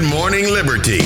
Good 0.00 0.08
Morning 0.08 0.44
Liberty. 0.46 1.00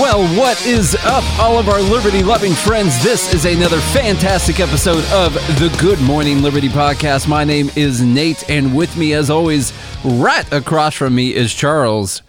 Well, 0.00 0.22
what 0.38 0.64
is 0.64 0.94
up, 1.04 1.24
all 1.40 1.58
of 1.58 1.68
our 1.68 1.80
liberty 1.80 2.22
loving 2.22 2.52
friends? 2.52 3.02
This 3.02 3.34
is 3.34 3.44
another 3.44 3.80
fantastic 3.80 4.60
episode 4.60 5.04
of 5.06 5.34
the 5.58 5.76
Good 5.80 6.00
Morning 6.02 6.42
Liberty 6.42 6.68
podcast. 6.68 7.26
My 7.26 7.42
name 7.42 7.72
is 7.74 8.02
Nate, 8.02 8.48
and 8.48 8.76
with 8.76 8.96
me, 8.96 9.14
as 9.14 9.30
always, 9.30 9.72
right 10.04 10.50
across 10.52 10.94
from 10.94 11.16
me 11.16 11.34
is 11.34 11.52
Charles. 11.52 12.22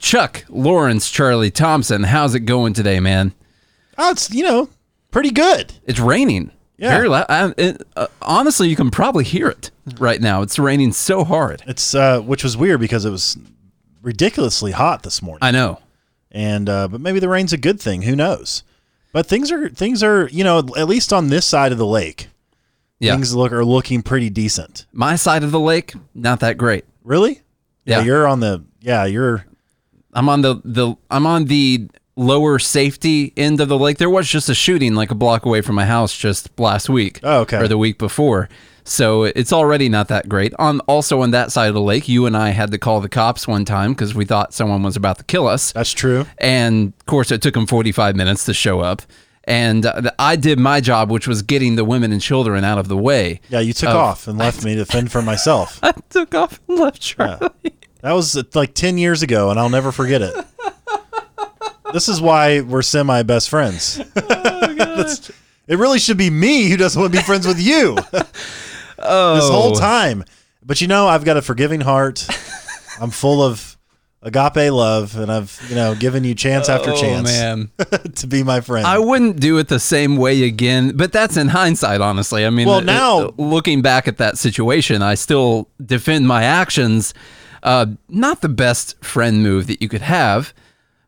Chuck 0.00 0.44
Lawrence 0.48 1.08
Charlie 1.08 1.52
Thompson. 1.52 2.02
How's 2.02 2.34
it 2.34 2.40
going 2.40 2.72
today, 2.72 2.98
man? 2.98 3.32
Oh, 3.96 4.10
it's 4.10 4.28
you 4.32 4.42
know 4.42 4.70
pretty 5.12 5.30
good. 5.30 5.72
It's 5.84 6.00
raining. 6.00 6.50
Yeah. 6.76 6.90
Very 6.96 7.08
loud. 7.08 7.26
I, 7.28 7.54
it, 7.56 7.82
uh, 7.96 8.08
honestly, 8.20 8.68
you 8.68 8.74
can 8.76 8.90
probably 8.90 9.22
hear 9.24 9.48
it 9.48 9.70
right 9.98 10.20
now. 10.20 10.42
It's 10.42 10.58
raining 10.58 10.92
so 10.92 11.22
hard. 11.24 11.62
It's 11.66 11.94
uh, 11.94 12.20
which 12.20 12.42
was 12.42 12.56
weird 12.56 12.80
because 12.80 13.04
it 13.04 13.10
was 13.10 13.36
ridiculously 14.02 14.72
hot 14.72 15.02
this 15.02 15.22
morning. 15.22 15.40
I 15.42 15.50
know. 15.50 15.80
and 16.30 16.68
uh, 16.68 16.88
but 16.88 17.00
maybe 17.00 17.20
the 17.20 17.28
rain's 17.28 17.52
a 17.52 17.56
good 17.56 17.80
thing. 17.80 18.02
Who 18.02 18.16
knows? 18.16 18.64
But 19.12 19.26
things 19.26 19.52
are 19.52 19.68
things 19.68 20.02
are 20.02 20.28
you 20.28 20.42
know 20.42 20.58
at 20.76 20.88
least 20.88 21.12
on 21.12 21.28
this 21.28 21.46
side 21.46 21.70
of 21.70 21.78
the 21.78 21.86
lake, 21.86 22.28
Yeah. 22.98 23.12
things 23.14 23.34
look 23.34 23.52
are 23.52 23.64
looking 23.64 24.02
pretty 24.02 24.28
decent. 24.30 24.86
My 24.92 25.14
side 25.16 25.44
of 25.44 25.52
the 25.52 25.60
lake, 25.60 25.94
not 26.14 26.40
that 26.40 26.58
great. 26.58 26.84
Really? 27.04 27.40
Yeah. 27.84 28.02
you're 28.02 28.26
on 28.26 28.40
the 28.40 28.64
yeah 28.80 29.04
you're 29.04 29.46
I'm 30.12 30.28
on 30.28 30.42
the 30.42 30.60
the 30.64 30.96
I'm 31.10 31.26
on 31.26 31.44
the 31.44 31.88
lower 32.16 32.58
safety 32.58 33.32
end 33.36 33.60
of 33.60 33.68
the 33.68 33.78
lake. 33.78 33.98
There 33.98 34.10
was 34.10 34.28
just 34.28 34.48
a 34.48 34.54
shooting 34.54 34.94
like 34.94 35.10
a 35.10 35.14
block 35.14 35.44
away 35.46 35.60
from 35.60 35.74
my 35.74 35.84
house 35.86 36.16
just 36.16 36.48
last 36.58 36.88
week. 36.88 37.20
Oh, 37.22 37.40
okay. 37.40 37.58
Or 37.58 37.68
the 37.68 37.78
week 37.78 37.98
before. 37.98 38.48
So 38.86 39.22
it's 39.24 39.52
already 39.52 39.88
not 39.88 40.08
that 40.08 40.28
great. 40.28 40.52
On 40.58 40.80
also 40.80 41.22
on 41.22 41.30
that 41.30 41.50
side 41.50 41.68
of 41.68 41.74
the 41.74 41.80
lake, 41.80 42.06
you 42.06 42.26
and 42.26 42.36
I 42.36 42.50
had 42.50 42.70
to 42.72 42.78
call 42.78 43.00
the 43.00 43.08
cops 43.08 43.48
one 43.48 43.64
time 43.64 43.92
because 43.94 44.14
we 44.14 44.26
thought 44.26 44.52
someone 44.52 44.82
was 44.82 44.94
about 44.96 45.16
to 45.18 45.24
kill 45.24 45.46
us. 45.48 45.72
that's 45.72 45.92
true. 45.92 46.26
And 46.38 46.92
of 47.00 47.06
course, 47.06 47.30
it 47.30 47.40
took 47.40 47.54
them 47.54 47.66
45 47.66 48.14
minutes 48.14 48.44
to 48.44 48.52
show 48.54 48.80
up. 48.80 49.00
And 49.46 49.84
uh, 49.86 50.10
I 50.18 50.36
did 50.36 50.58
my 50.58 50.80
job, 50.80 51.10
which 51.10 51.26
was 51.26 51.42
getting 51.42 51.76
the 51.76 51.84
women 51.84 52.12
and 52.12 52.20
children 52.20 52.62
out 52.64 52.78
of 52.78 52.88
the 52.88 52.96
way. 52.96 53.40
Yeah, 53.48 53.60
you 53.60 53.72
took 53.72 53.90
Oh, 53.90 53.98
off 53.98 54.26
and 54.28 54.38
left 54.38 54.64
me 54.64 54.74
to 54.76 54.84
fend 54.86 55.10
for 55.12 55.20
myself. 55.22 55.78
I 55.82 55.92
took 56.10 56.34
off 56.34 56.60
and 56.68 56.78
left 56.78 57.00
Charlie. 57.00 57.50
That 58.02 58.12
was 58.12 58.36
uh, 58.36 58.42
like 58.54 58.74
ten 58.74 58.96
years 58.98 59.22
ago, 59.22 59.48
and 59.50 59.58
I'll 59.58 59.70
never 59.70 59.92
forget 59.92 60.20
it. 60.22 60.34
This 61.94 62.08
is 62.08 62.20
why 62.20 62.60
we're 62.60 62.82
semi 62.82 63.22
best 63.22 63.48
friends. 63.48 63.96
That's- 64.14 65.30
it 65.66 65.78
really 65.78 65.98
should 65.98 66.18
be 66.18 66.28
me 66.28 66.68
who 66.68 66.76
doesn't 66.76 67.00
want 67.00 67.14
to 67.14 67.18
be 67.18 67.24
friends 67.24 67.46
with 67.46 67.58
you. 67.58 67.96
Oh, 68.98 69.34
this 69.36 69.48
whole 69.48 69.72
time. 69.72 70.24
But 70.62 70.80
you 70.80 70.88
know, 70.88 71.06
I've 71.06 71.24
got 71.24 71.36
a 71.36 71.42
forgiving 71.42 71.80
heart. 71.80 72.26
I'm 73.00 73.10
full 73.10 73.42
of 73.42 73.78
agape 74.20 74.72
love, 74.72 75.16
and 75.16 75.30
I've 75.30 75.58
you 75.68 75.76
know 75.76 75.94
given 75.94 76.24
you 76.24 76.34
chance 76.34 76.68
after 76.68 76.90
oh, 76.90 76.96
chance 76.96 77.28
man. 77.28 77.70
to 78.16 78.26
be 78.26 78.42
my 78.42 78.60
friend. 78.60 78.86
I 78.86 78.98
wouldn't 78.98 79.40
do 79.40 79.56
it 79.58 79.68
the 79.68 79.80
same 79.80 80.16
way 80.16 80.42
again, 80.42 80.96
but 80.96 81.12
that's 81.12 81.36
in 81.36 81.48
hindsight, 81.48 82.00
honestly. 82.00 82.44
I 82.44 82.50
mean, 82.50 82.66
Well, 82.66 82.78
uh, 82.78 82.80
now- 82.80 83.18
uh, 83.20 83.30
looking 83.38 83.82
back 83.82 84.08
at 84.08 84.18
that 84.18 84.36
situation, 84.36 85.00
I 85.00 85.14
still 85.14 85.68
defend 85.84 86.26
my 86.26 86.42
actions. 86.42 87.14
Uh, 87.62 87.86
not 88.10 88.42
the 88.42 88.48
best 88.50 89.02
friend 89.02 89.42
move 89.42 89.66
that 89.68 89.80
you 89.80 89.88
could 89.88 90.02
have. 90.02 90.52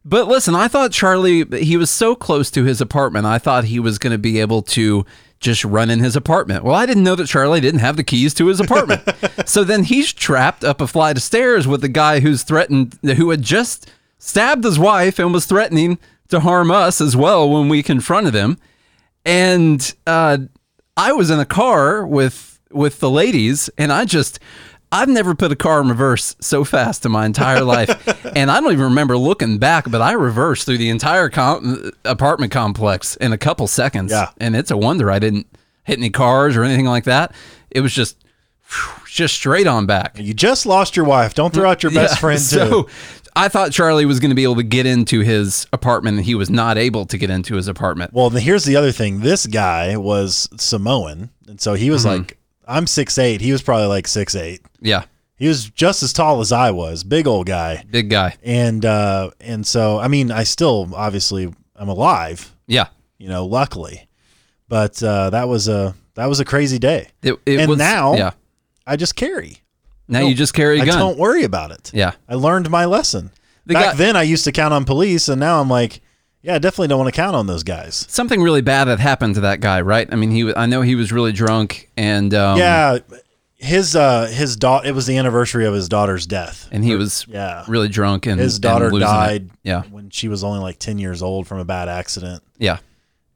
But 0.09 0.29
listen, 0.29 0.55
I 0.55 0.69
thought 0.69 0.93
Charlie, 0.93 1.45
he 1.59 1.77
was 1.77 1.91
so 1.91 2.15
close 2.15 2.49
to 2.53 2.63
his 2.63 2.81
apartment, 2.81 3.27
I 3.27 3.39
thought 3.39 3.65
he 3.65 3.81
was 3.81 3.99
going 3.99 4.13
to 4.13 4.19
be 4.19 4.39
able 4.39 4.63
to 4.63 5.05
just 5.41 5.65
run 5.65 5.91
in 5.91 5.99
his 5.99 6.15
apartment. 6.15 6.63
Well, 6.63 6.77
I 6.77 6.87
didn't 6.87 7.03
know 7.03 7.17
that 7.17 7.27
Charlie 7.27 7.61
didn't 7.61 7.81
have 7.81 7.97
the 7.97 8.05
keys 8.05 8.33
to 8.35 8.47
his 8.47 8.61
apartment. 8.61 9.03
so 9.47 9.65
then 9.65 9.83
he's 9.83 10.13
trapped 10.13 10.63
up 10.63 10.81
a 10.81 10.87
flight 10.87 11.17
of 11.17 11.25
stairs 11.25 11.67
with 11.67 11.81
the 11.81 11.89
guy 11.89 12.21
who's 12.21 12.45
threatened, 12.45 12.97
who 13.03 13.31
had 13.31 13.43
just 13.43 13.91
stabbed 14.19 14.63
his 14.63 14.79
wife 14.79 15.19
and 15.19 15.33
was 15.33 15.45
threatening 15.45 15.99
to 16.29 16.39
harm 16.39 16.71
us 16.71 17.01
as 17.01 17.17
well 17.17 17.51
when 17.51 17.69
we 17.69 17.83
confronted 17.83 18.33
him. 18.33 18.59
And 19.25 19.93
uh, 20.07 20.39
I 20.97 21.13
was 21.13 21.31
in 21.31 21.41
a 21.41 21.45
car 21.45 22.07
with 22.07 22.61
with 22.71 23.01
the 23.01 23.11
ladies, 23.11 23.71
and 23.79 23.93
I 23.93 24.05
just 24.05 24.39
I've 25.01 25.09
never 25.09 25.35
put 25.35 25.53
a 25.53 25.57
car 25.57 25.81
in 25.81 25.89
reverse 25.89 26.35
so 26.41 26.65
fast 26.65 27.05
in 27.07 27.13
my 27.13 27.27
entire 27.27 27.63
life, 27.77 28.27
and 28.37 28.51
I 28.51 28.61
don't 28.61 28.73
even 28.73 28.85
remember 28.85 29.17
looking 29.17 29.59
back. 29.59 29.91
But 29.91 30.01
I 30.03 30.13
reversed 30.13 30.67
through 30.67 30.79
the 30.79 30.91
entire 30.91 31.29
com- 31.29 31.91
apartment 32.05 32.53
complex 32.53 33.17
in 33.17 33.33
a 33.33 33.39
couple 33.39 33.67
seconds, 33.67 34.11
Yeah. 34.13 34.31
and 34.39 34.57
it's 34.57 34.71
a 34.71 34.77
wonder 34.77 35.11
I 35.11 35.19
didn't 35.19 35.47
hit 35.85 35.99
any 35.99 36.11
cars 36.11 36.57
or 36.57 36.65
anything 36.65 36.87
like 36.87 37.05
that. 37.05 37.35
It 37.71 37.81
was 37.81 37.95
just 37.95 38.17
just 39.07 39.35
straight 39.35 39.67
on 39.69 39.87
back. 39.87 40.19
you 40.19 40.35
just 40.35 40.67
lost 40.67 40.97
your 40.97 41.05
wife. 41.07 41.35
Don't 41.35 41.55
throw 41.55 41.71
out 41.71 41.83
your 41.85 41.93
best 41.93 42.15
Yeah, 42.15 42.21
friend 42.21 42.39
too. 42.41 42.45
So 42.47 42.89
I 43.37 43.49
thought 43.49 43.71
Charlie 43.71 44.07
was 44.07 44.19
going 44.19 44.31
to 44.31 44.35
be 44.35 44.43
able 44.43 44.57
to 44.57 44.63
get 44.65 44.87
into 44.87 45.21
his 45.21 45.67
apartment, 45.73 46.17
and 46.17 46.27
he 46.27 46.35
was 46.35 46.51
not 46.51 46.77
able 46.79 47.07
to 47.07 47.17
get 47.19 47.31
into 47.31 47.55
his 47.55 47.69
apartment. 47.69 48.13
Well, 48.13 48.31
here's 48.31 48.65
the 48.65 48.75
other 48.77 48.93
thing. 48.93 49.21
This 49.21 49.47
guy 49.47 49.97
was 49.97 50.49
Samoan, 50.57 51.31
and 51.47 51.61
so 51.61 51.75
he 51.75 51.91
was 51.91 52.05
Mm-hmm. 52.05 52.23
like, 52.23 52.39
I'm 52.67 52.87
six 52.87 53.19
eight. 53.19 53.41
He 53.41 53.53
was 53.53 53.63
probably 53.63 53.87
like 53.87 54.07
six 54.09 54.35
eight. 54.35 54.61
Yeah, 54.81 55.05
He 55.37 55.49
was 55.49 55.71
just 55.71 56.03
as 56.03 56.13
tall 56.13 56.41
as 56.41 56.53
I 56.53 56.71
was, 56.71 57.05
big 57.05 57.27
old 57.27 57.47
guy. 57.47 57.85
big 57.91 58.11
guy. 58.11 58.37
And 58.43 58.85
uh, 58.85 59.31
and 59.41 59.67
so 59.67 59.99
I 59.99 60.09
mean, 60.09 60.31
I 60.31 60.45
still 60.45 60.91
obviously 60.95 61.53
I'm 61.77 61.89
alive, 61.89 62.55
Yeah. 62.67 62.87
you 63.19 63.29
know, 63.29 63.47
luckily. 63.47 64.09
But 64.69 65.01
uh, 65.03 65.31
that 65.31 65.49
was 65.49 65.69
a 65.69 65.95
that 66.15 66.27
was 66.27 66.41
a 66.41 66.45
crazy 66.45 66.79
day. 66.79 67.09
It, 67.23 67.35
it 67.47 67.61
And 67.61 67.69
was, 67.71 67.79
now- 67.79 68.15
yeah. 68.15 68.31
I 68.87 68.97
just 68.97 69.17
carry. 69.17 69.59
Now 70.09 70.21
you 70.21 70.35
just 70.35 70.55
carry 70.55 70.79
a 70.79 70.83
I 70.83 70.87
gun. 70.87 70.99
don't 70.99 71.19
worry 71.19 71.43
about 71.43 71.73
it. 71.73 71.91
Yeah. 71.93 72.13
I 72.29 72.35
learned 72.35 72.71
my 72.71 72.85
lesson. 72.85 73.33
The 73.67 73.75
Back 73.75 73.85
guy- 73.85 73.95
then, 73.95 74.17
I 74.17 74.23
used 74.23 74.45
to 74.45 74.53
count 74.53 74.73
on 74.73 74.85
police, 74.85 75.29
and 75.29 75.41
now 75.41 75.61
I'm 75.61 75.69
like, 75.69 76.01
yeah, 76.47 76.59
definitely 76.61 76.89
don't 76.89 76.99
want 77.01 77.13
to 77.13 77.21
count 77.21 77.35
on 77.35 77.47
those 77.49 77.63
guys. 77.65 78.07
Something 78.09 78.41
really 78.41 78.61
bad 78.63 78.87
had 78.89 79.01
happened 79.01 79.35
to 79.35 79.41
that 79.43 79.61
guy, 79.61 79.81
right? 79.81 80.09
I 80.11 80.15
mean, 80.17 80.31
he. 80.31 80.55
I 80.55 80.67
know 80.67 80.81
he 80.83 80.95
was 80.95 81.11
really 81.13 81.33
drunk, 81.33 81.91
and 81.97 82.33
um, 82.33 82.57
yeah, 82.59 82.99
his 83.57 83.97
uh 83.97 84.27
his 84.27 84.55
daughter. 84.57 84.87
It 84.89 84.95
was 84.95 85.07
the 85.07 85.17
anniversary 85.17 85.67
of 85.67 85.75
his 85.75 85.89
daughter's 85.89 86.27
death. 86.27 86.69
and 86.71 86.85
he 86.85 86.95
was 86.95 87.27
Yeah. 87.29 87.65
really 87.67 87.89
drunk, 87.89 88.27
and 88.27 88.41
His 88.41 88.55
and 88.57 88.63
daughter 88.63 88.91
losing 88.93 89.09
it. 89.09 89.11
died. 89.13 89.51
Yeah, 89.65 89.83
when 89.91 90.11
she 90.11 90.29
was 90.29 90.45
only 90.45 90.61
like 90.61 90.79
ten 90.79 90.99
years 90.99 91.23
old 91.23 91.47
from 91.47 91.59
a 91.59 91.65
bad 91.65 91.89
accident. 91.89 92.43
yeah. 92.59 92.79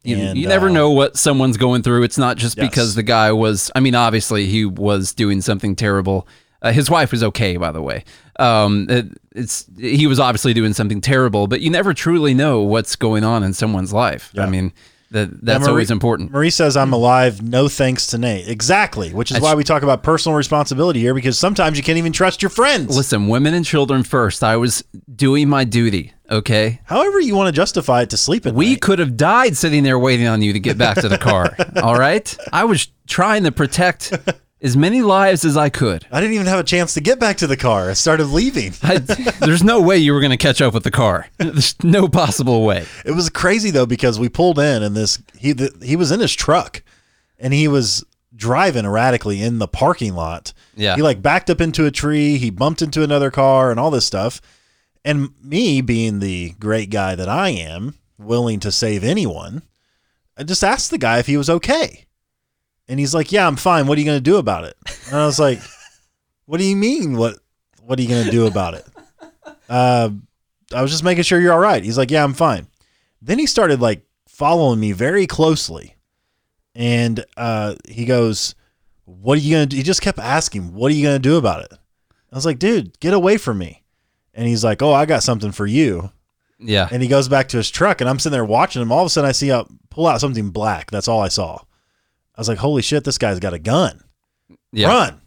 You, 0.03 0.17
And, 0.17 0.39
you 0.39 0.49
never 0.49 0.71
uh, 0.71 0.73
know 0.73 0.91
what 0.93 1.19
someone's 1.19 1.59
going 1.59 1.83
through. 1.83 2.05
It's 2.05 2.17
not 2.17 2.39
just 2.39 2.57
Yes. 2.57 2.67
because 2.71 2.95
the 2.95 3.03
guy 3.03 3.33
was. 3.33 3.71
I 3.75 3.81
mean, 3.81 3.95
obviously 3.95 4.47
he 4.47 4.65
was 4.65 5.13
doing 5.13 5.43
something 5.43 5.77
terrible. 5.77 6.27
Uh, 6.63 6.73
his 6.73 6.91
wife 6.91 7.11
was 7.13 7.23
okay, 7.23 7.57
by 7.57 7.73
the 7.73 7.81
way. 7.83 8.05
Um, 8.39 8.87
it, 8.91 9.07
it's 9.33 9.67
he 9.79 10.07
was 10.07 10.19
obviously 10.21 10.53
doing 10.55 10.73
something 10.73 11.01
terrible, 11.01 11.47
but 11.47 11.61
you 11.61 11.71
never 11.71 11.95
truly 11.95 12.35
know 12.35 12.61
what's 12.63 12.97
going 12.97 13.25
on 13.25 13.43
in 13.43 13.53
someone's 13.53 13.93
life. 13.93 14.33
I 14.39 14.47
mean, 14.47 14.73
that 15.11 15.45
that's 15.45 15.61
Marie- 15.63 15.71
always 15.71 15.91
important. 15.91 16.31
Marie 16.31 16.51
says, 16.51 16.77
I'm 16.77 16.93
alive, 16.93 17.43
no 17.43 17.69
thanks 17.69 18.07
to 18.09 18.19
Nate. 18.19 18.49
Exactly, 18.49 19.13
which 19.13 19.31
is 19.31 19.37
That's- 19.37 19.51
why 19.51 19.57
we 19.57 19.65
talk 19.65 19.83
about 19.83 20.03
personal 20.03 20.37
responsibility 20.37 21.01
here 21.01 21.15
because 21.15 21.39
sometimes 21.39 21.77
you 21.77 21.83
can't 21.83 21.99
even 21.99 22.13
trust 22.13 22.43
your 22.43 22.51
friends. 22.51 22.97
Listen, 22.97 23.27
women 23.29 23.53
and 23.55 23.65
children 23.65 24.03
first. 24.05 24.45
I 24.45 24.57
was 24.57 24.85
doing 25.15 25.49
my 25.49 25.65
duty. 25.65 26.13
Okay. 26.31 26.81
However, 26.85 27.19
you 27.21 27.35
want 27.35 27.49
to 27.49 27.53
justify 27.53 28.03
it 28.03 28.11
to 28.11 28.17
sleep 28.17 28.47
at 28.47 28.55
We 28.55 28.71
night. 28.71 28.83
could 28.83 29.01
have 29.01 29.17
died 29.17 29.57
sitting 29.57 29.83
there 29.83 29.99
waiting 29.99 30.29
on 30.29 30.43
you 30.43 30.53
to 30.53 30.61
get 30.61 30.79
back 30.79 30.99
to 31.01 31.09
the 31.09 31.19
car. 31.19 31.57
all 31.83 31.99
right. 31.99 32.37
I 32.53 32.65
was 32.65 32.87
trying 33.09 33.43
to 33.45 33.51
protect 33.53 34.13
as 34.63 34.77
many 34.77 35.01
lives 35.01 35.45
as 35.45 35.57
I 35.57 35.71
could. 35.71 36.07
I 36.11 36.21
didn't 36.21 36.35
even 36.35 36.47
have 36.47 36.59
a 36.59 36.65
chance 36.65 36.95
to 36.95 37.01
get 37.01 37.19
back 37.19 37.39
to 37.39 37.47
the 37.47 37.57
car. 37.57 37.91
I 37.91 37.95
started 37.95 38.27
leaving. 38.27 38.75
I, 38.83 38.99
there's 39.41 39.65
no 39.65 39.81
way 39.81 39.97
you 39.97 40.13
were 40.13 40.21
going 40.21 40.31
to 40.31 40.37
catch 40.37 40.61
up 40.61 40.75
with 40.75 40.85
the 40.85 40.91
car. 40.91 41.29
There's 41.39 41.83
no 41.83 42.09
possible 42.09 42.65
way. 42.65 42.87
It 43.05 43.13
was 43.13 43.31
crazy 43.31 43.71
though 43.71 43.87
because 43.87 44.19
we 44.19 44.29
pulled 44.29 44.59
in 44.59 44.83
and 44.83 44.95
this 44.95 45.23
he 45.37 45.53
the, 45.53 45.75
he 45.83 45.97
was 45.97 46.11
in 46.11 46.21
his 46.21 46.35
truck 46.35 46.83
and 47.39 47.55
he 47.55 47.69
was 47.69 48.05
driving 48.35 48.85
erratically 48.85 49.43
in 49.43 49.59
the 49.59 49.69
parking 49.69 50.15
lot. 50.15 50.53
Yeah. 50.77 50.97
He 50.97 51.03
like 51.03 51.23
backed 51.23 51.51
up 51.51 51.61
into 51.61 51.87
a 51.87 51.91
tree, 51.91 52.37
he 52.37 52.51
bumped 52.51 52.83
into 52.83 53.03
another 53.03 53.31
car 53.31 53.71
and 53.71 53.81
all 53.81 53.91
this 53.91 54.07
stuff. 54.07 54.41
And 55.05 55.31
me 55.43 55.81
being 55.81 56.19
the 56.19 56.51
great 56.61 56.91
guy 56.91 57.15
that 57.15 57.29
I 57.29 57.51
am, 57.51 57.95
willing 58.19 58.61
to 58.61 58.71
save 58.71 59.03
anyone, 59.03 59.63
I 60.37 60.43
just 60.43 60.63
asked 60.63 60.91
the 60.91 60.99
guy 60.99 61.19
if 61.19 61.27
he 61.27 61.39
was 61.39 61.49
okay. 61.49 62.07
And 62.91 63.01
he's 63.01 63.15
like, 63.15 63.33
"Yeah, 63.33 63.47
I'm 63.47 63.57
fine. 63.57 63.87
What 63.87 63.97
are 63.97 64.01
you 64.01 64.07
going 64.07 64.19
to 64.19 64.31
do 64.31 64.37
about 64.37 64.65
it?" 64.65 64.77
And 65.07 65.17
I 65.17 65.25
was 65.25 65.39
like, 65.39 65.61
"What 66.45 66.59
do 66.59 66.65
you 66.65 66.77
mean? 66.77 67.17
What 67.17 67.39
what 67.83 67.99
are 67.99 68.03
you 68.03 68.09
going 68.09 68.27
to 68.27 68.31
do 68.31 68.47
about 68.47 68.75
it?" 68.75 68.87
Uh 69.69 70.11
I 70.75 70.83
was 70.83 70.91
just 70.91 71.05
making 71.05 71.25
sure 71.25 71.41
you're 71.41 71.53
all 71.53 71.59
right. 71.59 71.83
He's 71.83 71.97
like, 71.97 72.11
"Yeah, 72.11 72.23
I'm 72.23 72.35
fine." 72.35 72.67
Then 73.23 73.39
he 73.39 73.47
started 73.47 73.81
like 73.81 74.03
following 74.29 74.81
me 74.81 74.93
very 74.93 75.27
closely. 75.27 75.97
And 76.75 77.25
uh, 77.37 77.75
he 77.87 78.07
goes, 78.07 78.55
What 79.05 79.37
are 79.37 79.41
you 79.41 79.55
going 79.57 79.69
to 79.69 79.71
do? 79.71 79.77
He 79.77 79.83
just 79.83 80.01
kept 80.01 80.19
asking, 80.19 80.73
What 80.73 80.91
are 80.91 80.95
you 80.95 81.03
going 81.03 81.21
to 81.21 81.29
do 81.29 81.37
about 81.37 81.65
it? 81.65 81.73
I 82.33 82.35
was 82.35 82.47
like, 82.47 82.59
Dude, 82.59 82.99
get 83.01 83.13
away 83.13 83.37
from 83.37 83.59
me. 83.59 83.83
And 84.33 84.47
he's 84.47 84.65
like, 84.65 84.81
Oh, 84.81 84.93
I 84.93 85.05
got 85.05 85.23
something 85.23 85.53
for 85.53 85.67
you. 85.67 86.11
Yeah. 86.59 86.89
And 86.91 87.03
he 87.03 87.09
goes 87.09 87.29
back 87.29 87.49
to 87.49 87.57
his 87.57 87.71
truck, 87.71 88.01
and 88.01 88.09
I'm 88.09 88.19
sitting 88.19 88.33
there 88.33 88.45
watching 88.45 88.81
him. 88.83 88.93
All 88.93 89.01
of 89.01 89.07
a 89.07 89.11
sudden, 89.11 89.29
I 89.29 89.33
see 89.33 89.51
out 89.51 89.71
pull 89.91 90.07
out 90.07 90.21
something 90.21 90.51
black. 90.51 90.91
That's 90.91 91.09
all 91.09 91.21
I 91.21 91.29
saw. 91.29 91.61
I 92.41 92.43
was 92.43 92.49
like, 92.49 92.57
Holy 92.57 92.81
shit, 92.81 93.05
this 93.05 93.19
guy's 93.19 93.39
got 93.39 93.53
a 93.53 93.59
gun. 93.59 94.01
Yeah. 94.73 94.89
Run. 94.89 95.21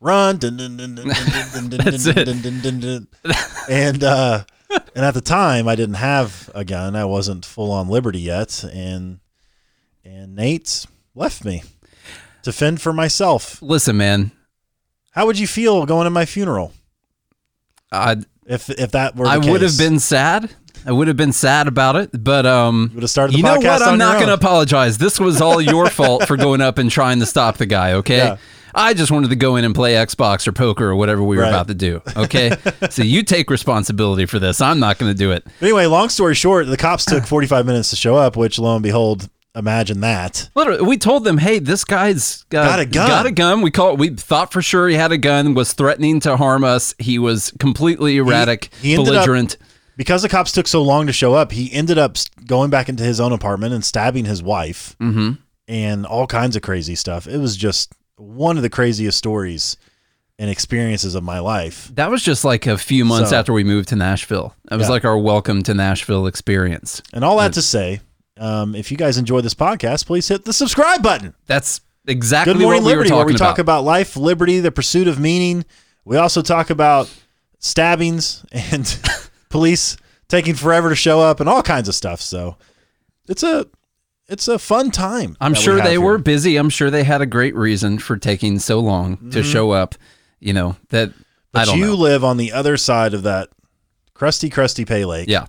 run, 0.00 0.38
That's 0.38 2.06
it. 2.06 2.26
and 3.68 4.02
uh, 4.02 4.44
and 4.94 5.04
at 5.04 5.12
the 5.12 5.20
time 5.20 5.68
I 5.68 5.74
didn't 5.76 5.96
have 5.96 6.48
a 6.54 6.64
gun. 6.64 6.96
I 6.96 7.04
wasn't 7.04 7.44
full 7.44 7.70
on 7.70 7.88
liberty 7.88 8.20
yet, 8.20 8.64
and 8.64 9.20
and 10.06 10.34
Nate 10.36 10.86
left 11.14 11.44
me 11.44 11.64
to 12.44 12.50
fend 12.50 12.80
for 12.80 12.94
myself. 12.94 13.60
Listen, 13.60 13.98
man, 13.98 14.32
How 15.10 15.26
would 15.26 15.38
you 15.38 15.46
feel 15.46 15.84
going 15.84 16.04
to 16.04 16.10
my 16.10 16.24
funeral 16.24 16.72
I 17.92 18.16
if 18.46 18.70
if 18.70 18.92
that 18.92 19.16
were? 19.16 19.26
I 19.26 19.36
would 19.36 19.60
have 19.60 19.76
been 19.76 19.98
sad. 19.98 20.50
I 20.86 20.92
would 20.92 21.08
have 21.08 21.16
been 21.16 21.32
sad 21.32 21.66
about 21.68 21.96
it, 21.96 22.10
but 22.12 22.44
um, 22.46 22.88
You 22.90 22.96
would 22.96 23.02
have 23.04 23.10
started 23.10 23.36
you 23.36 23.42
know 23.42 23.56
what? 23.58 23.82
I'm 23.82 23.98
not 23.98 24.14
going 24.16 24.26
to 24.28 24.34
apologize. 24.34 24.98
This 24.98 25.18
was 25.18 25.40
all 25.40 25.60
your 25.60 25.88
fault 25.88 26.26
for 26.26 26.36
going 26.36 26.60
up 26.60 26.78
and 26.78 26.90
trying 26.90 27.20
to 27.20 27.26
stop 27.26 27.56
the 27.56 27.66
guy. 27.66 27.92
Okay. 27.94 28.18
Yeah. 28.18 28.36
I 28.76 28.92
just 28.92 29.12
wanted 29.12 29.30
to 29.30 29.36
go 29.36 29.54
in 29.54 29.64
and 29.64 29.72
play 29.74 29.94
Xbox 29.94 30.48
or 30.48 30.52
poker 30.52 30.86
or 30.90 30.96
whatever 30.96 31.22
we 31.22 31.36
were 31.36 31.42
Right. 31.42 31.48
about 31.50 31.68
to 31.68 31.74
do. 31.74 32.02
Okay. 32.16 32.56
so 32.90 33.02
you 33.04 33.22
take 33.22 33.48
responsibility 33.48 34.26
for 34.26 34.38
this. 34.40 34.60
I'm 34.60 34.80
not 34.80 34.98
going 34.98 35.12
to 35.12 35.16
do 35.16 35.30
it. 35.30 35.46
Anyway, 35.60 35.86
long 35.86 36.08
story 36.08 36.34
short, 36.34 36.66
the 36.66 36.76
cops 36.76 37.04
took 37.04 37.24
45 37.24 37.64
minutes 37.66 37.90
to 37.90 37.96
show 37.96 38.16
up, 38.16 38.36
which 38.36 38.58
lo 38.58 38.74
and 38.74 38.82
behold, 38.82 39.28
imagine 39.54 40.00
that. 40.00 40.50
Literally, 40.56 40.82
we 40.82 40.98
told 40.98 41.22
them, 41.22 41.38
"Hey, 41.38 41.60
this 41.60 41.84
guy's 41.84 42.42
Got 42.50 42.80
a 42.80 42.84
gun. 42.84 43.06
Got 43.08 43.26
a 43.26 43.30
gun." 43.30 43.62
We 43.62 43.70
called. 43.70 44.00
We 44.00 44.08
thought 44.10 44.52
for 44.52 44.60
sure 44.60 44.88
he 44.88 44.96
had 44.96 45.12
a 45.12 45.18
gun. 45.18 45.54
Was 45.54 45.72
threatening 45.72 46.18
to 46.20 46.36
harm 46.36 46.64
us. 46.64 46.96
He 46.98 47.20
was 47.20 47.52
completely 47.60 48.16
erratic, 48.16 48.70
he 48.82 48.96
up- 48.98 49.04
belligerent. 49.04 49.56
Because 49.96 50.22
the 50.22 50.28
cops 50.28 50.52
took 50.52 50.66
so 50.66 50.82
long 50.82 51.06
to 51.06 51.12
show 51.12 51.34
up, 51.34 51.52
he 51.52 51.72
ended 51.72 51.98
up 51.98 52.16
going 52.46 52.70
back 52.70 52.88
into 52.88 53.04
his 53.04 53.20
own 53.20 53.32
apartment 53.32 53.72
and 53.74 53.84
stabbing 53.84 54.24
his 54.24 54.42
wife 54.42 54.96
mm-hmm. 55.00 55.32
and 55.68 56.04
all 56.06 56.26
kinds 56.26 56.56
of 56.56 56.62
crazy 56.62 56.94
stuff. 56.94 57.26
It 57.26 57.38
was 57.38 57.56
just 57.56 57.92
one 58.16 58.56
of 58.56 58.62
the 58.62 58.70
craziest 58.70 59.16
stories 59.18 59.76
and 60.38 60.50
experiences 60.50 61.14
of 61.14 61.22
my 61.22 61.38
life. 61.38 61.90
That 61.94 62.10
was 62.10 62.22
just 62.22 62.44
like 62.44 62.66
a 62.66 62.76
few 62.76 63.04
months 63.04 63.30
So- 63.30 63.36
after 63.36 63.52
we 63.52 63.62
moved 63.62 63.88
to 63.90 63.96
Nashville. 63.96 64.54
That 64.68 64.76
was 64.78 64.86
Yeah. 64.88 64.92
like 64.92 65.04
our 65.04 65.16
welcome 65.18 65.62
to 65.62 65.74
Nashville 65.74 66.26
experience. 66.26 67.00
And 67.12 67.24
all 67.24 67.36
that 67.38 67.52
to 67.52 67.62
say, 67.62 68.00
um, 68.38 68.74
if 68.74 68.90
you 68.90 68.96
guys 68.96 69.16
enjoy 69.16 69.42
this 69.42 69.54
podcast, 69.54 70.06
please 70.06 70.26
hit 70.26 70.44
the 70.44 70.52
subscribe 70.52 71.02
button. 71.04 71.34
That's 71.46 71.80
exactly 72.08 72.54
Good 72.54 72.62
Morning 72.62 72.82
what 72.82 72.88
we 72.88 72.92
Liberty, 72.94 73.10
were 73.12 73.18
where 73.18 73.26
we 73.26 73.34
talk 73.34 73.60
about 73.60 73.84
life, 73.84 74.16
liberty, 74.16 74.58
the 74.58 74.72
pursuit 74.72 75.06
of 75.06 75.20
meaning. 75.20 75.64
We 76.04 76.16
also 76.16 76.42
talk 76.42 76.68
about 76.68 77.08
stabbings 77.60 78.44
and 78.50 78.84
police 79.54 79.96
taking 80.28 80.54
forever 80.54 80.88
to 80.88 80.96
show 80.96 81.20
up 81.20 81.38
and 81.40 81.48
all 81.48 81.62
kinds 81.62 81.88
of 81.88 81.94
stuff. 81.94 82.20
So 82.20 82.56
it's 83.28 83.42
a 83.44 83.66
it's 84.26 84.48
a 84.48 84.58
fun 84.58 84.90
time. 84.90 85.36
I'm 85.40 85.52
that 85.52 85.58
we 85.58 85.64
sure 85.64 85.80
they 85.80 85.90
here. 85.92 86.00
were 86.00 86.18
busy. 86.18 86.56
I'm 86.56 86.70
sure 86.70 86.90
they 86.90 87.04
had 87.04 87.20
a 87.20 87.26
great 87.26 87.54
reason 87.54 87.98
for 88.00 88.16
taking 88.16 88.58
so 88.58 88.80
long 88.80 89.30
to 89.30 89.42
show 89.42 89.70
up. 89.70 89.94
You 90.40 90.52
know 90.52 90.76
that 90.90 91.10
Mm-hmm. 91.10 91.20
But 91.52 91.76
you 91.76 91.86
know. 91.86 91.94
live 91.94 92.24
on 92.24 92.36
the 92.36 92.52
other 92.52 92.76
side 92.76 93.14
of 93.14 93.22
that 93.22 93.48
crusty, 94.12 94.50
crusty 94.50 94.84
Pay 94.84 95.04
Lake. 95.04 95.28
Yeah, 95.28 95.46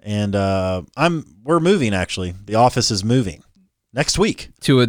And 0.00 0.34
uh, 0.34 0.82
I'm 0.96 1.26
we're 1.44 1.60
moving 1.60 1.92
actually. 1.92 2.32
The 2.46 2.54
office 2.54 2.90
is 2.90 3.04
moving 3.04 3.44
next 3.92 4.18
week. 4.18 4.48
to 4.62 4.80
a 4.80 4.86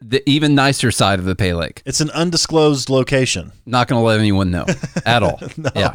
the 0.00 0.28
even 0.28 0.56
nicer 0.56 0.90
side 0.90 1.20
of 1.20 1.24
the 1.24 1.36
Pay 1.36 1.54
Lake. 1.54 1.82
It's 1.86 2.00
an 2.00 2.10
undisclosed 2.10 2.90
location. 2.90 3.52
Not 3.64 3.86
going 3.86 4.00
to 4.00 4.04
let 4.04 4.18
anyone 4.18 4.50
know 4.50 4.66
at 5.06 5.22
all. 5.22 5.38
No. 5.56 5.70
Yeah. 5.76 5.92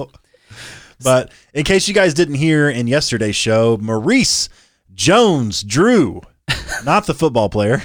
But 1.03 1.31
in 1.53 1.63
case 1.63 1.87
you 1.87 1.93
guys 1.93 2.13
didn't 2.13 2.35
hear 2.35 2.69
in 2.69 2.87
yesterday's 2.87 3.35
show, 3.35 3.77
Maurice 3.81 4.49
Jones 4.93 5.63
Drew, 5.63 6.21
not 6.85 7.05
the 7.05 7.13
football 7.13 7.49
player, 7.49 7.83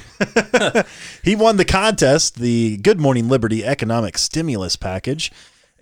he 1.23 1.37
won 1.37 1.57
the 1.57 1.65
contest, 1.65 2.37
the 2.37 2.77
Good 2.79 3.01
Morning 3.01 3.29
Liberty 3.29 3.65
Economic 3.65 4.19
Stimulus 4.19 4.77
Package. 4.77 5.33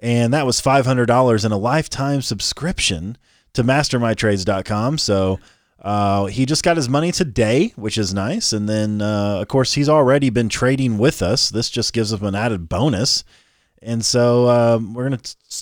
And 0.02 0.34
that 0.34 0.46
was 0.46 0.60
$500 0.60 1.44
in 1.44 1.52
a 1.52 1.56
lifetime 1.56 2.20
subscription 2.20 3.16
to 3.54 3.64
mastermytrades.com. 3.64 4.98
So 4.98 5.40
uh, 5.80 6.26
he 6.26 6.46
just 6.46 6.62
got 6.62 6.76
his 6.76 6.88
money 6.88 7.12
today, 7.12 7.72
which 7.76 7.96
is 7.96 8.12
nice. 8.12 8.52
And 8.52 8.68
then, 8.68 9.00
uh, 9.00 9.40
of 9.40 9.48
course, 9.48 9.74
he's 9.74 9.88
already 9.88 10.30
been 10.30 10.48
trading 10.48 10.98
with 10.98 11.22
us. 11.22 11.50
This 11.50 11.70
just 11.70 11.92
gives 11.92 12.12
him 12.12 12.24
an 12.24 12.34
added 12.34 12.68
bonus. 12.68 13.24
And 13.84 14.04
so 14.04 14.48
um, 14.48 14.94
we're 14.94 15.04
gonna, 15.04 15.20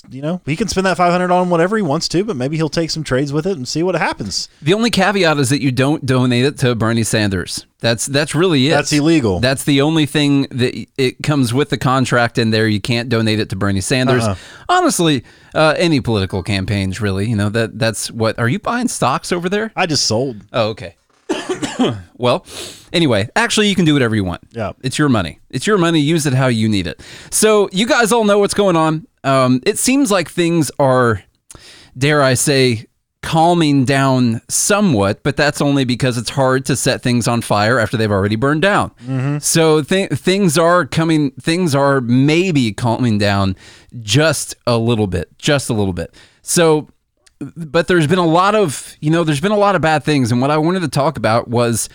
you 0.09 0.21
know, 0.21 0.41
he 0.45 0.55
can 0.55 0.69
spend 0.69 0.85
that 0.85 0.95
five 0.95 1.11
hundred 1.11 1.31
on 1.31 1.49
whatever 1.49 1.75
he 1.75 1.83
wants 1.83 2.07
to, 2.09 2.23
but 2.23 2.35
maybe 2.37 2.55
he'll 2.55 2.69
take 2.69 2.89
some 2.89 3.03
trades 3.03 3.33
with 3.33 3.45
it 3.45 3.57
and 3.57 3.67
see 3.67 3.83
what 3.83 3.95
happens. 3.95 4.47
The 4.61 4.73
only 4.73 4.89
caveat 4.89 5.37
is 5.37 5.49
that 5.49 5.61
you 5.61 5.71
don't 5.71 6.05
donate 6.05 6.45
it 6.45 6.57
to 6.59 6.73
Bernie 6.73 7.03
Sanders. 7.03 7.65
That's 7.79 8.05
that's 8.05 8.33
really 8.33 8.67
it. 8.67 8.71
That's 8.71 8.93
illegal. 8.93 9.41
That's 9.41 9.65
the 9.65 9.81
only 9.81 10.05
thing 10.05 10.43
that 10.51 10.73
it 10.97 11.21
comes 11.21 11.53
with 11.53 11.69
the 11.69 11.77
contract 11.77 12.37
in 12.37 12.51
there. 12.51 12.65
You 12.67 12.79
can't 12.79 13.09
donate 13.09 13.41
it 13.41 13.49
to 13.49 13.57
Bernie 13.57 13.81
Sanders. 13.81 14.23
Uh-uh. 14.23 14.35
Honestly, 14.69 15.25
uh, 15.53 15.75
any 15.77 15.99
political 15.99 16.43
campaigns, 16.43 17.01
really. 17.01 17.27
You 17.29 17.35
know 17.35 17.49
that 17.49 17.77
that's 17.77 18.09
what. 18.09 18.39
Are 18.39 18.47
you 18.47 18.59
buying 18.59 18.87
stocks 18.87 19.33
over 19.33 19.49
there? 19.49 19.73
I 19.75 19.85
just 19.85 20.05
sold. 20.05 20.37
Oh, 20.53 20.69
okay. 20.69 20.95
well, 22.17 22.45
anyway, 22.91 23.29
actually, 23.35 23.69
you 23.69 23.75
can 23.75 23.85
do 23.85 23.93
whatever 23.93 24.15
you 24.15 24.23
want. 24.23 24.41
Yeah. 24.51 24.73
It's 24.81 24.97
your 24.97 25.09
money. 25.09 25.39
It's 25.49 25.67
your 25.67 25.77
money. 25.77 25.99
Use 25.99 26.25
it 26.25 26.33
how 26.33 26.47
you 26.47 26.69
need 26.69 26.87
it. 26.87 27.01
So, 27.31 27.69
you 27.71 27.85
guys 27.85 28.11
all 28.11 28.23
know 28.23 28.39
what's 28.39 28.53
going 28.53 28.75
on. 28.75 29.07
Um, 29.23 29.61
it 29.65 29.77
seems 29.77 30.11
like 30.11 30.29
things 30.29 30.69
are, 30.79 31.23
dare 31.97 32.21
I 32.21 32.33
say, 32.33 32.85
calming 33.21 33.85
down 33.85 34.41
somewhat, 34.49 35.23
but 35.23 35.37
that's 35.37 35.61
only 35.61 35.85
because 35.85 36.17
it's 36.17 36.29
hard 36.31 36.65
to 36.65 36.75
set 36.75 37.01
things 37.01 37.25
on 37.25 37.41
fire 37.41 37.79
after 37.79 37.95
they've 37.95 38.11
already 38.11 38.35
burned 38.35 38.61
down. 38.61 39.39
So 39.39 39.81
th- 39.81 40.11
things 40.11 40.57
are 40.57 40.85
coming, 40.85 41.31
things 41.39 41.73
are 41.73 42.01
maybe 42.01 42.73
calming 42.73 43.17
down 43.17 43.55
just 44.01 44.55
a 44.67 44.77
little 44.77 45.07
bit, 45.07 45.29
just 45.37 45.69
a 45.69 45.73
little 45.73 45.93
bit. 45.93 46.13
So 46.41 46.89
but 47.55 47.87
there's 47.87 48.07
been 48.07 48.19
a 48.19 48.25
lot 48.25 48.55
of 48.55 48.95
you 48.99 49.09
know 49.09 49.23
there's 49.23 49.41
been 49.41 49.51
a 49.51 49.57
lot 49.57 49.75
of 49.75 49.81
bad 49.81 50.03
things. 50.03 50.31
And 50.31 50.41
what 50.41 50.51
i 50.51 50.57
wanted 50.57 50.81
to 50.81 50.87
talk 50.87 51.17
about 51.17 51.47
was 51.47 51.89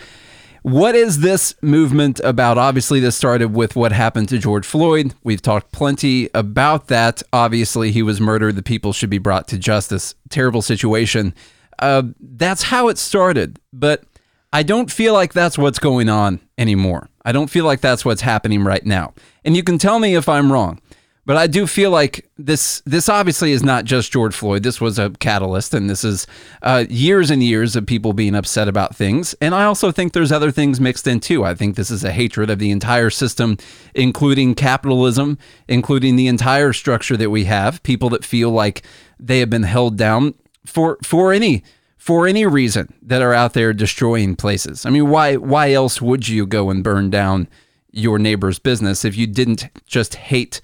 what 0.63 0.95
is 0.95 1.21
this 1.21 1.55
movement 1.63 2.21
about? 2.21 2.59
Obviously 2.59 3.01
this 3.01 3.17
started 3.17 3.55
with 3.55 3.77
what 3.77 3.93
happened 3.93 4.29
to 4.31 4.39
george 4.39 4.67
floyd. 4.67 5.15
We've 5.23 5.43
talked 5.43 5.73
plenty 5.73 6.29
about 6.35 6.89
that. 6.89 7.23
Obviously 7.33 7.93
he 7.93 8.03
was 8.03 8.21
murdered. 8.21 8.57
The 8.57 8.63
people 8.63 8.93
should 8.93 9.11
be 9.11 9.19
brought 9.19 9.49
to 9.49 9.59
justice. 9.59 10.15
Terrible 10.29 10.63
situation. 10.63 11.35
Uh, 11.79 12.03
that's 12.21 12.65
how 12.65 12.89
it 12.89 12.99
started. 12.99 13.61
But 13.73 14.05
i 14.53 14.63
don't 14.63 14.91
feel 14.91 15.13
like 15.13 15.33
that's 15.33 15.59
what's 15.59 15.79
going 15.79 16.09
on 16.09 16.41
anymore. 16.57 17.09
I 17.25 17.33
don't 17.33 17.51
feel 17.51 17.65
like 17.65 17.81
that's 17.81 18.05
what's 18.05 18.23
happening 18.23 18.65
right 18.65 18.85
now. 18.85 19.15
And 19.45 19.57
you 19.57 19.63
can 19.63 19.79
tell 19.79 19.99
me 19.99 20.15
if 20.15 20.29
i'm 20.29 20.53
wrong 20.53 20.81
but 21.29 21.37
I 21.37 21.47
do 21.47 21.67
feel 21.67 21.91
like 21.91 22.27
this 22.39 22.81
this 22.87 23.07
obviously 23.07 23.53
is 23.53 23.63
not 23.63 23.85
just 23.85 24.11
George 24.11 24.35
Floyd. 24.35 24.63
This 24.63 24.81
was 24.81 24.99
a 24.99 25.11
catalyst, 25.11 25.75
and 25.75 25.91
this 25.91 26.03
is 26.03 26.27
uh, 26.63 26.87
years 26.89 27.31
and 27.31 27.43
years 27.43 27.77
of 27.77 27.85
people 27.85 28.15
being 28.15 28.35
upset 28.35 28.67
about 28.67 28.97
things. 28.97 29.35
And 29.43 29.55
I 29.55 29.65
also 29.65 29.93
think 29.93 30.15
there's 30.15 30.33
other 30.33 30.51
things 30.51 30.81
mixed 30.81 31.07
in 31.07 31.21
too. 31.21 31.45
I 31.45 31.53
think 31.53 31.77
this 31.77 31.91
is 31.91 32.03
a 32.03 32.13
hatred 32.13 32.49
of 32.49 32.59
the 32.59 32.71
entire 32.71 33.11
system, 33.11 33.59
including 33.95 34.55
capitalism, 34.55 35.37
including 35.69 36.17
the 36.17 36.29
entire 36.29 36.73
structure 36.73 37.19
that 37.19 37.29
we 37.29 37.45
have. 37.45 37.83
People 37.83 38.09
that 38.09 38.25
feel 38.25 38.49
like 38.49 38.83
they 39.21 39.41
have 39.41 39.51
been 39.51 39.65
held 39.65 39.99
down 39.99 40.33
for 40.65 40.97
for 41.05 41.35
any 41.35 41.63
for 41.99 42.27
any 42.27 42.47
reason 42.47 42.95
that 43.03 43.21
are 43.21 43.35
out 43.35 43.53
there 43.53 43.75
destroying 43.75 44.35
places. 44.35 44.87
I 44.87 44.89
mean, 44.89 45.11
why 45.11 45.37
why 45.37 45.73
else 45.73 46.01
would 46.01 46.27
you 46.27 46.47
go 46.47 46.71
and 46.71 46.83
burn 46.83 47.11
down 47.11 47.49
your 47.93 48.19
neighbor's 48.19 48.59
business 48.59 49.05
if 49.05 49.15
you 49.15 49.27
didn't 49.27 49.69
just 49.85 50.15
hate 50.15 50.63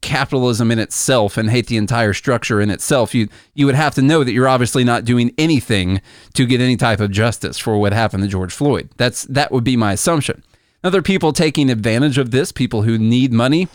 capitalism 0.00 0.70
in 0.70 0.78
itself 0.78 1.36
and 1.36 1.50
hate 1.50 1.66
the 1.66 1.76
entire 1.76 2.12
structure 2.12 2.60
in 2.60 2.70
itself, 2.70 3.14
you 3.14 3.28
you 3.54 3.66
would 3.66 3.74
have 3.74 3.94
to 3.94 4.02
know 4.02 4.24
that 4.24 4.32
you're 4.32 4.48
obviously 4.48 4.84
not 4.84 5.04
doing 5.04 5.32
anything 5.38 6.00
to 6.34 6.46
get 6.46 6.60
any 6.60 6.76
type 6.76 7.00
of 7.00 7.10
justice 7.10 7.58
for 7.58 7.78
what 7.78 7.92
happened 7.92 8.22
to 8.22 8.28
George 8.28 8.52
Floyd. 8.52 8.88
That's 8.96 9.24
that 9.24 9.52
would 9.52 9.64
be 9.64 9.76
my 9.76 9.92
assumption. 9.92 10.42
Other 10.84 11.02
people 11.02 11.32
taking 11.32 11.70
advantage 11.70 12.18
of 12.18 12.30
this, 12.30 12.52
people 12.52 12.82
who 12.82 12.98
need 12.98 13.32
money 13.32 13.68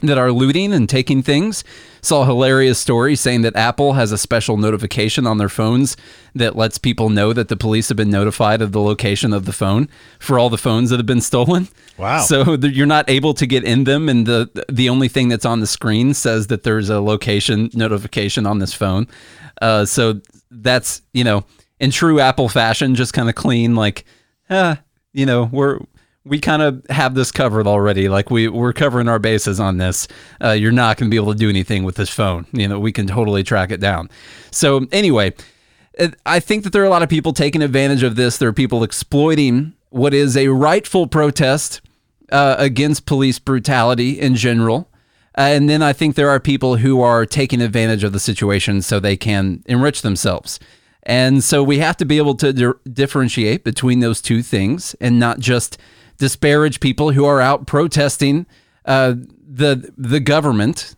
that 0.00 0.18
are 0.18 0.32
looting 0.32 0.72
and 0.72 0.88
taking 0.88 1.22
things. 1.22 1.64
Saw 2.02 2.22
a 2.22 2.26
hilarious 2.26 2.78
story 2.78 3.16
saying 3.16 3.42
that 3.42 3.56
Apple 3.56 3.94
has 3.94 4.12
a 4.12 4.18
special 4.18 4.56
notification 4.56 5.26
on 5.26 5.38
their 5.38 5.48
phones 5.48 5.96
that 6.34 6.56
lets 6.56 6.76
people 6.76 7.08
know 7.08 7.32
that 7.32 7.48
the 7.48 7.56
police 7.56 7.88
have 7.88 7.96
been 7.96 8.10
notified 8.10 8.60
of 8.60 8.72
the 8.72 8.80
location 8.80 9.32
of 9.32 9.46
the 9.46 9.52
phone 9.52 9.88
for 10.18 10.38
all 10.38 10.50
the 10.50 10.58
phones 10.58 10.90
that 10.90 10.98
have 10.98 11.06
been 11.06 11.20
stolen. 11.20 11.68
Wow. 11.96 12.20
So 12.20 12.54
you're 12.54 12.86
not 12.86 13.08
able 13.08 13.34
to 13.34 13.46
get 13.46 13.64
in 13.64 13.84
them 13.84 14.08
and 14.08 14.26
the 14.26 14.66
the 14.68 14.88
only 14.88 15.08
thing 15.08 15.28
that's 15.28 15.46
on 15.46 15.60
the 15.60 15.66
screen 15.66 16.12
says 16.12 16.48
that 16.48 16.64
there's 16.64 16.90
a 16.90 17.00
location 17.00 17.70
notification 17.72 18.46
on 18.46 18.58
this 18.58 18.74
phone. 18.74 19.06
Uh, 19.62 19.84
so 19.86 20.20
that's, 20.50 21.02
you 21.12 21.24
know, 21.24 21.44
in 21.80 21.90
true 21.90 22.20
Apple 22.20 22.48
fashion, 22.48 22.94
just 22.94 23.14
kind 23.14 23.28
of 23.28 23.34
clean 23.34 23.74
like, 23.74 24.04
uh, 24.50 24.76
you 25.12 25.24
know, 25.24 25.44
we're 25.44 25.78
we 26.24 26.40
kind 26.40 26.62
of 26.62 26.84
have 26.88 27.14
this 27.14 27.30
covered 27.30 27.66
already. 27.66 28.08
Like 28.08 28.30
we 28.30 28.48
we're 28.48 28.72
covering 28.72 29.08
our 29.08 29.18
bases 29.18 29.60
on 29.60 29.76
this. 29.76 30.08
Uh, 30.42 30.52
you're 30.52 30.72
not 30.72 30.96
going 30.96 31.10
to 31.10 31.14
be 31.14 31.20
able 31.22 31.32
to 31.32 31.38
do 31.38 31.48
anything 31.48 31.84
with 31.84 31.96
this 31.96 32.08
phone. 32.08 32.46
You 32.52 32.66
know, 32.66 32.78
we 32.78 32.92
can 32.92 33.06
totally 33.06 33.42
track 33.42 33.70
it 33.70 33.80
down. 33.80 34.08
So 34.50 34.86
anyway, 34.90 35.34
I 36.24 36.40
think 36.40 36.64
that 36.64 36.72
there 36.72 36.82
are 36.82 36.86
a 36.86 36.90
lot 36.90 37.02
of 37.02 37.08
people 37.08 37.32
taking 37.32 37.62
advantage 37.62 38.02
of 38.02 38.16
this. 38.16 38.38
There 38.38 38.48
are 38.48 38.54
people 38.54 38.82
exploiting 38.82 39.74
what 39.90 40.14
is 40.14 40.36
a 40.36 40.48
rightful 40.48 41.06
protest 41.06 41.80
uh, 42.32 42.56
against 42.58 43.06
police 43.06 43.38
brutality 43.38 44.18
in 44.18 44.34
general. 44.34 44.88
And 45.36 45.68
then 45.68 45.82
I 45.82 45.92
think 45.92 46.14
there 46.14 46.30
are 46.30 46.40
people 46.40 46.76
who 46.76 47.00
are 47.00 47.26
taking 47.26 47.60
advantage 47.60 48.04
of 48.04 48.12
the 48.12 48.20
situation 48.20 48.82
so 48.82 48.98
they 48.98 49.16
can 49.16 49.62
enrich 49.66 50.02
themselves. 50.02 50.58
And 51.02 51.44
so 51.44 51.62
we 51.62 51.78
have 51.78 51.96
to 51.98 52.04
be 52.04 52.18
able 52.18 52.34
to 52.36 52.52
di- 52.52 52.90
differentiate 52.90 53.62
between 53.62 54.00
those 54.00 54.22
two 54.22 54.42
things 54.42 54.94
and 55.00 55.18
not 55.18 55.38
just 55.38 55.76
disparage 56.18 56.80
people 56.80 57.12
who 57.12 57.24
are 57.24 57.40
out 57.40 57.66
protesting 57.66 58.46
uh, 58.84 59.14
the 59.46 59.92
the 59.96 60.20
government. 60.20 60.94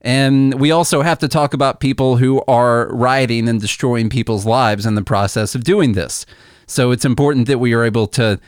And 0.00 0.54
we 0.60 0.70
also 0.70 1.02
have 1.02 1.18
to 1.18 1.28
talk 1.28 1.54
about 1.54 1.80
people 1.80 2.16
who 2.18 2.42
are 2.46 2.88
rioting 2.94 3.48
and 3.48 3.60
destroying 3.60 4.08
people's 4.08 4.46
lives 4.46 4.86
in 4.86 4.94
the 4.94 5.02
process 5.02 5.56
of 5.56 5.64
doing 5.64 5.92
this. 5.94 6.24
So 6.66 6.92
it's 6.92 7.04
important 7.04 7.48
that 7.48 7.58
we 7.58 7.74
are 7.74 7.82
able 7.82 8.06
to 8.08 8.38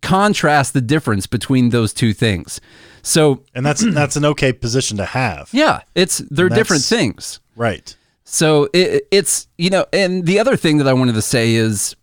contrast 0.00 0.74
the 0.74 0.80
difference 0.80 1.26
between 1.26 1.70
those 1.70 1.92
two 1.92 2.12
things. 2.12 2.60
So 3.02 3.42
And 3.54 3.66
that's 3.66 3.84
that's 3.94 4.16
an 4.16 4.24
okay 4.26 4.52
position 4.52 4.96
to 4.98 5.04
have. 5.04 5.48
yeah, 5.52 5.80
it's 5.94 6.18
they're 6.30 6.48
different 6.48 6.84
things. 6.84 7.40
Right. 7.56 7.96
So 8.24 8.68
it, 8.74 9.06
it's 9.10 9.48
you 9.56 9.70
know, 9.70 9.86
and 9.92 10.26
the 10.26 10.38
other 10.38 10.56
thing 10.56 10.78
that 10.78 10.86
I 10.86 10.92
wanted 10.92 11.14
to 11.14 11.22
say 11.22 11.54
is, 11.54 11.96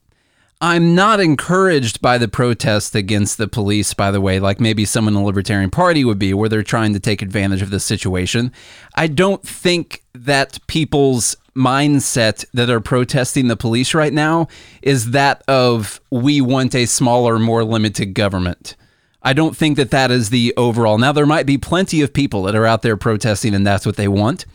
I'm 0.68 0.96
not 0.96 1.20
encouraged 1.20 2.02
by 2.02 2.18
the 2.18 2.28
protest 2.28 2.96
against 2.96 3.38
the 3.38 3.48
police. 3.48 3.94
By 3.94 4.10
the 4.10 4.20
way, 4.20 4.40
like 4.40 4.60
maybe 4.60 4.84
someone 4.84 5.14
in 5.14 5.20
the 5.20 5.26
Libertarian 5.26 5.70
Party 5.70 6.04
would 6.04 6.18
be, 6.18 6.34
where 6.34 6.50
they're 6.50 6.64
trying 6.64 6.92
to 6.94 7.00
take 7.00 7.22
advantage 7.22 7.62
of 7.62 7.70
this 7.70 7.84
situation. 7.84 8.52
I 8.96 9.06
don't 9.06 9.44
think 9.44 10.04
that 10.16 10.58
people's 10.66 11.38
mindset 11.56 12.46
that 12.56 12.72
are 12.72 12.80
protesting 12.80 13.48
the 13.48 13.56
police 13.56 13.94
right 13.94 14.12
now 14.12 14.48
is 14.82 15.12
that 15.12 15.44
of 15.48 16.02
we 16.10 16.42
want 16.42 16.74
a 16.74 16.88
smaller, 16.88 17.38
more 17.38 17.64
limited 17.64 18.16
government. 18.16 18.76
I 19.22 19.34
don't 19.34 19.56
think 19.56 19.78
that 19.78 19.92
that 19.92 20.10
is 20.10 20.32
the 20.32 20.52
overall. 20.58 20.98
Now, 20.98 21.12
there 21.12 21.28
might 21.28 21.46
be 21.46 21.60
plenty 21.60 22.02
of 22.02 22.12
people 22.12 22.42
that 22.42 22.56
are 22.56 22.66
out 22.66 22.82
there 22.82 22.98
protesting 22.98 23.54
and 23.54 23.68
that's 23.68 23.86
what 23.86 23.98
they 23.98 24.08
want. 24.08 24.48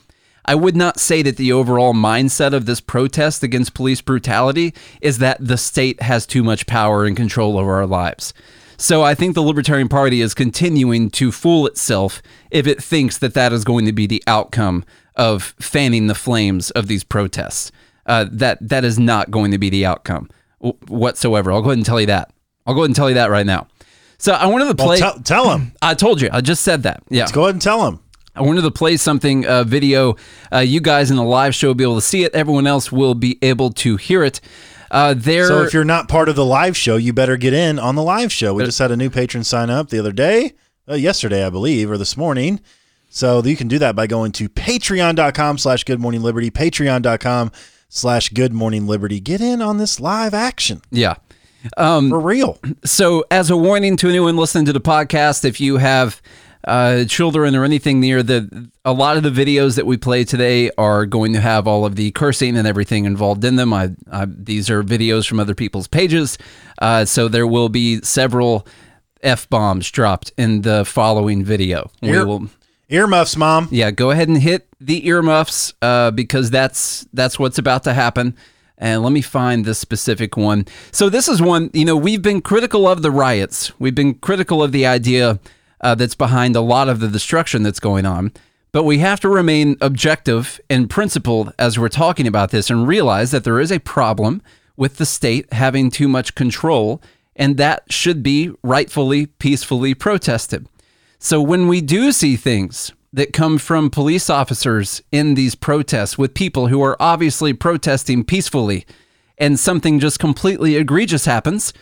I 0.44 0.54
would 0.54 0.76
not 0.76 0.98
say 0.98 1.22
that 1.22 1.36
the 1.36 1.52
overall 1.52 1.92
mindset 1.94 2.52
of 2.54 2.66
this 2.66 2.80
protest 2.80 3.42
against 3.42 3.74
police 3.74 4.00
brutality 4.00 4.74
is 5.00 5.18
that 5.18 5.36
the 5.40 5.56
state 5.56 6.02
has 6.02 6.26
too 6.26 6.42
much 6.42 6.66
power 6.66 7.04
and 7.04 7.16
control 7.16 7.58
over 7.58 7.74
our 7.74 7.86
lives. 7.86 8.32
So 8.76 9.02
I 9.02 9.14
think 9.14 9.34
the 9.34 9.42
Libertarian 9.42 9.88
Party 9.88 10.22
is 10.22 10.32
continuing 10.32 11.10
to 11.10 11.30
fool 11.30 11.66
itself 11.66 12.22
if 12.50 12.66
it 12.66 12.82
thinks 12.82 13.18
that 13.18 13.34
that 13.34 13.52
is 13.52 13.62
going 13.64 13.84
to 13.84 13.92
be 13.92 14.06
the 14.06 14.22
outcome 14.26 14.84
of 15.16 15.54
fanning 15.60 16.06
the 16.06 16.14
flames 16.14 16.70
of 16.70 16.86
these 16.86 17.04
protests. 17.04 17.70
Uh, 18.06 18.24
that 18.32 18.56
that 18.66 18.82
is 18.84 18.98
not 18.98 19.30
going 19.30 19.50
to 19.50 19.58
be 19.58 19.68
the 19.68 19.84
outcome 19.84 20.28
whatsoever. 20.88 21.52
I'll 21.52 21.60
go 21.62 21.68
ahead 21.68 21.78
and 21.78 21.86
tell 21.86 22.00
you 22.00 22.06
that. 22.06 22.32
I'll 22.66 22.74
go 22.74 22.80
ahead 22.80 22.88
and 22.88 22.96
tell 22.96 23.08
you 23.08 23.14
that 23.14 23.30
right 23.30 23.46
now. 23.46 23.68
So 24.18 24.32
I 24.32 24.46
wanted 24.46 24.76
to 24.76 24.82
Well, 24.82 24.88
play. 24.88 24.98
tell, 24.98 25.18
tell 25.20 25.50
him. 25.52 25.72
I 25.82 25.94
told 25.94 26.20
you. 26.20 26.28
I 26.32 26.40
just 26.40 26.62
said 26.62 26.82
that. 26.84 27.02
Yeah. 27.08 27.26
Go 27.32 27.42
ahead 27.44 27.54
and 27.56 27.62
tell 27.62 27.86
him. 27.86 28.00
I 28.34 28.42
wanted 28.42 28.62
to 28.62 28.70
play 28.70 28.96
something, 28.96 29.46
uh, 29.46 29.64
video. 29.64 30.16
Uh, 30.52 30.58
you 30.58 30.80
guys 30.80 31.10
in 31.10 31.16
the 31.16 31.24
live 31.24 31.54
show 31.54 31.68
will 31.68 31.74
be 31.74 31.84
able 31.84 31.96
to 31.96 32.00
see 32.00 32.24
it. 32.24 32.34
Everyone 32.34 32.66
else 32.66 32.92
will 32.92 33.14
be 33.14 33.38
able 33.42 33.70
to 33.72 33.96
hear 33.96 34.22
it. 34.22 34.40
Uh, 34.90 35.14
there, 35.16 35.46
So 35.46 35.62
if 35.62 35.72
you're 35.72 35.84
not 35.84 36.08
part 36.08 36.28
of 36.28 36.36
the 36.36 36.44
live 36.44 36.76
show, 36.76 36.96
you 36.96 37.12
better 37.12 37.36
get 37.36 37.52
in 37.52 37.78
on 37.78 37.94
the 37.94 38.02
live 38.02 38.32
show. 38.32 38.54
We 38.54 38.64
just 38.64 38.78
had 38.78 38.90
a 38.90 38.96
new 38.96 39.10
patron 39.10 39.44
sign 39.44 39.70
up 39.70 39.88
the 39.88 39.98
other 39.98 40.12
day, 40.12 40.54
uh, 40.88 40.94
yesterday, 40.94 41.44
I 41.44 41.50
believe, 41.50 41.90
or 41.90 41.98
this 41.98 42.16
morning. 42.16 42.60
So 43.08 43.42
you 43.42 43.56
can 43.56 43.68
do 43.68 43.78
that 43.80 43.94
by 43.94 44.06
going 44.06 44.32
to 44.32 44.48
patreon.com 44.48 45.58
slash 45.58 45.84
good 45.84 46.00
morning 46.00 46.22
liberty, 46.22 46.50
patreon.com 46.50 47.52
slash 47.88 48.30
good 48.30 48.52
morning 48.52 48.86
liberty. 48.86 49.20
Get 49.20 49.40
in 49.40 49.60
on 49.62 49.78
this 49.78 50.00
live 50.00 50.34
action 50.34 50.80
yeah. 50.90 51.16
for 52.08 52.20
real. 52.20 52.58
So, 52.84 53.24
as 53.30 53.50
a 53.50 53.56
warning 53.56 53.96
to 53.98 54.08
anyone 54.08 54.36
listening 54.36 54.64
to 54.66 54.72
the 54.72 54.80
podcast, 54.80 55.44
if 55.44 55.60
you 55.60 55.76
have 55.78 56.22
uh, 56.64 57.04
children 57.04 57.54
or 57.56 57.64
anything 57.64 58.00
near 58.00 58.22
the, 58.22 58.70
a 58.84 58.92
lot 58.92 59.16
of 59.16 59.22
the 59.22 59.30
videos 59.30 59.76
that 59.76 59.86
we 59.86 59.96
play 59.96 60.24
today 60.24 60.70
are 60.76 61.06
going 61.06 61.32
to 61.32 61.40
have 61.40 61.66
all 61.66 61.84
of 61.84 61.96
the 61.96 62.10
cursing 62.12 62.56
and 62.56 62.66
everything 62.66 63.04
involved 63.04 63.44
in 63.44 63.56
them. 63.56 63.72
I, 63.72 63.90
I 64.10 64.26
these 64.26 64.68
are 64.68 64.82
videos 64.82 65.28
from 65.28 65.40
other 65.40 65.54
people's 65.54 65.88
pages, 65.88 66.38
uh, 66.80 67.04
so 67.04 67.28
there 67.28 67.46
will 67.46 67.68
be 67.68 68.00
several 68.02 68.66
f 69.22 69.48
bombs 69.48 69.90
dropped 69.90 70.32
in 70.36 70.62
the 70.62 70.84
following 70.84 71.44
video. 71.44 71.90
We 72.02 72.10
Ear- 72.10 72.26
will. 72.26 72.48
Earmuffs, 72.88 73.36
mom. 73.36 73.68
yeah, 73.70 73.92
go 73.92 74.10
ahead 74.10 74.26
and 74.26 74.38
hit 74.38 74.66
the 74.80 75.06
earmuffs 75.06 75.74
uh, 75.80 76.10
because 76.10 76.50
that's 76.50 77.06
that's 77.12 77.38
what's 77.38 77.56
about 77.56 77.84
to 77.84 77.94
happen. 77.94 78.36
And 78.76 79.02
let 79.02 79.12
me 79.12 79.20
find 79.20 79.64
this 79.64 79.78
specific 79.78 80.36
one. 80.36 80.66
So 80.90 81.08
this 81.08 81.28
is 81.28 81.40
one. 81.40 81.70
You 81.72 81.84
know, 81.84 81.96
we've 81.96 82.22
been 82.22 82.40
critical 82.40 82.88
of 82.88 83.02
the 83.02 83.10
riots. 83.10 83.78
We've 83.78 83.94
been 83.94 84.14
critical 84.14 84.62
of 84.62 84.72
the 84.72 84.86
idea 84.86 85.38
uh, 85.80 85.94
that's 85.94 86.14
behind 86.14 86.56
a 86.56 86.60
lot 86.60 86.88
of 86.88 87.00
the 87.00 87.08
destruction 87.08 87.62
that's 87.62 87.80
going 87.80 88.06
on. 88.06 88.32
But 88.72 88.84
we 88.84 88.98
have 88.98 89.20
to 89.20 89.28
remain 89.28 89.76
objective 89.80 90.60
and 90.70 90.88
principled 90.88 91.52
as 91.58 91.78
we're 91.78 91.88
talking 91.88 92.26
about 92.26 92.50
this, 92.50 92.70
and 92.70 92.86
realize 92.86 93.30
that 93.32 93.44
there 93.44 93.60
is 93.60 93.72
a 93.72 93.80
problem 93.80 94.42
with 94.76 94.96
the 94.96 95.06
state 95.06 95.52
having 95.52 95.90
too 95.90 96.08
much 96.08 96.34
control, 96.34 97.02
and 97.34 97.56
that 97.56 97.82
should 97.92 98.22
be 98.22 98.52
rightfully, 98.62 99.26
peacefully 99.26 99.94
protested. 99.94 100.66
So 101.18 101.42
when 101.42 101.68
we 101.68 101.80
do 101.80 102.12
see 102.12 102.36
things 102.36 102.92
that 103.12 103.32
come 103.32 103.58
from 103.58 103.90
police 103.90 104.30
officers 104.30 105.02
in 105.10 105.34
these 105.34 105.54
protests 105.54 106.16
with 106.16 106.32
people 106.32 106.68
who 106.68 106.80
are 106.80 106.96
obviously 107.00 107.52
protesting 107.52 108.24
peacefully 108.24 108.86
and 109.36 109.58
something 109.58 109.98
just 109.98 110.18
completely 110.20 110.76
egregious 110.76 111.24
happens, 111.24 111.72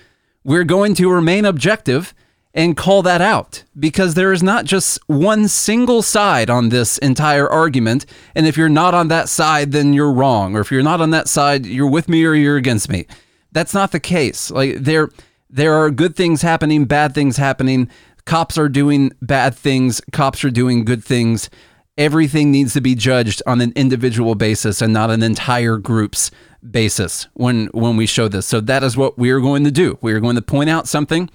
we're 0.43 0.64
going 0.64 0.95
to 0.95 1.12
remain 1.12 1.45
objective 1.45 2.14
and 2.58 2.76
call 2.76 3.02
that 3.02 3.20
out 3.20 3.62
because 3.78 4.14
there 4.14 4.32
is 4.32 4.42
not 4.42 4.64
just 4.64 4.98
one 5.06 5.46
single 5.46 6.02
side 6.02 6.50
on 6.50 6.70
this 6.70 6.98
entire 6.98 7.48
argument. 7.48 8.04
And 8.34 8.48
if 8.48 8.56
you're 8.56 8.68
not 8.68 8.94
on 8.94 9.06
that 9.08 9.28
side, 9.28 9.70
then 9.70 9.92
you're 9.92 10.12
wrong. 10.12 10.56
Or 10.56 10.60
if 10.60 10.72
you're 10.72 10.82
not 10.82 11.00
on 11.00 11.10
that 11.10 11.28
side, 11.28 11.66
you're 11.66 11.88
with 11.88 12.08
me 12.08 12.24
or 12.24 12.34
you're 12.34 12.56
against 12.56 12.88
me. 12.88 13.06
That's 13.52 13.74
not 13.74 13.92
the 13.92 14.00
case. 14.00 14.50
Like 14.50 14.74
there, 14.74 15.08
there 15.48 15.74
are 15.74 15.88
good 15.92 16.16
things 16.16 16.42
happening, 16.42 16.86
bad 16.86 17.14
things 17.14 17.36
happening. 17.36 17.88
Cops 18.24 18.58
are 18.58 18.68
doing 18.68 19.12
bad 19.22 19.54
things. 19.54 20.00
Cops 20.10 20.44
are 20.44 20.50
doing 20.50 20.84
good 20.84 21.04
things. 21.04 21.48
Everything 21.96 22.50
needs 22.50 22.72
to 22.72 22.80
be 22.80 22.96
judged 22.96 23.40
on 23.46 23.60
an 23.60 23.72
individual 23.76 24.34
basis 24.34 24.82
and 24.82 24.92
not 24.92 25.10
an 25.10 25.22
entire 25.22 25.76
group's 25.76 26.32
basis 26.68 27.28
when 27.34 27.66
when 27.66 27.96
we 27.96 28.04
show 28.04 28.26
this. 28.26 28.46
So 28.46 28.60
that 28.62 28.82
is 28.82 28.96
what 28.96 29.16
we 29.16 29.30
are 29.30 29.40
going 29.40 29.62
to 29.62 29.70
do. 29.70 29.96
We 30.00 30.12
are 30.12 30.20
going 30.20 30.34
to 30.34 30.42
point 30.42 30.70
out 30.70 30.88
something 30.88 31.30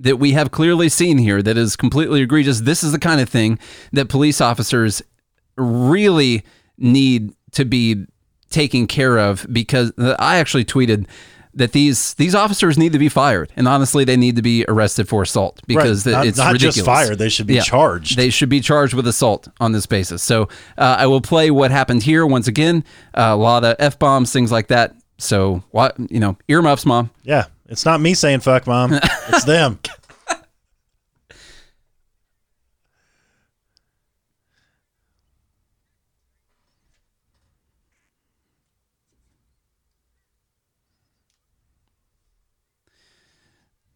that 0.00 0.16
we 0.18 0.32
have 0.32 0.50
clearly 0.50 0.88
seen 0.88 1.18
here 1.18 1.42
that 1.42 1.56
is 1.56 1.76
completely 1.76 2.22
egregious. 2.22 2.60
This 2.60 2.82
is 2.82 2.92
the 2.92 2.98
kind 2.98 3.20
of 3.20 3.28
thing 3.28 3.58
that 3.92 4.08
police 4.08 4.40
officers 4.40 5.02
really 5.56 6.42
need 6.78 7.32
to 7.52 7.64
be 7.64 8.06
taken 8.50 8.86
care 8.86 9.18
of 9.18 9.46
because 9.52 9.92
I 9.98 10.38
actually 10.38 10.64
tweeted 10.64 11.06
that 11.52 11.72
these 11.72 12.14
these 12.14 12.34
officers 12.34 12.78
need 12.78 12.92
to 12.92 12.98
be 12.98 13.08
fired 13.08 13.52
and 13.56 13.66
honestly 13.66 14.04
they 14.04 14.16
need 14.16 14.36
to 14.36 14.42
be 14.42 14.64
arrested 14.68 15.08
for 15.08 15.22
assault 15.22 15.60
because 15.66 16.06
Right. 16.06 16.12
Not- 16.12 16.26
it's 16.26 16.38
not 16.38 16.52
ridiculous. 16.52 16.76
just 16.76 16.86
fired, 16.86 17.18
they 17.18 17.28
should 17.28 17.46
be 17.48 17.60
charged. 17.60 18.16
They 18.16 18.30
should 18.30 18.48
be 18.48 18.60
charged 18.60 18.94
with 18.94 19.06
assault 19.06 19.48
on 19.60 19.72
this 19.72 19.84
basis. 19.86 20.22
So 20.22 20.44
uh, 20.78 20.96
I 20.98 21.06
will 21.06 21.20
play 21.20 21.50
what 21.50 21.70
happened 21.72 22.04
here 22.04 22.24
once 22.24 22.46
again. 22.46 22.84
Uh, 23.14 23.30
a 23.32 23.36
lot 23.36 23.64
of 23.64 23.76
f 23.80 23.98
bombs, 23.98 24.32
things 24.32 24.52
like 24.52 24.68
that. 24.68 24.94
So 25.18 25.62
what 25.72 25.96
you 26.10 26.20
know, 26.20 26.38
earmuffs, 26.48 26.86
mom. 26.86 27.10
Yeah. 27.24 27.46
It's 27.70 27.84
not 27.84 28.00
me 28.00 28.14
saying 28.14 28.40
fuck, 28.40 28.66
mom. 28.66 28.92
It's 29.28 29.44
them. 29.44 29.78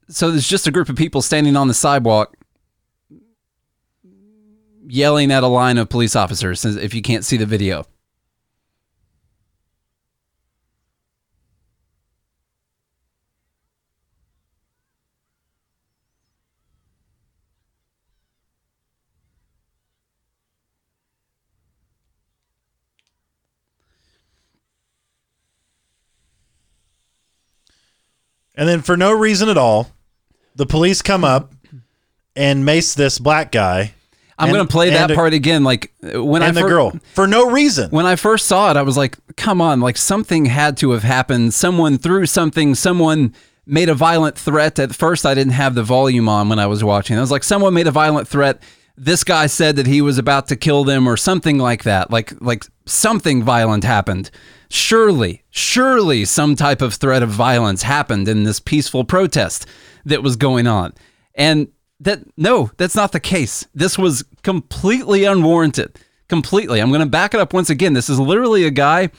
so 0.09 0.31
there's 0.31 0.47
just 0.47 0.69
a 0.69 0.71
group 0.71 0.89
of 0.89 0.95
people 0.95 1.21
standing 1.23 1.57
on 1.57 1.67
the 1.67 1.75
sidewalk 1.75 2.37
yelling 4.87 5.33
at 5.33 5.43
a 5.43 5.49
line 5.49 5.79
of 5.79 5.89
police 5.89 6.15
officers 6.15 6.65
if 6.65 6.95
you 6.95 7.03
can't 7.03 7.25
see 7.25 7.37
the 7.37 7.47
video. 7.47 7.85
And 28.55 28.69
then 28.69 28.83
for 28.83 28.97
no 28.97 29.13
reason 29.13 29.49
at 29.49 29.59
all, 29.59 29.91
the 30.55 30.67
police 30.67 31.03
come 31.03 31.25
up 31.25 31.53
and 32.37 32.65
mace 32.65 32.95
this 32.95 33.19
black 33.19 33.51
guy 33.53 33.95
I'm 34.39 34.49
And- 34.55 34.59
to 34.59 34.65
play 34.73 34.91
that 34.91 35.11
a- 35.13 35.15
part 35.15 35.33
again 35.33 35.63
like 35.63 35.93
when 36.03 36.43
I 36.43 36.49
and 36.49 36.57
the 36.57 36.63
fir- 36.63 36.69
girl 36.69 36.93
for 37.15 37.27
no 37.29 37.51
reason. 37.51 37.91
When 37.91 38.05
I 38.07 38.17
first 38.17 38.47
saw 38.47 38.71
it, 38.71 38.77
I 38.77 38.83
was 38.83 38.97
like, 38.97 39.17
come 39.37 39.61
on, 39.61 39.81
like 39.81 39.97
something 39.97 40.47
had 40.47 40.77
to 40.79 40.91
have 40.91 41.05
happened. 41.05 41.55
Someone 41.55 41.99
threw 41.99 42.27
something, 42.27 42.75
someone 42.75 43.33
made 43.65 43.89
a 43.89 43.95
violent 43.95 44.37
threat. 44.37 44.79
At 44.81 44.93
first, 44.95 45.25
I 45.25 45.35
didn't 45.35 45.53
have 45.53 45.77
the 45.77 45.85
volume 45.85 46.29
on 46.29 46.49
when 46.49 46.59
I 46.59 46.67
was 46.67 46.83
watching. 46.83 47.17
I 47.17 47.21
was 47.21 47.31
like, 47.31 47.45
someone 47.45 47.75
made 47.75 47.87
a 47.87 47.93
violent 47.93 48.27
threat. 48.27 48.61
This 48.97 49.25
guy 49.25 49.47
said 49.47 49.77
that 49.77 49.87
he 49.87 50.01
was 50.01 50.19
about 50.19 50.47
to 50.49 50.57
kill 50.57 50.85
them 50.85 51.09
or 51.09 51.17
something 51.17 51.59
like 51.59 51.83
that. 51.85 52.11
Like 52.11 52.33
like 52.41 52.65
something 52.87 53.43
violent 53.43 53.85
happened. 53.85 54.31
Surely, 54.71 55.45
surely 55.51 56.25
some 56.25 56.57
type 56.57 56.83
of 56.83 56.95
threat 56.95 57.23
of 57.23 57.29
violence 57.31 57.83
happened 57.83 58.29
in 58.29 58.45
this 58.45 58.61
peaceful 58.61 59.05
protest 59.05 59.67
that 60.05 60.23
was 60.23 60.37
going 60.37 60.67
on. 60.67 60.93
And 61.35 61.69
that 62.01 62.21
no, 62.37 62.71
that's 62.77 62.95
not 62.97 63.13
the 63.13 63.21
case. 63.21 63.67
This 63.75 63.99
was 63.99 64.25
completely 64.43 65.25
unwarranted. 65.25 65.99
Completely. 66.29 66.81
I'm 66.81 66.89
going 66.89 67.01
to 67.01 67.07
back 67.07 67.35
it 67.35 67.41
up 67.41 67.53
once 67.53 67.69
again. 67.71 67.93
This 67.93 68.09
is 68.09 68.19
literally 68.19 68.65
a 68.65 68.71
guy 68.71 69.11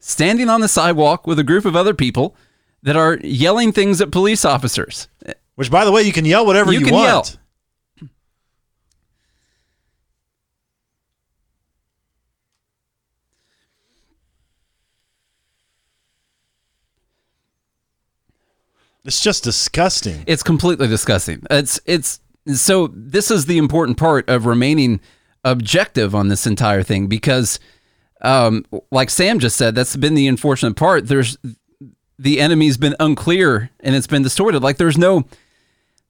standing 0.00 0.48
on 0.48 0.60
the 0.60 0.68
sidewalk 0.68 1.26
with 1.26 1.38
a 1.38 1.44
group 1.44 1.64
of 1.64 1.76
other 1.76 1.92
people 1.94 2.36
that 2.82 2.96
are 2.96 3.18
yelling 3.22 3.70
things 3.72 4.00
at 4.00 4.10
police 4.10 4.44
officers. 4.44 5.08
Which, 5.56 5.70
by 5.70 5.84
the 5.84 5.92
way, 5.92 6.02
you 6.02 6.12
can 6.12 6.24
yell 6.24 6.44
whatever 6.46 6.72
You 6.72 6.80
you, 6.80 6.92
want. 6.92 7.04
yell. 7.06 7.40
It's 19.04 19.22
just 19.22 19.44
disgusting. 19.44 20.24
It's 20.26 20.42
completely 20.42 20.88
disgusting. 20.88 21.42
It's 21.50 21.80
it's 21.86 22.20
so 22.54 22.88
this 22.92 23.30
is 23.30 23.46
the 23.46 23.58
important 23.58 23.98
part 23.98 24.28
of 24.28 24.46
remaining 24.46 25.00
objective 25.44 26.14
on 26.14 26.28
this 26.28 26.46
entire 26.46 26.82
thing 26.82 27.06
because 27.06 27.58
um 28.22 28.64
like 28.90 29.10
Sam 29.10 29.38
just 29.38 29.56
said 29.56 29.74
that's 29.74 29.96
been 29.96 30.14
the 30.14 30.26
unfortunate 30.26 30.74
part 30.74 31.06
there's 31.06 31.36
the 32.18 32.40
enemy's 32.40 32.76
been 32.76 32.96
unclear 33.00 33.70
and 33.80 33.94
it's 33.94 34.06
been 34.06 34.22
distorted 34.22 34.62
like 34.62 34.78
there's 34.78 34.96
no 34.96 35.24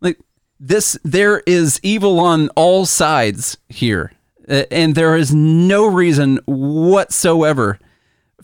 like 0.00 0.18
this 0.60 0.96
there 1.02 1.42
is 1.46 1.80
evil 1.82 2.20
on 2.20 2.48
all 2.50 2.86
sides 2.86 3.56
here 3.68 4.12
and 4.48 4.94
there 4.94 5.16
is 5.16 5.34
no 5.34 5.86
reason 5.86 6.38
whatsoever 6.46 7.78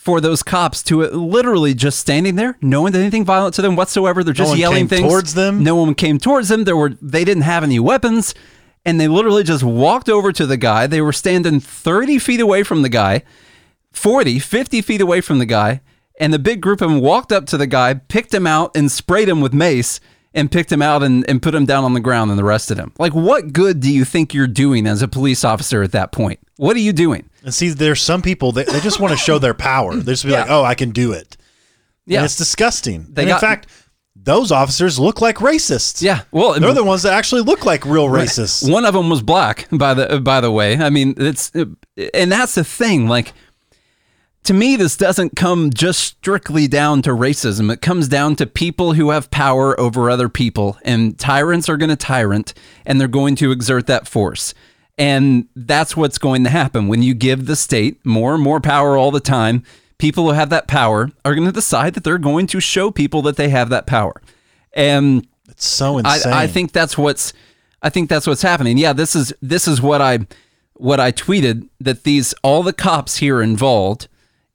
for 0.00 0.18
those 0.18 0.42
cops 0.42 0.82
to 0.82 1.04
uh, 1.04 1.08
literally 1.08 1.74
just 1.74 1.98
standing 1.98 2.34
there, 2.34 2.56
no 2.62 2.80
one 2.80 2.90
did 2.90 3.02
anything 3.02 3.22
violent 3.22 3.54
to 3.54 3.60
them 3.60 3.76
whatsoever. 3.76 4.24
They're 4.24 4.32
just 4.32 4.48
one 4.48 4.58
yelling 4.58 4.78
came 4.78 4.88
things 4.88 5.06
towards 5.06 5.34
them? 5.34 5.62
No 5.62 5.76
one 5.76 5.94
came 5.94 6.18
towards 6.18 6.48
them. 6.48 6.64
There 6.64 6.76
were 6.76 6.96
they 7.02 7.22
didn't 7.22 7.42
have 7.42 7.62
any 7.62 7.78
weapons, 7.78 8.34
and 8.86 8.98
they 8.98 9.08
literally 9.08 9.42
just 9.42 9.62
walked 9.62 10.08
over 10.08 10.32
to 10.32 10.46
the 10.46 10.56
guy. 10.56 10.86
They 10.86 11.02
were 11.02 11.12
standing 11.12 11.60
thirty 11.60 12.18
feet 12.18 12.40
away 12.40 12.62
from 12.62 12.80
the 12.80 12.88
guy, 12.88 13.24
40, 13.92 14.38
50 14.38 14.80
feet 14.80 15.02
away 15.02 15.20
from 15.20 15.38
the 15.38 15.44
guy, 15.44 15.82
and 16.18 16.32
the 16.32 16.38
big 16.38 16.62
group 16.62 16.80
of 16.80 16.88
them 16.88 17.00
walked 17.00 17.30
up 17.30 17.44
to 17.48 17.58
the 17.58 17.66
guy, 17.66 17.92
picked 17.92 18.32
him 18.32 18.46
out, 18.46 18.74
and 18.74 18.90
sprayed 18.90 19.28
him 19.28 19.42
with 19.42 19.52
mace. 19.52 20.00
And 20.32 20.48
picked 20.48 20.70
him 20.70 20.80
out 20.80 21.02
and, 21.02 21.28
and 21.28 21.42
put 21.42 21.56
him 21.56 21.66
down 21.66 21.82
on 21.82 21.92
the 21.92 21.98
ground 21.98 22.30
and 22.30 22.40
arrested 22.40 22.78
him. 22.78 22.92
Like, 23.00 23.12
what 23.16 23.52
good 23.52 23.80
do 23.80 23.92
you 23.92 24.04
think 24.04 24.32
you're 24.32 24.46
doing 24.46 24.86
as 24.86 25.02
a 25.02 25.08
police 25.08 25.42
officer 25.42 25.82
at 25.82 25.90
that 25.90 26.12
point? 26.12 26.38
What 26.54 26.76
are 26.76 26.80
you 26.80 26.92
doing? 26.92 27.28
And 27.42 27.54
see, 27.54 27.70
there's 27.70 28.02
some 28.02 28.22
people 28.22 28.52
that 28.52 28.66
they 28.66 28.80
just 28.80 29.00
want 29.00 29.12
to 29.12 29.16
show 29.16 29.38
their 29.38 29.54
power. 29.54 29.94
They 29.96 30.12
just 30.12 30.24
be 30.24 30.30
like, 30.30 30.50
"Oh, 30.50 30.62
I 30.62 30.74
can 30.74 30.90
do 30.90 31.12
it." 31.12 31.36
Yeah. 32.06 32.18
and 32.18 32.24
it's 32.26 32.36
disgusting. 32.36 33.06
They 33.10 33.22
and 33.22 33.28
got- 33.30 33.42
in 33.42 33.48
fact, 33.48 33.66
those 34.16 34.52
officers 34.52 34.98
look 34.98 35.20
like 35.20 35.36
racists. 35.36 36.02
Yeah. 36.02 36.22
Well, 36.30 36.58
they're 36.58 36.74
the 36.74 36.84
ones 36.84 37.02
that 37.04 37.12
actually 37.12 37.42
look 37.42 37.64
like 37.64 37.84
real 37.86 38.08
racists. 38.08 38.70
One 38.70 38.84
of 38.84 38.92
them 38.94 39.08
was 39.08 39.22
black, 39.22 39.68
by 39.70 39.94
the 39.94 40.20
by 40.20 40.40
the 40.40 40.50
way. 40.50 40.76
I 40.76 40.90
mean, 40.90 41.14
it's 41.16 41.50
and 41.54 42.30
that's 42.32 42.54
the 42.54 42.64
thing. 42.64 43.06
Like, 43.06 43.32
to 44.44 44.52
me, 44.52 44.76
this 44.76 44.96
doesn't 44.96 45.36
come 45.36 45.70
just 45.70 46.00
strictly 46.00 46.66
down 46.68 47.02
to 47.02 47.10
racism. 47.10 47.72
It 47.72 47.80
comes 47.80 48.08
down 48.08 48.36
to 48.36 48.46
people 48.46 48.94
who 48.94 49.10
have 49.10 49.30
power 49.30 49.78
over 49.80 50.10
other 50.10 50.28
people, 50.28 50.76
and 50.82 51.18
tyrants 51.18 51.68
are 51.68 51.76
going 51.76 51.90
to 51.90 51.96
tyrant, 51.96 52.52
and 52.84 53.00
they're 53.00 53.08
going 53.08 53.36
to 53.36 53.52
exert 53.52 53.86
that 53.86 54.08
force. 54.08 54.52
And 55.00 55.48
that's 55.56 55.96
what's 55.96 56.18
going 56.18 56.44
to 56.44 56.50
happen 56.50 56.86
when 56.86 57.02
you 57.02 57.14
give 57.14 57.46
the 57.46 57.56
state 57.56 58.04
more 58.04 58.34
and 58.34 58.42
more 58.42 58.60
power 58.60 58.98
all 58.98 59.10
the 59.10 59.18
time. 59.18 59.64
People 59.96 60.24
who 60.24 60.32
have 60.32 60.50
that 60.50 60.68
power 60.68 61.10
are 61.24 61.34
going 61.34 61.46
to 61.46 61.52
decide 61.52 61.94
that 61.94 62.04
they're 62.04 62.18
going 62.18 62.46
to 62.48 62.60
show 62.60 62.90
people 62.90 63.22
that 63.22 63.36
they 63.36 63.48
have 63.48 63.70
that 63.70 63.86
power. 63.86 64.20
And 64.74 65.26
It's 65.48 65.66
so 65.66 65.96
insane. 65.96 66.32
I, 66.32 66.42
I 66.42 66.46
think 66.46 66.72
that's 66.72 66.98
what's 66.98 67.32
I 67.82 67.88
think 67.88 68.10
that's 68.10 68.26
what's 68.26 68.42
happening. 68.42 68.76
Yeah, 68.76 68.92
this 68.92 69.16
is 69.16 69.32
this 69.40 69.66
is 69.66 69.80
what 69.80 70.02
I 70.02 70.26
what 70.74 71.00
I 71.00 71.12
tweeted 71.12 71.68
that 71.80 72.04
these 72.04 72.34
all 72.42 72.62
the 72.62 72.74
cops 72.74 73.16
here 73.16 73.40
involved, 73.40 74.06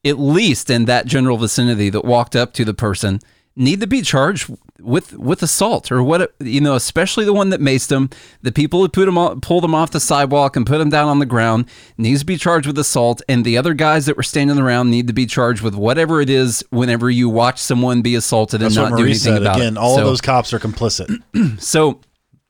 at 0.04 0.20
least 0.20 0.70
in 0.70 0.86
that 0.86 1.08
general 1.08 1.38
vicinity 1.38 1.90
that 1.90 2.06
walked 2.06 2.36
up 2.36 2.54
to 2.54 2.66
the 2.66 2.76
person, 2.76 3.20
need 3.56 3.80
to 3.82 3.88
be 3.88 4.04
charged 4.04 4.52
with 4.80 5.14
with 5.14 5.42
assault 5.42 5.92
or 5.92 6.04
what 6.04 6.34
you 6.40 6.60
know, 6.60 6.76
especially 6.76 7.26
the 7.26 7.34
one 7.34 7.50
that 7.50 7.60
maced 7.60 7.92
him. 7.92 8.10
The 8.42 8.52
people 8.52 8.82
who 8.82 8.90
put 8.90 9.08
him 9.08 9.18
on, 9.18 9.42
pulled 9.42 9.64
him 9.64 9.74
off 9.74 9.92
the 9.92 10.00
sidewalk 10.00 10.56
and 10.56 10.66
put 10.66 10.82
him 10.82 10.90
down 10.90 11.08
on 11.08 11.20
the 11.20 11.26
ground 11.26 11.66
needs 11.98 12.22
to 12.22 12.26
be 12.26 12.38
charged 12.38 12.68
with 12.68 12.78
assault, 12.78 13.22
and 13.30 13.46
the 13.46 13.58
other 13.58 13.74
guys 13.74 14.06
that 14.06 14.18
were 14.18 14.24
standing 14.24 14.60
around 14.60 14.90
need 14.90 15.08
to 15.08 15.14
be 15.14 15.26
charged 15.26 15.62
with 15.62 15.76
whatever 15.76 16.22
it 16.22 16.30
is. 16.30 16.64
Whenever 16.70 17.10
you 17.10 17.30
watch 17.30 17.60
someone 17.60 18.02
be 18.02 18.16
assaulted 18.16 18.62
and 18.62 18.76
not 18.76 18.98
do 18.98 19.04
anything 19.04 19.16
said. 19.34 19.42
about 19.42 19.58
Again, 19.58 19.74
it, 19.74 19.80
all 19.80 19.96
so, 19.96 20.02
of 20.02 20.08
those 20.08 20.22
cops 20.22 20.54
are 20.54 20.60
complicit. 20.60 21.22
so 21.60 22.02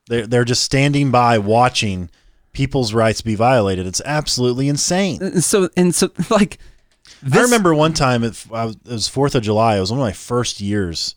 they're 0.08 0.28
they're 0.28 0.46
just 0.46 0.64
standing 0.64 1.12
by 1.12 1.38
watching 1.38 2.10
people's 2.54 2.94
rights 2.94 3.22
be 3.22 3.36
violated. 3.36 3.86
It's 3.86 4.02
absolutely 4.04 4.68
insane. 4.68 5.42
so 5.42 5.70
and 5.78 5.94
so 5.94 6.10
like 6.30 6.58
this, 7.22 7.38
I 7.38 7.42
remember 7.44 7.74
one 7.74 7.94
time 7.94 8.24
it, 8.24 8.46
was, 8.50 8.76
it 8.76 8.92
was 8.92 9.08
Fourth 9.08 9.36
of 9.36 9.44
July. 9.44 9.78
It 9.78 9.80
was 9.80 9.92
one 9.92 10.00
of 10.00 10.06
my 10.06 10.14
first 10.14 10.60
years 10.60 11.16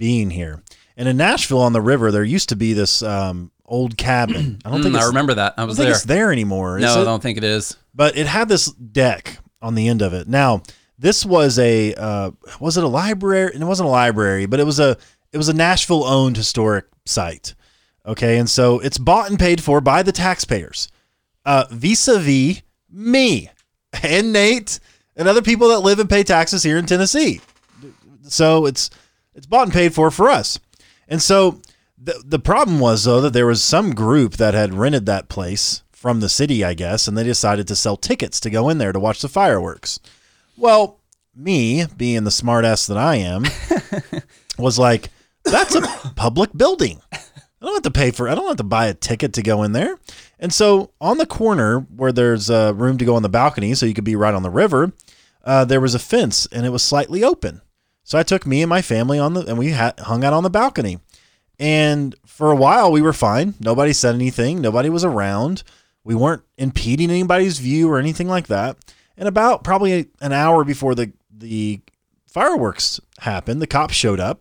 being 0.00 0.30
here, 0.30 0.60
and 0.96 1.06
in 1.06 1.16
Nashville 1.16 1.60
on 1.60 1.72
the 1.72 1.80
river, 1.80 2.10
there 2.10 2.24
used 2.24 2.48
to 2.48 2.56
be 2.56 2.72
this 2.72 3.02
um, 3.04 3.52
old 3.64 3.96
cabin. 3.96 4.58
I 4.64 4.70
don't 4.70 4.82
think 4.82 4.96
Mm, 4.96 5.00
I 5.00 5.06
remember 5.06 5.34
that. 5.34 5.54
I 5.56 5.62
I 5.62 5.64
was 5.66 5.76
think 5.76 5.84
there. 5.86 5.94
it's 5.94 6.04
there 6.04 6.32
anymore. 6.32 6.80
No? 6.80 7.00
I 7.00 7.04
don't 7.04 7.22
think 7.22 7.38
it 7.38 7.44
is. 7.44 7.76
but 7.94 8.16
it 8.16 8.26
had 8.26 8.48
this 8.48 8.66
deck 8.72 9.38
on 9.62 9.74
the 9.76 9.86
end 9.86 10.02
of 10.02 10.12
it. 10.14 10.26
Now, 10.26 10.62
this 10.98 11.24
was 11.24 11.58
a 11.58 11.94
uh, 11.94 12.30
was 12.58 12.76
it 12.76 12.82
a 12.82 12.88
library? 12.88 13.52
It 13.54 13.60
wasn't 13.60 13.86
a 13.88 13.92
library, 13.92 14.46
but 14.46 14.58
it 14.58 14.64
was 14.64 14.80
a 14.80 14.96
it 15.32 15.36
was 15.38 15.48
a 15.48 15.54
Nashville 15.54 16.02
owned 16.04 16.36
historic 16.36 16.86
site. 17.06 17.54
Okay, 18.06 18.38
and 18.38 18.48
so 18.50 18.80
it's 18.80 18.98
bought 18.98 19.28
and 19.30 19.38
paid 19.38 19.62
for 19.62 19.80
by 19.82 20.02
the 20.02 20.10
taxpayers, 20.12 20.88
uh, 21.44 21.66
vis-a-vis 21.70 22.62
me 22.90 23.50
and 24.02 24.32
Nate 24.32 24.80
and 25.16 25.28
other 25.28 25.42
people 25.42 25.68
that 25.68 25.80
live 25.80 25.98
and 26.00 26.08
pay 26.08 26.22
taxes 26.24 26.62
here 26.62 26.78
in 26.78 26.86
Tennessee. 26.86 27.40
So 28.22 28.64
it's 28.66 28.90
it's 29.40 29.46
bought 29.46 29.62
and 29.62 29.72
paid 29.72 29.94
for 29.94 30.10
for 30.10 30.28
us. 30.28 30.58
And 31.08 31.22
so 31.22 31.62
the 31.96 32.22
the 32.22 32.38
problem 32.38 32.78
was 32.78 33.04
though 33.04 33.22
that 33.22 33.32
there 33.32 33.46
was 33.46 33.64
some 33.64 33.94
group 33.94 34.34
that 34.34 34.52
had 34.52 34.74
rented 34.74 35.06
that 35.06 35.30
place 35.30 35.82
from 35.92 36.20
the 36.20 36.28
city, 36.28 36.62
I 36.62 36.74
guess, 36.74 37.08
and 37.08 37.16
they 37.16 37.24
decided 37.24 37.66
to 37.68 37.74
sell 37.76 37.96
tickets 37.96 38.38
to 38.40 38.50
go 38.50 38.68
in 38.68 38.76
there 38.76 38.92
to 38.92 39.00
watch 39.00 39.22
the 39.22 39.28
fireworks. 39.28 39.98
Well, 40.58 41.00
me 41.34 41.86
being 41.96 42.24
the 42.24 42.30
smartass 42.30 42.86
that 42.88 42.98
I 42.98 43.16
am, 43.16 43.44
was 44.58 44.78
like, 44.78 45.08
that's 45.42 45.74
a 45.74 45.80
public 46.16 46.50
building. 46.54 47.00
I 47.10 47.18
don't 47.62 47.74
have 47.74 47.82
to 47.84 47.90
pay 47.90 48.10
for. 48.10 48.28
I 48.28 48.34
don't 48.34 48.48
have 48.48 48.58
to 48.58 48.62
buy 48.62 48.88
a 48.88 48.94
ticket 48.94 49.32
to 49.34 49.42
go 49.42 49.62
in 49.62 49.72
there. 49.72 49.98
And 50.38 50.52
so 50.52 50.90
on 51.00 51.16
the 51.16 51.26
corner 51.26 51.80
where 51.80 52.12
there's 52.12 52.50
a 52.50 52.74
room 52.74 52.98
to 52.98 53.06
go 53.06 53.16
on 53.16 53.22
the 53.22 53.30
balcony, 53.30 53.74
so 53.74 53.86
you 53.86 53.94
could 53.94 54.04
be 54.04 54.16
right 54.16 54.34
on 54.34 54.42
the 54.42 54.50
river, 54.50 54.92
uh, 55.44 55.64
there 55.64 55.80
was 55.80 55.94
a 55.94 55.98
fence 55.98 56.46
and 56.52 56.66
it 56.66 56.70
was 56.70 56.82
slightly 56.82 57.24
open. 57.24 57.62
So 58.10 58.18
I 58.18 58.24
took 58.24 58.44
me 58.44 58.60
and 58.60 58.68
my 58.68 58.82
family 58.82 59.20
on 59.20 59.34
the 59.34 59.46
and 59.46 59.56
we 59.56 59.70
ha- 59.70 59.92
hung 60.00 60.24
out 60.24 60.32
on 60.32 60.42
the 60.42 60.50
balcony. 60.50 60.98
And 61.60 62.12
for 62.26 62.50
a 62.50 62.56
while 62.56 62.90
we 62.90 63.02
were 63.02 63.12
fine. 63.12 63.54
Nobody 63.60 63.92
said 63.92 64.16
anything. 64.16 64.60
Nobody 64.60 64.90
was 64.90 65.04
around. 65.04 65.62
We 66.02 66.16
weren't 66.16 66.42
impeding 66.58 67.08
anybody's 67.08 67.60
view 67.60 67.88
or 67.88 68.00
anything 68.00 68.26
like 68.26 68.48
that. 68.48 68.78
And 69.16 69.28
about 69.28 69.62
probably 69.62 70.08
an 70.20 70.32
hour 70.32 70.64
before 70.64 70.96
the 70.96 71.12
the 71.32 71.82
fireworks 72.26 72.98
happened, 73.20 73.62
the 73.62 73.68
cops 73.68 73.94
showed 73.94 74.18
up 74.18 74.40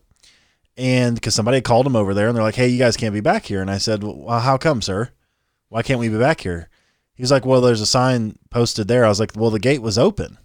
and 0.75 1.13
because 1.13 1.35
somebody 1.35 1.57
had 1.57 1.63
called 1.63 1.85
them 1.85 1.95
over 1.95 2.15
there 2.15 2.27
and 2.27 2.35
they're 2.35 2.43
like, 2.43 2.55
"Hey, 2.55 2.69
you 2.69 2.79
guys 2.79 2.97
can't 2.97 3.13
be 3.13 3.21
back 3.21 3.45
here." 3.45 3.61
And 3.61 3.69
I 3.69 3.77
said, 3.77 4.03
"Well, 4.03 4.39
how 4.39 4.57
come, 4.57 4.81
sir? 4.81 5.11
Why 5.67 5.83
can't 5.83 5.99
we 5.99 6.09
be 6.09 6.17
back 6.17 6.41
here?" 6.41 6.69
He's 7.13 7.31
like, 7.31 7.45
"Well, 7.45 7.61
there's 7.61 7.81
a 7.81 7.85
sign 7.85 8.39
posted 8.49 8.87
there." 8.87 9.05
I 9.05 9.09
was 9.09 9.19
like, 9.19 9.33
"Well, 9.35 9.51
the 9.51 9.59
gate 9.59 9.83
was 9.83 9.99
open," 9.99 10.39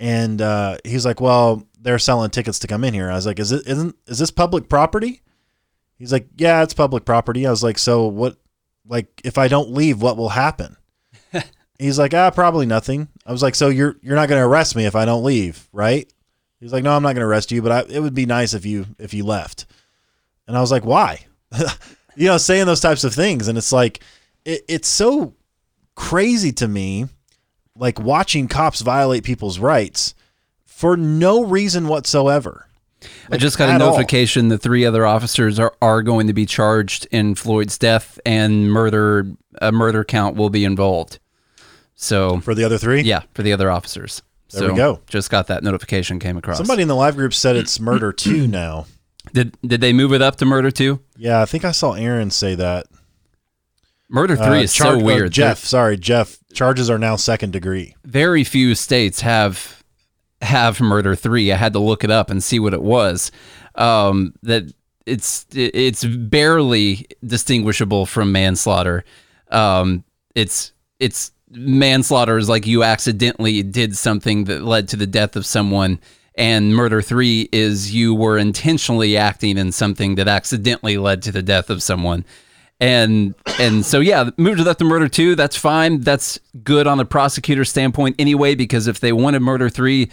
and 0.00 0.40
uh, 0.40 0.78
he's 0.82 1.04
like, 1.04 1.20
"Well, 1.20 1.68
they're 1.78 1.98
selling 1.98 2.30
tickets 2.30 2.58
to 2.60 2.66
come 2.66 2.82
in 2.82 2.94
here." 2.94 3.10
I 3.10 3.14
was 3.14 3.26
like, 3.26 3.38
"Is 3.38 3.52
it 3.52 3.66
isn't 3.66 3.94
is 4.06 4.18
this 4.18 4.30
public 4.30 4.68
property?" 4.68 5.20
He's 5.96 6.10
like, 6.10 6.26
"Yeah, 6.36 6.62
it's 6.62 6.74
public 6.74 7.04
property." 7.04 7.46
I 7.46 7.50
was 7.50 7.62
like, 7.62 7.78
"So 7.78 8.06
what? 8.06 8.36
Like, 8.88 9.20
if 9.22 9.38
I 9.38 9.46
don't 9.46 9.70
leave, 9.70 10.00
what 10.00 10.16
will 10.16 10.30
happen?" 10.30 10.76
he's 11.78 11.98
like, 11.98 12.14
"Ah, 12.14 12.30
probably 12.30 12.64
nothing." 12.64 13.08
I 13.26 13.32
was 13.32 13.42
like, 13.42 13.54
"So 13.54 13.68
you're 13.68 13.96
you're 14.02 14.16
not 14.16 14.30
going 14.30 14.40
to 14.40 14.46
arrest 14.46 14.74
me 14.74 14.86
if 14.86 14.96
I 14.96 15.04
don't 15.04 15.22
leave, 15.22 15.68
right?" 15.70 16.10
He's 16.58 16.72
like, 16.72 16.82
"No, 16.82 16.96
I'm 16.96 17.02
not 17.02 17.14
going 17.14 17.22
to 17.22 17.26
arrest 17.26 17.52
you, 17.52 17.60
but 17.60 17.72
I, 17.72 17.92
it 17.92 18.00
would 18.00 18.14
be 18.14 18.26
nice 18.26 18.54
if 18.54 18.64
you 18.64 18.86
if 18.98 19.12
you 19.12 19.24
left." 19.24 19.66
And 20.48 20.56
I 20.56 20.60
was 20.62 20.72
like, 20.72 20.86
"Why?" 20.86 21.26
you 22.16 22.26
know, 22.26 22.38
saying 22.38 22.64
those 22.64 22.80
types 22.80 23.04
of 23.04 23.14
things, 23.14 23.48
and 23.48 23.58
it's 23.58 23.72
like, 23.72 24.02
it, 24.46 24.62
it's 24.66 24.88
so 24.88 25.34
crazy 25.94 26.52
to 26.52 26.66
me, 26.68 27.06
like 27.80 27.98
watching 27.98 28.46
cops 28.46 28.82
violate 28.82 29.24
people's 29.24 29.58
rights 29.58 30.14
for 30.66 30.96
no 30.96 31.42
reason 31.42 31.88
whatsoever. 31.88 32.66
I 33.32 33.38
just 33.38 33.56
got 33.56 33.70
a 33.70 33.72
at 33.72 33.80
all. 33.80 33.92
notification 33.92 34.48
the 34.48 34.58
three 34.58 34.84
other 34.84 35.06
officers 35.06 35.58
are, 35.58 35.74
are 35.80 36.02
going 36.02 36.26
to 36.26 36.34
be 36.34 36.44
charged 36.44 37.06
in 37.10 37.34
Floyd's 37.34 37.78
death 37.78 38.20
and 38.26 38.70
murder. 38.70 39.26
A 39.62 39.72
murder 39.72 40.04
count 40.04 40.36
will 40.36 40.50
be 40.50 40.64
involved. 40.64 41.18
So 41.94 42.40
for 42.40 42.54
the 42.54 42.64
other 42.64 42.76
three. 42.78 43.00
yeah, 43.02 43.22
for 43.34 43.42
the 43.42 43.52
other 43.52 43.70
officers. 43.70 44.22
There 44.50 44.60
so 44.62 44.72
we 44.72 44.76
go. 44.76 45.00
Just 45.06 45.30
got 45.30 45.46
that 45.46 45.62
notification 45.62 46.18
came 46.18 46.36
across. 46.36 46.58
Somebody 46.58 46.82
in 46.82 46.88
the 46.88 46.96
live 46.96 47.16
group 47.16 47.32
said 47.32 47.56
it's 47.56 47.78
murder 47.80 48.12
two 48.12 48.46
now. 48.46 48.86
did 49.32 49.56
did 49.62 49.80
they 49.80 49.92
move 49.94 50.12
it 50.12 50.20
up 50.20 50.36
to 50.36 50.44
murder 50.44 50.70
two? 50.70 51.00
Yeah, 51.16 51.40
I 51.40 51.46
think 51.46 51.64
I 51.64 51.70
saw 51.72 51.92
Aaron 51.92 52.30
say 52.30 52.54
that. 52.56 52.86
Murder 54.08 54.34
three 54.36 54.58
Uh, 54.58 54.62
is 54.62 54.74
char- 54.74 54.94
so 54.94 55.00
uh, 55.00 55.04
weird. 55.04 55.32
Jeff, 55.32 55.58
sorry, 55.58 55.96
Jeff. 55.96 56.38
Charges 56.52 56.90
are 56.90 56.98
now 56.98 57.16
second 57.16 57.52
degree. 57.52 57.94
very 58.04 58.44
few 58.44 58.74
states 58.74 59.20
have 59.20 59.82
have 60.42 60.80
murder 60.80 61.14
three. 61.14 61.52
I 61.52 61.56
had 61.56 61.72
to 61.74 61.78
look 61.78 62.02
it 62.04 62.10
up 62.10 62.30
and 62.30 62.42
see 62.42 62.58
what 62.58 62.74
it 62.74 62.82
was. 62.82 63.30
Um, 63.74 64.34
that 64.42 64.72
it's 65.06 65.46
it's 65.52 66.04
barely 66.04 67.06
distinguishable 67.24 68.06
from 68.06 68.32
manslaughter. 68.32 69.04
Um, 69.50 70.04
it's 70.34 70.72
it's 70.98 71.32
manslaughter 71.50 72.38
is 72.38 72.48
like 72.48 72.66
you 72.66 72.84
accidentally 72.84 73.62
did 73.62 73.96
something 73.96 74.44
that 74.44 74.62
led 74.62 74.88
to 74.88 74.96
the 74.96 75.06
death 75.06 75.36
of 75.36 75.44
someone. 75.46 76.00
And 76.36 76.74
murder 76.74 77.02
three 77.02 77.48
is 77.52 77.92
you 77.94 78.14
were 78.14 78.38
intentionally 78.38 79.16
acting 79.16 79.58
in 79.58 79.72
something 79.72 80.14
that 80.14 80.28
accidentally 80.28 80.96
led 80.96 81.22
to 81.22 81.32
the 81.32 81.42
death 81.42 81.70
of 81.70 81.82
someone 81.82 82.24
and 82.80 83.34
and 83.58 83.84
so 83.84 84.00
yeah, 84.00 84.30
move 84.36 84.56
to 84.58 84.64
death 84.64 84.78
to 84.78 84.84
murder 84.84 85.08
two. 85.08 85.34
That's 85.34 85.56
fine. 85.56 86.00
That's 86.00 86.40
good 86.64 86.86
on 86.86 86.98
the 86.98 87.04
prosecutor's 87.04 87.68
standpoint 87.68 88.16
anyway, 88.18 88.54
because 88.54 88.86
if 88.86 89.00
they 89.00 89.12
wanted 89.12 89.40
murder 89.40 89.68
three, 89.68 90.10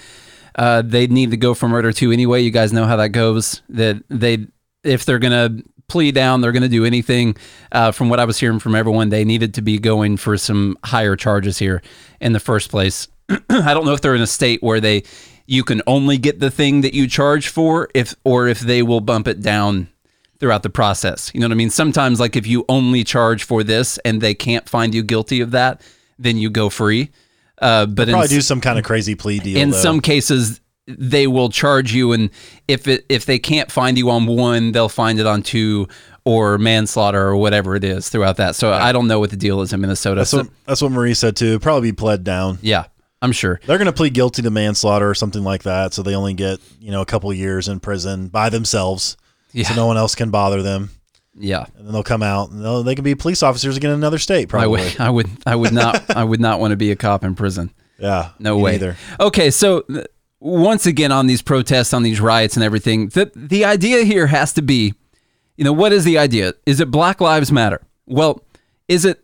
uh, 0.55 0.81
they'd 0.83 1.11
need 1.11 1.31
to 1.31 1.37
go 1.37 1.53
for 1.53 1.69
murder 1.69 1.91
two 1.91 2.11
anyway. 2.11 2.41
You 2.41 2.51
guys 2.51 2.73
know 2.73 2.85
how 2.85 2.97
that 2.97 3.09
goes. 3.09 3.61
That 3.69 4.03
they 4.09 4.47
if 4.83 5.05
they're 5.05 5.19
gonna 5.19 5.61
plea 5.87 6.11
down, 6.11 6.41
they're 6.41 6.51
gonna 6.51 6.67
do 6.67 6.83
anything. 6.83 7.37
Uh, 7.71 7.91
from 7.91 8.09
what 8.09 8.19
I 8.19 8.25
was 8.25 8.37
hearing 8.37 8.59
from 8.59 8.75
everyone, 8.75 9.09
they 9.09 9.23
needed 9.23 9.53
to 9.55 9.61
be 9.61 9.79
going 9.79 10.17
for 10.17 10.37
some 10.37 10.77
higher 10.83 11.15
charges 11.15 11.57
here 11.57 11.81
in 12.19 12.33
the 12.33 12.39
first 12.39 12.69
place. 12.69 13.07
I 13.29 13.73
don't 13.73 13.85
know 13.85 13.93
if 13.93 14.01
they're 14.01 14.15
in 14.15 14.21
a 14.21 14.27
state 14.27 14.61
where 14.61 14.81
they 14.81 15.03
you 15.45 15.63
can 15.63 15.81
only 15.87 16.17
get 16.17 16.41
the 16.41 16.51
thing 16.51 16.81
that 16.81 16.93
you 16.93 17.07
charge 17.07 17.47
for 17.47 17.87
if 17.93 18.13
or 18.25 18.47
if 18.47 18.59
they 18.59 18.83
will 18.83 18.99
bump 18.99 19.29
it 19.29 19.41
down 19.41 19.87
throughout 20.39 20.63
the 20.63 20.69
process. 20.69 21.31
You 21.33 21.39
know 21.39 21.47
what 21.47 21.51
I 21.53 21.55
mean? 21.55 21.69
Sometimes, 21.69 22.19
like 22.19 22.35
if 22.35 22.45
you 22.47 22.65
only 22.69 23.03
charge 23.03 23.43
for 23.43 23.63
this 23.63 23.97
and 23.99 24.21
they 24.21 24.33
can't 24.33 24.67
find 24.69 24.93
you 24.93 25.03
guilty 25.03 25.41
of 25.41 25.51
that, 25.51 25.81
then 26.19 26.37
you 26.37 26.49
go 26.49 26.69
free. 26.69 27.09
Uh, 27.59 27.85
but 27.87 28.07
in, 28.07 28.13
Probably 28.13 28.27
do 28.27 28.41
some 28.41 28.61
kind 28.61 28.77
of 28.77 28.85
crazy 28.85 29.15
plea 29.15 29.39
deal. 29.39 29.57
in 29.57 29.71
though. 29.71 29.77
some 29.77 29.99
cases, 29.99 30.61
they 30.85 31.25
will 31.27 31.49
charge 31.49 31.91
you, 31.93 32.13
and 32.13 32.29
if 32.67 32.87
it 32.87 33.05
if 33.09 33.25
they 33.25 33.39
can't 33.39 33.71
find 33.71 33.97
you 33.97 34.09
on 34.11 34.25
one, 34.27 34.71
they'll 34.73 34.87
find 34.89 35.19
it 35.19 35.25
on 35.25 35.41
two 35.41 35.87
or 36.23 36.57
manslaughter 36.57 37.19
or 37.27 37.35
whatever 37.37 37.75
it 37.75 37.83
is 37.83 38.09
throughout 38.09 38.37
that. 38.37 38.55
So 38.55 38.71
I 38.71 38.91
don't 38.91 39.07
know 39.07 39.19
what 39.19 39.29
the 39.31 39.37
deal 39.37 39.61
is 39.61 39.73
in 39.73 39.81
Minnesota. 39.81 40.19
that's 40.21 40.29
So- 40.29 40.37
what 40.39 40.47
that's 40.65 40.81
what 40.81 40.91
Marie 40.91 41.13
said 41.15 41.35
too. 41.35 41.57
Probably 41.59 41.91
be 41.91 41.95
pled 41.95 42.23
down. 42.23 42.59
yeah, 42.61 42.85
I'm 43.21 43.31
sure. 43.31 43.59
They're 43.65 43.77
going 43.79 43.87
to 43.87 43.91
plead 43.93 44.13
guilty 44.13 44.43
to 44.43 44.51
manslaughter 44.51 45.09
or 45.09 45.15
something 45.15 45.43
like 45.43 45.63
that, 45.63 45.93
so 45.93 46.03
they 46.03 46.13
only 46.15 46.35
get 46.35 46.59
you 46.79 46.91
know 46.91 47.01
a 47.01 47.05
couple 47.05 47.33
years 47.33 47.67
in 47.67 47.79
prison 47.79 48.27
by 48.27 48.49
themselves, 48.49 49.17
Yeah, 49.57 49.67
so 49.69 49.75
no 49.75 49.87
one 49.87 49.97
else 49.97 50.15
can 50.15 50.29
bother 50.29 50.61
them, 50.61 50.89
yeah. 51.35 51.65
and 51.75 51.85
then 51.87 51.93
they'll 51.93 52.03
come 52.03 52.23
out 52.23 52.51
and 52.51 52.63
they'll, 52.63 52.83
they 52.83 52.95
can 52.95 53.03
be 53.03 53.15
police 53.15 53.41
officers 53.43 53.75
again 53.77 53.91
in 53.91 53.97
another 53.97 54.19
state. 54.19 54.43
I 54.43 54.45
Probably, 54.45 54.69
would, 54.83 54.99
I 54.99 55.09
would, 55.09 55.29
I 55.45 55.55
would 55.55 55.73
not, 55.73 56.15
I 56.15 56.23
would 56.23 56.39
not 56.39 56.59
want 56.59 56.71
to 56.71 56.77
be 56.77 56.91
a 56.91 56.95
cop 56.95 57.23
in 57.23 57.35
prison. 57.35 57.71
yeah, 57.97 58.29
No 58.39 58.57
way. 58.57 58.75
Either. 58.75 58.97
Okay, 59.19 59.49
so 59.51 59.81
th- 59.81 60.05
once 60.39 60.85
again 60.85 61.11
on 61.11 61.27
these 61.27 61.41
protests, 61.41 61.93
on 61.93 62.03
these 62.03 62.21
riots 62.21 62.55
and 62.55 62.63
everything, 62.63 63.07
the 63.09 63.31
the 63.35 63.65
idea 63.65 64.03
here 64.03 64.27
has 64.27 64.53
to 64.53 64.61
be, 64.61 64.93
you 65.55 65.63
know, 65.63 65.73
what 65.73 65.91
is 65.91 66.03
the 66.05 66.17
idea? 66.17 66.53
Is 66.65 66.79
it 66.79 66.91
Black 66.91 67.19
Lives 67.19 67.51
Matter? 67.51 67.81
Well, 68.05 68.43
is 68.87 69.03
it 69.05 69.23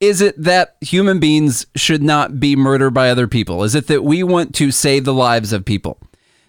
is 0.00 0.22
it 0.22 0.42
that 0.42 0.76
human 0.80 1.20
beings 1.20 1.66
should 1.76 2.02
not 2.02 2.40
be 2.40 2.56
murdered 2.56 2.92
by 2.94 3.10
other 3.10 3.28
people? 3.28 3.62
Is 3.64 3.74
it 3.74 3.86
that 3.88 4.02
we 4.02 4.22
want 4.22 4.54
to 4.54 4.70
save 4.70 5.04
the 5.04 5.12
lives 5.12 5.52
of 5.52 5.66
people? 5.66 5.98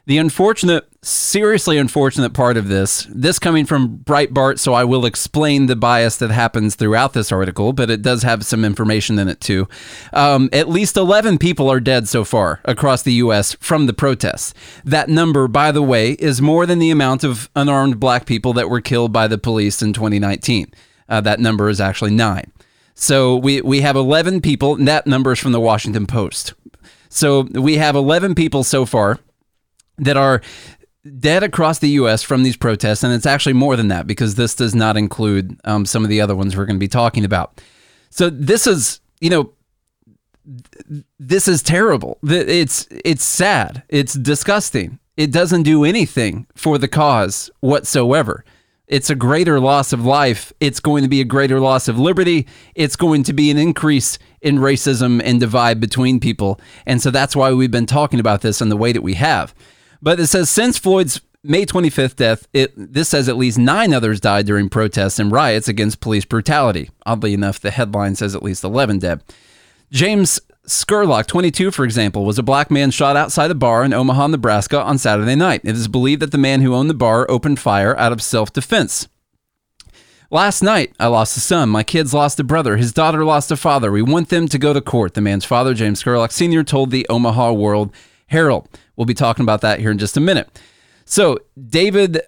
The 0.07 0.17
unfortunate, 0.17 0.89
seriously 1.03 1.77
unfortunate 1.77 2.33
part 2.33 2.57
of 2.57 2.67
this, 2.67 3.07
this 3.11 3.37
coming 3.37 3.67
from 3.67 3.99
Breitbart, 3.99 4.57
so 4.57 4.73
I 4.73 4.83
will 4.83 5.05
explain 5.05 5.67
the 5.67 5.75
bias 5.75 6.17
that 6.17 6.31
happens 6.31 6.73
throughout 6.73 7.13
this 7.13 7.31
article, 7.31 7.71
but 7.71 7.91
it 7.91 8.01
does 8.01 8.23
have 8.23 8.43
some 8.43 8.65
information 8.65 9.19
in 9.19 9.27
it 9.27 9.39
too. 9.39 9.67
Um, 10.11 10.49
at 10.51 10.67
least 10.67 10.97
11 10.97 11.37
people 11.37 11.69
are 11.69 11.79
dead 11.79 12.07
so 12.07 12.23
far 12.23 12.61
across 12.65 13.03
the 13.03 13.13
U.S. 13.13 13.53
from 13.59 13.85
the 13.85 13.93
protests. 13.93 14.55
That 14.83 15.07
number, 15.07 15.47
by 15.47 15.71
the 15.71 15.83
way, 15.83 16.13
is 16.13 16.41
more 16.41 16.65
than 16.65 16.79
the 16.79 16.89
amount 16.89 17.23
of 17.23 17.51
unarmed 17.55 17.99
black 17.99 18.25
people 18.25 18.53
that 18.53 18.71
were 18.71 18.81
killed 18.81 19.13
by 19.13 19.27
the 19.27 19.37
police 19.37 19.83
in 19.83 19.93
2019. 19.93 20.73
Uh, 21.07 21.21
that 21.21 21.39
number 21.39 21.69
is 21.69 21.79
actually 21.79 22.11
nine. 22.11 22.51
So 22.95 23.35
we, 23.35 23.61
we 23.61 23.81
have 23.81 23.95
11 23.95 24.41
people, 24.41 24.75
and 24.75 24.87
that 24.87 25.05
number 25.05 25.31
is 25.31 25.39
from 25.39 25.51
the 25.51 25.59
Washington 25.59 26.07
Post. 26.07 26.55
So 27.07 27.41
we 27.53 27.77
have 27.77 27.95
11 27.95 28.33
people 28.33 28.63
so 28.63 28.85
far 28.87 29.19
that 30.01 30.17
are 30.17 30.41
dead 31.19 31.43
across 31.43 31.79
the 31.79 31.89
U.S. 31.89 32.21
from 32.21 32.43
these 32.43 32.57
protests, 32.57 33.03
and 33.03 33.13
it's 33.13 33.25
actually 33.25 33.53
more 33.53 33.75
than 33.75 33.87
that 33.87 34.05
because 34.05 34.35
this 34.35 34.53
does 34.53 34.75
not 34.75 34.97
include 34.97 35.59
um, 35.63 35.85
some 35.85 36.03
of 36.03 36.09
the 36.09 36.21
other 36.21 36.35
ones 36.35 36.55
we're 36.55 36.65
going 36.65 36.75
to 36.75 36.79
be 36.79 36.87
talking 36.87 37.25
about. 37.25 37.61
So 38.09 38.29
this 38.29 38.67
is, 38.67 38.99
you 39.19 39.29
know, 39.29 39.53
this 41.19 41.47
is 41.47 41.63
terrible. 41.63 42.17
It's 42.23 42.87
it's 42.91 43.23
sad. 43.23 43.83
It's 43.89 44.13
disgusting. 44.13 44.99
It 45.17 45.31
doesn't 45.31 45.63
do 45.63 45.83
anything 45.83 46.47
for 46.55 46.77
the 46.77 46.87
cause 46.87 47.49
whatsoever. 47.59 48.43
It's 48.87 49.09
a 49.09 49.15
greater 49.15 49.59
loss 49.59 49.93
of 49.93 50.03
life. 50.03 50.51
It's 50.59 50.81
going 50.81 51.03
to 51.03 51.09
be 51.09 51.21
a 51.21 51.25
greater 51.25 51.61
loss 51.61 51.87
of 51.87 51.97
liberty. 51.97 52.47
It's 52.75 52.97
going 52.97 53.23
to 53.23 53.33
be 53.33 53.49
an 53.49 53.57
increase 53.57 54.19
in 54.41 54.57
racism 54.57 55.21
and 55.23 55.39
divide 55.39 55.79
between 55.79 56.19
people. 56.19 56.59
And 56.85 57.01
so 57.01 57.09
that's 57.09 57.33
why 57.33 57.53
we've 57.53 57.71
been 57.71 57.85
talking 57.85 58.19
about 58.19 58.41
this 58.41 58.61
in 58.61 58.67
the 58.67 58.75
way 58.75 58.91
that 58.91 59.01
we 59.01 59.13
have. 59.13 59.55
But 60.01 60.19
it 60.19 60.27
says 60.27 60.49
since 60.49 60.77
Floyd's 60.77 61.21
May 61.43 61.65
25th 61.65 62.17
death, 62.17 62.47
it 62.53 62.71
this 62.75 63.09
says 63.09 63.27
at 63.27 63.37
least 63.37 63.57
nine 63.57 63.93
others 63.93 64.19
died 64.19 64.45
during 64.45 64.69
protests 64.69 65.17
and 65.17 65.31
riots 65.31 65.67
against 65.67 65.99
police 65.99 66.25
brutality. 66.25 66.89
Oddly 67.05 67.33
enough, 67.33 67.59
the 67.59 67.71
headline 67.71 68.15
says 68.15 68.35
at 68.35 68.43
least 68.43 68.63
11 68.63 68.99
dead. 68.99 69.23
James 69.91 70.39
Scurlock, 70.67 71.25
22, 71.25 71.71
for 71.71 71.83
example, 71.83 72.23
was 72.23 72.37
a 72.37 72.43
black 72.43 72.69
man 72.69 72.91
shot 72.91 73.17
outside 73.17 73.49
a 73.49 73.55
bar 73.55 73.83
in 73.83 73.93
Omaha, 73.93 74.27
Nebraska 74.27 74.79
on 74.81 74.99
Saturday 74.99 75.35
night. 75.35 75.61
It 75.63 75.75
is 75.75 75.87
believed 75.87 76.21
that 76.21 76.31
the 76.31 76.37
man 76.37 76.61
who 76.61 76.75
owned 76.75 76.89
the 76.89 76.93
bar 76.93 77.25
opened 77.29 77.59
fire 77.59 77.97
out 77.97 78.11
of 78.11 78.21
self 78.21 78.53
defense. 78.53 79.07
Last 80.29 80.61
night, 80.61 80.93
I 80.99 81.07
lost 81.07 81.35
a 81.35 81.41
son. 81.41 81.69
My 81.69 81.83
kids 81.83 82.13
lost 82.13 82.39
a 82.39 82.43
brother. 82.43 82.77
His 82.77 82.93
daughter 82.93 83.25
lost 83.25 83.51
a 83.51 83.57
father. 83.57 83.91
We 83.91 84.01
want 84.01 84.29
them 84.29 84.47
to 84.47 84.57
go 84.57 84.71
to 84.71 84.79
court, 84.79 85.15
the 85.15 85.21
man's 85.21 85.43
father, 85.43 85.73
James 85.73 86.01
Scurlock 86.01 86.31
Sr., 86.31 86.63
told 86.63 86.91
the 86.91 87.05
Omaha 87.09 87.51
World 87.51 87.91
Herald. 88.27 88.69
We'll 89.01 89.07
be 89.07 89.15
talking 89.15 89.41
about 89.41 89.61
that 89.61 89.79
here 89.79 89.89
in 89.89 89.97
just 89.97 90.15
a 90.15 90.19
minute. 90.19 90.61
So, 91.05 91.39
David 91.59 92.21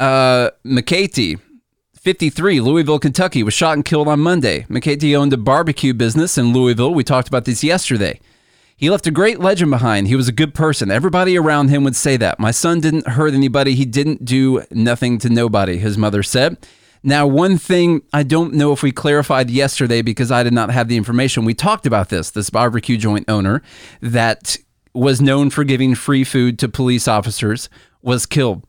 uh, 0.00 0.50
McCarty, 0.66 1.38
53, 1.94 2.60
Louisville, 2.60 2.98
Kentucky, 2.98 3.44
was 3.44 3.54
shot 3.54 3.74
and 3.74 3.84
killed 3.84 4.08
on 4.08 4.18
Monday. 4.18 4.62
McCarty 4.62 5.16
owned 5.16 5.32
a 5.32 5.36
barbecue 5.36 5.94
business 5.94 6.36
in 6.36 6.52
Louisville. 6.52 6.92
We 6.92 7.04
talked 7.04 7.28
about 7.28 7.44
this 7.44 7.62
yesterday. 7.62 8.18
He 8.76 8.90
left 8.90 9.06
a 9.06 9.12
great 9.12 9.38
legend 9.38 9.70
behind. 9.70 10.08
He 10.08 10.16
was 10.16 10.26
a 10.26 10.32
good 10.32 10.52
person. 10.52 10.90
Everybody 10.90 11.38
around 11.38 11.68
him 11.68 11.84
would 11.84 11.94
say 11.94 12.16
that. 12.16 12.40
My 12.40 12.50
son 12.50 12.80
didn't 12.80 13.06
hurt 13.06 13.32
anybody. 13.32 13.76
He 13.76 13.84
didn't 13.84 14.24
do 14.24 14.64
nothing 14.72 15.18
to 15.18 15.28
nobody, 15.28 15.78
his 15.78 15.96
mother 15.96 16.24
said. 16.24 16.56
Now, 17.04 17.24
one 17.28 17.56
thing 17.56 18.02
I 18.12 18.24
don't 18.24 18.54
know 18.54 18.72
if 18.72 18.82
we 18.82 18.90
clarified 18.90 19.48
yesterday 19.48 20.02
because 20.02 20.32
I 20.32 20.42
did 20.42 20.54
not 20.54 20.72
have 20.72 20.88
the 20.88 20.96
information. 20.96 21.44
We 21.44 21.54
talked 21.54 21.86
about 21.86 22.08
this, 22.08 22.32
this 22.32 22.50
barbecue 22.50 22.96
joint 22.96 23.26
owner 23.28 23.62
that 24.00 24.56
was 24.94 25.20
known 25.20 25.50
for 25.50 25.64
giving 25.64 25.94
free 25.94 26.24
food 26.24 26.58
to 26.60 26.68
police 26.68 27.08
officers 27.08 27.68
was 28.02 28.26
killed. 28.26 28.64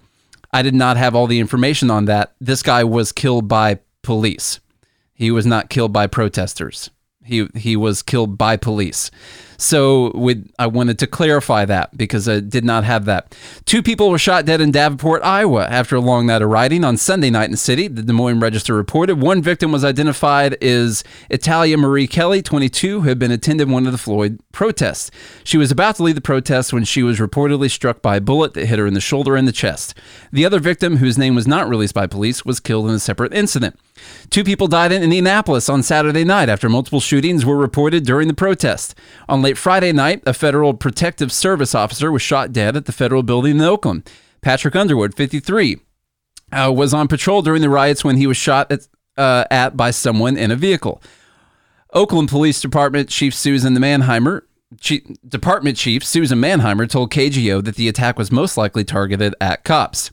I 0.51 0.61
did 0.61 0.73
not 0.73 0.97
have 0.97 1.15
all 1.15 1.27
the 1.27 1.39
information 1.39 1.91
on 1.91 2.05
that. 2.05 2.33
This 2.39 2.63
guy 2.63 2.83
was 2.83 3.11
killed 3.11 3.47
by 3.47 3.79
police. 4.01 4.59
He 5.13 5.31
was 5.31 5.45
not 5.45 5.69
killed 5.69 5.93
by 5.93 6.07
protesters. 6.07 6.89
He 7.23 7.47
he 7.55 7.75
was 7.75 8.01
killed 8.01 8.38
by 8.38 8.57
police. 8.57 9.11
So 9.58 10.12
with 10.15 10.52
I 10.60 10.68
wanted 10.68 11.00
to 11.00 11.08
clarify 11.08 11.65
that 11.65 11.98
because 11.98 12.28
I 12.28 12.39
did 12.39 12.65
not 12.65 12.84
have 12.84 13.06
that. 13.06 13.36
Two 13.65 13.82
people 13.82 14.10
were 14.10 14.18
shot 14.18 14.46
dead 14.46 14.62
in 14.62 14.72
Davenport, 14.72 15.24
Iowa 15.24 15.65
after 15.65 15.96
a 15.96 16.02
long 16.02 16.26
night 16.26 16.41
of 16.41 16.50
rioting 16.50 16.84
on 16.84 16.98
Sunday 16.98 17.30
night 17.30 17.46
in 17.46 17.52
the 17.52 17.58
city. 17.58 17.88
The 17.88 18.04
Des 18.04 18.13
Moines 18.13 18.39
Register 18.39 18.74
reported 18.74 19.22
one 19.22 19.41
victim 19.41 19.72
was 19.72 19.84
identified 19.84 20.62
as 20.63 21.04
Italia 21.30 21.78
Marie 21.78 22.08
Kelly, 22.08 22.41
22, 22.41 23.02
who 23.02 23.08
had 23.08 23.20
been 23.20 23.32
attending 23.32 23.70
one 23.70 23.86
of 23.86 23.91
the 23.91 23.98
Floyd 23.98 24.39
protests. 24.52 25.12
She 25.44 25.58
was 25.58 25.72
about 25.72 25.96
to 25.98 26.04
leave 26.04 26.15
the 26.15 26.22
protest 26.22 26.74
when 26.74 26.84
she 26.84 27.04
was 27.04 27.20
reportedly 27.20 27.70
struck 27.70 28.02
by 28.02 28.18
a 28.18 28.22
bullet 28.22 28.54
that 28.54 28.65
hit 28.65 28.80
her 28.80 28.88
in 28.88 28.94
the 28.94 29.02
shoulder 29.02 29.36
and 29.36 29.48
the 29.48 29.52
chest. 29.52 29.94
The 30.32 30.46
other 30.46 30.60
victim, 30.60 30.98
whose 30.98 31.18
name 31.18 31.36
was 31.36 31.48
not 31.48 31.70
released 31.70 31.94
by 31.94 32.08
police, 32.08 32.46
was 32.46 32.60
killed 32.60 32.88
in 32.88 32.96
a 32.96 33.00
separate 33.00 33.34
incident. 33.34 33.80
Two 34.30 34.44
people 34.44 34.68
died 34.68 34.91
in 34.91 35.04
Indianapolis 35.04 35.70
on 35.70 35.84
Saturday 35.84 36.24
night 36.24 36.50
after 36.50 36.68
multiple 36.68 37.00
shootings 37.00 37.46
were 37.46 37.56
reported 37.56 38.06
during 38.06 38.28
the 38.28 38.34
protest. 38.34 38.96
On 39.30 39.41
late 39.45 39.60
Friday 39.60 39.91
night, 39.91 40.23
a 40.25 40.34
federal 40.34 40.73
protective 40.73 41.31
service 41.31 41.75
officer 41.75 42.12
was 42.12 42.23
shot 42.23 42.51
dead 42.51 42.75
at 42.75 42.86
the 42.86 42.91
federal 42.91 43.21
building 43.21 43.58
in 43.58 43.62
Oakland. 43.62 44.10
Patrick 44.41 44.75
Underwood, 44.75 45.13
53, 45.13 45.77
uh, 46.51 46.73
was 46.75 46.95
on 46.95 47.08
patrol 47.08 47.43
during 47.43 47.62
the 47.62 47.69
riots 47.69 48.03
when 48.03 48.17
he 48.17 48.25
was 48.25 48.38
shot 48.38 48.71
at, 48.71 48.88
uh, 49.17 49.43
at 49.51 49.77
by 49.77 49.91
someone 49.91 50.36
in 50.36 50.49
a 50.49 50.55
vehicle. 50.55 50.99
Oakland 51.93 52.27
Police 52.27 52.60
Department 52.60 53.08
Chief 53.08 53.36
Susan 53.36 53.75
Manheimer, 53.75 54.47
Chief, 54.79 55.03
Department 55.27 55.77
Chief 55.77 56.03
Susan 56.03 56.39
Manheimer 56.39 56.89
told 56.89 57.12
KGO 57.12 57.63
that 57.63 57.75
the 57.75 57.88
attack 57.88 58.17
was 58.17 58.31
most 58.31 58.58
likely 58.58 58.84
targeted 58.84 59.36
at 59.39 59.63
cops. 59.63 60.10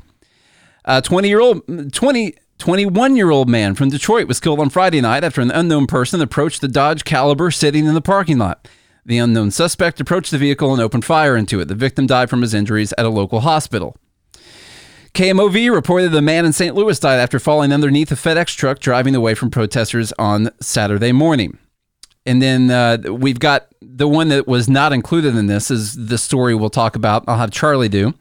A 0.84 1.00
20 1.00 1.26
year 1.26 1.40
old, 1.40 1.92
20, 1.94 2.34
21 2.58 3.16
year 3.16 3.30
old 3.30 3.48
man 3.48 3.74
from 3.74 3.88
Detroit 3.88 4.28
was 4.28 4.40
killed 4.40 4.60
on 4.60 4.68
Friday 4.68 5.00
night 5.00 5.24
after 5.24 5.40
an 5.40 5.50
unknown 5.50 5.86
person 5.86 6.20
approached 6.20 6.60
the 6.60 6.68
Dodge 6.68 7.04
Caliber 7.04 7.50
sitting 7.50 7.86
in 7.86 7.94
the 7.94 8.02
parking 8.02 8.36
lot. 8.36 8.68
The 9.04 9.18
unknown 9.18 9.50
suspect 9.50 10.00
approached 10.00 10.30
the 10.30 10.38
vehicle 10.38 10.72
and 10.72 10.80
opened 10.80 11.04
fire 11.04 11.36
into 11.36 11.60
it. 11.60 11.66
The 11.66 11.74
victim 11.74 12.06
died 12.06 12.30
from 12.30 12.42
his 12.42 12.54
injuries 12.54 12.94
at 12.96 13.04
a 13.04 13.10
local 13.10 13.40
hospital. 13.40 13.96
KMOV 15.14 15.74
reported 15.74 16.10
the 16.10 16.22
man 16.22 16.44
in 16.46 16.52
St. 16.52 16.74
Louis 16.74 16.98
died 16.98 17.18
after 17.18 17.38
falling 17.38 17.72
underneath 17.72 18.10
a 18.12 18.14
FedEx 18.14 18.56
truck 18.56 18.78
driving 18.78 19.14
away 19.14 19.34
from 19.34 19.50
protesters 19.50 20.12
on 20.18 20.50
Saturday 20.60 21.12
morning. 21.12 21.58
And 22.24 22.40
then 22.40 22.70
uh, 22.70 22.98
we've 23.12 23.38
got 23.38 23.66
the 23.80 24.08
one 24.08 24.28
that 24.28 24.46
was 24.46 24.68
not 24.68 24.92
included 24.92 25.36
in 25.36 25.48
this 25.48 25.70
is 25.70 26.06
the 26.06 26.16
story 26.16 26.54
we'll 26.54 26.70
talk 26.70 26.96
about. 26.96 27.24
I'll 27.26 27.38
have 27.38 27.50
Charlie 27.50 27.88
do. 27.88 28.14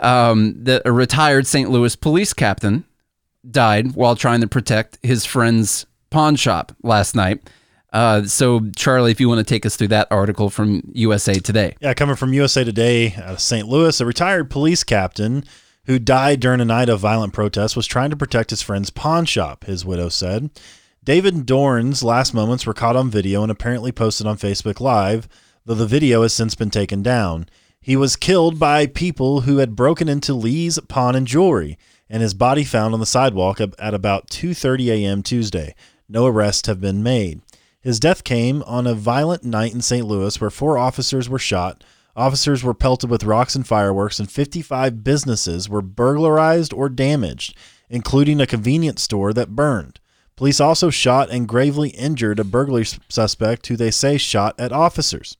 Um, 0.00 0.64
the, 0.64 0.82
a 0.84 0.90
retired 0.90 1.46
St. 1.46 1.70
Louis 1.70 1.94
police 1.94 2.32
captain 2.32 2.84
died 3.48 3.94
while 3.94 4.16
trying 4.16 4.40
to 4.40 4.48
protect 4.48 4.98
his 5.02 5.24
friend's 5.24 5.86
pawn 6.10 6.34
shop 6.36 6.72
last 6.82 7.14
night. 7.14 7.48
Uh, 7.94 8.24
so, 8.24 8.60
Charlie, 8.74 9.12
if 9.12 9.20
you 9.20 9.28
want 9.28 9.38
to 9.38 9.44
take 9.44 9.64
us 9.64 9.76
through 9.76 9.88
that 9.88 10.08
article 10.10 10.50
from 10.50 10.82
USA 10.94 11.34
Today. 11.34 11.76
Yeah, 11.80 11.94
coming 11.94 12.16
from 12.16 12.32
USA 12.32 12.64
Today 12.64 13.14
out 13.14 13.34
of 13.34 13.40
St. 13.40 13.68
Louis, 13.68 14.00
a 14.00 14.04
retired 14.04 14.50
police 14.50 14.82
captain 14.82 15.44
who 15.86 16.00
died 16.00 16.40
during 16.40 16.60
a 16.60 16.64
night 16.64 16.88
of 16.88 16.98
violent 16.98 17.32
protest 17.32 17.76
was 17.76 17.86
trying 17.86 18.10
to 18.10 18.16
protect 18.16 18.50
his 18.50 18.62
friend's 18.62 18.90
pawn 18.90 19.26
shop, 19.26 19.62
his 19.64 19.84
widow 19.84 20.08
said. 20.08 20.50
David 21.04 21.46
Dorn's 21.46 22.02
last 22.02 22.34
moments 22.34 22.66
were 22.66 22.74
caught 22.74 22.96
on 22.96 23.10
video 23.10 23.42
and 23.42 23.52
apparently 23.52 23.92
posted 23.92 24.26
on 24.26 24.38
Facebook 24.38 24.80
Live, 24.80 25.28
though 25.64 25.74
the 25.74 25.86
video 25.86 26.22
has 26.22 26.32
since 26.32 26.56
been 26.56 26.70
taken 26.70 27.00
down. 27.00 27.48
He 27.80 27.94
was 27.94 28.16
killed 28.16 28.58
by 28.58 28.86
people 28.86 29.42
who 29.42 29.58
had 29.58 29.76
broken 29.76 30.08
into 30.08 30.34
Lee's 30.34 30.80
Pawn 30.88 31.14
and 31.14 31.28
Jewelry, 31.28 31.78
and 32.10 32.24
his 32.24 32.34
body 32.34 32.64
found 32.64 32.92
on 32.92 32.98
the 32.98 33.06
sidewalk 33.06 33.60
at 33.60 33.94
about 33.94 34.30
2:30 34.30 34.88
a.m. 34.88 35.22
Tuesday. 35.22 35.76
No 36.08 36.26
arrests 36.26 36.66
have 36.66 36.80
been 36.80 37.00
made. 37.00 37.40
His 37.84 38.00
death 38.00 38.24
came 38.24 38.62
on 38.62 38.86
a 38.86 38.94
violent 38.94 39.44
night 39.44 39.74
in 39.74 39.82
St. 39.82 40.06
Louis 40.06 40.40
where 40.40 40.48
four 40.48 40.78
officers 40.78 41.28
were 41.28 41.38
shot, 41.38 41.84
officers 42.16 42.64
were 42.64 42.72
pelted 42.72 43.10
with 43.10 43.24
rocks 43.24 43.54
and 43.54 43.66
fireworks, 43.66 44.18
and 44.18 44.30
55 44.30 45.04
businesses 45.04 45.68
were 45.68 45.82
burglarized 45.82 46.72
or 46.72 46.88
damaged, 46.88 47.54
including 47.90 48.40
a 48.40 48.46
convenience 48.46 49.02
store 49.02 49.34
that 49.34 49.54
burned. 49.54 50.00
Police 50.34 50.60
also 50.60 50.88
shot 50.88 51.30
and 51.30 51.46
gravely 51.46 51.90
injured 51.90 52.40
a 52.40 52.44
burglary 52.44 52.86
suspect 53.10 53.66
who 53.66 53.76
they 53.76 53.90
say 53.90 54.16
shot 54.16 54.54
at 54.58 54.72
officers. 54.72 55.36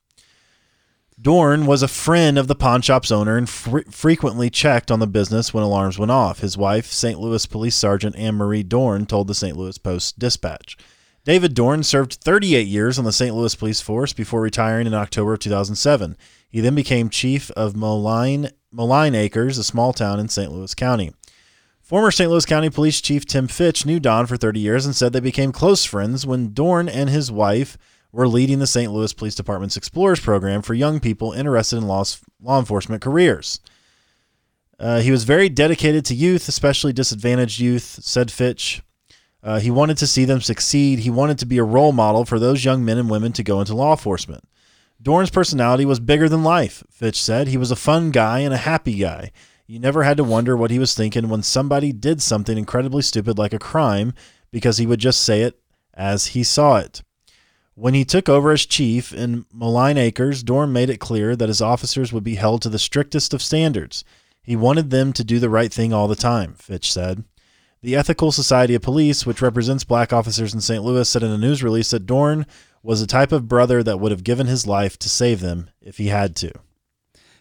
Dorn 1.20 1.64
was 1.64 1.82
a 1.82 1.88
friend 1.88 2.36
of 2.36 2.48
the 2.48 2.54
pawn 2.54 2.82
shop's 2.82 3.10
owner 3.10 3.38
and 3.38 3.48
fr- 3.48 3.90
frequently 3.90 4.50
checked 4.50 4.90
on 4.90 4.98
the 4.98 5.06
business 5.06 5.54
when 5.54 5.64
alarms 5.64 5.98
went 5.98 6.10
off. 6.10 6.40
His 6.40 6.58
wife, 6.58 6.92
St. 6.92 7.18
Louis 7.18 7.46
Police 7.46 7.76
Sergeant 7.76 8.16
Anne 8.16 8.34
Marie 8.34 8.64
Dorn, 8.64 9.06
told 9.06 9.28
the 9.28 9.34
St. 9.34 9.56
Louis 9.56 9.78
Post 9.78 10.18
Dispatch. 10.18 10.76
David 11.24 11.54
Dorn 11.54 11.82
served 11.82 12.14
38 12.14 12.66
years 12.66 12.98
on 12.98 13.06
the 13.06 13.12
St. 13.12 13.34
Louis 13.34 13.54
Police 13.54 13.80
Force 13.80 14.12
before 14.12 14.42
retiring 14.42 14.86
in 14.86 14.92
October 14.92 15.32
of 15.32 15.38
2007. 15.38 16.18
He 16.50 16.60
then 16.60 16.74
became 16.74 17.08
chief 17.08 17.50
of 17.52 17.74
Moline, 17.74 18.50
Moline 18.70 19.14
Acres, 19.14 19.56
a 19.56 19.64
small 19.64 19.94
town 19.94 20.20
in 20.20 20.28
St. 20.28 20.52
Louis 20.52 20.74
County. 20.74 21.14
Former 21.80 22.10
St. 22.10 22.30
Louis 22.30 22.44
County 22.44 22.68
Police 22.68 23.00
Chief 23.00 23.24
Tim 23.24 23.48
Fitch 23.48 23.86
knew 23.86 23.98
Don 23.98 24.26
for 24.26 24.36
30 24.36 24.60
years 24.60 24.84
and 24.84 24.94
said 24.94 25.12
they 25.12 25.20
became 25.20 25.50
close 25.50 25.84
friends 25.84 26.26
when 26.26 26.52
Dorn 26.52 26.90
and 26.90 27.08
his 27.08 27.32
wife 27.32 27.78
were 28.12 28.28
leading 28.28 28.58
the 28.58 28.66
St. 28.66 28.92
Louis 28.92 29.12
Police 29.14 29.34
Department's 29.34 29.78
Explorers 29.78 30.20
program 30.20 30.60
for 30.60 30.74
young 30.74 31.00
people 31.00 31.32
interested 31.32 31.78
in 31.78 31.86
law, 31.86 32.04
law 32.42 32.58
enforcement 32.58 33.02
careers. 33.02 33.60
Uh, 34.78 35.00
he 35.00 35.10
was 35.10 35.24
very 35.24 35.48
dedicated 35.48 36.04
to 36.04 36.14
youth, 36.14 36.48
especially 36.48 36.92
disadvantaged 36.92 37.60
youth, 37.60 37.98
said 38.02 38.30
Fitch. 38.30 38.82
Uh, 39.44 39.60
he 39.60 39.70
wanted 39.70 39.98
to 39.98 40.06
see 40.06 40.24
them 40.24 40.40
succeed. 40.40 41.00
He 41.00 41.10
wanted 41.10 41.38
to 41.38 41.46
be 41.46 41.58
a 41.58 41.64
role 41.64 41.92
model 41.92 42.24
for 42.24 42.38
those 42.38 42.64
young 42.64 42.82
men 42.82 42.96
and 42.96 43.10
women 43.10 43.32
to 43.34 43.42
go 43.42 43.60
into 43.60 43.76
law 43.76 43.90
enforcement. 43.90 44.48
Dorn's 45.02 45.28
personality 45.28 45.84
was 45.84 46.00
bigger 46.00 46.30
than 46.30 46.42
life, 46.42 46.82
Fitch 46.90 47.22
said. 47.22 47.48
He 47.48 47.58
was 47.58 47.70
a 47.70 47.76
fun 47.76 48.10
guy 48.10 48.38
and 48.38 48.54
a 48.54 48.58
happy 48.58 48.94
guy. 48.94 49.32
You 49.66 49.78
never 49.78 50.02
had 50.02 50.16
to 50.16 50.24
wonder 50.24 50.56
what 50.56 50.70
he 50.70 50.78
was 50.78 50.94
thinking 50.94 51.28
when 51.28 51.42
somebody 51.42 51.92
did 51.92 52.22
something 52.22 52.56
incredibly 52.56 53.02
stupid 53.02 53.36
like 53.36 53.52
a 53.52 53.58
crime 53.58 54.14
because 54.50 54.78
he 54.78 54.86
would 54.86 55.00
just 55.00 55.22
say 55.22 55.42
it 55.42 55.60
as 55.92 56.28
he 56.28 56.42
saw 56.42 56.78
it. 56.78 57.02
When 57.74 57.92
he 57.92 58.04
took 58.04 58.28
over 58.28 58.50
as 58.50 58.64
chief 58.64 59.12
in 59.12 59.44
Moline 59.52 59.98
Acres, 59.98 60.42
Dorn 60.42 60.72
made 60.72 60.88
it 60.88 61.00
clear 61.00 61.36
that 61.36 61.48
his 61.48 61.60
officers 61.60 62.12
would 62.12 62.24
be 62.24 62.36
held 62.36 62.62
to 62.62 62.70
the 62.70 62.78
strictest 62.78 63.34
of 63.34 63.42
standards. 63.42 64.04
He 64.42 64.56
wanted 64.56 64.90
them 64.90 65.12
to 65.14 65.24
do 65.24 65.38
the 65.38 65.50
right 65.50 65.72
thing 65.72 65.92
all 65.92 66.08
the 66.08 66.14
time, 66.14 66.54
Fitch 66.54 66.90
said. 66.90 67.24
The 67.84 67.96
Ethical 67.96 68.32
Society 68.32 68.74
of 68.74 68.80
Police, 68.80 69.26
which 69.26 69.42
represents 69.42 69.84
black 69.84 70.10
officers 70.10 70.54
in 70.54 70.62
St. 70.62 70.82
Louis, 70.82 71.06
said 71.06 71.22
in 71.22 71.30
a 71.30 71.36
news 71.36 71.62
release 71.62 71.90
that 71.90 72.06
Dorn 72.06 72.46
was 72.82 73.02
the 73.02 73.06
type 73.06 73.30
of 73.30 73.46
brother 73.46 73.82
that 73.82 74.00
would 74.00 74.10
have 74.10 74.24
given 74.24 74.46
his 74.46 74.66
life 74.66 74.98
to 75.00 75.10
save 75.10 75.40
them 75.40 75.68
if 75.82 75.98
he 75.98 76.06
had 76.06 76.34
to. 76.36 76.50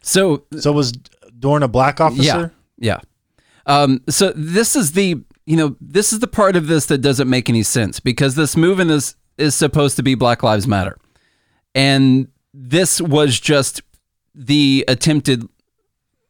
So, 0.01 0.43
so 0.59 0.73
was 0.73 0.91
Dorn 1.39 1.63
a 1.63 1.69
black 1.69 2.01
officer? 2.01 2.53
Yeah, 2.77 2.97
yeah. 2.97 2.99
Um, 3.65 4.01
so 4.09 4.33
this 4.35 4.75
is 4.75 4.91
the 4.91 5.23
you 5.45 5.55
know 5.55 5.77
this 5.79 6.11
is 6.11 6.19
the 6.19 6.27
part 6.27 6.57
of 6.57 6.67
this 6.67 6.87
that 6.87 6.97
doesn't 6.97 7.29
make 7.29 7.47
any 7.47 7.63
sense 7.63 8.01
because 8.01 8.35
this 8.35 8.57
movement 8.57 8.91
is 8.91 9.15
is 9.37 9.55
supposed 9.55 9.95
to 9.95 10.03
be 10.03 10.13
Black 10.13 10.43
Lives 10.43 10.67
Matter, 10.67 10.97
and 11.73 12.27
this 12.53 12.99
was 12.99 13.39
just 13.39 13.81
the 14.35 14.83
attempted 14.89 15.47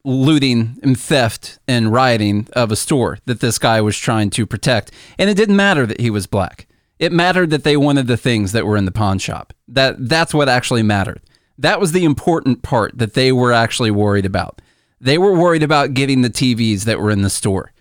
looting 0.05 0.77
and 0.83 0.99
theft 0.99 1.59
and 1.67 1.91
rioting 1.91 2.47
of 2.53 2.71
a 2.71 2.75
store 2.75 3.19
that 3.25 3.39
this 3.39 3.57
guy 3.57 3.79
was 3.81 3.97
trying 3.97 4.29
to 4.31 4.45
protect. 4.45 4.91
And 5.17 5.29
it 5.29 5.37
didn't 5.37 5.55
matter 5.55 5.85
that 5.85 6.01
he 6.01 6.09
was 6.09 6.27
black. 6.27 6.67
It 6.99 7.11
mattered 7.11 7.49
that 7.49 7.63
they 7.63 7.77
wanted 7.77 8.07
the 8.07 8.17
things 8.17 8.51
that 8.51 8.65
were 8.65 8.77
in 8.77 8.85
the 8.85 8.91
pawn 8.91 9.19
shop. 9.19 9.53
That 9.67 10.09
that's 10.09 10.33
what 10.33 10.49
actually 10.49 10.83
mattered. 10.83 11.21
That 11.57 11.79
was 11.79 11.91
the 11.91 12.05
important 12.05 12.63
part 12.63 12.97
that 12.97 13.13
they 13.13 13.31
were 13.31 13.51
actually 13.51 13.91
worried 13.91 14.25
about. 14.25 14.61
They 14.99 15.17
were 15.17 15.37
worried 15.37 15.63
about 15.63 15.93
getting 15.93 16.21
the 16.21 16.29
TVs 16.29 16.83
that 16.83 16.99
were 16.99 17.11
in 17.11 17.21
the 17.21 17.29
store. 17.29 17.73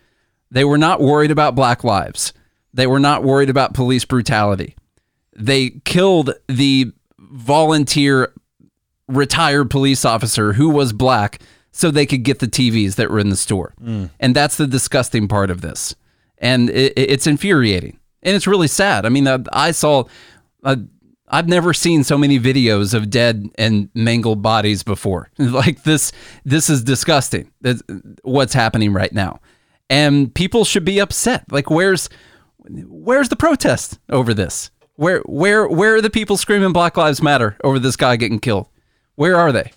They 0.51 0.65
were 0.65 0.79
not 0.79 1.01
worried 1.01 1.31
about 1.31 1.55
black 1.55 1.85
lives. 1.85 2.33
They 2.75 2.87
were 2.87 3.01
not 3.01 3.23
worried 3.23 3.51
about 3.51 3.75
police 3.75 4.05
brutality. 4.05 4.77
They 5.35 5.71
killed 5.85 6.35
the 6.49 6.93
volunteer 7.19 8.33
retired 9.09 9.71
police 9.71 10.05
officer 10.05 10.55
who 10.55 10.69
was 10.69 10.93
black 10.93 11.41
so 11.73 11.91
they 11.91 12.07
could 12.07 12.23
get 12.23 12.39
the 12.39 12.47
TVs 12.47 12.95
that 12.97 13.11
were 13.11 13.19
in 13.19 13.31
the 13.31 13.37
store. 13.37 13.75
Mm. 13.83 14.11
And 14.21 14.37
that's 14.37 14.57
the 14.57 14.67
disgusting 14.67 15.27
part 15.27 15.51
of 15.51 15.63
this. 15.63 15.95
And 16.39 16.71
it, 16.71 16.93
it's 16.97 17.27
infuriating. 17.27 17.99
And 18.23 18.37
it's 18.37 18.47
really 18.47 18.69
sad. 18.69 19.05
I 19.07 19.09
mean, 19.09 19.27
I, 19.27 19.39
I 19.53 19.71
saw, 19.73 20.05
uh, 20.63 20.77
I've 21.29 21.49
never 21.49 21.73
seen 21.73 22.05
so 22.05 22.19
many 22.19 22.39
videos 22.39 22.93
of 22.93 23.09
dead 23.09 23.49
and 23.57 23.89
mangled 23.95 24.43
bodies 24.43 24.83
before. 24.83 25.31
like 25.39 25.83
this, 25.83 26.13
this 26.45 26.69
is 26.69 26.85
disgusting. 26.85 27.51
That's 27.63 27.83
what's 28.23 28.53
happening 28.53 28.93
right 28.93 29.13
now. 29.13 29.41
And 29.89 30.33
people 30.35 30.65
should 30.65 30.85
be 30.85 31.01
upset. 31.01 31.51
Like, 31.51 31.71
where's, 31.71 32.09
where's 32.59 33.31
the 33.31 33.37
protest 33.37 33.99
over 34.11 34.35
this? 34.35 34.71
Where, 34.97 35.21
where, 35.21 35.67
where 35.67 35.97
are 35.97 36.03
the 36.03 36.11
people 36.11 36.37
screaming 36.37 36.73
Black 36.73 36.99
Lives 36.99 37.23
Matter 37.23 37.57
over 37.65 37.79
this 37.79 37.97
guy 37.97 38.17
getting 38.17 38.39
killed? 38.39 38.69
Where 39.15 39.37
are 39.37 39.53
they? 39.53 39.73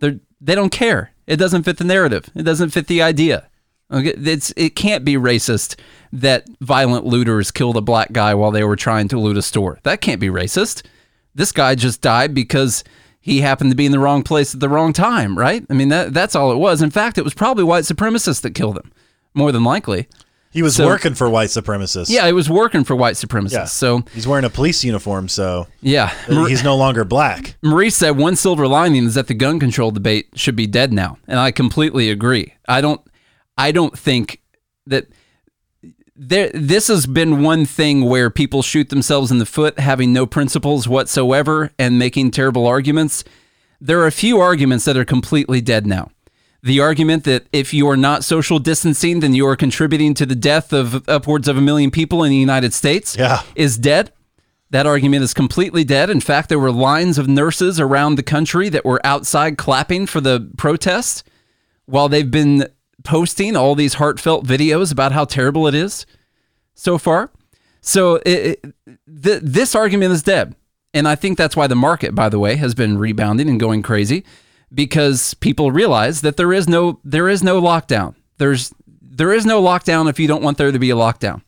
They're, 0.00 0.20
they 0.40 0.54
don't 0.54 0.72
care. 0.72 1.13
It 1.26 1.36
doesn't 1.36 1.62
fit 1.62 1.78
the 1.78 1.84
narrative. 1.84 2.30
It 2.34 2.42
doesn't 2.42 2.70
fit 2.70 2.86
the 2.86 3.02
idea. 3.02 3.48
Okay, 3.90 4.14
it's 4.16 4.52
it 4.56 4.74
can't 4.74 5.04
be 5.04 5.14
racist 5.14 5.78
that 6.12 6.46
violent 6.60 7.04
looters 7.04 7.50
killed 7.50 7.76
a 7.76 7.82
black 7.82 8.12
guy 8.12 8.34
while 8.34 8.50
they 8.50 8.64
were 8.64 8.76
trying 8.76 9.08
to 9.08 9.20
loot 9.20 9.36
a 9.36 9.42
store. 9.42 9.78
That 9.82 10.00
can't 10.00 10.20
be 10.20 10.28
racist. 10.28 10.84
This 11.34 11.52
guy 11.52 11.74
just 11.74 12.00
died 12.00 12.34
because 12.34 12.82
he 13.20 13.40
happened 13.40 13.70
to 13.70 13.76
be 13.76 13.86
in 13.86 13.92
the 13.92 13.98
wrong 13.98 14.22
place 14.22 14.54
at 14.54 14.60
the 14.60 14.68
wrong 14.68 14.92
time, 14.92 15.38
right? 15.38 15.64
I 15.68 15.74
mean 15.74 15.88
that 15.88 16.14
that's 16.14 16.34
all 16.34 16.52
it 16.52 16.58
was. 16.58 16.82
In 16.82 16.90
fact, 16.90 17.18
it 17.18 17.24
was 17.24 17.34
probably 17.34 17.64
white 17.64 17.84
supremacists 17.84 18.40
that 18.42 18.54
killed 18.54 18.78
him, 18.78 18.90
more 19.34 19.52
than 19.52 19.64
likely. 19.64 20.08
He 20.54 20.62
was 20.62 20.76
so, 20.76 20.86
working 20.86 21.14
for 21.14 21.28
white 21.28 21.48
supremacists. 21.48 22.08
Yeah, 22.08 22.26
he 22.26 22.32
was 22.32 22.48
working 22.48 22.84
for 22.84 22.94
white 22.94 23.16
supremacists. 23.16 23.52
Yeah. 23.52 23.64
So 23.64 24.04
he's 24.14 24.26
wearing 24.26 24.44
a 24.44 24.50
police 24.50 24.84
uniform, 24.84 25.28
so 25.28 25.66
yeah, 25.80 26.14
he's 26.28 26.62
no 26.62 26.76
longer 26.76 27.04
black. 27.04 27.56
Marie 27.60 27.90
said 27.90 28.12
one 28.12 28.36
silver 28.36 28.68
lining 28.68 29.04
is 29.04 29.14
that 29.14 29.26
the 29.26 29.34
gun 29.34 29.58
control 29.58 29.90
debate 29.90 30.28
should 30.36 30.54
be 30.54 30.68
dead 30.68 30.92
now, 30.92 31.18
and 31.26 31.40
I 31.40 31.50
completely 31.50 32.08
agree. 32.08 32.54
I 32.68 32.80
don't, 32.80 33.00
I 33.58 33.72
don't 33.72 33.98
think 33.98 34.42
that 34.86 35.08
there. 36.14 36.52
This 36.54 36.86
has 36.86 37.06
been 37.06 37.42
one 37.42 37.66
thing 37.66 38.04
where 38.04 38.30
people 38.30 38.62
shoot 38.62 38.90
themselves 38.90 39.32
in 39.32 39.40
the 39.40 39.46
foot, 39.46 39.80
having 39.80 40.12
no 40.12 40.24
principles 40.24 40.86
whatsoever, 40.86 41.72
and 41.80 41.98
making 41.98 42.30
terrible 42.30 42.64
arguments. 42.64 43.24
There 43.80 44.00
are 44.00 44.06
a 44.06 44.12
few 44.12 44.38
arguments 44.38 44.84
that 44.84 44.96
are 44.96 45.04
completely 45.04 45.60
dead 45.60 45.84
now 45.84 46.12
The 46.64 46.80
argument 46.80 47.24
that 47.24 47.46
if 47.52 47.74
you 47.74 47.86
are 47.90 47.96
not 47.96 48.24
social 48.24 48.58
distancing, 48.58 49.20
then 49.20 49.34
you 49.34 49.46
are 49.46 49.54
contributing 49.54 50.14
to 50.14 50.24
the 50.24 50.34
death 50.34 50.72
of 50.72 51.06
upwards 51.06 51.46
of 51.46 51.58
a 51.58 51.60
million 51.60 51.90
people 51.90 52.24
in 52.24 52.30
the 52.30 52.36
United 52.38 52.72
States 52.72 53.14
Yeah. 53.18 53.42
is 53.54 53.76
dead. 53.76 54.12
That 54.70 54.86
argument 54.86 55.24
is 55.24 55.34
completely 55.34 55.84
dead. 55.84 56.08
In 56.08 56.20
fact, 56.20 56.48
there 56.48 56.58
were 56.58 56.72
lines 56.72 57.18
of 57.18 57.28
nurses 57.28 57.78
around 57.78 58.14
the 58.14 58.22
country 58.22 58.70
that 58.70 58.82
were 58.82 58.98
outside 59.04 59.58
clapping 59.58 60.06
for 60.06 60.22
the 60.22 60.50
protest 60.56 61.22
while 61.84 62.08
they've 62.08 62.30
been 62.30 62.66
posting 63.02 63.56
all 63.56 63.74
these 63.74 63.94
heartfelt 63.94 64.46
videos 64.46 64.90
about 64.90 65.12
how 65.12 65.26
terrible 65.26 65.66
it 65.66 65.74
is 65.74 66.06
so 66.74 66.96
far. 66.96 67.30
So 67.82 68.14
it, 68.24 68.58
it, 68.64 68.74
th- 69.22 69.40
this 69.42 69.74
argument 69.74 70.12
is 70.12 70.22
dead. 70.22 70.54
And 70.94 71.06
I 71.06 71.14
think 71.14 71.36
that's 71.36 71.56
why 71.56 71.66
the 71.66 71.76
market, 71.76 72.14
by 72.14 72.30
the 72.30 72.38
way, 72.38 72.56
has 72.56 72.74
been 72.74 72.96
rebounding 72.96 73.50
and 73.50 73.60
going 73.60 73.82
crazy 73.82 74.24
because 74.74 75.34
people 75.34 75.70
realize 75.70 76.20
that 76.22 76.36
there 76.36 76.52
is 76.52 76.68
no 76.68 77.00
there 77.04 77.28
is 77.28 77.42
no 77.42 77.60
lockdown. 77.60 78.14
There's 78.38 78.72
there 79.00 79.32
is 79.32 79.46
no 79.46 79.62
lockdown 79.62 80.08
if 80.10 80.18
you 80.18 80.26
don't 80.26 80.42
want 80.42 80.58
there 80.58 80.72
to 80.72 80.78
be 80.78 80.90
a 80.90 80.96
lockdown. 80.96 81.42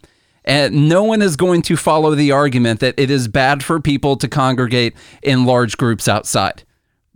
And 0.45 0.89
no 0.89 1.03
one 1.03 1.23
is 1.23 1.35
going 1.35 1.63
to 1.63 1.77
follow 1.77 2.15
the 2.15 2.31
argument 2.31 2.79
that 2.79 2.95
it 2.97 3.11
is 3.11 3.27
bad 3.27 3.65
for 3.65 3.81
people 3.81 4.17
to 4.19 4.29
congregate 4.29 4.95
in 5.21 5.45
large 5.45 5.77
groups 5.77 6.07
outside. 6.07 6.63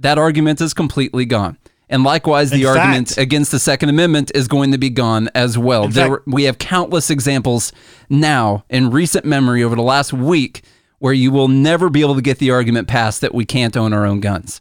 That 0.00 0.18
argument 0.18 0.60
is 0.60 0.74
completely 0.74 1.24
gone. 1.26 1.56
And 1.88 2.02
likewise, 2.02 2.50
the 2.50 2.62
In 2.62 2.68
argument 2.68 3.08
fact- 3.10 3.18
against 3.18 3.52
the 3.52 3.58
Second 3.60 3.88
Amendment 3.88 4.32
is 4.34 4.48
going 4.48 4.72
to 4.72 4.78
be 4.78 4.90
gone 4.90 5.28
as 5.34 5.56
well. 5.56 5.86
There, 5.88 6.08
fact- 6.16 6.22
we 6.26 6.44
have 6.44 6.58
countless 6.58 7.08
examples 7.10 7.72
now 8.08 8.64
in 8.68 8.90
recent 8.90 9.24
memory 9.24 9.62
over 9.62 9.76
the 9.76 9.82
last 9.82 10.12
week 10.12 10.62
where 10.98 11.12
you 11.12 11.30
will 11.30 11.48
never 11.48 11.88
be 11.88 12.00
able 12.00 12.14
to 12.16 12.22
get 12.22 12.38
the 12.38 12.50
argument 12.50 12.88
passed 12.88 13.20
that 13.20 13.34
we 13.34 13.44
can't 13.44 13.76
own 13.76 13.92
our 13.92 14.04
own 14.06 14.18
guns. 14.20 14.60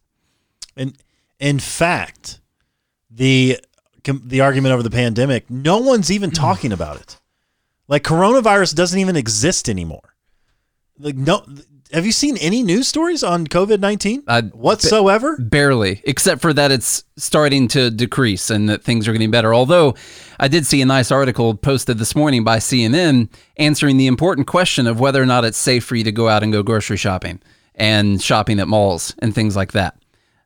And 0.77 0.95
in 1.39 1.59
fact, 1.59 2.41
the 3.09 3.59
the 4.23 4.41
argument 4.41 4.73
over 4.73 4.83
the 4.83 4.89
pandemic, 4.89 5.49
no 5.49 5.77
one's 5.77 6.11
even 6.11 6.31
talking 6.31 6.71
about 6.71 6.99
it. 6.99 7.19
Like 7.87 8.03
coronavirus 8.03 8.75
doesn't 8.75 8.99
even 8.99 9.15
exist 9.15 9.69
anymore. 9.69 10.15
Like 10.99 11.15
no, 11.15 11.43
have 11.91 12.05
you 12.05 12.11
seen 12.11 12.37
any 12.37 12.61
news 12.61 12.87
stories 12.87 13.23
on 13.23 13.47
COVID 13.47 13.79
nineteen 13.79 14.23
Uh, 14.27 14.43
whatsoever? 14.53 15.37
Barely, 15.37 16.01
except 16.03 16.41
for 16.41 16.53
that 16.53 16.71
it's 16.71 17.03
starting 17.17 17.67
to 17.69 17.89
decrease 17.89 18.49
and 18.49 18.69
that 18.69 18.83
things 18.83 19.07
are 19.07 19.11
getting 19.11 19.31
better. 19.31 19.53
Although 19.53 19.95
I 20.39 20.47
did 20.47 20.65
see 20.65 20.81
a 20.81 20.85
nice 20.85 21.11
article 21.11 21.55
posted 21.55 21.97
this 21.97 22.15
morning 22.15 22.43
by 22.43 22.57
CNN 22.57 23.29
answering 23.57 23.97
the 23.97 24.07
important 24.07 24.47
question 24.47 24.87
of 24.87 24.99
whether 24.99 25.21
or 25.21 25.25
not 25.25 25.45
it's 25.45 25.57
safe 25.57 25.83
for 25.83 25.95
you 25.95 26.03
to 26.03 26.11
go 26.11 26.27
out 26.29 26.43
and 26.43 26.51
go 26.53 26.63
grocery 26.63 26.97
shopping 26.97 27.41
and 27.75 28.21
shopping 28.21 28.59
at 28.59 28.67
malls 28.67 29.15
and 29.19 29.33
things 29.33 29.55
like 29.55 29.71
that. 29.71 29.98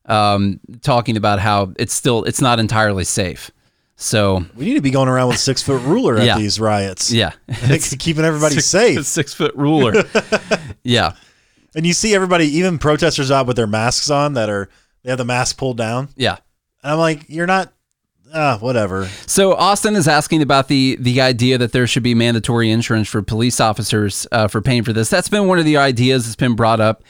Um, 0.05 0.59
talking 0.81 1.15
about 1.15 1.39
how 1.39 1.71
it's 1.77 1.93
still 1.93 2.23
it's 2.25 2.41
not 2.41 2.59
entirely 2.59 3.05
safe. 3.05 3.51
So 3.95 4.43
we 4.55 4.65
need 4.65 4.73
to 4.73 4.81
be 4.81 4.91
going 4.91 5.07
around 5.07 5.29
with 5.29 5.39
six 5.39 5.61
foot 5.63 5.81
ruler 5.83 6.17
at 6.17 6.25
Yeah. 6.25 6.37
these 6.37 6.59
riots. 6.59 7.11
yeah, 7.11 7.31
It's 7.47 7.95
keeping 7.95 8.25
everybody 8.25 8.55
six, 8.55 8.65
safe. 8.67 9.05
Six 9.05 9.33
foot 9.33 9.55
ruler. 9.55 10.03
yeah, 10.83 11.13
And 11.75 11.85
you 11.85 11.93
see 11.93 12.13
everybody, 12.13 12.45
even 12.57 12.79
protesters 12.79 13.31
out 13.31 13.47
with 13.47 13.55
their 13.55 13.67
masks 13.67 14.09
on 14.09 14.33
that 14.33 14.49
are 14.49 14.67
they 15.03 15.09
have 15.11 15.17
the 15.19 15.25
mask 15.25 15.57
pulled 15.57 15.77
down. 15.77 16.09
yeah. 16.15 16.37
And 16.83 16.91
I'm 16.93 16.99
like, 16.99 17.25
you're 17.29 17.47
not. 17.47 17.71
Ah, 18.35 18.57
whatever. 18.59 19.07
So 19.27 19.53
Austin 19.53 19.95
is 19.95 20.07
asking 20.07 20.41
about 20.41 20.67
the 20.67 20.97
the 20.99 21.21
idea 21.21 21.57
that 21.59 21.71
there 21.71 21.85
should 21.87 22.03
be 22.03 22.15
mandatory 22.15 22.71
insurance 22.71 23.07
for 23.07 23.21
police 23.21 23.61
officers 23.61 24.27
uh, 24.33 24.47
for 24.49 24.59
paying 24.59 24.83
for 24.83 24.91
this. 24.91 25.09
That's 25.09 25.29
been 25.29 25.47
one 25.47 25.59
of 25.59 25.65
the 25.65 25.77
ideas 25.77 26.25
that's 26.25 26.35
been 26.35 26.55
brought 26.55 26.81
up. 26.81 27.03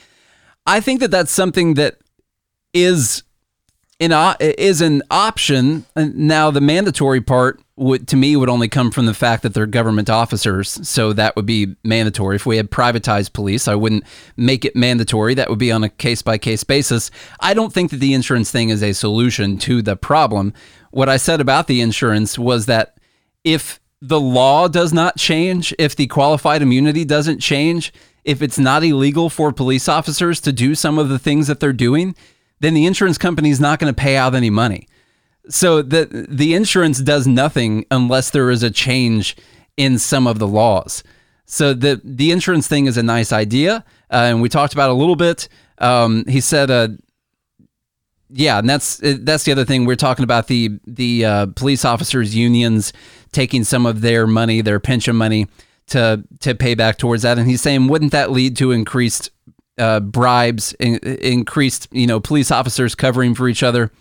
I 0.67 0.79
think 0.81 0.99
that 0.99 1.11
that's 1.11 1.31
something 1.31 1.73
that 1.75 1.95
is 2.73 3.23
an 3.99 4.35
is 4.39 4.81
an 4.81 5.01
option. 5.09 5.85
Now 5.95 6.51
the 6.51 6.61
mandatory 6.61 7.21
part 7.21 7.61
would 7.75 8.07
to 8.07 8.15
me 8.15 8.35
would 8.35 8.49
only 8.49 8.67
come 8.67 8.91
from 8.91 9.05
the 9.05 9.13
fact 9.13 9.43
that 9.43 9.53
they're 9.53 9.65
government 9.65 10.09
officers, 10.09 10.87
so 10.87 11.13
that 11.13 11.35
would 11.35 11.45
be 11.45 11.75
mandatory. 11.83 12.35
If 12.35 12.45
we 12.45 12.57
had 12.57 12.69
privatized 12.69 13.33
police, 13.33 13.67
I 13.67 13.75
wouldn't 13.75 14.03
make 14.35 14.65
it 14.65 14.75
mandatory. 14.75 15.33
That 15.33 15.49
would 15.49 15.59
be 15.59 15.71
on 15.71 15.83
a 15.83 15.89
case 15.89 16.21
by 16.21 16.37
case 16.37 16.63
basis. 16.63 17.11
I 17.39 17.53
don't 17.53 17.73
think 17.73 17.91
that 17.91 17.99
the 17.99 18.13
insurance 18.13 18.51
thing 18.51 18.69
is 18.69 18.83
a 18.83 18.93
solution 18.93 19.57
to 19.59 19.81
the 19.81 19.95
problem. 19.95 20.53
What 20.91 21.09
I 21.09 21.17
said 21.17 21.41
about 21.41 21.67
the 21.67 21.81
insurance 21.81 22.37
was 22.37 22.67
that 22.67 22.97
if 23.43 23.79
the 24.01 24.19
law 24.19 24.67
does 24.67 24.93
not 24.93 25.17
change, 25.17 25.73
if 25.79 25.95
the 25.95 26.07
qualified 26.07 26.61
immunity 26.61 27.05
doesn't 27.05 27.39
change, 27.39 27.93
if 28.23 28.41
it's 28.41 28.59
not 28.59 28.83
illegal 28.83 29.29
for 29.29 29.51
police 29.51 29.87
officers 29.87 30.39
to 30.41 30.51
do 30.51 30.75
some 30.75 30.99
of 30.99 31.09
the 31.09 31.19
things 31.19 31.47
that 31.47 31.59
they're 31.59 31.73
doing, 31.73 32.15
then 32.63 32.73
the 32.73 32.85
insurance 32.85 33.17
company 33.17 33.49
is 33.49 33.59
not 33.59 33.77
going 33.77 33.93
to 33.93 34.01
pay 34.01 34.15
out 34.15 34.33
any 34.33 34.49
money. 34.49 34.87
So 35.49 35.81
the 35.81 36.25
the 36.29 36.53
insurance 36.53 36.99
does 36.99 37.27
nothing 37.27 37.85
unless 37.91 38.29
there 38.29 38.49
is 38.49 38.63
a 38.63 38.71
change 38.71 39.35
in 39.75 39.99
some 39.99 40.25
of 40.25 40.39
the 40.39 40.47
laws. 40.47 41.03
So 41.45 41.73
the 41.73 41.99
the 42.03 42.31
insurance 42.31 42.67
thing 42.67 42.85
is 42.85 42.97
a 42.97 43.03
nice 43.03 43.33
idea, 43.33 43.83
uh, 44.09 44.29
and 44.29 44.41
we 44.41 44.47
talked 44.47 44.73
about 44.73 44.89
it 44.89 44.93
a 44.93 44.95
little 44.95 45.17
bit. 45.17 45.49
Um, 45.79 46.23
he 46.29 46.39
said, 46.39 46.71
uh, 46.71 46.87
yeah, 48.29 48.59
and 48.59 48.69
that's 48.69 49.01
that's 49.03 49.43
the 49.43 49.51
other 49.51 49.65
thing 49.65 49.85
we're 49.85 49.97
talking 49.97 50.23
about 50.23 50.47
the 50.47 50.79
the 50.87 51.25
uh, 51.25 51.45
police 51.57 51.83
officers 51.83 52.33
unions 52.33 52.93
taking 53.33 53.65
some 53.65 53.85
of 53.85 53.99
their 53.99 54.25
money, 54.25 54.61
their 54.61 54.79
pension 54.79 55.17
money, 55.17 55.47
to 55.87 56.23
to 56.39 56.55
pay 56.55 56.75
back 56.75 56.97
towards 56.97 57.23
that. 57.23 57.37
And 57.37 57.49
he's 57.49 57.61
saying, 57.61 57.89
wouldn't 57.89 58.13
that 58.13 58.31
lead 58.31 58.55
to 58.57 58.71
increased 58.71 59.29
uh, 59.77 59.99
bribes, 59.99 60.73
in, 60.79 60.95
increased 60.97 61.87
you 61.91 62.07
know 62.07 62.19
police 62.19 62.51
officers 62.51 62.95
covering 62.95 63.35
for 63.35 63.47
each 63.47 63.63
other? 63.63 63.91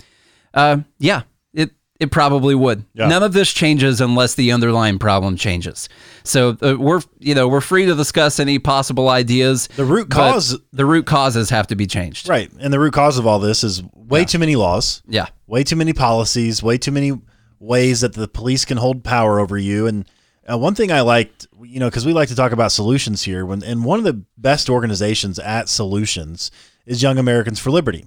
Uh, 0.54 0.78
yeah, 0.98 1.22
it 1.54 1.70
it 2.00 2.10
probably 2.10 2.54
would. 2.54 2.84
Yeah. 2.94 3.06
None 3.08 3.22
of 3.22 3.32
this 3.32 3.52
changes 3.52 4.00
unless 4.00 4.34
the 4.34 4.52
underlying 4.52 4.98
problem 4.98 5.36
changes. 5.36 5.88
So 6.24 6.56
uh, 6.62 6.76
we're 6.78 7.00
you 7.20 7.34
know 7.34 7.48
we're 7.48 7.60
free 7.60 7.86
to 7.86 7.94
discuss 7.94 8.38
any 8.40 8.58
possible 8.58 9.08
ideas. 9.08 9.68
The 9.76 9.84
root 9.84 10.10
cause- 10.10 10.58
the 10.72 10.84
root 10.84 11.06
causes 11.06 11.50
have 11.50 11.66
to 11.68 11.76
be 11.76 11.86
changed. 11.86 12.28
Right. 12.28 12.50
And 12.60 12.72
the 12.72 12.80
root 12.80 12.92
cause 12.92 13.18
of 13.18 13.26
all 13.26 13.38
this 13.38 13.64
is 13.64 13.82
way 13.94 14.24
too 14.24 14.38
many 14.38 14.56
laws, 14.56 15.02
Yeah. 15.08 15.26
way 15.46 15.64
too 15.64 15.76
many 15.76 15.92
policies, 15.92 16.62
way 16.62 16.76
too 16.76 16.90
many 16.92 17.12
ways 17.60 18.00
that 18.00 18.12
the 18.14 18.28
police 18.28 18.64
can 18.64 18.76
hold 18.76 19.04
power 19.04 19.38
over 19.40 19.56
you. 19.56 19.86
And 19.86 20.04
uh, 20.50 20.58
one 20.58 20.74
thing 20.74 20.90
I 20.90 21.02
liked, 21.02 21.46
you 21.62 21.80
know, 21.80 21.88
because 21.88 22.04
we 22.06 22.12
like 22.12 22.28
to 22.28 22.36
talk 22.36 22.52
about 22.52 22.72
solutions 22.72 23.22
here, 23.22 23.46
when 23.46 23.62
and 23.62 23.84
one 23.84 23.98
of 23.98 24.04
the 24.04 24.24
best 24.36 24.68
organizations 24.68 25.38
at 25.38 25.68
solutions 25.68 26.50
is 26.86 27.02
Young 27.02 27.18
Americans 27.18 27.58
for 27.58 27.70
Liberty. 27.70 28.06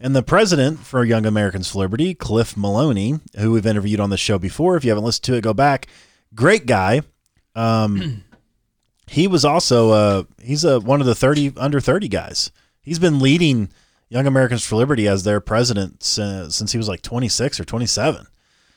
And 0.00 0.14
the 0.14 0.22
president 0.22 0.80
for 0.80 1.04
Young 1.04 1.26
Americans 1.26 1.70
for 1.70 1.78
Liberty, 1.78 2.14
Cliff 2.14 2.56
Maloney, 2.56 3.20
who 3.38 3.52
we've 3.52 3.66
interviewed 3.66 4.00
on 4.00 4.10
the 4.10 4.16
show 4.16 4.38
before. 4.38 4.76
If 4.76 4.84
you 4.84 4.90
haven't 4.90 5.04
listened 5.04 5.24
to 5.24 5.34
it, 5.34 5.42
go 5.42 5.52
back. 5.52 5.88
Great 6.34 6.66
guy. 6.66 7.02
Um, 7.54 8.24
he 9.06 9.26
was 9.26 9.44
also 9.44 9.90
uh, 9.90 10.24
he's 10.42 10.64
a 10.64 10.80
one 10.80 11.00
of 11.00 11.06
the 11.06 11.14
30 11.14 11.54
under 11.56 11.80
30 11.80 12.08
guys. 12.08 12.50
He's 12.82 12.98
been 12.98 13.18
leading 13.18 13.70
Young 14.08 14.26
Americans 14.26 14.64
for 14.64 14.76
Liberty 14.76 15.08
as 15.08 15.24
their 15.24 15.40
president 15.40 16.02
since, 16.02 16.54
since 16.54 16.72
he 16.72 16.78
was 16.78 16.88
like 16.88 17.02
26 17.02 17.60
or 17.60 17.64
27. 17.64 18.26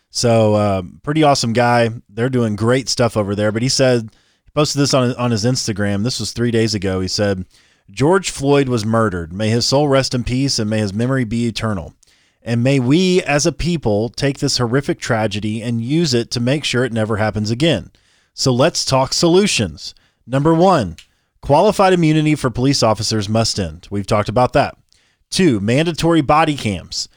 So 0.09 0.55
um, 0.55 0.99
pretty 1.03 1.23
awesome 1.23 1.53
guy. 1.53 1.89
They're 2.09 2.29
doing 2.29 2.55
great 2.55 2.89
stuff 2.89 3.17
over 3.17 3.35
there. 3.35 3.51
But 3.51 3.61
he 3.61 3.69
said 3.69 4.09
he 4.45 4.51
posted 4.53 4.81
this 4.81 4.93
on 4.93 5.13
on 5.15 5.31
his 5.31 5.45
Instagram. 5.45 6.03
This 6.03 6.19
was 6.19 6.31
three 6.31 6.51
days 6.51 6.73
ago. 6.73 6.99
He 6.99 7.07
said 7.07 7.45
George 7.89 8.29
Floyd 8.29 8.69
was 8.69 8.85
murdered. 8.85 9.31
May 9.33 9.49
his 9.49 9.65
soul 9.65 9.87
rest 9.87 10.13
in 10.13 10.23
peace 10.23 10.59
and 10.59 10.69
may 10.69 10.79
his 10.79 10.93
memory 10.93 11.23
be 11.23 11.47
eternal. 11.47 11.93
And 12.41 12.63
may 12.63 12.79
we 12.79 13.21
as 13.23 13.45
a 13.45 13.51
people 13.51 14.09
take 14.09 14.39
this 14.39 14.57
horrific 14.57 14.99
tragedy 14.99 15.61
and 15.61 15.81
use 15.81 16.13
it 16.13 16.31
to 16.31 16.39
make 16.39 16.63
sure 16.63 16.85
it 16.85 16.93
never 16.93 17.17
happens 17.17 17.51
again. 17.51 17.91
So 18.33 18.53
let's 18.53 18.85
talk 18.85 19.13
solutions. 19.13 19.93
Number 20.25 20.53
one, 20.53 20.95
qualified 21.41 21.93
immunity 21.93 22.35
for 22.35 22.49
police 22.49 22.83
officers 22.83 23.27
must 23.27 23.59
end. 23.59 23.87
We've 23.91 24.07
talked 24.07 24.29
about 24.29 24.53
that. 24.53 24.77
Two, 25.29 25.59
mandatory 25.59 26.21
body 26.21 26.55
cams. 26.55 27.09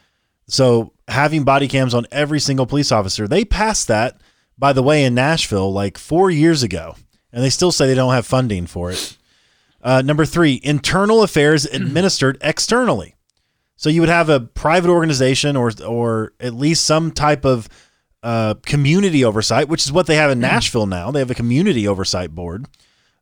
So 0.49 0.93
having 1.11 1.45
body 1.45 1.69
cams 1.69 1.95
on 1.95 2.07
every 2.11 2.41
single 2.41 2.67
police 2.67 2.93
officer. 2.93 3.29
They 3.29 3.45
passed 3.45 3.89
that, 3.89 4.21
by 4.57 4.73
the 4.73 4.83
way, 4.83 5.05
in 5.05 5.15
Nashville 5.15 5.73
like 5.73 5.99
four 5.99 6.31
years 6.31 6.63
ago, 6.63 6.97
and 7.33 7.45
they 7.45 7.51
still 7.51 7.73
say 7.73 7.87
they 7.87 7.95
don't 7.95 8.13
have 8.13 8.27
funding 8.27 8.67
for 8.67 8.91
it. 8.91 9.17
Uh, 9.83 10.03
number 10.03 10.25
three, 10.25 10.61
internal 10.63 11.23
affairs 11.23 11.65
administered 11.73 12.39
externally. 12.41 13.15
So 13.77 13.89
you 13.89 14.01
would 14.01 14.11
have 14.11 14.29
a 14.29 14.41
private 14.41 14.91
organization 14.91 15.57
or 15.57 15.73
or 15.87 16.35
at 16.39 16.53
least 16.53 16.85
some 16.85 17.13
type 17.13 17.47
of 17.47 17.69
uh, 18.23 18.55
community 18.67 19.25
oversight, 19.25 19.69
which 19.69 19.87
is 19.87 19.93
what 19.93 20.07
they 20.07 20.17
have 20.17 20.31
in 20.31 20.39
Nashville 20.39 20.87
now. 20.87 21.11
They 21.11 21.21
have 21.21 21.31
a 21.31 21.35
community 21.35 21.89
oversight 21.89 22.35
board, 22.35 22.67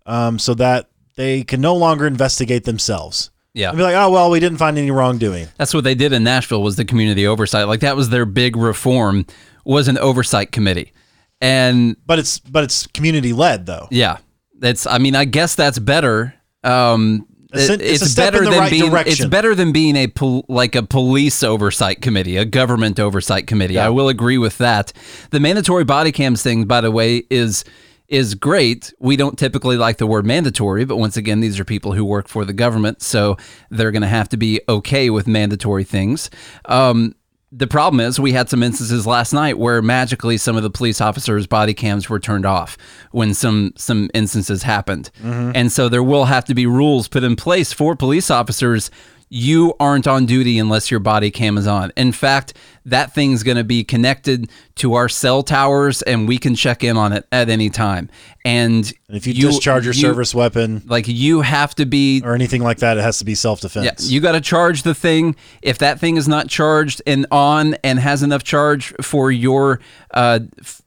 um, 0.05 0.39
so 0.39 0.55
that 0.55 0.91
they 1.15 1.45
can 1.45 1.61
no 1.61 1.77
longer 1.77 2.07
investigate 2.07 2.65
themselves. 2.65 3.31
Yeah. 3.55 3.71
And 3.71 3.77
be 3.79 3.83
like, 3.83 3.95
oh 3.97 4.11
well, 4.11 4.31
we 4.31 4.41
didn't 4.41 4.59
find 4.59 4.79
any 4.79 4.91
wrongdoing. 4.91 5.49
That's 5.57 5.75
what 5.75 5.85
they 5.85 5.95
did 5.95 6.13
in 6.13 6.23
Nashville 6.25 6.63
was 6.63 6.77
the 6.77 6.85
community 6.85 7.27
oversight. 7.27 7.67
Like 7.67 7.81
that 7.81 7.97
was 7.97 8.11
their 8.11 8.25
big 8.27 8.57
reform 8.57 9.27
was 9.65 9.89
an 9.89 9.99
oversight 9.99 10.53
committee. 10.53 10.93
And 11.41 11.97
But 12.07 12.19
it's 12.19 12.39
but 12.41 12.65
it's 12.65 12.87
community 12.89 13.33
led 13.33 13.67
though. 13.67 13.89
yeah, 13.91 14.19
that's 14.59 14.87
I 14.87 14.99
mean, 14.99 15.15
I 15.17 15.25
guess 15.25 15.55
that's 15.55 15.79
better. 15.79 16.35
Um 16.65 17.27
it's 17.51 18.03
a 18.03 18.07
step 18.09 18.35
in 18.35 18.45
the 18.45 18.51
right 18.51 18.71
being 18.71 18.91
direction. 18.91 19.13
it's 19.25 19.25
better 19.25 19.55
than 19.55 19.73
being 19.73 19.97
a 19.97 20.07
pol- 20.09 20.45
like 20.51 20.75
a 20.75 20.83
police 20.83 21.43
oversight 21.43 22.03
committee, 22.03 22.37
a 22.37 22.45
government 22.45 23.01
oversight 23.01 23.47
committee. 23.47 23.79
I 23.79 23.89
will 23.89 24.11
agree 24.11 24.37
with 24.37 24.59
that. 24.59 24.93
The 25.31 25.41
mandatory 25.41 25.85
body 25.85 26.13
cams 26.13 26.43
thing, 26.43 26.67
by 26.67 26.83
the 26.83 26.91
way, 26.91 27.23
is 27.31 27.65
is 28.09 28.35
great. 28.35 28.93
We 28.99 29.17
don't 29.17 29.39
typically 29.39 29.77
like 29.77 29.99
the 29.99 30.07
word 30.07 30.25
mandatory, 30.25 30.85
but 30.85 30.97
once 30.97 31.17
again, 31.17 31.41
these 31.41 31.61
are 31.61 31.65
people 31.65 31.93
who 31.93 32.05
work 32.05 32.29
for 32.29 32.45
the 32.45 32.53
government, 32.55 33.03
so 33.03 33.37
they're 33.71 33.91
going 33.91 34.03
to 34.03 34.09
have 34.09 34.29
to 34.31 34.37
be 34.37 34.61
okay 34.69 35.11
with 35.11 35.27
mandatory 35.27 35.85
things. 35.85 36.31
Um, 36.65 37.15
the 37.51 37.67
problem 37.67 38.01
is 38.01 38.21
we 38.21 38.33
had 38.33 38.49
some 38.49 38.63
instances 38.63 39.07
last 39.07 39.33
night 39.33 39.59
where 39.59 39.81
magically 39.81 40.37
some 40.37 40.57
of 40.57 40.63
the 40.63 40.71
police 40.71 41.01
officers 41.01 41.47
body 41.47 41.73
cams 41.73 42.09
were 42.09 42.21
turned 42.21 42.45
off 42.45 42.77
when 43.11 43.33
some 43.33 43.73
some 43.77 44.11
instances 44.13 44.63
happened 44.65 45.11
and 45.55 45.73
so 45.73 45.89
there 45.89 46.03
will 46.03 46.27
have 46.27 46.45
to 46.45 46.55
be 46.55 46.67
rules 46.67 47.09
put 47.09 47.25
in 47.25 47.37
place 47.37 47.73
for 47.73 47.97
police 47.97 48.31
officers 48.31 48.91
you 49.31 49.75
aren't 49.81 50.07
on 50.07 50.27
duty 50.27 50.59
unless 50.59 50.91
your 50.91 51.01
body 51.01 51.31
cam 51.31 51.57
is 51.57 51.67
on 51.67 51.91
in 51.97 52.13
fact 52.13 52.53
that 52.85 53.15
thing's 53.15 53.43
going 53.43 53.57
to 53.57 53.65
be 53.65 53.83
connected 53.83 54.51
to 54.79 54.95
our 54.95 55.09
cell 55.09 55.43
towers 55.43 56.03
and 56.03 56.27
we 56.29 56.39
can 56.39 56.55
check 56.55 56.83
in 56.85 56.97
on 56.97 57.13
it 57.13 57.27
at 57.33 57.49
any 57.49 57.69
time 57.71 58.09
and 58.45 58.93
if 59.11 59.27
you, 59.27 59.35
discharge 59.35 59.85
your 59.85 59.93
you- 59.95 60.01
service 60.01 60.35
weapon 60.35 60.83
like 60.87 61.07
you 61.09 61.41
have 61.43 61.75
to 61.75 61.85
be 61.87 62.23
or 62.25 62.35
anything 62.35 62.63
like 62.63 62.79
that, 62.79 62.97
it 62.97 63.03
has 63.03 63.19
to 63.19 63.25
be 63.25 63.35
self 63.35 63.59
yeah, 63.63 63.69
defense. 63.69 64.11
you 64.11 64.21
got 64.21 64.33
to 64.33 64.41
charge 64.41 64.83
the 64.85 64.95
thing. 64.95 65.35
If 65.61 65.79
that 65.79 65.99
thing 65.99 66.17
is 66.17 66.29
not 66.29 66.49
charged 66.49 67.03
and 67.07 67.27
on 67.31 67.75
and 67.85 67.99
has 67.99 68.23
enough 68.23 68.45
charge 68.45 68.95
for 69.03 69.31
your 69.31 69.81
uh 70.13 70.41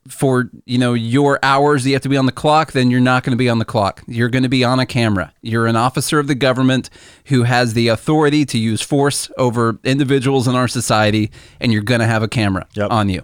for 0.07 0.49
you 0.65 0.77
know 0.77 0.93
your 0.93 1.39
hours 1.43 1.85
you 1.85 1.93
have 1.93 2.01
to 2.03 2.09
be 2.09 2.17
on 2.17 2.25
the 2.25 2.31
clock, 2.31 2.71
then 2.71 2.89
you're 2.89 2.99
not 2.99 3.23
going 3.23 3.31
to 3.31 3.37
be 3.37 3.49
on 3.49 3.59
the 3.59 3.65
clock. 3.65 4.01
You're 4.07 4.29
going 4.29 4.43
to 4.43 4.49
be 4.49 4.63
on 4.63 4.79
a 4.79 4.85
camera. 4.85 5.31
You're 5.41 5.67
an 5.67 5.75
officer 5.75 6.17
of 6.19 6.27
the 6.27 6.35
government 6.35 6.89
who 7.25 7.43
has 7.43 7.73
the 7.73 7.89
authority 7.89 8.45
to 8.45 8.57
use 8.57 8.81
force 8.81 9.29
over 9.37 9.77
individuals 9.83 10.47
in 10.47 10.55
our 10.55 10.67
society, 10.67 11.31
and 11.59 11.71
you're 11.71 11.83
going 11.83 12.01
to 12.01 12.07
have 12.07 12.23
a 12.23 12.27
camera 12.27 12.65
Yep. 12.75 12.91
on 12.91 13.09
you. 13.09 13.23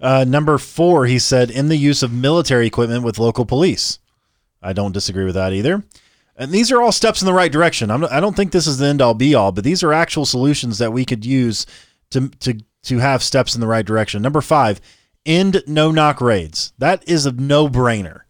Uh, 0.00 0.24
number 0.26 0.58
four, 0.58 1.06
he 1.06 1.18
said, 1.18 1.50
in 1.50 1.68
the 1.68 1.76
use 1.76 2.02
of 2.02 2.12
military 2.12 2.66
equipment 2.66 3.02
with 3.02 3.18
local 3.18 3.44
police. 3.44 3.98
I 4.62 4.72
don't 4.72 4.92
disagree 4.92 5.24
with 5.24 5.34
that 5.34 5.52
either. 5.52 5.84
And 6.36 6.52
these 6.52 6.70
are 6.70 6.80
all 6.80 6.92
steps 6.92 7.20
in 7.20 7.26
the 7.26 7.32
right 7.32 7.50
direction. 7.50 7.90
I'm, 7.90 8.04
I 8.04 8.20
don't 8.20 8.36
think 8.36 8.52
this 8.52 8.68
is 8.68 8.78
the 8.78 8.86
end 8.86 9.02
all 9.02 9.14
be 9.14 9.34
all, 9.34 9.50
but 9.50 9.64
these 9.64 9.82
are 9.82 9.92
actual 9.92 10.24
solutions 10.24 10.78
that 10.78 10.92
we 10.92 11.04
could 11.04 11.24
use 11.24 11.66
to 12.10 12.28
to 12.40 12.60
to 12.84 12.98
have 12.98 13.22
steps 13.24 13.54
in 13.56 13.60
the 13.60 13.66
right 13.66 13.84
direction. 13.84 14.22
Number 14.22 14.40
five, 14.40 14.80
end 15.26 15.62
no 15.66 15.90
knock 15.90 16.20
raids. 16.20 16.72
That 16.78 17.06
is 17.08 17.26
a 17.26 17.32
no 17.32 17.68
brainer. 17.68 18.20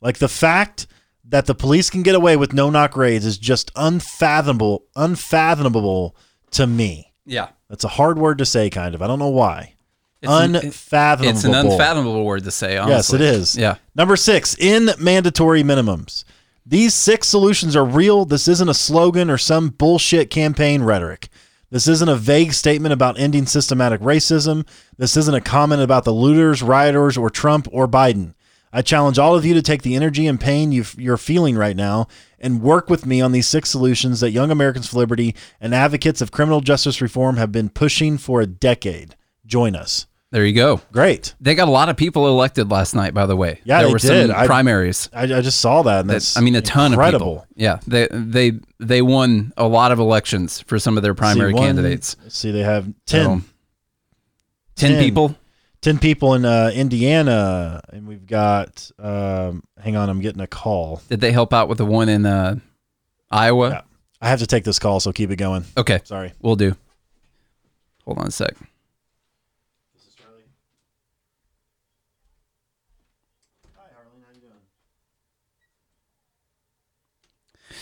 Like 0.00 0.18
the 0.18 0.28
fact 0.28 0.86
that 1.24 1.46
the 1.46 1.54
police 1.56 1.90
can 1.90 2.04
get 2.04 2.14
away 2.14 2.36
with 2.36 2.52
no 2.52 2.70
knock 2.70 2.96
raids 2.96 3.26
is 3.26 3.36
just 3.36 3.72
unfathomable, 3.74 4.84
unfathomable 4.94 6.16
to 6.52 6.66
me. 6.68 7.12
Yeah, 7.24 7.48
That's 7.68 7.82
a 7.82 7.88
hard 7.88 8.18
word 8.18 8.38
to 8.38 8.46
say, 8.46 8.70
kind 8.70 8.94
of. 8.94 9.02
I 9.02 9.08
don't 9.08 9.18
know 9.18 9.28
why. 9.28 9.74
It's 10.22 10.32
an- 10.32 10.56
unfathomable. 10.56 11.30
it's 11.34 11.44
an 11.44 11.54
unfathomable 11.54 12.24
word 12.24 12.44
to 12.44 12.50
say. 12.50 12.76
Honestly. 12.76 12.94
Yes, 12.94 13.12
it 13.12 13.20
is. 13.20 13.56
Yeah. 13.56 13.76
Number 13.94 14.16
six, 14.16 14.56
in 14.58 14.90
mandatory 14.98 15.62
minimums. 15.62 16.24
These 16.64 16.94
six 16.94 17.28
solutions 17.28 17.76
are 17.76 17.84
real. 17.84 18.24
This 18.24 18.48
isn't 18.48 18.68
a 18.68 18.74
slogan 18.74 19.30
or 19.30 19.38
some 19.38 19.68
bullshit 19.68 20.30
campaign 20.30 20.82
rhetoric. 20.82 21.28
This 21.70 21.86
isn't 21.86 22.08
a 22.08 22.16
vague 22.16 22.52
statement 22.54 22.92
about 22.92 23.18
ending 23.18 23.46
systematic 23.46 24.00
racism. 24.00 24.66
This 24.98 25.16
isn't 25.16 25.34
a 25.34 25.40
comment 25.40 25.82
about 25.82 26.04
the 26.04 26.12
looters, 26.12 26.62
rioters, 26.62 27.16
or 27.16 27.30
Trump 27.30 27.68
or 27.70 27.86
Biden. 27.86 28.34
I 28.72 28.82
challenge 28.82 29.18
all 29.18 29.34
of 29.36 29.44
you 29.44 29.54
to 29.54 29.62
take 29.62 29.82
the 29.82 29.94
energy 29.94 30.26
and 30.26 30.40
pain 30.40 30.72
you 30.72 30.84
you're 30.96 31.16
feeling 31.16 31.56
right 31.56 31.76
now 31.76 32.08
and 32.38 32.60
work 32.62 32.90
with 32.90 33.06
me 33.06 33.20
on 33.20 33.32
these 33.32 33.46
six 33.48 33.70
solutions 33.70 34.20
that 34.20 34.32
Young 34.32 34.50
Americans 34.50 34.88
for 34.88 34.98
Liberty 34.98 35.34
and 35.60 35.74
advocates 35.74 36.20
of 36.20 36.30
criminal 36.32 36.60
justice 36.60 37.00
reform 37.00 37.36
have 37.36 37.52
been 37.52 37.68
pushing 37.68 38.18
for 38.18 38.40
a 38.40 38.46
decade. 38.46 39.14
Join 39.46 39.76
us. 39.76 40.06
There 40.32 40.44
you 40.44 40.52
go. 40.54 40.80
Great. 40.92 41.34
They 41.40 41.54
got 41.54 41.68
a 41.68 41.70
lot 41.70 41.88
of 41.88 41.96
people 41.96 42.26
elected 42.26 42.68
last 42.70 42.94
night. 42.94 43.14
By 43.14 43.26
the 43.26 43.36
way, 43.36 43.60
Yeah, 43.64 43.78
there 43.78 43.86
they 43.86 43.92
were 43.92 43.98
did. 44.00 44.28
some 44.30 44.36
I- 44.36 44.46
primaries. 44.46 45.08
I, 45.12 45.22
I 45.22 45.40
just 45.40 45.60
saw 45.60 45.82
that, 45.82 46.00
and 46.00 46.10
that's 46.10 46.34
That- 46.34 46.40
I 46.40 46.42
mean, 46.44 46.56
a 46.56 46.60
ton 46.60 46.92
incredible. 46.92 47.38
of 47.38 47.48
people. 47.48 47.54
Yeah, 47.56 47.78
they 47.86 48.08
they 48.10 48.52
they 48.80 49.02
won 49.02 49.52
a 49.56 49.68
lot 49.68 49.92
of 49.92 49.98
elections 50.00 50.60
for 50.62 50.78
some 50.80 50.96
of 50.96 51.02
their 51.04 51.14
primary 51.14 51.52
See, 51.52 51.54
one- 51.54 51.64
candidates. 51.66 52.16
See, 52.28 52.50
they 52.50 52.62
have 52.62 52.86
10, 53.06 53.24
So, 53.40 53.46
Ten 54.74 54.90
10. 54.92 55.02
people. 55.04 55.36
10 55.82 55.98
people 56.00 56.34
in 56.34 56.44
uh, 56.44 56.72
Indiana, 56.74 57.80
and 57.92 58.08
we've 58.08 58.26
got. 58.26 58.90
Um, 58.98 59.62
hang 59.80 59.94
on, 59.94 60.10
I'm 60.10 60.20
getting 60.20 60.40
a 60.40 60.46
call. 60.48 61.00
Did 61.08 61.20
they 61.20 61.30
help 61.30 61.54
out 61.54 61.68
with 61.68 61.78
the 61.78 61.86
one 61.86 62.08
in 62.08 62.26
uh, 62.26 62.56
Iowa? 63.30 63.68
Yeah. 63.70 63.80
I 64.20 64.28
have 64.28 64.40
to 64.40 64.46
take 64.46 64.64
this 64.64 64.80
call, 64.80 64.98
so 64.98 65.12
keep 65.12 65.30
it 65.30 65.36
going. 65.36 65.64
Okay, 65.78 66.00
Sorry. 66.02 66.32
we'll 66.42 66.56
do. 66.56 66.74
Hold 68.04 68.18
on 68.18 68.26
a 68.26 68.30
sec. 68.32 68.54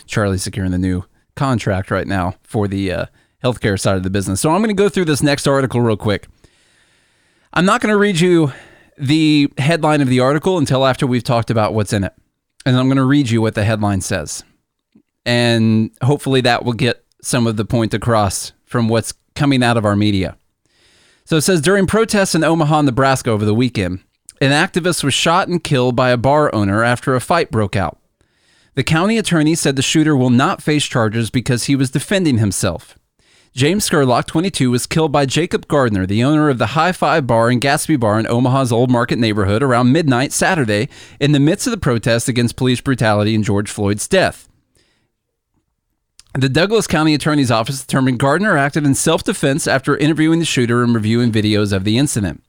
Charlie's 0.06 0.42
securing 0.42 0.70
the 0.70 0.78
new 0.78 1.04
contract 1.36 1.90
right 1.90 2.06
now 2.06 2.34
for 2.42 2.68
the 2.68 2.92
uh, 2.92 3.06
healthcare 3.42 3.78
side 3.78 3.96
of 3.96 4.02
the 4.02 4.10
business. 4.10 4.40
So 4.40 4.50
I'm 4.50 4.60
going 4.60 4.74
to 4.74 4.82
go 4.82 4.88
through 4.88 5.04
this 5.06 5.22
next 5.22 5.46
article 5.46 5.80
real 5.80 5.96
quick. 5.96 6.28
I'm 7.52 7.64
not 7.64 7.80
going 7.80 7.92
to 7.92 7.98
read 7.98 8.20
you 8.20 8.52
the 8.98 9.52
headline 9.58 10.00
of 10.00 10.08
the 10.08 10.20
article 10.20 10.58
until 10.58 10.86
after 10.86 11.06
we've 11.06 11.24
talked 11.24 11.50
about 11.50 11.74
what's 11.74 11.92
in 11.92 12.04
it. 12.04 12.12
And 12.66 12.76
I'm 12.76 12.86
going 12.86 12.96
to 12.96 13.04
read 13.04 13.30
you 13.30 13.42
what 13.42 13.54
the 13.54 13.64
headline 13.64 14.00
says. 14.00 14.42
And 15.26 15.90
hopefully 16.02 16.40
that 16.42 16.64
will 16.64 16.72
get 16.72 17.04
some 17.22 17.46
of 17.46 17.56
the 17.56 17.64
point 17.64 17.94
across 17.94 18.52
from 18.64 18.88
what's 18.88 19.14
coming 19.34 19.62
out 19.62 19.76
of 19.76 19.84
our 19.84 19.96
media. 19.96 20.36
So 21.24 21.36
it 21.36 21.42
says 21.42 21.60
during 21.60 21.86
protests 21.86 22.34
in 22.34 22.44
Omaha, 22.44 22.82
Nebraska 22.82 23.30
over 23.30 23.44
the 23.44 23.54
weekend, 23.54 24.00
an 24.40 24.50
activist 24.50 25.02
was 25.02 25.14
shot 25.14 25.48
and 25.48 25.62
killed 25.62 25.96
by 25.96 26.10
a 26.10 26.16
bar 26.16 26.54
owner 26.54 26.82
after 26.82 27.14
a 27.14 27.20
fight 27.20 27.50
broke 27.50 27.76
out. 27.76 27.98
The 28.74 28.82
county 28.82 29.18
attorney 29.18 29.54
said 29.54 29.76
the 29.76 29.82
shooter 29.82 30.16
will 30.16 30.30
not 30.30 30.62
face 30.62 30.84
charges 30.84 31.30
because 31.30 31.64
he 31.64 31.76
was 31.76 31.90
defending 31.90 32.38
himself. 32.38 32.98
James 33.54 33.88
Scurlock, 33.88 34.26
22, 34.26 34.72
was 34.72 34.84
killed 34.84 35.12
by 35.12 35.26
Jacob 35.26 35.68
Gardner, 35.68 36.06
the 36.06 36.24
owner 36.24 36.48
of 36.48 36.58
the 36.58 36.66
High 36.66 36.90
Five 36.90 37.24
Bar 37.24 37.50
and 37.50 37.60
Gatsby 37.60 38.00
Bar 38.00 38.18
in 38.18 38.26
Omaha's 38.26 38.72
Old 38.72 38.90
Market 38.90 39.20
neighborhood, 39.20 39.62
around 39.62 39.92
midnight 39.92 40.32
Saturday 40.32 40.88
in 41.20 41.30
the 41.30 41.38
midst 41.38 41.68
of 41.68 41.70
the 41.70 41.76
protest 41.76 42.28
against 42.28 42.56
police 42.56 42.80
brutality 42.80 43.32
and 43.32 43.44
George 43.44 43.70
Floyd's 43.70 44.08
death. 44.08 44.48
The 46.36 46.48
Douglas 46.48 46.88
County 46.88 47.14
Attorney's 47.14 47.52
Office 47.52 47.80
determined 47.80 48.18
Gardner 48.18 48.56
acted 48.56 48.84
in 48.84 48.96
self 48.96 49.22
defense 49.22 49.68
after 49.68 49.96
interviewing 49.96 50.40
the 50.40 50.44
shooter 50.44 50.82
and 50.82 50.92
reviewing 50.92 51.30
videos 51.30 51.72
of 51.72 51.84
the 51.84 51.96
incident. 51.96 52.42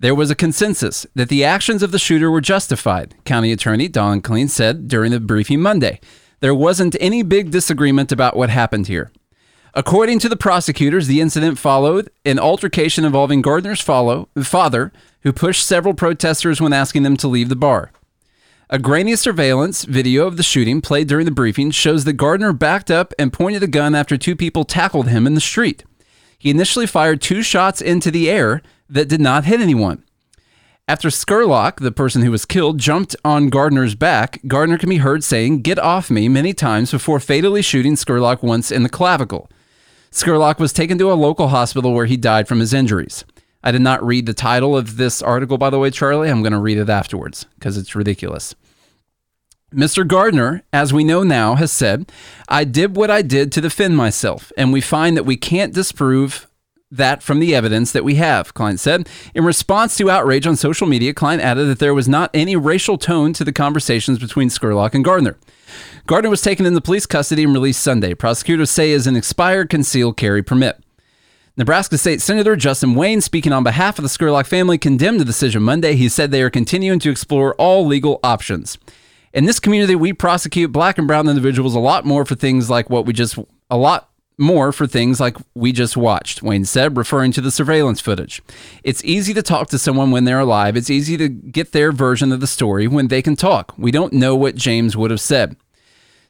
There 0.00 0.14
was 0.14 0.30
a 0.30 0.34
consensus 0.34 1.06
that 1.14 1.28
the 1.28 1.44
actions 1.44 1.82
of 1.82 1.92
the 1.92 1.98
shooter 1.98 2.30
were 2.30 2.40
justified, 2.40 3.14
County 3.26 3.52
Attorney 3.52 3.86
Don 3.86 4.22
Kleine 4.22 4.48
said 4.48 4.88
during 4.88 5.10
the 5.10 5.20
briefing 5.20 5.60
Monday. 5.60 6.00
There 6.40 6.54
wasn't 6.54 6.96
any 6.98 7.22
big 7.22 7.50
disagreement 7.50 8.10
about 8.10 8.34
what 8.34 8.48
happened 8.48 8.86
here. 8.86 9.12
According 9.74 10.18
to 10.20 10.30
the 10.30 10.38
prosecutors, 10.38 11.06
the 11.06 11.20
incident 11.20 11.58
followed 11.58 12.08
an 12.24 12.38
altercation 12.38 13.04
involving 13.04 13.42
Gardner's 13.42 13.82
follow, 13.82 14.30
father, 14.42 14.90
who 15.20 15.34
pushed 15.34 15.66
several 15.66 15.92
protesters 15.92 16.62
when 16.62 16.72
asking 16.72 17.02
them 17.02 17.18
to 17.18 17.28
leave 17.28 17.50
the 17.50 17.54
bar. 17.54 17.92
A 18.70 18.78
grainy 18.78 19.16
surveillance 19.16 19.84
video 19.84 20.26
of 20.26 20.38
the 20.38 20.42
shooting 20.42 20.80
played 20.80 21.08
during 21.08 21.26
the 21.26 21.30
briefing 21.30 21.72
shows 21.72 22.04
that 22.04 22.14
Gardner 22.14 22.54
backed 22.54 22.90
up 22.90 23.12
and 23.18 23.34
pointed 23.34 23.62
a 23.62 23.66
gun 23.66 23.94
after 23.94 24.16
two 24.16 24.34
people 24.34 24.64
tackled 24.64 25.08
him 25.08 25.26
in 25.26 25.34
the 25.34 25.42
street. 25.42 25.84
He 26.38 26.48
initially 26.48 26.86
fired 26.86 27.20
two 27.20 27.42
shots 27.42 27.82
into 27.82 28.10
the 28.10 28.30
air 28.30 28.62
that 28.90 29.08
did 29.08 29.20
not 29.20 29.44
hit 29.44 29.60
anyone. 29.60 30.04
After 30.88 31.08
Scurlock, 31.08 31.76
the 31.76 31.92
person 31.92 32.22
who 32.22 32.32
was 32.32 32.44
killed, 32.44 32.78
jumped 32.78 33.14
on 33.24 33.48
Gardner's 33.48 33.94
back, 33.94 34.40
Gardner 34.48 34.76
can 34.76 34.88
be 34.88 34.96
heard 34.96 35.22
saying, 35.22 35.62
Get 35.62 35.78
off 35.78 36.10
me, 36.10 36.28
many 36.28 36.52
times 36.52 36.90
before 36.90 37.20
fatally 37.20 37.62
shooting 37.62 37.94
Scurlock 37.94 38.42
once 38.42 38.72
in 38.72 38.82
the 38.82 38.88
clavicle. 38.88 39.48
Scurlock 40.10 40.58
was 40.58 40.72
taken 40.72 40.98
to 40.98 41.12
a 41.12 41.14
local 41.14 41.48
hospital 41.48 41.94
where 41.94 42.06
he 42.06 42.16
died 42.16 42.48
from 42.48 42.58
his 42.58 42.74
injuries. 42.74 43.24
I 43.62 43.70
did 43.70 43.82
not 43.82 44.04
read 44.04 44.26
the 44.26 44.34
title 44.34 44.76
of 44.76 44.96
this 44.96 45.22
article, 45.22 45.58
by 45.58 45.70
the 45.70 45.78
way, 45.78 45.90
Charlie. 45.90 46.28
I'm 46.28 46.42
going 46.42 46.52
to 46.52 46.58
read 46.58 46.78
it 46.78 46.88
afterwards 46.88 47.46
because 47.54 47.76
it's 47.76 47.94
ridiculous. 47.94 48.56
Mr. 49.72 50.04
Gardner, 50.04 50.64
as 50.72 50.92
we 50.92 51.04
know 51.04 51.22
now, 51.22 51.54
has 51.54 51.70
said, 51.70 52.10
I 52.48 52.64
did 52.64 52.96
what 52.96 53.10
I 53.10 53.22
did 53.22 53.52
to 53.52 53.60
defend 53.60 53.96
myself, 53.96 54.50
and 54.56 54.72
we 54.72 54.80
find 54.80 55.16
that 55.16 55.26
we 55.26 55.36
can't 55.36 55.72
disprove 55.72 56.48
that 56.90 57.22
from 57.22 57.38
the 57.38 57.54
evidence 57.54 57.92
that 57.92 58.04
we 58.04 58.16
have, 58.16 58.52
Kleine 58.54 58.78
said. 58.78 59.08
In 59.34 59.44
response 59.44 59.96
to 59.96 60.10
outrage 60.10 60.46
on 60.46 60.56
social 60.56 60.86
media, 60.86 61.14
Kleine 61.14 61.40
added 61.40 61.66
that 61.66 61.78
there 61.78 61.94
was 61.94 62.08
not 62.08 62.30
any 62.34 62.56
racial 62.56 62.98
tone 62.98 63.32
to 63.34 63.44
the 63.44 63.52
conversations 63.52 64.18
between 64.18 64.48
Scurlock 64.48 64.94
and 64.94 65.04
Gardner. 65.04 65.36
Gardner 66.06 66.30
was 66.30 66.42
taken 66.42 66.66
into 66.66 66.80
police 66.80 67.06
custody 67.06 67.44
and 67.44 67.52
released 67.52 67.82
Sunday. 67.82 68.14
Prosecutors 68.14 68.70
say 68.70 68.90
is 68.90 69.06
an 69.06 69.16
expired 69.16 69.70
concealed 69.70 70.16
carry 70.16 70.42
permit. 70.42 70.82
Nebraska 71.56 71.98
State 71.98 72.20
Senator 72.20 72.56
Justin 72.56 72.94
Wayne, 72.94 73.20
speaking 73.20 73.52
on 73.52 73.62
behalf 73.62 73.98
of 73.98 74.02
the 74.02 74.08
Scurlock 74.08 74.46
family, 74.46 74.78
condemned 74.78 75.20
the 75.20 75.24
decision 75.24 75.62
Monday. 75.62 75.94
He 75.94 76.08
said 76.08 76.30
they 76.30 76.42
are 76.42 76.50
continuing 76.50 76.98
to 77.00 77.10
explore 77.10 77.54
all 77.56 77.86
legal 77.86 78.18
options. 78.24 78.78
In 79.32 79.44
this 79.44 79.60
community, 79.60 79.94
we 79.94 80.12
prosecute 80.12 80.72
black 80.72 80.98
and 80.98 81.06
brown 81.06 81.28
individuals 81.28 81.74
a 81.74 81.80
lot 81.80 82.04
more 82.04 82.24
for 82.24 82.34
things 82.34 82.70
like 82.70 82.90
what 82.90 83.06
we 83.06 83.12
just, 83.12 83.38
a 83.68 83.76
lot 83.76 84.09
more 84.40 84.72
for 84.72 84.86
things 84.86 85.20
like 85.20 85.36
we 85.54 85.72
just 85.72 85.96
watched, 85.96 86.42
Wayne 86.42 86.64
said, 86.64 86.96
referring 86.96 87.32
to 87.32 87.40
the 87.40 87.50
surveillance 87.50 88.00
footage. 88.00 88.42
It's 88.82 89.04
easy 89.04 89.34
to 89.34 89.42
talk 89.42 89.68
to 89.68 89.78
someone 89.78 90.10
when 90.10 90.24
they're 90.24 90.40
alive. 90.40 90.76
It's 90.76 90.90
easy 90.90 91.16
to 91.18 91.28
get 91.28 91.72
their 91.72 91.92
version 91.92 92.32
of 92.32 92.40
the 92.40 92.46
story 92.46 92.88
when 92.88 93.08
they 93.08 93.22
can 93.22 93.36
talk. 93.36 93.74
We 93.76 93.90
don't 93.90 94.12
know 94.12 94.34
what 94.34 94.54
James 94.56 94.96
would 94.96 95.10
have 95.10 95.20
said. 95.20 95.56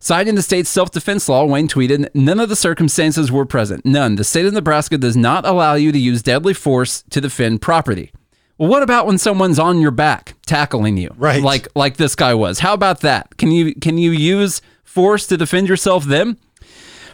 Citing 0.02 0.34
the 0.34 0.42
state's 0.42 0.70
self 0.70 0.90
defense 0.90 1.28
law, 1.28 1.44
Wayne 1.44 1.68
tweeted, 1.68 2.08
None 2.14 2.40
of 2.40 2.48
the 2.48 2.56
circumstances 2.56 3.30
were 3.30 3.44
present. 3.44 3.84
None. 3.84 4.16
The 4.16 4.24
state 4.24 4.46
of 4.46 4.54
Nebraska 4.54 4.96
does 4.96 5.16
not 5.16 5.46
allow 5.46 5.74
you 5.74 5.92
to 5.92 5.98
use 5.98 6.22
deadly 6.22 6.54
force 6.54 7.02
to 7.10 7.20
defend 7.20 7.60
property. 7.60 8.10
Well, 8.56 8.68
what 8.68 8.82
about 8.82 9.06
when 9.06 9.18
someone's 9.18 9.58
on 9.58 9.80
your 9.80 9.90
back 9.90 10.34
tackling 10.46 10.96
you? 10.96 11.14
Right. 11.16 11.42
Like 11.42 11.68
like 11.74 11.98
this 11.98 12.14
guy 12.14 12.34
was. 12.34 12.58
How 12.58 12.72
about 12.72 13.00
that? 13.00 13.36
Can 13.36 13.50
you 13.50 13.74
can 13.74 13.98
you 13.98 14.10
use 14.10 14.62
force 14.84 15.26
to 15.28 15.36
defend 15.36 15.68
yourself 15.68 16.04
then? 16.04 16.38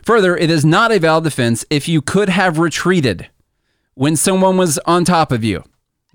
Further, 0.06 0.36
it 0.36 0.50
is 0.50 0.64
not 0.64 0.92
a 0.92 1.00
valid 1.00 1.24
defense 1.24 1.64
if 1.68 1.88
you 1.88 2.00
could 2.00 2.28
have 2.28 2.58
retreated 2.58 3.28
when 3.94 4.14
someone 4.16 4.56
was 4.56 4.78
on 4.86 5.04
top 5.04 5.32
of 5.32 5.42
you 5.42 5.64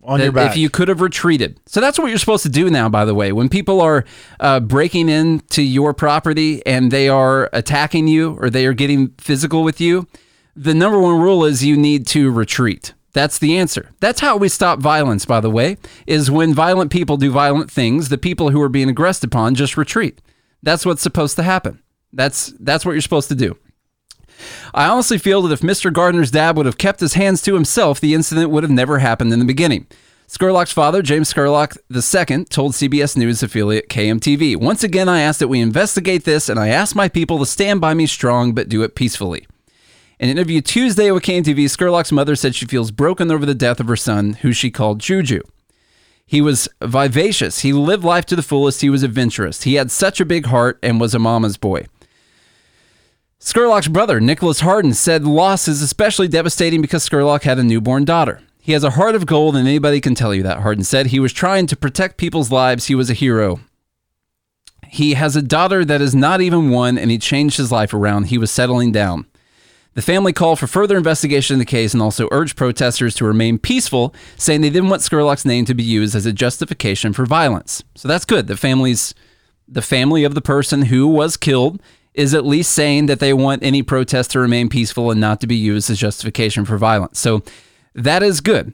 on 0.03 0.21
your 0.21 0.31
back. 0.31 0.51
if 0.51 0.57
you 0.57 0.69
could 0.69 0.87
have 0.87 1.01
retreated. 1.01 1.59
So 1.65 1.81
that's 1.81 1.99
what 1.99 2.07
you're 2.07 2.17
supposed 2.17 2.43
to 2.43 2.49
do 2.49 2.69
now, 2.69 2.87
by 2.89 3.03
the 3.03 3.13
way. 3.13 3.33
When 3.33 3.49
people 3.49 3.81
are 3.81 4.05
uh, 4.39 4.61
breaking 4.61 5.09
into 5.09 5.61
your 5.61 5.93
property 5.93 6.65
and 6.65 6.89
they 6.89 7.09
are 7.09 7.49
attacking 7.51 8.07
you 8.07 8.37
or 8.39 8.49
they 8.49 8.65
are 8.65 8.73
getting 8.73 9.09
physical 9.17 9.61
with 9.61 9.81
you, 9.81 10.07
the 10.55 10.73
number 10.73 10.97
one 10.97 11.19
rule 11.19 11.43
is 11.43 11.63
you 11.65 11.75
need 11.75 12.07
to 12.07 12.31
retreat. 12.31 12.93
That's 13.13 13.39
the 13.39 13.57
answer. 13.57 13.89
That's 13.99 14.21
how 14.21 14.37
we 14.37 14.47
stop 14.47 14.79
violence, 14.79 15.25
by 15.25 15.41
the 15.41 15.49
way, 15.49 15.77
is 16.07 16.31
when 16.31 16.53
violent 16.53 16.91
people 16.91 17.17
do 17.17 17.29
violent 17.29 17.69
things, 17.69 18.07
the 18.07 18.17
people 18.17 18.51
who 18.51 18.61
are 18.61 18.69
being 18.69 18.87
aggressed 18.89 19.25
upon 19.25 19.55
just 19.55 19.75
retreat. 19.75 20.21
That's 20.63 20.85
what's 20.85 21.01
supposed 21.01 21.35
to 21.35 21.43
happen. 21.43 21.81
That's 22.13 22.53
that's 22.59 22.85
what 22.85 22.93
you're 22.93 23.01
supposed 23.01 23.27
to 23.29 23.35
do. 23.35 23.57
I 24.73 24.87
honestly 24.87 25.17
feel 25.17 25.41
that 25.43 25.53
if 25.53 25.61
Mr. 25.61 25.91
Gardner's 25.91 26.31
dad 26.31 26.57
would 26.57 26.65
have 26.65 26.77
kept 26.77 26.99
his 26.99 27.13
hands 27.13 27.41
to 27.43 27.53
himself, 27.53 27.99
the 27.99 28.13
incident 28.13 28.49
would 28.49 28.63
have 28.63 28.71
never 28.71 28.99
happened 28.99 29.33
in 29.33 29.39
the 29.39 29.45
beginning. 29.45 29.87
Scurlock's 30.27 30.71
father, 30.71 31.01
James 31.01 31.33
Scurlock 31.33 31.77
II, 31.93 32.45
told 32.45 32.71
CBS 32.71 33.17
News 33.17 33.43
affiliate 33.43 33.89
KMTV, 33.89 34.55
Once 34.55 34.81
again, 34.81 35.09
I 35.09 35.19
ask 35.19 35.39
that 35.39 35.49
we 35.49 35.59
investigate 35.59 36.23
this, 36.23 36.47
and 36.47 36.57
I 36.57 36.69
ask 36.69 36.95
my 36.95 37.09
people 37.09 37.37
to 37.39 37.45
stand 37.45 37.81
by 37.81 37.93
me 37.93 38.05
strong, 38.05 38.53
but 38.53 38.69
do 38.69 38.81
it 38.81 38.95
peacefully. 38.95 39.45
In 40.21 40.29
an 40.29 40.37
interview 40.37 40.61
Tuesday 40.61 41.11
with 41.11 41.23
KMTV, 41.23 41.65
Scurlock's 41.65 42.13
mother 42.13 42.37
said 42.37 42.55
she 42.55 42.65
feels 42.65 42.91
broken 42.91 43.29
over 43.29 43.45
the 43.45 43.53
death 43.53 43.81
of 43.81 43.87
her 43.87 43.97
son, 43.97 44.33
who 44.35 44.53
she 44.53 44.71
called 44.71 44.99
Juju. 44.99 45.41
He 46.25 46.39
was 46.39 46.69
vivacious. 46.81 47.59
He 47.59 47.73
lived 47.73 48.05
life 48.05 48.25
to 48.27 48.37
the 48.37 48.41
fullest. 48.41 48.79
He 48.79 48.89
was 48.89 49.03
adventurous. 49.03 49.63
He 49.63 49.73
had 49.73 49.91
such 49.91 50.21
a 50.21 50.25
big 50.25 50.45
heart 50.45 50.79
and 50.81 51.01
was 51.01 51.13
a 51.13 51.19
mama's 51.19 51.57
boy. 51.57 51.87
Scurlock's 53.41 53.87
brother, 53.87 54.19
Nicholas 54.19 54.59
Harden, 54.59 54.93
said 54.93 55.25
loss 55.25 55.67
is 55.67 55.81
especially 55.81 56.27
devastating 56.27 56.79
because 56.79 57.07
Scurlock 57.07 57.41
had 57.41 57.57
a 57.57 57.63
newborn 57.63 58.05
daughter. 58.05 58.39
He 58.59 58.73
has 58.73 58.83
a 58.83 58.91
heart 58.91 59.15
of 59.15 59.25
gold, 59.25 59.55
and 59.55 59.67
anybody 59.67 59.99
can 59.99 60.13
tell 60.13 60.35
you 60.35 60.43
that, 60.43 60.59
Harden 60.59 60.83
said. 60.83 61.07
He 61.07 61.19
was 61.19 61.33
trying 61.33 61.65
to 61.65 61.75
protect 61.75 62.17
people's 62.17 62.51
lives. 62.51 62.85
He 62.85 62.93
was 62.93 63.09
a 63.09 63.15
hero. 63.15 63.59
He 64.87 65.15
has 65.15 65.35
a 65.35 65.41
daughter 65.41 65.83
that 65.83 66.01
is 66.01 66.13
not 66.13 66.41
even 66.41 66.69
one, 66.69 66.99
and 66.99 67.09
he 67.09 67.17
changed 67.17 67.57
his 67.57 67.71
life 67.71 67.95
around. 67.95 68.25
He 68.25 68.37
was 68.37 68.51
settling 68.51 68.91
down. 68.91 69.25
The 69.95 70.03
family 70.03 70.33
called 70.33 70.59
for 70.59 70.67
further 70.67 70.95
investigation 70.95 71.55
in 71.55 71.59
the 71.59 71.65
case 71.65 71.95
and 71.95 72.01
also 72.01 72.29
urged 72.31 72.55
protesters 72.55 73.15
to 73.15 73.25
remain 73.25 73.57
peaceful, 73.57 74.13
saying 74.37 74.61
they 74.61 74.69
didn't 74.69 74.89
want 74.89 75.01
Scurlock's 75.01 75.45
name 75.45 75.65
to 75.65 75.73
be 75.73 75.83
used 75.83 76.13
as 76.13 76.27
a 76.27 76.31
justification 76.31 77.11
for 77.11 77.25
violence. 77.25 77.83
So 77.95 78.07
that's 78.07 78.23
good. 78.23 78.45
The 78.45 78.55
family's 78.55 79.15
the 79.67 79.81
family 79.81 80.23
of 80.25 80.35
the 80.35 80.41
person 80.41 80.83
who 80.83 81.07
was 81.07 81.37
killed 81.37 81.81
is 82.13 82.33
at 82.33 82.45
least 82.45 82.71
saying 82.71 83.05
that 83.05 83.19
they 83.19 83.33
want 83.33 83.63
any 83.63 83.81
protest 83.81 84.31
to 84.31 84.39
remain 84.39 84.69
peaceful 84.69 85.11
and 85.11 85.21
not 85.21 85.39
to 85.41 85.47
be 85.47 85.55
used 85.55 85.89
as 85.89 85.97
justification 85.97 86.65
for 86.65 86.77
violence. 86.77 87.19
So 87.19 87.43
that 87.95 88.23
is 88.23 88.41
good. 88.41 88.73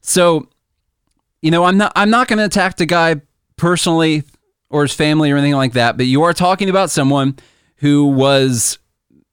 So, 0.00 0.48
you 1.42 1.50
know, 1.50 1.64
I'm 1.64 1.76
not 1.76 1.92
I'm 1.94 2.10
not 2.10 2.28
going 2.28 2.38
to 2.38 2.44
attack 2.44 2.76
the 2.76 2.86
guy 2.86 3.20
personally 3.56 4.22
or 4.70 4.82
his 4.82 4.94
family 4.94 5.30
or 5.30 5.36
anything 5.36 5.54
like 5.54 5.72
that, 5.74 5.96
but 5.96 6.06
you 6.06 6.22
are 6.22 6.32
talking 6.32 6.70
about 6.70 6.90
someone 6.90 7.36
who 7.76 8.06
was 8.06 8.78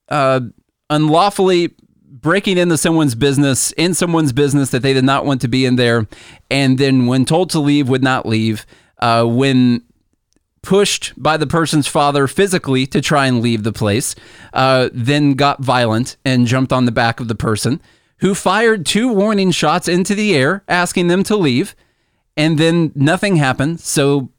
uh, 0.10 0.42
unlawfully 0.90 1.74
breaking 2.04 2.58
into 2.58 2.78
someone's 2.78 3.16
business, 3.16 3.72
in 3.74 3.94
someone's 3.94 4.34
business 4.34 4.72
that 4.72 4.82
they 4.82 4.94
did 4.94 5.04
not 5.04 5.26
want 5.26 5.42
to 5.42 5.48
be 5.48 5.66
in 5.66 5.76
there, 5.76 6.08
and 6.50 6.78
then 6.78 7.06
when 7.06 7.26
told 7.26 7.50
to 7.52 7.60
leave, 7.60 7.88
would 7.88 8.04
not 8.04 8.26
leave. 8.26 8.66
Uh, 9.00 9.26
when 9.26 9.84
pushed 10.66 11.14
by 11.16 11.38
the 11.38 11.48
person's 11.48 11.88
father 11.88 12.28
physically 12.28 12.86
to 12.88 13.00
try 13.00 13.28
and 13.28 13.42
leave 13.42 13.64
the 13.64 13.72
place, 13.72 14.16
uh, 14.54 14.90
then 14.92 15.36
got 15.36 15.64
violent 15.64 16.18
and 16.26 16.48
jumped 16.48 16.74
on 16.74 16.86
the 16.86 16.92
back 16.92 17.20
of 17.20 17.28
the 17.28 17.36
person, 17.36 17.82
who 18.18 18.34
fired 18.36 18.86
two 18.86 19.12
warning 19.14 19.52
shots 19.52 19.88
into 19.88 20.16
the 20.16 20.36
air, 20.36 20.64
asking 20.68 21.08
them 21.08 21.24
to 21.24 21.36
leave, 21.36 21.76
and 22.36 22.58
then 22.58 22.92
nothing 22.96 23.36
happened, 23.36 23.80
so 23.80 24.30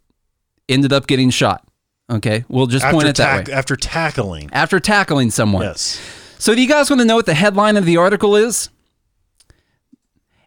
ended 0.68 0.93
up 0.93 1.07
getting 1.07 1.31
shot. 1.31 1.66
Okay, 2.11 2.45
we'll 2.49 2.66
just 2.66 2.85
after 2.85 2.95
point 2.95 3.09
it 3.09 3.16
that 3.16 3.49
way. 3.49 3.55
After 3.55 3.74
tackling. 3.74 4.49
After 4.53 4.79
tackling 4.79 5.31
someone. 5.31 5.62
Yes. 5.62 6.01
So, 6.39 6.55
do 6.55 6.62
you 6.62 6.68
guys 6.68 6.91
want 6.91 7.01
to 7.01 7.07
know 7.07 7.16
what 7.16 7.27
the 7.27 7.35
headline 7.35 7.77
of 7.77 7.85
the 7.85 7.97
article 7.97 8.37
is? 8.37 8.68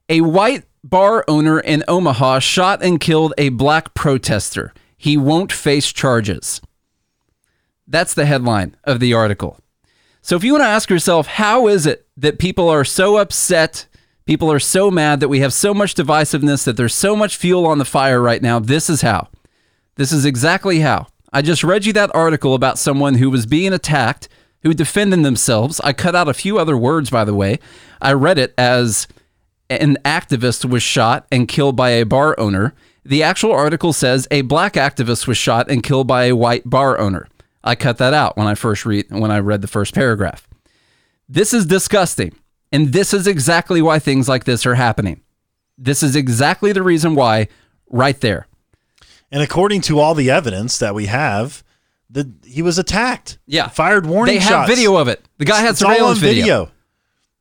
A 0.08 0.22
white 0.22 0.64
bar 0.84 1.26
owner 1.28 1.60
in 1.60 1.84
Omaha 1.88 2.40
shot 2.40 2.82
and 2.82 3.00
killed 3.00 3.34
a 3.38 3.50
black 3.50 3.94
protester. 3.94 4.74
He 5.02 5.16
won't 5.16 5.54
face 5.54 5.94
charges. 5.94 6.60
That's 7.88 8.14
the 8.14 8.26
headline 8.26 8.76
of 8.84 9.00
the 9.00 9.14
article. 9.14 9.58
So, 10.22 10.36
if 10.36 10.44
you 10.44 10.52
want 10.52 10.64
to 10.64 10.68
ask 10.68 10.90
yourself, 10.90 11.26
how 11.26 11.70
is 11.70 11.86
it 11.86 12.06
that 12.18 12.38
people 12.38 12.68
are 12.68 12.84
so 12.84 13.16
upset, 13.16 13.88
people 14.26 14.52
are 14.52 14.60
so 14.60 14.92
mad 14.92 15.22
that 15.22 15.30
we 15.30 15.40
have 15.40 15.54
so 15.54 15.74
much 15.74 15.96
divisiveness, 15.96 16.66
that 16.66 16.76
there's 16.76 16.94
so 16.94 17.16
much 17.16 17.38
fuel 17.38 17.66
on 17.66 17.78
the 17.78 17.86
fire 17.86 18.22
right 18.22 18.42
now? 18.42 18.60
This 18.60 18.90
is 18.90 19.02
how. 19.02 19.30
This 19.96 20.12
is 20.12 20.26
exactly 20.26 20.82
how. 20.82 21.08
I 21.32 21.44
just 21.44 21.64
read 21.64 21.86
you 21.86 21.94
that 21.94 22.14
article 22.14 22.54
about 22.54 22.78
someone 22.78 23.16
who 23.16 23.30
was 23.30 23.46
being 23.46 23.72
attacked, 23.72 24.28
who 24.64 24.74
defended 24.74 25.24
themselves. 25.24 25.80
I 25.80 25.94
cut 25.94 26.14
out 26.14 26.28
a 26.28 26.34
few 26.34 26.60
other 26.60 26.76
words, 26.76 27.10
by 27.10 27.24
the 27.24 27.34
way. 27.34 27.60
I 28.02 28.12
read 28.12 28.38
it 28.38 28.54
as 28.58 29.08
an 29.70 29.98
activist 30.04 30.70
was 30.70 30.84
shot 30.84 31.26
and 31.32 31.48
killed 31.48 31.78
by 31.78 31.92
a 31.92 32.06
bar 32.06 32.38
owner. 32.38 32.74
The 33.10 33.24
actual 33.24 33.52
article 33.52 33.92
says 33.92 34.28
a 34.30 34.42
black 34.42 34.74
activist 34.76 35.26
was 35.26 35.36
shot 35.36 35.70
and 35.70 35.82
killed 35.82 36.06
by 36.06 36.26
a 36.26 36.36
white 36.36 36.70
bar 36.70 37.00
owner. 37.00 37.28
I 37.64 37.74
cut 37.74 37.98
that 37.98 38.14
out 38.14 38.38
when 38.38 38.46
I 38.46 38.54
first 38.54 38.86
read 38.86 39.08
when 39.10 39.32
I 39.32 39.40
read 39.40 39.62
the 39.64 39.68
first 39.68 39.96
paragraph. 39.96 40.48
This 41.28 41.52
is 41.52 41.66
disgusting. 41.66 42.34
And 42.72 42.94
this 42.94 43.12
is 43.16 43.26
exactly 43.26 43.82
why 43.82 43.98
things 43.98 44.30
like 44.30 44.44
this 44.44 44.64
are 44.68 44.76
happening. 44.76 45.22
This 45.76 46.04
is 46.04 46.16
exactly 46.16 46.72
the 46.72 46.84
reason 46.84 47.16
why 47.16 47.48
right 47.90 48.20
there. 48.22 48.46
And 49.32 49.42
according 49.42 49.82
to 49.82 50.00
all 50.00 50.14
the 50.14 50.30
evidence 50.30 50.78
that 50.78 50.94
we 50.94 51.08
have, 51.08 51.64
the 52.12 52.32
he 52.46 52.62
was 52.62 52.78
attacked. 52.78 53.40
Yeah. 53.48 53.70
Fired 53.70 54.06
warning 54.06 54.36
They 54.36 54.40
have 54.40 54.50
shots. 54.50 54.70
video 54.70 54.98
of 54.98 55.08
it. 55.08 55.26
The 55.40 55.46
guy 55.46 55.62
had 55.62 55.72
It's 55.72 55.80
surveillance 55.80 56.20
video. 56.20 56.44
video. 56.44 56.72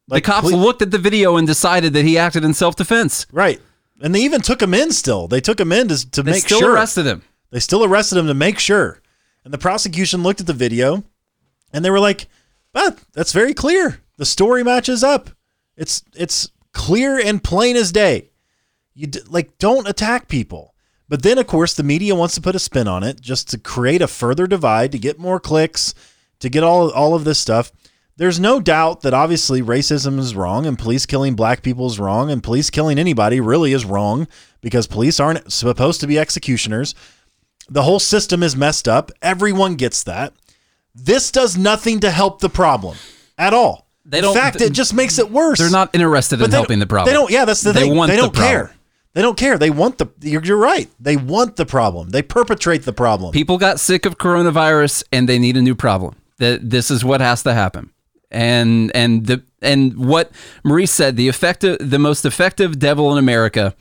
The 0.08 0.22
cops 0.22 0.48
ple- 0.48 0.58
looked 0.58 0.80
at 0.80 0.90
the 0.90 0.98
video 0.98 1.36
and 1.36 1.46
decided 1.46 1.92
that 1.92 2.06
he 2.06 2.16
acted 2.16 2.42
in 2.42 2.54
self-defense. 2.54 3.26
Right. 3.32 3.60
And 4.00 4.14
they 4.14 4.20
even 4.20 4.40
took 4.40 4.62
him 4.62 4.74
in 4.74 4.92
still. 4.92 5.26
They 5.28 5.40
took 5.40 5.58
him 5.58 5.72
in 5.72 5.88
to, 5.88 6.10
to 6.10 6.22
They 6.22 6.32
make 6.32 6.42
still 6.42 6.60
sure. 6.60 6.74
arrested 6.74 7.06
him. 7.06 7.22
They 7.50 7.60
still 7.60 7.84
arrested 7.84 8.18
him 8.18 8.26
to 8.28 8.34
make 8.34 8.58
sure. 8.58 9.00
And 9.44 9.52
the 9.52 9.58
prosecution 9.58 10.22
looked 10.22 10.40
at 10.40 10.46
the 10.46 10.52
video 10.52 11.02
and 11.72 11.84
they 11.84 11.90
were 11.90 12.00
like, 12.00 12.26
ah, 12.74 12.94
that's 13.12 13.32
very 13.32 13.54
clear. 13.54 14.00
The 14.16 14.26
story 14.26 14.62
matches 14.62 15.02
up. 15.02 15.30
It's 15.76 16.02
it's 16.14 16.50
clear 16.72 17.18
and 17.18 17.42
plain 17.42 17.76
as 17.76 17.92
day. 17.92 18.30
You 18.94 19.06
d- 19.06 19.20
like 19.28 19.58
don't 19.58 19.88
attack 19.88 20.28
people. 20.28 20.74
But 21.08 21.22
then 21.22 21.38
of 21.38 21.46
course 21.46 21.72
the 21.74 21.82
media 21.82 22.14
wants 22.14 22.34
to 22.34 22.40
put 22.40 22.54
a 22.56 22.58
spin 22.58 22.86
on 22.88 23.02
it 23.02 23.20
just 23.20 23.48
to 23.50 23.58
create 23.58 24.02
a 24.02 24.08
further 24.08 24.46
divide 24.46 24.92
to 24.92 24.98
get 24.98 25.18
more 25.18 25.40
clicks, 25.40 25.94
to 26.40 26.48
get 26.48 26.62
all 26.62 26.90
all 26.90 27.14
of 27.14 27.24
this 27.24 27.38
stuff. 27.38 27.72
There's 28.18 28.40
no 28.40 28.60
doubt 28.60 29.02
that 29.02 29.14
obviously 29.14 29.62
racism 29.62 30.18
is 30.18 30.34
wrong 30.34 30.66
and 30.66 30.76
police 30.76 31.06
killing 31.06 31.34
black 31.36 31.62
people 31.62 31.86
is 31.86 32.00
wrong 32.00 32.30
and 32.32 32.42
police 32.42 32.68
killing 32.68 32.98
anybody 32.98 33.40
really 33.40 33.72
is 33.72 33.84
wrong 33.84 34.26
because 34.60 34.88
police 34.88 35.20
aren't 35.20 35.52
supposed 35.52 36.00
to 36.00 36.06
be 36.08 36.18
executioners. 36.18 36.96
The 37.70 37.84
whole 37.84 38.00
system 38.00 38.42
is 38.42 38.56
messed 38.56 38.88
up. 38.88 39.12
Everyone 39.22 39.76
gets 39.76 40.02
that. 40.02 40.32
This 40.94 41.30
does 41.30 41.56
nothing 41.56 42.00
to 42.00 42.10
help 42.10 42.40
the 42.40 42.48
problem 42.48 42.96
at 43.38 43.54
all. 43.54 43.86
They 44.04 44.18
in 44.18 44.24
don't- 44.24 44.34
fact, 44.34 44.60
it 44.60 44.72
just 44.72 44.94
makes 44.94 45.18
it 45.20 45.30
worse. 45.30 45.58
They're 45.60 45.70
not 45.70 45.94
interested 45.94 46.40
in 46.42 46.50
helping 46.50 46.80
the 46.80 46.86
problem. 46.86 47.12
They 47.12 47.16
don't. 47.16 47.30
Yeah, 47.30 47.44
that's 47.44 47.60
the 47.62 47.72
They 47.72 47.82
thing. 47.82 47.94
want 47.96 48.10
they 48.10 48.16
don't 48.16 48.32
problem. 48.34 48.50
care. 48.68 48.74
They 49.14 49.22
don't 49.22 49.36
care. 49.38 49.58
They 49.58 49.70
want 49.70 49.98
the. 49.98 50.08
You're, 50.22 50.42
you're 50.44 50.56
right. 50.56 50.88
They 50.98 51.16
want 51.16 51.54
the 51.56 51.66
problem. 51.66 52.08
They 52.10 52.22
perpetrate 52.22 52.82
the 52.84 52.92
problem. 52.92 53.32
People 53.32 53.58
got 53.58 53.78
sick 53.78 54.06
of 54.06 54.18
coronavirus 54.18 55.04
and 55.12 55.28
they 55.28 55.38
need 55.38 55.56
a 55.56 55.62
new 55.62 55.74
problem. 55.76 56.16
That 56.38 56.68
this 56.70 56.90
is 56.90 57.04
what 57.04 57.20
has 57.20 57.42
to 57.44 57.52
happen. 57.54 57.90
And 58.30 58.94
and 58.94 59.26
the 59.26 59.42
and 59.62 59.96
what 59.96 60.32
Maurice 60.64 60.90
said, 60.90 61.16
the 61.16 61.28
effective 61.28 61.78
the 61.80 61.98
most 61.98 62.24
effective 62.24 62.78
devil 62.78 63.10
in 63.12 63.18
America, 63.18 63.74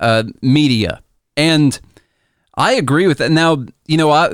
uh, 0.00 0.24
media. 0.42 1.02
And 1.36 1.78
I 2.54 2.72
agree 2.72 3.06
with 3.06 3.18
that. 3.18 3.30
Now, 3.30 3.64
you 3.86 3.96
know, 3.96 4.10
I 4.10 4.32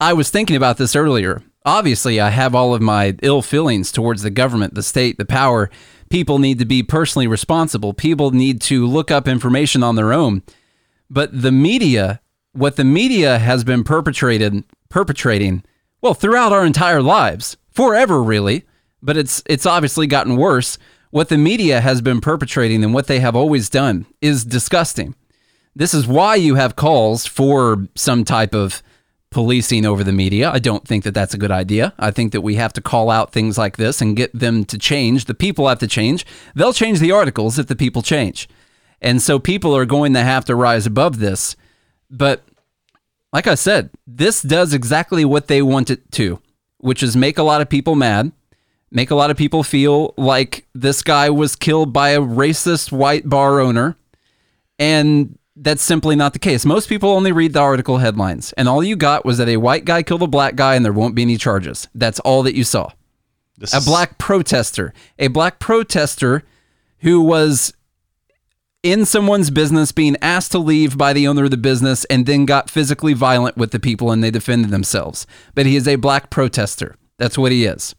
I 0.00 0.12
was 0.12 0.30
thinking 0.30 0.56
about 0.56 0.76
this 0.76 0.94
earlier. 0.94 1.42
Obviously, 1.64 2.20
I 2.20 2.30
have 2.30 2.54
all 2.54 2.74
of 2.74 2.82
my 2.82 3.16
ill 3.22 3.42
feelings 3.42 3.90
towards 3.90 4.22
the 4.22 4.30
government, 4.30 4.74
the 4.74 4.82
state, 4.82 5.18
the 5.18 5.24
power. 5.24 5.70
People 6.10 6.38
need 6.38 6.60
to 6.60 6.64
be 6.64 6.82
personally 6.84 7.26
responsible. 7.26 7.92
People 7.92 8.30
need 8.30 8.60
to 8.62 8.86
look 8.86 9.10
up 9.10 9.26
information 9.26 9.82
on 9.82 9.96
their 9.96 10.12
own. 10.12 10.42
But 11.10 11.42
the 11.42 11.50
media, 11.50 12.20
what 12.52 12.76
the 12.76 12.84
media 12.84 13.38
has 13.38 13.64
been 13.64 13.82
perpetrated 13.82 14.62
perpetrating, 14.88 15.64
well, 16.00 16.14
throughout 16.14 16.52
our 16.52 16.64
entire 16.64 17.02
lives, 17.02 17.56
forever 17.72 18.22
really, 18.22 18.64
but 19.02 19.16
it's 19.16 19.42
it's 19.46 19.66
obviously 19.66 20.06
gotten 20.06 20.36
worse. 20.36 20.78
What 21.10 21.28
the 21.28 21.38
media 21.38 21.80
has 21.80 22.00
been 22.00 22.20
perpetrating 22.20 22.84
and 22.84 22.92
what 22.92 23.06
they 23.06 23.20
have 23.20 23.36
always 23.36 23.70
done 23.70 24.06
is 24.20 24.44
disgusting. 24.44 25.14
This 25.74 25.94
is 25.94 26.06
why 26.06 26.34
you 26.34 26.54
have 26.54 26.76
calls 26.76 27.26
for 27.26 27.86
some 27.94 28.24
type 28.24 28.54
of 28.54 28.82
policing 29.30 29.84
over 29.84 30.02
the 30.02 30.12
media. 30.12 30.50
I 30.50 30.58
don't 30.58 30.86
think 30.86 31.04
that 31.04 31.14
that's 31.14 31.34
a 31.34 31.38
good 31.38 31.50
idea. 31.50 31.92
I 31.98 32.10
think 32.10 32.32
that 32.32 32.40
we 32.40 32.54
have 32.54 32.72
to 32.74 32.80
call 32.80 33.10
out 33.10 33.32
things 33.32 33.58
like 33.58 33.76
this 33.76 34.00
and 34.00 34.16
get 34.16 34.32
them 34.32 34.64
to 34.66 34.78
change. 34.78 35.26
The 35.26 35.34
people 35.34 35.68
have 35.68 35.78
to 35.80 35.86
change. 35.86 36.24
They'll 36.54 36.72
change 36.72 37.00
the 37.00 37.12
articles 37.12 37.58
if 37.58 37.66
the 37.66 37.76
people 37.76 38.02
change. 38.02 38.48
And 39.02 39.20
so 39.20 39.38
people 39.38 39.76
are 39.76 39.84
going 39.84 40.14
to 40.14 40.22
have 40.22 40.46
to 40.46 40.54
rise 40.54 40.86
above 40.86 41.18
this. 41.18 41.56
But 42.10 42.42
like 43.32 43.46
I 43.46 43.54
said, 43.54 43.90
this 44.06 44.40
does 44.40 44.72
exactly 44.72 45.24
what 45.24 45.48
they 45.48 45.60
want 45.60 45.90
it 45.90 46.10
to, 46.12 46.40
which 46.78 47.02
is 47.02 47.16
make 47.16 47.36
a 47.36 47.42
lot 47.42 47.60
of 47.60 47.68
people 47.68 47.94
mad, 47.94 48.32
make 48.96 49.10
a 49.10 49.14
lot 49.14 49.30
of 49.30 49.36
people 49.36 49.62
feel 49.62 50.14
like 50.16 50.66
this 50.74 51.02
guy 51.02 51.28
was 51.28 51.54
killed 51.54 51.92
by 51.92 52.08
a 52.08 52.20
racist 52.20 52.90
white 52.90 53.28
bar 53.28 53.60
owner. 53.60 53.94
And 54.78 55.38
that's 55.54 55.82
simply 55.82 56.16
not 56.16 56.32
the 56.32 56.38
case. 56.38 56.64
Most 56.64 56.88
people 56.88 57.10
only 57.10 57.30
read 57.30 57.52
the 57.52 57.60
article 57.60 57.98
headlines, 57.98 58.54
and 58.54 58.68
all 58.68 58.82
you 58.82 58.96
got 58.96 59.26
was 59.26 59.36
that 59.36 59.48
a 59.48 59.58
white 59.58 59.84
guy 59.84 60.02
killed 60.02 60.22
a 60.22 60.26
black 60.26 60.56
guy 60.56 60.74
and 60.74 60.84
there 60.84 60.94
won't 60.94 61.14
be 61.14 61.20
any 61.20 61.36
charges. 61.36 61.88
That's 61.94 62.20
all 62.20 62.42
that 62.44 62.56
you 62.56 62.64
saw. 62.64 62.90
This 63.58 63.74
A 63.74 63.82
black 63.82 64.16
protester, 64.16 64.94
a 65.18 65.28
black 65.28 65.58
protester 65.58 66.42
who 67.00 67.20
was 67.20 67.74
in 68.82 69.04
someone's 69.04 69.50
business 69.50 69.92
being 69.92 70.16
asked 70.22 70.52
to 70.52 70.58
leave 70.58 70.96
by 70.96 71.12
the 71.12 71.28
owner 71.28 71.44
of 71.44 71.50
the 71.50 71.58
business 71.58 72.06
and 72.06 72.24
then 72.24 72.46
got 72.46 72.70
physically 72.70 73.12
violent 73.12 73.58
with 73.58 73.72
the 73.72 73.80
people 73.80 74.10
and 74.10 74.24
they 74.24 74.30
defended 74.30 74.70
themselves. 74.70 75.26
But 75.54 75.66
he 75.66 75.76
is 75.76 75.86
a 75.86 75.96
black 75.96 76.30
protester. 76.30 76.96
That's 77.18 77.36
what 77.36 77.52
he 77.52 77.66
is. 77.66 77.94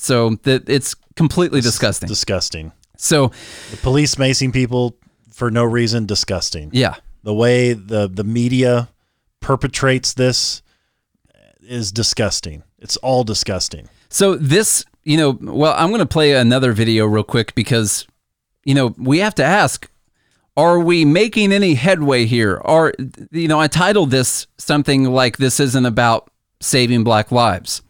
So 0.00 0.36
that 0.44 0.68
it's 0.68 0.94
completely 1.16 1.60
disgusting. 1.60 2.08
disgusting. 2.08 2.72
So, 2.96 3.32
The 3.70 3.76
police 3.78 4.14
macing 4.16 4.52
people 4.52 4.96
for 5.32 5.50
no 5.50 5.64
reason, 5.64 6.06
disgusting. 6.06 6.70
yeah. 6.72 6.94
The 7.24 7.34
way 7.34 7.72
the 7.74 8.08
the 8.08 8.24
media 8.24 8.88
perpetrates 9.40 10.14
this 10.14 10.62
is 11.60 11.92
disgusting. 11.92 12.62
It's 12.78 12.96
all 12.98 13.24
disgusting. 13.24 13.88
So 14.08 14.36
this, 14.36 14.84
you 15.04 15.16
know, 15.16 15.38
well, 15.40 15.74
I'm 15.76 15.88
going 15.88 16.00
to 16.00 16.06
play 16.06 16.32
another 16.34 16.72
video 16.72 17.04
real 17.06 17.24
quick 17.24 17.54
because, 17.54 18.06
you 18.64 18.74
know, 18.74 18.94
we 18.96 19.18
have 19.18 19.34
to 19.34 19.44
ask, 19.44 19.90
are 20.56 20.78
we 20.78 21.04
making 21.04 21.52
any 21.52 21.74
headway 21.74 22.24
here? 22.24 22.60
Are, 22.64 22.94
you 23.30 23.48
know, 23.48 23.60
I 23.60 23.66
titled 23.68 24.10
this 24.10 24.46
something 24.56 25.04
like 25.04 25.36
this 25.36 25.60
isn't 25.60 25.84
about 25.86 26.30
saving 26.60 27.04
black 27.04 27.30
lives. 27.30 27.82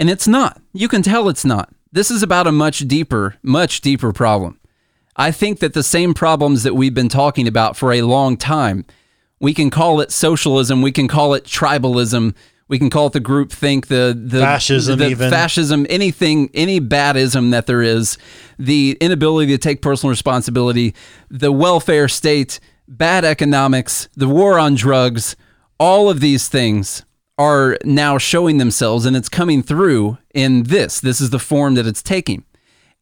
And 0.00 0.08
it's 0.08 0.26
not. 0.26 0.60
You 0.72 0.88
can 0.88 1.02
tell 1.02 1.28
it's 1.28 1.44
not. 1.44 1.68
This 1.92 2.10
is 2.10 2.22
about 2.22 2.46
a 2.46 2.52
much 2.52 2.80
deeper, 2.80 3.36
much 3.42 3.82
deeper 3.82 4.14
problem. 4.14 4.58
I 5.14 5.30
think 5.30 5.58
that 5.58 5.74
the 5.74 5.82
same 5.82 6.14
problems 6.14 6.62
that 6.62 6.74
we've 6.74 6.94
been 6.94 7.10
talking 7.10 7.46
about 7.46 7.76
for 7.76 7.92
a 7.92 8.00
long 8.00 8.38
time, 8.38 8.86
we 9.40 9.52
can 9.52 9.68
call 9.68 10.00
it 10.00 10.10
socialism, 10.10 10.80
we 10.80 10.90
can 10.90 11.06
call 11.06 11.34
it 11.34 11.44
tribalism, 11.44 12.34
we 12.68 12.78
can 12.78 12.88
call 12.88 13.08
it 13.08 13.12
the 13.12 13.20
group 13.20 13.52
think, 13.52 13.88
the 13.88 14.18
the 14.18 14.40
Fascism 14.40 15.00
the 15.00 15.08
even. 15.08 15.30
fascism, 15.30 15.86
anything, 15.90 16.48
any 16.54 16.80
badism 16.80 17.50
that 17.50 17.66
there 17.66 17.82
is, 17.82 18.16
the 18.58 18.96
inability 19.02 19.52
to 19.52 19.58
take 19.58 19.82
personal 19.82 20.10
responsibility, 20.10 20.94
the 21.28 21.52
welfare 21.52 22.08
state, 22.08 22.58
bad 22.88 23.26
economics, 23.26 24.08
the 24.16 24.28
war 24.28 24.58
on 24.58 24.76
drugs, 24.76 25.36
all 25.78 26.08
of 26.08 26.20
these 26.20 26.48
things 26.48 27.04
are 27.40 27.78
now 27.84 28.18
showing 28.18 28.58
themselves 28.58 29.06
and 29.06 29.16
it's 29.16 29.30
coming 29.30 29.62
through 29.62 30.18
in 30.34 30.64
this. 30.64 31.00
This 31.00 31.22
is 31.22 31.30
the 31.30 31.38
form 31.38 31.74
that 31.74 31.86
it's 31.86 32.02
taking. 32.02 32.44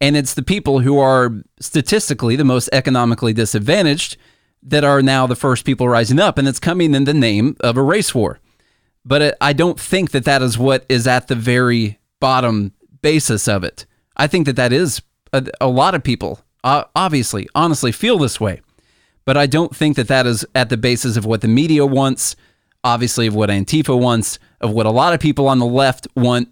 And 0.00 0.16
it's 0.16 0.34
the 0.34 0.44
people 0.44 0.78
who 0.78 0.96
are 0.96 1.42
statistically 1.58 2.36
the 2.36 2.44
most 2.44 2.68
economically 2.72 3.32
disadvantaged 3.32 4.16
that 4.62 4.84
are 4.84 5.02
now 5.02 5.26
the 5.26 5.34
first 5.34 5.64
people 5.64 5.88
rising 5.88 6.20
up. 6.20 6.38
And 6.38 6.46
it's 6.46 6.60
coming 6.60 6.94
in 6.94 7.02
the 7.02 7.12
name 7.12 7.56
of 7.58 7.76
a 7.76 7.82
race 7.82 8.14
war. 8.14 8.38
But 9.04 9.22
it, 9.22 9.34
I 9.40 9.52
don't 9.52 9.80
think 9.80 10.12
that 10.12 10.24
that 10.26 10.40
is 10.40 10.56
what 10.56 10.86
is 10.88 11.08
at 11.08 11.26
the 11.26 11.34
very 11.34 11.98
bottom 12.20 12.74
basis 13.02 13.48
of 13.48 13.64
it. 13.64 13.86
I 14.16 14.28
think 14.28 14.46
that 14.46 14.54
that 14.54 14.72
is 14.72 15.02
a, 15.32 15.48
a 15.60 15.66
lot 15.66 15.96
of 15.96 16.04
people, 16.04 16.44
uh, 16.62 16.84
obviously, 16.94 17.48
honestly, 17.56 17.90
feel 17.90 18.18
this 18.18 18.40
way. 18.40 18.60
But 19.24 19.36
I 19.36 19.46
don't 19.46 19.74
think 19.74 19.96
that 19.96 20.06
that 20.08 20.28
is 20.28 20.46
at 20.54 20.68
the 20.68 20.76
basis 20.76 21.16
of 21.16 21.26
what 21.26 21.40
the 21.40 21.48
media 21.48 21.84
wants, 21.84 22.36
obviously, 22.84 23.26
of 23.26 23.34
what 23.34 23.50
Antifa 23.50 23.98
wants, 23.98 24.38
of 24.60 24.70
what 24.70 24.86
a 24.86 24.90
lot 24.90 25.14
of 25.14 25.20
people 25.20 25.48
on 25.48 25.58
the 25.58 25.66
left 25.66 26.08
want. 26.14 26.48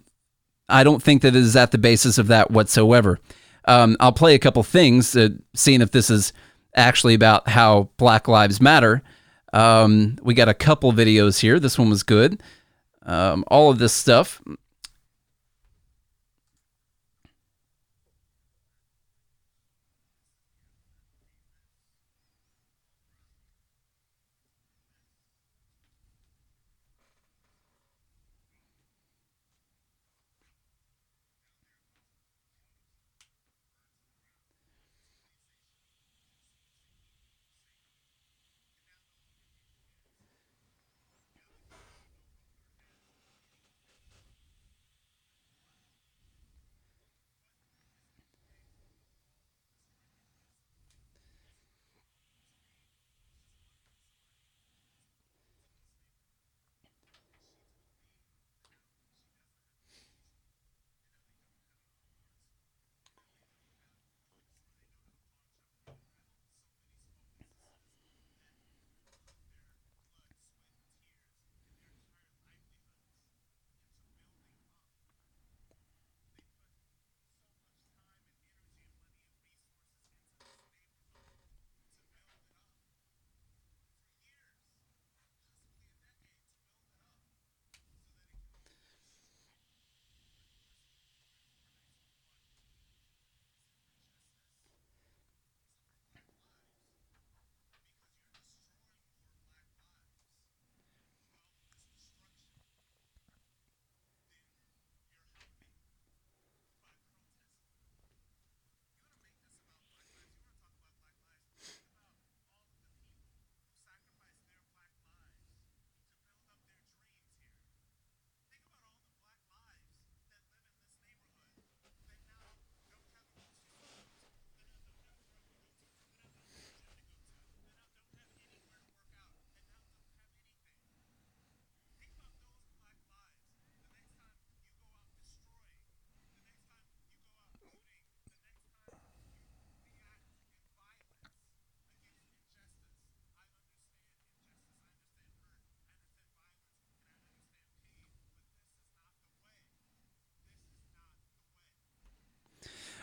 I 0.69 0.83
don't 0.83 1.01
think 1.01 1.21
that 1.21 1.29
it 1.29 1.35
is 1.35 1.55
at 1.55 1.71
the 1.71 1.77
basis 1.77 2.17
of 2.17 2.27
that 2.27 2.51
whatsoever. 2.51 3.19
Um, 3.65 3.97
I'll 3.99 4.11
play 4.13 4.35
a 4.35 4.39
couple 4.39 4.63
things, 4.63 5.15
uh, 5.15 5.29
seeing 5.53 5.81
if 5.81 5.91
this 5.91 6.09
is 6.09 6.33
actually 6.75 7.13
about 7.13 7.47
how 7.49 7.89
Black 7.97 8.27
Lives 8.27 8.61
Matter. 8.61 9.01
Um, 9.53 10.17
we 10.21 10.33
got 10.33 10.49
a 10.49 10.53
couple 10.53 10.91
videos 10.93 11.39
here. 11.39 11.59
This 11.59 11.77
one 11.77 11.89
was 11.89 12.03
good. 12.03 12.41
Um, 13.03 13.43
all 13.47 13.69
of 13.69 13.79
this 13.79 13.93
stuff. 13.93 14.41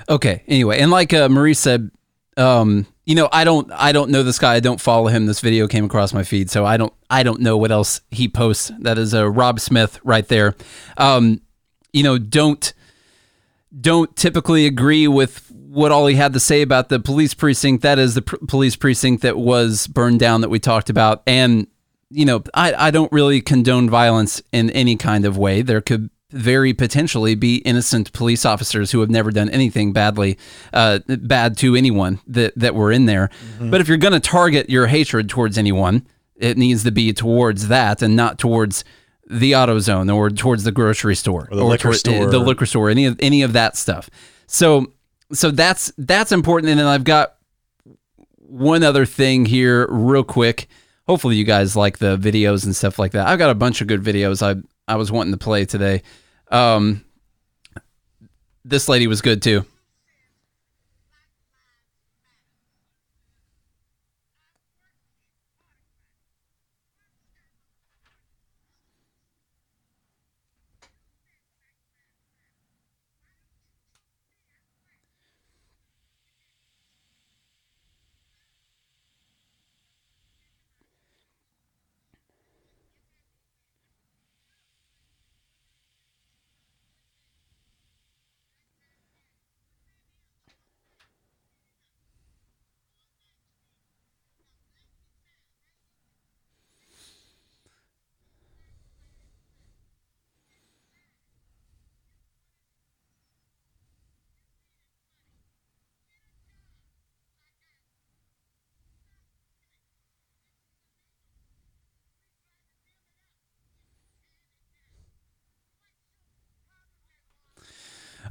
Okay. 0.08 0.42
Anyway, 0.46 0.78
and 0.78 0.90
like 0.90 1.12
uh, 1.12 1.28
Marie 1.28 1.54
said, 1.54 1.90
um, 2.36 2.86
you 3.04 3.14
know, 3.14 3.28
I 3.32 3.44
don't, 3.44 3.70
I 3.72 3.92
don't 3.92 4.10
know 4.10 4.22
this 4.22 4.38
guy. 4.38 4.54
I 4.54 4.60
don't 4.60 4.80
follow 4.80 5.08
him. 5.08 5.26
This 5.26 5.40
video 5.40 5.68
came 5.68 5.84
across 5.84 6.12
my 6.12 6.24
feed, 6.24 6.50
so 6.50 6.64
I 6.64 6.76
don't, 6.76 6.92
I 7.10 7.22
don't 7.22 7.40
know 7.40 7.56
what 7.56 7.70
else 7.70 8.00
he 8.10 8.28
posts. 8.28 8.72
That 8.80 8.98
is 8.98 9.14
a 9.14 9.24
uh, 9.24 9.28
Rob 9.28 9.60
Smith 9.60 10.00
right 10.04 10.26
there. 10.26 10.54
Um, 10.96 11.40
you 11.92 12.02
know, 12.02 12.18
don't, 12.18 12.72
don't 13.80 14.14
typically 14.16 14.66
agree 14.66 15.06
with 15.06 15.50
what 15.50 15.92
all 15.92 16.06
he 16.06 16.14
had 16.14 16.32
to 16.32 16.40
say 16.40 16.62
about 16.62 16.88
the 16.88 17.00
police 17.00 17.34
precinct. 17.34 17.82
That 17.82 17.98
is 17.98 18.14
the 18.14 18.22
pr- 18.22 18.36
police 18.46 18.76
precinct 18.76 19.22
that 19.22 19.36
was 19.36 19.86
burned 19.86 20.20
down 20.20 20.40
that 20.40 20.48
we 20.48 20.58
talked 20.58 20.88
about, 20.88 21.22
and 21.26 21.66
you 22.10 22.24
know, 22.24 22.44
I, 22.54 22.74
I 22.74 22.90
don't 22.92 23.10
really 23.10 23.40
condone 23.40 23.90
violence 23.90 24.40
in 24.52 24.70
any 24.70 24.94
kind 24.94 25.24
of 25.24 25.36
way. 25.36 25.62
There 25.62 25.80
could 25.80 26.10
very 26.34 26.74
potentially 26.74 27.34
be 27.36 27.56
innocent 27.58 28.12
police 28.12 28.44
officers 28.44 28.90
who 28.90 29.00
have 29.00 29.08
never 29.08 29.30
done 29.30 29.48
anything 29.50 29.92
badly 29.92 30.36
uh, 30.72 30.98
bad 31.06 31.56
to 31.58 31.76
anyone 31.76 32.18
that 32.26 32.52
that 32.56 32.74
were 32.74 32.90
in 32.90 33.06
there. 33.06 33.28
Mm-hmm. 33.28 33.70
But 33.70 33.80
if 33.80 33.88
you're 33.88 33.96
going 33.96 34.12
to 34.12 34.20
target 34.20 34.68
your 34.68 34.88
hatred 34.88 35.28
towards 35.28 35.56
anyone, 35.56 36.06
it 36.36 36.58
needs 36.58 36.82
to 36.84 36.90
be 36.90 37.12
towards 37.12 37.68
that 37.68 38.02
and 38.02 38.16
not 38.16 38.38
towards 38.38 38.84
the 39.26 39.52
AutoZone 39.52 40.14
or 40.14 40.28
towards 40.28 40.64
the 40.64 40.72
grocery 40.72 41.14
store 41.14 41.48
or 41.50 41.56
the 41.56 41.62
or 41.62 41.70
liquor 41.70 41.82
toward, 41.82 41.96
store, 41.96 42.30
the 42.30 42.38
liquor 42.38 42.66
store, 42.66 42.90
any 42.90 43.06
of 43.06 43.16
any 43.20 43.42
of 43.42 43.52
that 43.52 43.76
stuff. 43.76 44.10
So 44.46 44.92
so 45.32 45.50
that's 45.50 45.92
that's 45.96 46.32
important. 46.32 46.70
And 46.70 46.80
then 46.80 46.86
I've 46.86 47.04
got 47.04 47.36
one 48.36 48.82
other 48.82 49.06
thing 49.06 49.46
here, 49.46 49.86
real 49.88 50.24
quick. 50.24 50.68
Hopefully, 51.06 51.36
you 51.36 51.44
guys 51.44 51.76
like 51.76 51.98
the 51.98 52.16
videos 52.16 52.64
and 52.64 52.74
stuff 52.74 52.98
like 52.98 53.12
that. 53.12 53.28
I've 53.28 53.38
got 53.38 53.50
a 53.50 53.54
bunch 53.54 53.80
of 53.80 53.86
good 53.86 54.02
videos 54.02 54.42
I 54.42 54.60
I 54.92 54.96
was 54.96 55.12
wanting 55.12 55.32
to 55.32 55.38
play 55.38 55.64
today. 55.64 56.02
Um, 56.54 57.04
this 58.64 58.88
lady 58.88 59.08
was 59.08 59.20
good 59.20 59.42
too. 59.42 59.64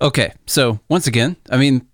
Okay, 0.04 0.34
so 0.46 0.80
once 0.90 1.08
again, 1.08 1.38
I 1.50 1.56
mean, 1.56 1.88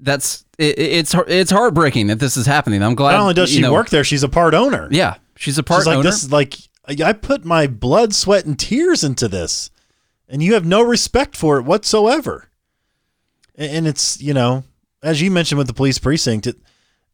that's 0.00 0.44
it, 0.58 0.78
it's 0.78 1.14
it's 1.28 1.50
heartbreaking 1.50 2.06
that 2.06 2.18
this 2.18 2.36
is 2.36 2.46
happening. 2.46 2.82
I'm 2.82 2.94
glad. 2.94 3.12
Not 3.12 3.20
only 3.20 3.34
does 3.34 3.50
she 3.50 3.60
know, 3.60 3.72
work 3.72 3.90
there, 3.90 4.04
she's 4.04 4.22
a 4.22 4.28
part 4.28 4.54
owner. 4.54 4.88
Yeah, 4.90 5.16
she's 5.36 5.58
a 5.58 5.62
part 5.62 5.80
she's 5.80 5.86
like, 5.86 5.98
owner. 5.98 6.02
This 6.04 6.24
is 6.24 6.32
like 6.32 6.56
I 6.88 7.12
put 7.12 7.44
my 7.44 7.66
blood, 7.66 8.14
sweat, 8.14 8.46
and 8.46 8.58
tears 8.58 9.04
into 9.04 9.28
this, 9.28 9.70
and 10.28 10.42
you 10.42 10.54
have 10.54 10.64
no 10.64 10.82
respect 10.82 11.36
for 11.36 11.58
it 11.58 11.62
whatsoever. 11.62 12.48
And 13.54 13.86
it's 13.86 14.20
you 14.20 14.32
know, 14.32 14.64
as 15.02 15.20
you 15.20 15.30
mentioned 15.30 15.58
with 15.58 15.66
the 15.66 15.74
police 15.74 15.98
precinct, 15.98 16.46
it, 16.46 16.56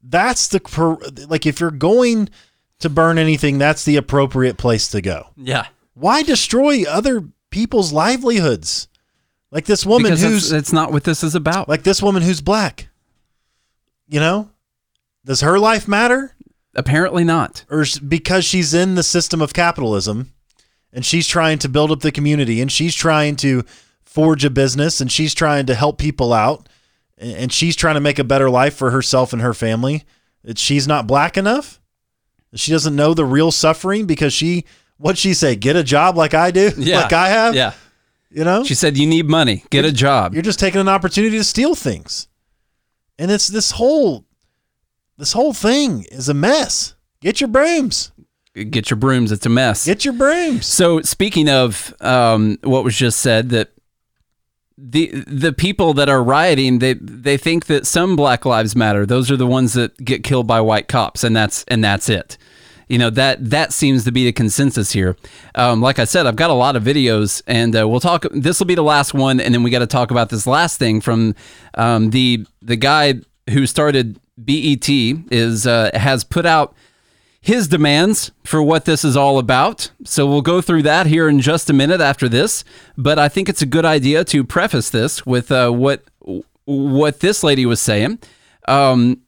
that's 0.02 0.46
the 0.48 1.26
like 1.28 1.46
if 1.46 1.58
you're 1.58 1.72
going 1.72 2.30
to 2.78 2.88
burn 2.88 3.18
anything, 3.18 3.58
that's 3.58 3.84
the 3.84 3.96
appropriate 3.96 4.56
place 4.56 4.88
to 4.88 5.00
go. 5.00 5.30
Yeah. 5.36 5.66
Why 5.94 6.22
destroy 6.22 6.84
other 6.84 7.24
people's 7.50 7.92
livelihoods? 7.92 8.87
Like 9.50 9.64
this 9.64 9.86
woman 9.86 10.10
because 10.12 10.22
who's 10.22 10.52
it's 10.52 10.72
not 10.72 10.92
what 10.92 11.04
this 11.04 11.22
is 11.24 11.34
about. 11.34 11.68
Like 11.68 11.82
this 11.82 12.02
woman 12.02 12.22
who's 12.22 12.40
black. 12.40 12.88
You 14.06 14.20
know? 14.20 14.50
Does 15.24 15.40
her 15.40 15.58
life 15.58 15.88
matter? 15.88 16.34
Apparently 16.74 17.24
not. 17.24 17.64
Or 17.70 17.84
because 18.06 18.44
she's 18.44 18.74
in 18.74 18.94
the 18.94 19.02
system 19.02 19.40
of 19.40 19.52
capitalism 19.52 20.32
and 20.92 21.04
she's 21.04 21.26
trying 21.26 21.58
to 21.60 21.68
build 21.68 21.90
up 21.90 22.00
the 22.00 22.12
community 22.12 22.60
and 22.60 22.70
she's 22.70 22.94
trying 22.94 23.36
to 23.36 23.64
forge 24.04 24.44
a 24.44 24.50
business 24.50 25.00
and 25.00 25.10
she's 25.10 25.34
trying 25.34 25.66
to 25.66 25.74
help 25.74 25.98
people 25.98 26.32
out 26.32 26.68
and 27.16 27.52
she's 27.52 27.74
trying 27.76 27.94
to 27.94 28.00
make 28.00 28.18
a 28.18 28.24
better 28.24 28.48
life 28.48 28.74
for 28.76 28.90
herself 28.90 29.32
and 29.32 29.42
her 29.42 29.54
family. 29.54 30.04
That 30.44 30.58
she's 30.58 30.86
not 30.86 31.06
black 31.06 31.36
enough? 31.36 31.80
She 32.54 32.70
doesn't 32.70 32.96
know 32.96 33.12
the 33.12 33.24
real 33.24 33.50
suffering 33.50 34.06
because 34.06 34.32
she 34.32 34.64
what'd 34.98 35.18
she 35.18 35.34
say? 35.34 35.56
Get 35.56 35.76
a 35.76 35.82
job 35.82 36.16
like 36.16 36.34
I 36.34 36.50
do? 36.50 36.70
Yeah. 36.76 37.00
Like 37.02 37.12
I 37.12 37.28
have? 37.28 37.54
Yeah. 37.54 37.72
You 38.30 38.44
know? 38.44 38.64
She 38.64 38.74
said, 38.74 38.96
You 38.96 39.06
need 39.06 39.28
money, 39.28 39.64
get 39.70 39.84
a 39.84 39.92
job. 39.92 40.34
You're 40.34 40.42
just 40.42 40.60
taking 40.60 40.80
an 40.80 40.88
opportunity 40.88 41.36
to 41.38 41.44
steal 41.44 41.74
things. 41.74 42.28
And 43.18 43.30
it's 43.30 43.48
this 43.48 43.72
whole 43.72 44.24
this 45.16 45.32
whole 45.32 45.52
thing 45.52 46.04
is 46.12 46.28
a 46.28 46.34
mess. 46.34 46.94
Get 47.20 47.40
your 47.40 47.48
brooms. 47.48 48.12
Get 48.54 48.90
your 48.90 48.96
brooms. 48.96 49.32
It's 49.32 49.46
a 49.46 49.50
mess. 49.50 49.84
Get 49.84 50.04
your 50.04 50.14
brooms. 50.14 50.66
So 50.66 51.00
speaking 51.02 51.48
of 51.48 51.94
um, 52.00 52.58
what 52.62 52.84
was 52.84 52.96
just 52.96 53.20
said, 53.20 53.50
that 53.50 53.72
the 54.76 55.24
the 55.26 55.52
people 55.52 55.94
that 55.94 56.08
are 56.08 56.22
rioting, 56.22 56.78
they 56.78 56.94
they 56.94 57.36
think 57.36 57.66
that 57.66 57.86
some 57.86 58.14
Black 58.14 58.44
Lives 58.44 58.76
Matter. 58.76 59.06
Those 59.06 59.30
are 59.30 59.36
the 59.36 59.46
ones 59.46 59.72
that 59.72 59.96
get 60.04 60.22
killed 60.22 60.46
by 60.46 60.60
white 60.60 60.86
cops, 60.86 61.24
and 61.24 61.34
that's 61.34 61.64
and 61.64 61.82
that's 61.82 62.08
it 62.08 62.38
you 62.88 62.98
know 62.98 63.10
that 63.10 63.50
that 63.50 63.72
seems 63.72 64.04
to 64.04 64.12
be 64.12 64.24
the 64.24 64.32
consensus 64.32 64.92
here. 64.92 65.16
Um, 65.54 65.80
like 65.80 65.98
I 65.98 66.04
said, 66.04 66.26
I've 66.26 66.36
got 66.36 66.50
a 66.50 66.54
lot 66.54 66.76
of 66.76 66.82
videos, 66.82 67.42
and 67.46 67.76
uh, 67.76 67.88
we'll 67.88 68.00
talk. 68.00 68.26
This 68.32 68.58
will 68.58 68.66
be 68.66 68.74
the 68.74 68.82
last 68.82 69.14
one, 69.14 69.40
and 69.40 69.54
then 69.54 69.62
we 69.62 69.70
got 69.70 69.80
to 69.80 69.86
talk 69.86 70.10
about 70.10 70.30
this 70.30 70.46
last 70.46 70.78
thing 70.78 71.00
from 71.00 71.34
um, 71.74 72.10
the 72.10 72.46
the 72.62 72.76
guy 72.76 73.14
who 73.50 73.66
started 73.66 74.18
BET 74.36 74.88
is 74.88 75.66
uh, 75.66 75.90
has 75.94 76.24
put 76.24 76.46
out 76.46 76.74
his 77.40 77.68
demands 77.68 78.32
for 78.44 78.62
what 78.62 78.84
this 78.84 79.04
is 79.04 79.16
all 79.16 79.38
about. 79.38 79.90
So 80.04 80.26
we'll 80.26 80.42
go 80.42 80.60
through 80.60 80.82
that 80.82 81.06
here 81.06 81.28
in 81.28 81.40
just 81.40 81.70
a 81.70 81.72
minute 81.72 82.00
after 82.00 82.28
this. 82.28 82.64
But 82.96 83.18
I 83.18 83.28
think 83.28 83.48
it's 83.48 83.62
a 83.62 83.66
good 83.66 83.84
idea 83.84 84.24
to 84.24 84.44
preface 84.44 84.90
this 84.90 85.24
with 85.24 85.50
uh, 85.50 85.70
what 85.70 86.04
what 86.64 87.20
this 87.20 87.42
lady 87.42 87.64
was 87.64 87.80
saying. 87.80 88.18
Um, 88.66 89.22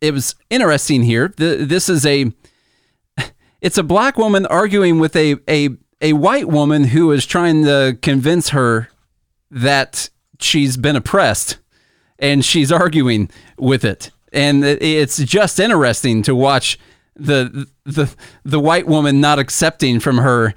it 0.00 0.12
was 0.12 0.34
interesting 0.50 1.02
here. 1.02 1.32
The, 1.36 1.66
this 1.66 1.88
is 1.88 2.06
a 2.06 2.32
it's 3.60 3.78
a 3.78 3.82
black 3.82 4.16
woman 4.18 4.46
arguing 4.46 4.98
with 4.98 5.16
a, 5.16 5.36
a, 5.48 5.70
a 6.00 6.12
white 6.12 6.48
woman 6.48 6.84
who 6.84 7.10
is 7.12 7.26
trying 7.26 7.64
to 7.64 7.98
convince 8.02 8.50
her 8.50 8.88
that 9.50 10.10
she's 10.40 10.76
been 10.76 10.96
oppressed 10.96 11.58
and 12.18 12.44
she's 12.44 12.72
arguing 12.72 13.30
with 13.58 13.84
it. 13.84 14.10
And 14.32 14.64
it's 14.64 15.18
just 15.18 15.58
interesting 15.58 16.22
to 16.22 16.34
watch 16.34 16.78
the 17.14 17.66
the 17.84 18.14
the 18.44 18.60
white 18.60 18.86
woman 18.86 19.20
not 19.20 19.38
accepting 19.38 20.00
from 20.00 20.18
her 20.18 20.52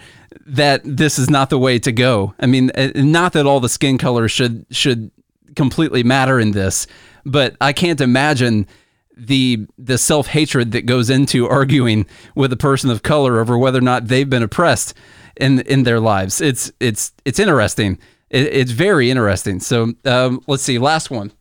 that 0.45 0.81
this 0.83 1.17
is 1.17 1.29
not 1.29 1.49
the 1.49 1.59
way 1.59 1.79
to 1.79 1.91
go. 1.91 2.33
I 2.39 2.47
mean, 2.47 2.71
uh, 2.75 2.91
not 2.95 3.33
that 3.33 3.45
all 3.45 3.59
the 3.59 3.69
skin 3.69 3.97
color 3.97 4.27
should 4.27 4.65
should 4.71 5.11
completely 5.55 6.03
matter 6.03 6.39
in 6.39 6.51
this, 6.51 6.87
but 7.25 7.55
I 7.61 7.71
can't 7.71 8.01
imagine 8.01 8.67
the 9.27 9.67
the 9.77 9.97
self 9.97 10.27
hatred 10.27 10.71
that 10.71 10.85
goes 10.85 11.09
into 11.09 11.47
arguing 11.47 12.05
with 12.35 12.51
a 12.53 12.57
person 12.57 12.89
of 12.89 13.03
color 13.03 13.39
over 13.39 13.57
whether 13.57 13.79
or 13.79 13.81
not 13.81 14.07
they've 14.07 14.29
been 14.29 14.43
oppressed 14.43 14.93
in 15.35 15.59
in 15.61 15.83
their 15.83 15.99
lives. 15.99 16.41
It's 16.41 16.71
it's 16.79 17.11
it's 17.25 17.39
interesting. 17.39 17.99
It, 18.29 18.47
it's 18.47 18.71
very 18.71 19.09
interesting. 19.09 19.59
So 19.59 19.93
um, 20.05 20.41
let's 20.47 20.63
see. 20.63 20.77
Last 20.77 21.09
one. 21.09 21.31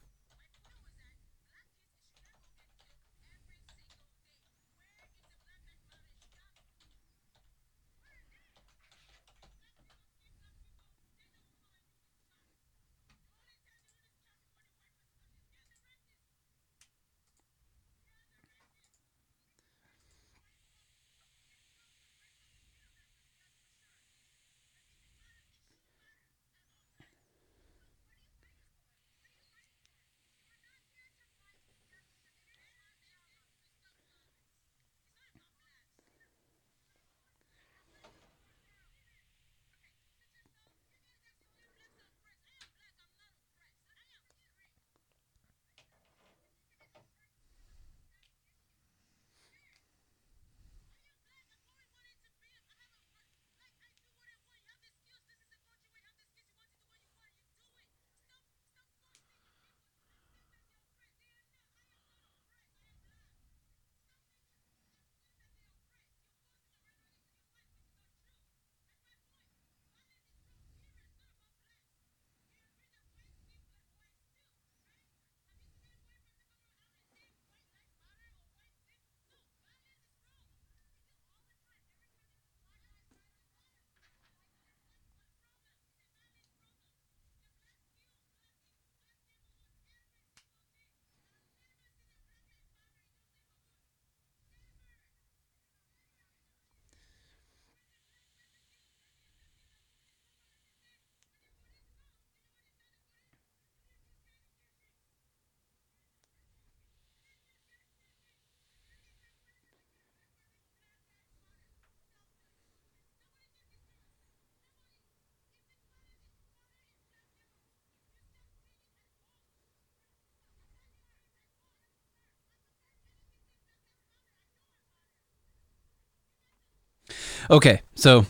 Okay, 127.51 127.81
so 127.95 128.27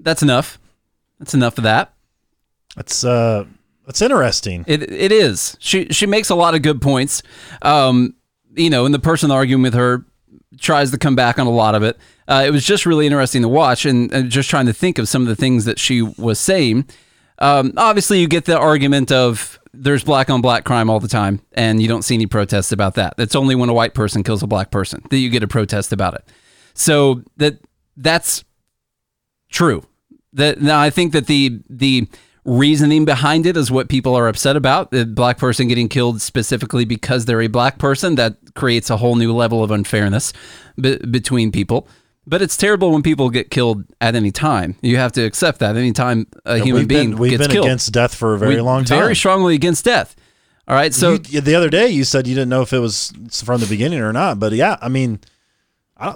that's 0.00 0.22
enough. 0.22 0.58
That's 1.18 1.34
enough 1.34 1.58
of 1.58 1.64
that. 1.64 1.92
That's 2.76 3.04
uh, 3.04 3.44
that's 3.86 4.02
interesting. 4.02 4.64
It 4.66 4.82
it 4.82 5.12
is. 5.12 5.56
She 5.60 5.86
she 5.90 6.06
makes 6.06 6.30
a 6.30 6.34
lot 6.34 6.54
of 6.54 6.62
good 6.62 6.80
points. 6.80 7.22
Um, 7.62 8.14
you 8.54 8.70
know, 8.70 8.84
and 8.84 8.94
the 8.94 8.98
person 8.98 9.30
arguing 9.30 9.62
with 9.62 9.74
her 9.74 10.04
tries 10.58 10.90
to 10.90 10.98
come 10.98 11.14
back 11.16 11.38
on 11.38 11.46
a 11.46 11.50
lot 11.50 11.74
of 11.74 11.82
it. 11.82 11.98
Uh, 12.28 12.44
it 12.46 12.50
was 12.50 12.64
just 12.64 12.86
really 12.86 13.06
interesting 13.06 13.42
to 13.42 13.48
watch, 13.48 13.84
and, 13.86 14.12
and 14.12 14.30
just 14.30 14.50
trying 14.50 14.66
to 14.66 14.72
think 14.72 14.98
of 14.98 15.08
some 15.08 15.22
of 15.22 15.28
the 15.28 15.36
things 15.36 15.64
that 15.64 15.78
she 15.78 16.02
was 16.02 16.38
saying. 16.38 16.86
Um, 17.38 17.72
obviously, 17.76 18.20
you 18.20 18.28
get 18.28 18.46
the 18.46 18.58
argument 18.58 19.12
of 19.12 19.58
there's 19.72 20.02
black 20.02 20.30
on 20.30 20.40
black 20.40 20.64
crime 20.64 20.88
all 20.88 21.00
the 21.00 21.08
time, 21.08 21.40
and 21.52 21.80
you 21.80 21.88
don't 21.88 22.02
see 22.02 22.14
any 22.14 22.26
protests 22.26 22.72
about 22.72 22.94
that. 22.94 23.14
It's 23.18 23.36
only 23.36 23.54
when 23.54 23.68
a 23.68 23.74
white 23.74 23.94
person 23.94 24.22
kills 24.22 24.42
a 24.42 24.46
black 24.46 24.70
person 24.70 25.02
that 25.10 25.18
you 25.18 25.28
get 25.30 25.42
a 25.42 25.48
protest 25.48 25.92
about 25.92 26.14
it. 26.14 26.24
So 26.74 27.22
that 27.36 27.58
that's 27.96 28.44
true. 29.50 29.84
That 30.32 30.60
now 30.60 30.80
I 30.80 30.90
think 30.90 31.12
that 31.12 31.26
the 31.26 31.60
the 31.70 32.08
reasoning 32.44 33.04
behind 33.04 33.46
it 33.46 33.56
is 33.56 33.70
what 33.70 33.88
people 33.88 34.14
are 34.14 34.28
upset 34.28 34.56
about. 34.56 34.90
The 34.90 35.04
black 35.06 35.38
person 35.38 35.66
getting 35.68 35.88
killed 35.88 36.20
specifically 36.22 36.84
because 36.84 37.24
they're 37.24 37.42
a 37.42 37.48
black 37.48 37.78
person 37.78 38.14
that 38.16 38.36
creates 38.54 38.88
a 38.90 38.96
whole 38.98 39.16
new 39.16 39.32
level 39.34 39.64
of 39.64 39.70
unfairness 39.70 40.32
be- 40.80 40.98
between 40.98 41.50
people. 41.50 41.88
But 42.28 42.42
it's 42.42 42.56
terrible 42.56 42.90
when 42.90 43.02
people 43.02 43.30
get 43.30 43.50
killed 43.50 43.84
at 44.00 44.14
any 44.16 44.32
time. 44.32 44.74
You 44.82 44.96
have 44.96 45.12
to 45.12 45.22
accept 45.24 45.60
that 45.60 45.76
any 45.76 45.92
time 45.92 46.26
a 46.44 46.58
human 46.58 46.86
being 46.86 47.10
been, 47.10 47.18
we've 47.18 47.30
gets 47.30 47.44
been 47.46 47.50
killed. 47.52 47.66
against 47.66 47.92
death 47.92 48.14
for 48.14 48.34
a 48.34 48.38
very 48.38 48.56
We- 48.56 48.60
long 48.62 48.84
time. 48.84 48.98
Very 48.98 49.14
strongly 49.16 49.54
against 49.54 49.84
death. 49.84 50.14
All 50.68 50.74
right, 50.74 50.92
so 50.92 51.12
you, 51.28 51.40
the 51.40 51.54
other 51.54 51.70
day 51.70 51.88
you 51.88 52.02
said 52.02 52.26
you 52.26 52.34
didn't 52.34 52.48
know 52.48 52.62
if 52.62 52.72
it 52.72 52.80
was 52.80 53.12
from 53.44 53.60
the 53.60 53.66
beginning 53.68 54.00
or 54.00 54.12
not, 54.12 54.40
but 54.40 54.52
yeah, 54.52 54.76
I 54.82 54.88
mean, 54.88 55.20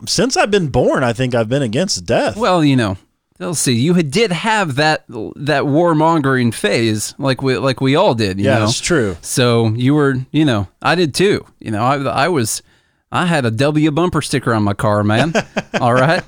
since 0.07 0.37
I've 0.37 0.51
been 0.51 0.69
born, 0.69 1.03
I 1.03 1.13
think 1.13 1.35
I've 1.35 1.49
been 1.49 1.63
against 1.63 2.05
death. 2.05 2.37
Well, 2.37 2.65
you 2.65 2.77
know, 2.77 2.97
they'll 3.39 3.55
see. 3.55 3.73
You 3.75 3.95
had- 3.95 4.11
did 4.11 4.33
have 4.33 4.77
that 4.77 5.05
that 5.09 5.65
warmongering 5.65 6.53
phase, 6.55 7.15
like 7.19 7.43
we 7.43 7.57
like 7.57 7.81
we 7.81 7.97
all 7.97 8.15
did. 8.15 8.39
You 8.39 8.47
yeah, 8.47 8.59
know? 8.59 8.65
it's 8.65 8.81
true. 8.81 9.17
So 9.23 9.69
you 9.69 9.95
were, 9.95 10.17
you 10.31 10.45
know, 10.45 10.69
I 10.83 10.95
did 10.95 11.15
too. 11.15 11.47
You 11.59 11.71
know, 11.71 11.83
I 11.83 11.97
I 11.97 12.29
was, 12.29 12.63
I 13.11 13.27
had 13.27 13.45
a 13.45 13.51
W 13.51 13.91
bumper 13.91 14.23
sticker 14.23 14.53
on 14.55 14.63
my 14.63 14.75
car, 14.75 15.03
man. 15.03 15.33
all 15.81 15.95
right. 15.95 16.23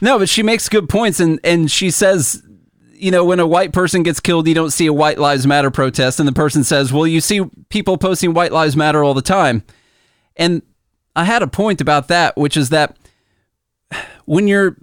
No, 0.00 0.18
but 0.18 0.28
she 0.28 0.42
makes 0.42 0.68
good 0.68 0.88
points, 0.88 1.20
and 1.20 1.40
and 1.44 1.70
she 1.70 1.90
says. 1.90 2.42
You 2.96 3.10
know, 3.10 3.24
when 3.24 3.40
a 3.40 3.46
white 3.46 3.72
person 3.72 4.02
gets 4.02 4.20
killed, 4.20 4.46
you 4.46 4.54
don't 4.54 4.70
see 4.70 4.86
a 4.86 4.92
White 4.92 5.18
Lives 5.18 5.46
Matter 5.46 5.70
protest. 5.70 6.20
And 6.20 6.28
the 6.28 6.32
person 6.32 6.64
says, 6.64 6.90
Well, 6.90 7.06
you 7.06 7.20
see 7.20 7.42
people 7.68 7.98
posting 7.98 8.32
White 8.32 8.52
Lives 8.52 8.76
Matter 8.76 9.04
all 9.04 9.12
the 9.12 9.20
time. 9.20 9.62
And 10.36 10.62
I 11.16 11.24
had 11.24 11.42
a 11.42 11.46
point 11.46 11.80
about 11.80 12.08
that, 12.08 12.36
which 12.36 12.56
is 12.56 12.70
that 12.70 12.96
when 14.24 14.48
you're 14.48 14.76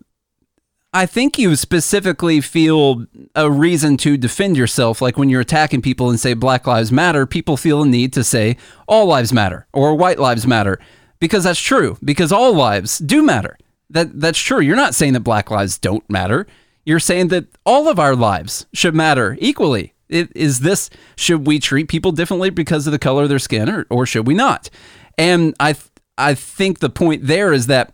I 0.94 1.06
think 1.06 1.40
you 1.40 1.56
specifically 1.56 2.42
feel 2.42 3.06
a 3.34 3.50
reason 3.50 3.96
to 3.98 4.18
defend 4.18 4.58
yourself. 4.58 5.02
Like 5.02 5.18
when 5.18 5.30
you're 5.30 5.40
attacking 5.40 5.82
people 5.82 6.10
and 6.10 6.20
say 6.20 6.34
Black 6.34 6.68
Lives 6.68 6.92
Matter, 6.92 7.26
people 7.26 7.56
feel 7.56 7.84
a 7.84 7.86
need 7.86 8.12
to 8.14 8.26
say 8.26 8.58
all 8.90 9.06
lives 9.06 9.32
matter 9.32 9.68
or 9.72 9.96
white 9.96 10.20
lives 10.20 10.46
matter 10.46 10.80
because 11.22 11.46
that's 11.46 11.62
true, 11.62 11.98
because 12.04 12.34
all 12.34 12.54
lives 12.54 12.98
do 12.98 13.24
matter. 13.24 13.58
That, 13.90 14.20
that's 14.20 14.40
true. 14.40 14.60
You're 14.60 14.76
not 14.76 14.96
saying 14.96 15.14
that 15.14 15.22
black 15.22 15.50
lives 15.50 15.78
don't 15.78 16.08
matter. 16.10 16.48
You're 16.86 17.00
saying 17.00 17.30
that 17.30 17.46
all 17.66 17.88
of 17.88 18.00
our 18.00 18.16
lives 18.16 18.66
should 18.74 18.96
matter 18.96 19.38
equally. 19.40 19.94
It, 20.10 20.30
is 20.36 20.60
this, 20.60 20.90
should 21.16 21.48
we 21.48 21.60
treat 21.60 21.88
people 21.88 22.12
differently 22.12 22.50
because 22.50 22.86
of 22.86 22.92
the 22.92 23.00
color 23.00 23.24
of 23.24 23.30
their 23.30 23.40
skin 23.40 23.70
or, 23.70 23.86
or 23.90 24.06
should 24.06 24.28
we 24.28 24.34
not? 24.34 24.70
And 25.18 25.56
I, 25.60 25.76
I 26.18 26.34
think 26.34 26.80
the 26.80 26.90
point 26.90 27.26
there 27.28 27.54
is 27.54 27.68
that 27.68 27.94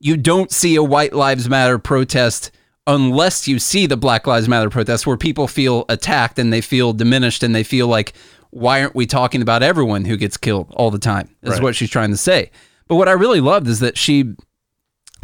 you 0.00 0.16
don't 0.16 0.50
see 0.50 0.76
a 0.76 0.82
White 0.82 1.12
Lives 1.12 1.48
Matter 1.48 1.78
protest 1.78 2.50
unless 2.86 3.46
you 3.46 3.58
see 3.58 3.86
the 3.86 3.96
Black 3.96 4.26
Lives 4.26 4.48
Matter 4.48 4.70
protest 4.70 5.06
where 5.06 5.16
people 5.16 5.46
feel 5.48 5.84
attacked 5.88 6.38
and 6.38 6.52
they 6.52 6.60
feel 6.60 6.92
diminished 6.92 7.42
and 7.42 7.54
they 7.54 7.64
feel 7.64 7.86
like, 7.86 8.14
why 8.50 8.80
aren't 8.80 8.94
we 8.94 9.04
talking 9.06 9.42
about 9.42 9.62
everyone 9.62 10.04
who 10.06 10.16
gets 10.16 10.36
killed 10.38 10.72
all 10.74 10.90
the 10.90 10.98
time? 10.98 11.28
Is 11.42 11.54
Right. 11.54 11.62
what 11.62 11.76
she's 11.76 11.90
trying 11.90 12.10
to 12.10 12.16
say. 12.16 12.50
But 12.86 12.96
what 12.96 13.08
I 13.08 13.12
really 13.12 13.40
loved 13.40 13.66
is 13.66 13.80
that 13.80 13.98
she 13.98 14.34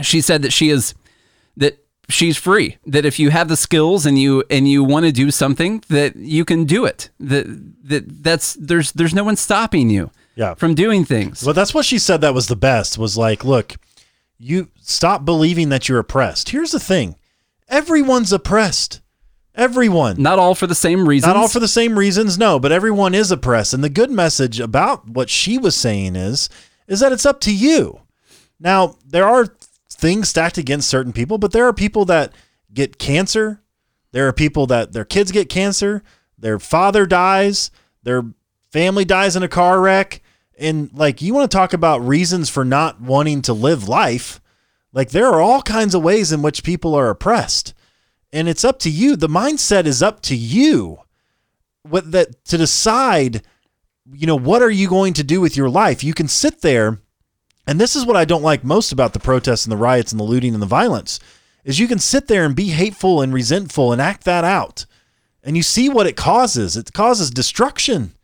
she 0.03 0.21
said 0.21 0.43
that 0.43 0.53
she 0.53 0.69
is 0.71 0.95
that 1.57 1.79
she's 2.11 2.37
free 2.37 2.77
that 2.85 3.07
if 3.07 3.19
you 3.19 3.31
have 3.31 3.49
the 3.49 3.57
skills 3.57 4.05
and 4.05 4.19
you 4.19 4.45
and 4.51 4.69
you 4.69 4.83
want 4.85 5.07
to 5.07 5.13
do 5.13 5.31
something 5.31 5.83
that 5.89 6.17
you 6.17 6.45
can 6.45 6.65
do 6.65 6.85
it 6.85 7.09
that 7.21 7.47
that 7.85 8.23
that's 8.23 8.55
there's 8.55 8.93
there's 8.93 9.15
no 9.15 9.25
one 9.25 9.37
stopping 9.37 9.89
you 9.89 10.11
Yeah. 10.37 10.55
from 10.55 10.75
doing 10.75 11.05
things 11.05 11.45
Well, 11.45 11.55
that's 11.55 11.75
what 11.75 11.85
she 11.85 11.99
said 11.99 12.21
that 12.23 12.35
was 12.35 12.49
the 12.49 12.57
best 12.57 12.99
was 12.99 13.17
like, 13.17 13.45
look, 13.45 13.77
you 14.39 14.71
stop 14.81 15.25
believing 15.25 15.69
that 15.69 15.89
you're 15.89 16.01
oppressed. 16.01 16.51
Here's 16.51 16.73
the 16.73 16.81
thing 16.81 17.17
everyone's 17.69 18.33
oppressed. 18.33 19.01
Everyone. 19.57 20.21
not 20.21 20.41
all 20.41 20.57
for 20.57 20.67
the 20.67 20.75
same 20.75 21.09
reasons 21.09 21.29
Not 21.29 21.37
all 21.37 21.47
for 21.47 21.61
the 21.61 21.69
same 21.69 21.97
reasons, 21.97 22.37
no, 22.37 22.59
but 22.59 22.73
everyone 22.73 23.15
is 23.15 23.31
oppressed. 23.31 23.73
And 23.73 23.85
the 23.85 23.89
good 23.89 24.11
message 24.11 24.59
about 24.59 25.09
what 25.09 25.31
she 25.31 25.59
was 25.59 25.77
saying 25.77 26.17
is, 26.17 26.49
is 26.89 26.99
that 26.99 27.13
it's 27.13 27.25
up 27.25 27.41
to 27.43 27.55
you. 27.55 28.01
Now, 28.59 28.97
there 29.07 29.29
are 29.29 29.47
things 29.89 30.29
stacked 30.29 30.59
against 30.59 30.89
certain 30.91 31.13
people, 31.13 31.39
but 31.39 31.53
there 31.53 31.67
are 31.69 31.73
people 31.73 32.05
that 32.07 32.33
get 32.73 32.99
cancer. 32.99 33.63
There 34.11 34.27
are 34.27 34.33
people 34.33 34.67
that 34.67 34.93
their 34.93 35.05
kids 35.05 35.31
get 35.31 35.49
cancer, 35.49 36.03
their 36.37 36.59
father 36.59 37.07
dies, 37.07 37.71
their 38.03 38.25
family 38.71 39.05
dies 39.05 39.37
in 39.37 39.43
a 39.43 39.49
car 39.49 39.81
wreck. 39.81 40.21
And 40.59 40.91
like, 40.95 41.21
you 41.21 41.35
want 41.35 41.51
to 41.51 41.57
talk 41.57 41.73
about 41.73 42.07
reasons 42.07 42.49
for 42.49 42.65
not 42.65 43.01
wanting 43.01 43.43
to 43.43 43.53
live 43.53 43.89
life. 43.89 44.41
Like, 44.93 45.11
there 45.11 45.27
are 45.27 45.41
all 45.41 45.63
kinds 45.63 45.95
of 45.95 46.03
ways 46.03 46.33
in 46.33 46.43
which 46.43 46.63
people 46.63 46.95
are 46.95 47.11
oppressed 47.11 47.75
and 48.35 48.49
it's 48.49 48.65
up 48.65 48.81
to 48.81 48.91
you. 48.91 49.15
The 49.15 49.29
mindset 49.29 49.87
is 49.87 50.03
up 50.03 50.21
to 50.23 50.35
you. 50.35 50.99
What 51.83 52.11
that 52.11 52.45
to 52.47 52.59
decide, 52.59 53.43
you 54.13 54.27
know, 54.27 54.37
what 54.37 54.61
are 54.61 54.71
you 54.71 54.89
going 54.89 55.15
to 55.15 55.23
do 55.23 55.41
with 55.41 55.57
your 55.57 55.71
life? 55.71 56.03
You 56.03 56.15
can 56.15 56.27
sit 56.27 56.61
there, 56.61 56.99
and 57.65 57.81
this 57.81 57.95
is 57.95 58.05
what 58.05 58.17
I 58.17 58.25
don't 58.25 58.43
like 58.43 58.65
most 58.65 58.91
about 58.91 59.13
the 59.13 59.21
protests 59.21 59.65
and 59.65 59.71
the 59.71 59.77
riots 59.77 60.11
and 60.11 60.19
the 60.19 60.25
looting 60.25 60.53
and 60.53 60.61
the 60.61 60.67
violence, 60.67 61.21
is 61.63 61.79
you 61.79 61.87
can 61.87 62.01
sit 62.01 62.27
there 62.27 62.45
and 62.45 62.57
be 62.57 62.71
hateful 62.71 63.23
and 63.23 63.33
resentful 63.33 63.93
and 63.93 64.03
act 64.03 64.25
that 64.25 64.43
out. 64.43 64.85
And 65.45 65.57
you 65.57 65.63
see 65.63 65.89
what 65.89 66.09
it 66.09 66.17
causes. 66.17 66.77
It 66.77 66.93
causes 66.93 67.31
destruction. 67.31 68.15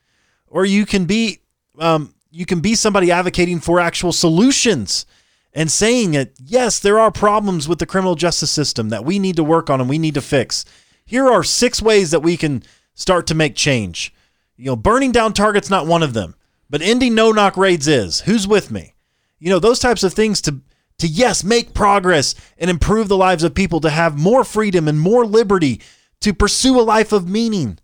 Or 0.49 0.65
you 0.65 0.87
can 0.87 1.05
be 1.05 1.39
um, 1.79 2.15
you 2.31 2.47
can 2.47 2.61
be 2.61 2.75
somebody 2.75 3.11
advocating 3.11 3.61
for 3.61 3.81
actual 3.81 4.13
solutions 4.13 5.07
and 5.53 5.71
saying 5.71 6.13
that 6.13 6.33
yes, 6.39 6.79
there 6.79 6.99
are 6.99 7.11
problems 7.11 7.69
with 7.69 7.79
the 7.79 7.87
criminal 7.87 8.15
justice 8.15 8.51
system 8.51 8.89
that 8.91 9.05
we 9.05 9.19
need 9.19 9.37
to 9.37 9.45
work 9.45 9.69
on 9.69 9.81
and 9.81 9.91
we 9.91 9.99
need 9.99 10.15
to 10.15 10.21
fix. 10.21 10.65
Here 11.05 11.27
are 11.27 11.43
six 11.43 11.83
ways 11.83 12.13
that 12.13 12.21
we 12.21 12.37
can 12.37 12.63
start 12.95 13.27
to 13.27 13.35
make 13.35 13.57
change. 13.57 14.15
You 14.57 14.67
know, 14.67 14.77
burning 14.77 15.11
down 15.11 15.33
targets 15.33 15.71
not 15.71 15.87
one 15.87 16.03
of 16.03 16.13
them, 16.13 16.37
but 16.69 16.83
ending 16.83 17.15
no 17.15 17.33
knock 17.33 17.57
raids 17.57 17.89
is. 17.89 18.21
Who's 18.21 18.47
with 18.47 18.71
me? 18.71 18.95
You 19.39 19.51
know, 19.51 19.59
those 19.59 19.81
types 19.81 20.05
of 20.05 20.13
things 20.13 20.41
to 20.43 20.61
to 20.99 21.09
yes, 21.09 21.43
make 21.43 21.73
progress 21.73 22.35
and 22.59 22.69
improve 22.69 23.09
the 23.09 23.17
lives 23.17 23.43
of 23.43 23.55
people 23.55 23.81
to 23.81 23.89
have 23.89 24.19
more 24.19 24.45
freedom 24.45 24.87
and 24.87 25.01
more 25.01 25.25
liberty 25.25 25.81
to 26.21 26.35
pursue 26.35 26.79
a 26.79 26.83
life 26.83 27.11
of 27.11 27.27
meaning 27.27 27.79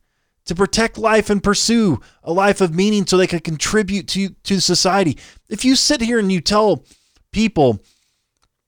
to 0.46 0.54
protect 0.54 0.96
life 0.96 1.28
and 1.28 1.42
pursue 1.42 2.00
a 2.22 2.32
life 2.32 2.60
of 2.60 2.74
meaning 2.74 3.06
so 3.06 3.16
they 3.16 3.26
can 3.26 3.40
contribute 3.40 4.08
to 4.08 4.30
to 4.44 4.60
society. 4.60 5.18
If 5.48 5.64
you 5.64 5.76
sit 5.76 6.00
here 6.00 6.18
and 6.18 6.32
you 6.32 6.40
tell 6.40 6.84
people 7.32 7.82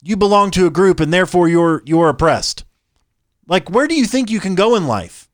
you 0.03 0.17
belong 0.17 0.51
to 0.53 0.67
a 0.67 0.71
group 0.71 1.01
and 1.01 1.13
therefore 1.13 1.49
you're 1.49 1.83
you're 1.85 2.09
oppressed. 2.09 2.65
Like 3.47 3.71
where 3.71 3.89
do 3.89 3.95
you 3.95 4.05
think 4.05 4.31
you 4.31 4.41
can 4.41 4.55
go 4.55 4.75
in 4.75 4.87
life? 4.87 5.29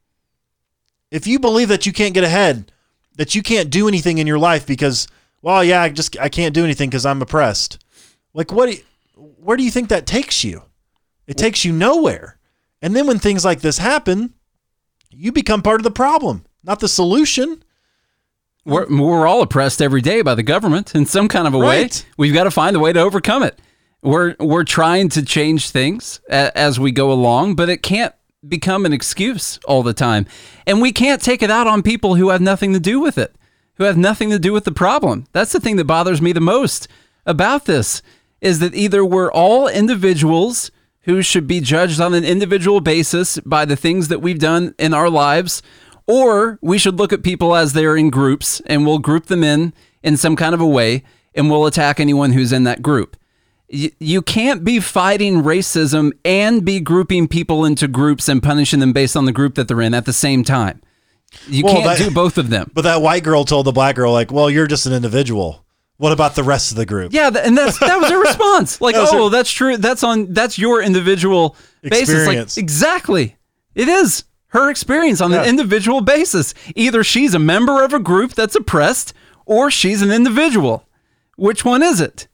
If 1.11 1.27
you 1.27 1.39
believe 1.39 1.69
that 1.69 1.87
you 1.87 1.93
can't 1.93 2.15
get 2.15 2.25
ahead, 2.25 2.71
that 3.17 3.35
you 3.35 3.43
can't 3.43 3.71
do 3.71 3.89
anything 3.89 4.19
in 4.19 4.27
your 4.27 4.39
life 4.39 4.67
because 4.67 5.09
well, 5.43 5.63
yeah, 5.65 5.83
I 5.83 5.89
just 5.91 6.19
I 6.19 6.29
can't 6.29 6.55
do 6.55 6.65
anything 6.65 6.91
cuz 6.91 7.07
I'm 7.07 7.23
oppressed. 7.23 7.83
Like 8.35 8.53
what 8.53 8.75
where 9.17 9.57
do 9.57 9.63
you 9.63 9.71
think 9.71 9.89
that 9.89 10.07
takes 10.07 10.45
you? 10.45 10.63
It 11.27 11.39
takes 11.39 11.65
you 11.65 11.73
nowhere. 11.73 12.39
And 12.83 12.95
then 12.95 13.07
when 13.07 13.19
things 13.19 13.45
like 13.45 13.63
this 13.63 13.79
happen, 13.79 14.35
you 15.17 15.33
become 15.33 15.63
part 15.63 15.81
of 15.81 15.85
the 15.85 15.91
problem, 15.91 16.45
not 16.63 16.81
the 16.81 16.89
solution. 16.89 17.63
We're, 18.65 18.87
we're 18.89 19.27
all 19.27 19.43
oppressed 19.43 19.83
every 19.83 20.01
day 20.01 20.23
by 20.23 20.35
the 20.35 20.43
government 20.43 20.95
in 20.95 21.07
some 21.07 21.29
kind 21.29 21.47
of 21.47 21.55
a 21.55 21.59
way. 21.59 21.89
We've 22.17 22.33
got 22.33 22.45
to 22.45 22.51
find 22.51 22.75
a 22.77 22.81
way 22.81 22.93
to 22.93 23.01
overcome 23.01 23.43
it. 23.43 23.59
We're 24.03 24.37
we're 24.39 24.65
trying 24.65 25.09
to 25.11 25.25
change 25.25 25.71
things 25.71 26.21
a, 26.29 26.57
as 26.57 26.79
we 26.79 26.93
go 26.93 27.11
along, 27.11 27.57
but 27.57 27.69
it 27.71 27.83
can't 27.83 28.15
become 28.47 28.85
an 28.85 28.93
excuse 28.93 29.59
all 29.67 29.83
the 29.83 29.95
time. 29.95 30.27
And 30.67 30.83
we 30.83 30.93
can't 30.93 31.23
take 31.23 31.43
it 31.43 31.51
out 31.51 31.67
on 31.67 31.83
people 31.83 32.17
who 32.17 32.29
have 32.29 32.43
nothing 32.43 32.75
to 32.75 32.81
do 32.81 33.01
with 33.01 33.17
it, 33.17 33.35
who 33.77 33.85
have 33.85 33.97
nothing 33.97 34.31
to 34.31 34.39
do 34.39 34.53
with 34.53 34.65
the 34.65 34.73
problem. 34.73 35.27
That's 35.33 35.53
the 35.53 35.61
thing 35.61 35.77
that 35.77 35.87
bothers 35.87 36.21
me 36.21 36.33
the 36.33 36.41
most 36.41 36.89
about 37.25 37.65
this 37.65 38.03
is 38.43 38.59
that 38.59 38.75
either 38.75 39.03
we're 39.03 39.33
all 39.33 39.69
individuals 39.69 40.71
who 41.05 41.23
should 41.23 41.47
be 41.47 41.61
judged 41.61 42.01
on 42.01 42.15
an 42.15 42.25
individual 42.25 42.81
basis 42.81 43.39
by 43.41 43.65
the 43.65 43.77
things 43.77 44.09
that 44.09 44.21
we've 44.21 44.39
done 44.39 44.75
in 44.79 44.93
our 44.95 45.09
lives 45.11 45.63
or 46.07 46.59
we 46.63 46.77
should 46.79 46.99
look 46.99 47.13
at 47.13 47.23
people 47.23 47.55
as 47.57 47.73
they're 47.73 47.97
in 47.97 48.11
groups 48.11 48.61
and 48.67 48.85
we'll 48.87 48.99
group 48.99 49.27
them 49.27 49.43
in 49.43 49.73
in 50.03 50.17
some 50.17 50.37
kind 50.37 50.55
of 50.55 50.61
a 50.61 50.67
way 50.67 51.03
and 51.35 51.51
we'll 51.51 51.67
attack 51.67 51.99
anyone 51.99 52.33
who's 52.33 52.53
in 52.53 52.65
that 52.65 52.83
group. 52.83 53.17
Y- 53.73 53.91
you 53.99 54.21
can't 54.21 54.63
be 54.65 54.79
fighting 54.81 55.43
racism 55.43 56.13
and 56.25 56.65
be 56.65 56.79
grouping 56.79 57.27
people 57.27 57.65
into 57.65 57.89
groups 57.89 58.29
and 58.29 58.43
punishing 58.43 58.81
them 58.81 58.93
based 58.93 59.17
on 59.17 59.25
the 59.25 59.33
group 59.33 59.55
that 59.55 59.67
they're 59.67 59.81
in 59.81 59.95
at 59.95 60.05
the 60.05 60.13
same 60.13 60.45
time. 60.45 60.81
You 61.49 61.65
Well, 61.65 61.75
can't 61.75 61.99
that- 61.99 61.99
do 61.99 62.15
both 62.15 62.37
of 62.39 62.51
them. 62.51 62.71
But 62.75 62.83
that 62.83 63.01
white 63.03 63.25
girl 63.25 63.45
told 63.45 63.67
the 63.67 63.73
black 63.73 63.97
girl, 63.97 64.13
like, 64.13 64.31
well, 64.31 64.51
you're 64.51 64.67
just 64.67 64.85
an 64.87 64.93
individual. 64.93 65.64
What 65.97 66.13
about 66.13 66.35
the 66.35 66.43
rest 66.43 66.71
of 66.73 66.77
the 66.77 66.87
group? 66.87 67.13
Yeah, 67.13 67.31
th- 67.31 67.47
and 67.47 67.57
that's 67.57 67.79
that 67.79 68.01
was 68.01 68.11
her 68.11 68.21
response. 68.21 68.81
Like, 68.81 68.95
That 68.97 69.03
was 69.03 69.13
her- 69.13 69.19
oh, 69.19 69.29
that's 69.29 69.51
true. 69.51 69.77
That's 69.77 70.03
on 70.03 70.33
that's 70.33 70.59
your 70.59 70.83
individual 70.83 71.57
basis. 71.83 72.11
Experience. 72.11 72.57
Like, 72.57 72.63
exactly. 72.63 73.37
It 73.75 73.89
is 73.89 74.25
her 74.49 74.71
experience 74.71 75.21
on 75.21 75.31
Yeah. 75.31 75.43
an 75.43 75.49
individual 75.49 76.01
basis. 76.01 76.53
Either 76.75 77.05
she's 77.05 77.35
a 77.35 77.39
member 77.39 77.83
of 77.85 77.93
a 77.93 77.99
group 78.01 78.33
that's 78.35 78.55
oppressed, 78.57 79.15
or 79.47 79.71
she's 79.71 80.03
an 80.03 80.11
individual. 80.11 80.87
Which 81.37 81.65
one 81.65 81.83
is 81.83 82.01
it? 82.01 82.27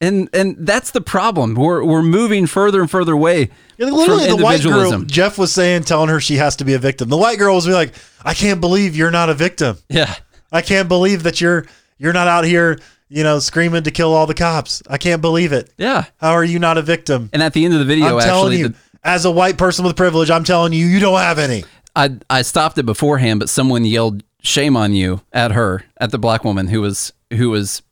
And 0.00 0.28
and 0.34 0.56
that's 0.58 0.90
the 0.90 1.00
problem. 1.00 1.54
We're 1.54 1.84
we're 1.84 2.02
moving 2.02 2.46
further 2.46 2.80
and 2.80 2.90
further 2.90 3.12
away 3.12 3.50
Yeah, 3.78 3.86
from 3.86 3.94
literally, 3.96 4.26
the 4.26 4.36
white 4.36 4.62
girl. 4.62 5.00
Jeff 5.02 5.38
was 5.38 5.52
saying, 5.52 5.84
telling 5.84 6.08
her 6.08 6.20
she 6.20 6.36
has 6.36 6.56
to 6.56 6.64
be 6.64 6.74
a 6.74 6.78
victim. 6.78 7.08
The 7.08 7.16
white 7.16 7.38
girl 7.38 7.54
was 7.54 7.66
like, 7.68 7.94
I 8.24 8.34
can't 8.34 8.60
believe 8.60 8.96
you're 8.96 9.12
not 9.12 9.30
a 9.30 9.34
victim. 9.34 9.78
yeah. 9.88 10.14
I 10.52 10.60
can't 10.62 10.88
believe 10.88 11.22
that 11.22 11.40
you're 11.40 11.66
you're 12.04 12.12
not 12.12 12.28
out 12.28 12.44
here, 12.44 12.78
you 13.08 13.24
know, 13.24 13.38
screaming 13.38 13.82
to 13.82 13.90
kill 13.90 14.12
all 14.12 14.26
the 14.26 14.34
cops. 14.34 14.82
I 14.88 14.98
can't 14.98 15.22
believe 15.22 15.52
it. 15.52 15.72
Yeah. 15.78 16.04
How 16.18 16.32
are 16.32 16.44
you 16.44 16.58
not 16.58 16.78
a 16.78 16.82
victim? 16.82 17.30
And 17.32 17.42
at 17.42 17.54
the 17.54 17.64
end 17.64 17.72
of 17.72 17.80
the 17.80 17.86
video, 17.86 18.18
I'm 18.18 18.20
telling 18.20 18.52
actually, 18.52 18.58
you, 18.58 18.68
the, 18.68 18.76
as 19.02 19.24
a 19.24 19.30
white 19.30 19.56
person 19.56 19.84
with 19.84 19.96
privilege, 19.96 20.30
I'm 20.30 20.44
telling 20.44 20.72
you, 20.72 20.86
you 20.86 21.00
don't 21.00 21.18
have 21.18 21.38
any. 21.38 21.64
I 21.96 22.18
I 22.28 22.42
stopped 22.42 22.76
it 22.78 22.84
beforehand, 22.84 23.40
but 23.40 23.48
someone 23.48 23.84
yelled 23.84 24.22
"shame 24.42 24.76
on 24.76 24.92
you" 24.92 25.22
at 25.32 25.52
her, 25.52 25.84
at 25.98 26.10
the 26.10 26.18
black 26.18 26.44
woman 26.44 26.68
who 26.68 26.80
was 26.80 27.12
who 27.32 27.50
was 27.50 27.82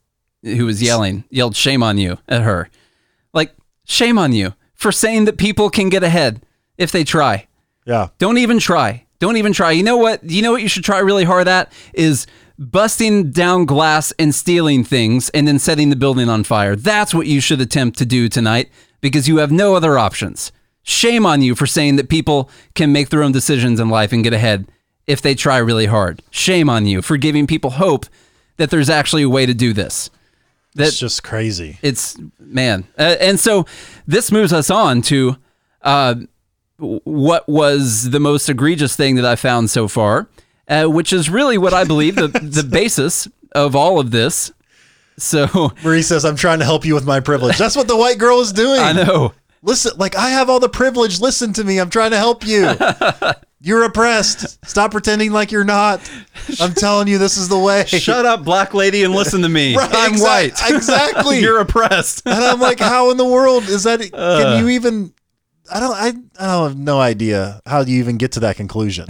who 0.42 0.66
was 0.66 0.82
yelling, 0.82 1.24
yelled 1.30 1.56
"shame 1.56 1.82
on 1.82 1.98
you" 1.98 2.18
at 2.28 2.42
her, 2.42 2.68
like 3.32 3.54
shame 3.84 4.18
on 4.18 4.32
you 4.32 4.54
for 4.74 4.90
saying 4.92 5.24
that 5.26 5.38
people 5.38 5.70
can 5.70 5.88
get 5.88 6.02
ahead 6.02 6.44
if 6.76 6.90
they 6.90 7.04
try. 7.04 7.46
Yeah. 7.86 8.08
Don't 8.18 8.38
even 8.38 8.58
try. 8.58 9.06
Don't 9.20 9.36
even 9.36 9.52
try. 9.52 9.70
You 9.70 9.84
know 9.84 9.98
what? 9.98 10.28
You 10.28 10.42
know 10.42 10.50
what 10.50 10.62
you 10.62 10.68
should 10.68 10.82
try 10.82 10.98
really 10.98 11.22
hard 11.22 11.46
at 11.46 11.72
is 11.94 12.26
busting 12.70 13.30
down 13.32 13.64
glass 13.64 14.12
and 14.18 14.34
stealing 14.34 14.84
things 14.84 15.28
and 15.30 15.48
then 15.48 15.58
setting 15.58 15.90
the 15.90 15.96
building 15.96 16.28
on 16.28 16.44
fire. 16.44 16.76
That's 16.76 17.14
what 17.14 17.26
you 17.26 17.40
should 17.40 17.60
attempt 17.60 17.98
to 17.98 18.06
do 18.06 18.28
tonight 18.28 18.70
because 19.00 19.28
you 19.28 19.38
have 19.38 19.50
no 19.50 19.74
other 19.74 19.98
options. 19.98 20.52
Shame 20.84 21.26
on 21.26 21.42
you 21.42 21.54
for 21.54 21.66
saying 21.66 21.96
that 21.96 22.08
people 22.08 22.50
can 22.74 22.92
make 22.92 23.08
their 23.08 23.22
own 23.22 23.32
decisions 23.32 23.80
in 23.80 23.88
life 23.88 24.12
and 24.12 24.24
get 24.24 24.32
ahead 24.32 24.68
if 25.06 25.20
they 25.20 25.34
try 25.34 25.58
really 25.58 25.86
hard. 25.86 26.22
Shame 26.30 26.70
on 26.70 26.86
you 26.86 27.02
for 27.02 27.16
giving 27.16 27.46
people 27.46 27.70
hope 27.70 28.06
that 28.56 28.70
there's 28.70 28.90
actually 28.90 29.22
a 29.22 29.28
way 29.28 29.46
to 29.46 29.54
do 29.54 29.72
this. 29.72 30.10
That 30.74 30.88
It's 30.88 30.98
just 30.98 31.22
crazy. 31.22 31.78
it's 31.82 32.16
man 32.38 32.84
uh, 32.98 33.16
and 33.20 33.38
so 33.38 33.66
this 34.06 34.32
moves 34.32 34.54
us 34.54 34.70
on 34.70 35.02
to 35.02 35.36
uh, 35.82 36.14
what 36.78 37.46
was 37.46 38.10
the 38.10 38.18
most 38.18 38.48
egregious 38.48 38.96
thing 38.96 39.16
that 39.16 39.26
i 39.26 39.36
found 39.36 39.68
so 39.68 39.86
far 39.86 40.28
uh, 40.72 40.86
which 40.88 41.12
is 41.12 41.28
really 41.30 41.58
what 41.58 41.72
i 41.74 41.84
believe 41.84 42.14
the, 42.16 42.28
the 42.58 42.62
basis 42.64 43.28
of 43.52 43.76
all 43.76 43.98
of 44.00 44.10
this 44.10 44.52
so 45.18 45.70
Marie 45.84 46.02
says, 46.02 46.24
I'm 46.24 46.36
trying 46.36 46.60
to 46.60 46.64
help 46.64 46.86
you 46.86 46.94
with 46.94 47.04
my 47.04 47.20
privilege. 47.20 47.58
That's 47.58 47.76
what 47.76 47.86
the 47.86 47.96
white 47.96 48.16
girl 48.18 48.40
is 48.40 48.50
doing. 48.50 48.80
i 48.80 48.92
know 48.92 49.34
Listen, 49.62 49.92
like 49.98 50.16
I 50.16 50.30
have 50.30 50.48
all 50.50 50.58
the 50.58 50.70
privilege. 50.70 51.20
Listen 51.20 51.52
to 51.52 51.62
me. 51.62 51.78
I'm 51.78 51.90
trying 51.90 52.10
to 52.12 52.16
help 52.16 52.44
you. 52.46 52.68
You're 53.60 53.84
oppressed. 53.84 54.58
Stop 54.66 54.90
pretending 54.90 55.30
like 55.30 55.52
you're 55.52 55.62
not. 55.62 56.00
I'm 56.58 56.72
telling 56.84 57.06
you, 57.06 57.18
this 57.18 57.36
is 57.36 57.48
the 57.48 57.58
way. 57.58 57.84
shut 57.84 58.26
up 58.26 58.42
black 58.42 58.74
lady 58.74 59.04
and 59.04 59.14
listen 59.14 59.42
to 59.42 59.48
me 59.48 59.76
Right, 59.76 59.88
i'm 59.94 60.12
exact- 60.14 60.60
white 60.60 60.70
exactly. 60.74 61.38
you're 61.40 61.60
oppressed 61.60 62.22
And 62.26 62.42
I'm 62.42 62.58
like, 62.58 62.80
how 62.80 63.10
in 63.12 63.18
the 63.18 63.24
world 63.24 63.64
is 63.68 63.84
that? 63.84 64.00
Uh. 64.12 64.42
Can 64.42 64.64
you 64.64 64.70
even? 64.70 65.12
I 65.72 65.78
don't. 65.78 65.92
I. 65.94 66.06
I 66.40 66.46
don't 66.56 66.68
have 66.70 66.78
no 66.78 66.98
idea 66.98 67.60
how 67.66 67.82
you 67.82 68.00
even 68.00 68.16
get 68.16 68.32
to 68.32 68.40
that 68.40 68.56
conclusion. 68.56 69.06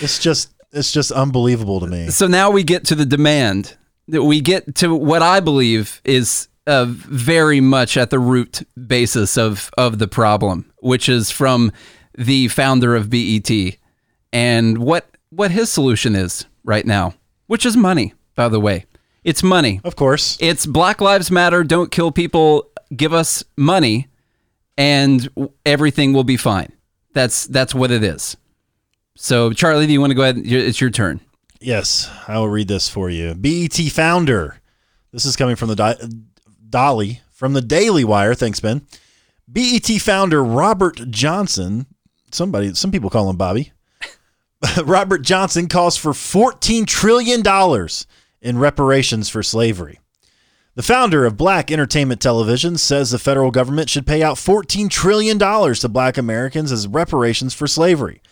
It's 0.00 0.18
just. 0.18 0.54
It's 0.72 0.92
just 0.92 1.10
unbelievable 1.10 1.80
to 1.80 1.86
me. 1.86 2.08
so 2.10 2.26
now 2.26 2.50
we 2.50 2.62
get 2.62 2.84
to 2.86 2.94
the 2.94 3.06
demand 3.06 3.76
that 4.08 4.22
we 4.22 4.40
get 4.40 4.74
to 4.76 4.94
what 4.94 5.22
I 5.22 5.40
believe 5.40 6.00
is 6.04 6.48
uh, 6.66 6.86
very 6.88 7.60
much 7.60 7.96
at 7.96 8.10
the 8.10 8.18
root 8.18 8.62
basis 8.86 9.36
of 9.36 9.70
of 9.76 9.98
the 9.98 10.08
problem, 10.08 10.72
which 10.78 11.08
is 11.08 11.30
from 11.30 11.72
the 12.16 12.48
founder 12.48 12.94
of 12.94 13.10
BET 13.10 13.50
and 14.32 14.78
what 14.78 15.16
what 15.30 15.50
his 15.50 15.70
solution 15.70 16.14
is 16.14 16.46
right 16.64 16.86
now, 16.86 17.14
which 17.46 17.64
is 17.64 17.76
money. 17.76 18.14
By 18.34 18.48
the 18.48 18.60
way, 18.60 18.86
it's 19.24 19.42
money. 19.42 19.80
Of 19.84 19.96
course. 19.96 20.38
It's 20.40 20.66
Black 20.66 21.00
Lives 21.00 21.30
Matter. 21.30 21.64
Don't 21.64 21.90
kill 21.90 22.10
people. 22.12 22.70
Give 22.94 23.12
us 23.12 23.44
money, 23.56 24.08
and 24.76 25.28
everything 25.66 26.12
will 26.12 26.24
be 26.24 26.36
fine. 26.36 26.72
That's 27.12 27.46
that's 27.46 27.74
what 27.74 27.90
it 27.90 28.02
is. 28.02 28.36
So, 29.22 29.52
Charlie, 29.52 29.86
do 29.86 29.92
you 29.92 30.00
want 30.00 30.12
to 30.12 30.14
go 30.14 30.22
ahead? 30.22 30.38
It's 30.46 30.80
your 30.80 30.88
turn. 30.88 31.20
Yes, 31.60 32.10
I 32.26 32.38
will 32.38 32.48
read 32.48 32.68
this 32.68 32.88
for 32.88 33.10
you. 33.10 33.34
BET 33.34 33.74
founder. 33.92 34.62
This 35.12 35.26
is 35.26 35.36
coming 35.36 35.56
from 35.56 35.68
the 35.68 35.76
Di- 35.76 35.98
Dolly 36.70 37.20
from 37.30 37.52
the 37.52 37.60
Daily 37.60 38.02
Wire. 38.02 38.34
Thanks, 38.34 38.60
Ben. 38.60 38.86
BET 39.46 39.86
founder 40.00 40.42
Robert 40.42 41.10
Johnson. 41.10 41.84
Somebody, 42.32 42.72
some 42.72 42.90
people 42.90 43.10
call 43.10 43.28
him 43.28 43.36
Bobby. 43.36 43.72
Robert 44.84 45.20
Johnson 45.20 45.68
calls 45.68 45.98
for 45.98 46.12
$14 46.12 46.86
trillion 46.86 47.42
in 48.40 48.58
reparations 48.58 49.28
for 49.28 49.42
slavery. 49.42 50.00
The 50.76 50.82
founder 50.82 51.26
of 51.26 51.36
Black 51.36 51.70
Entertainment 51.70 52.22
Television 52.22 52.78
says 52.78 53.10
the 53.10 53.18
federal 53.18 53.50
government 53.50 53.90
should 53.90 54.06
pay 54.06 54.22
out 54.22 54.36
$14 54.36 54.88
trillion 54.88 55.38
to 55.38 55.88
black 55.90 56.16
Americans 56.16 56.72
as 56.72 56.88
reparations 56.88 57.52
for 57.52 57.66
slavery. 57.66 58.22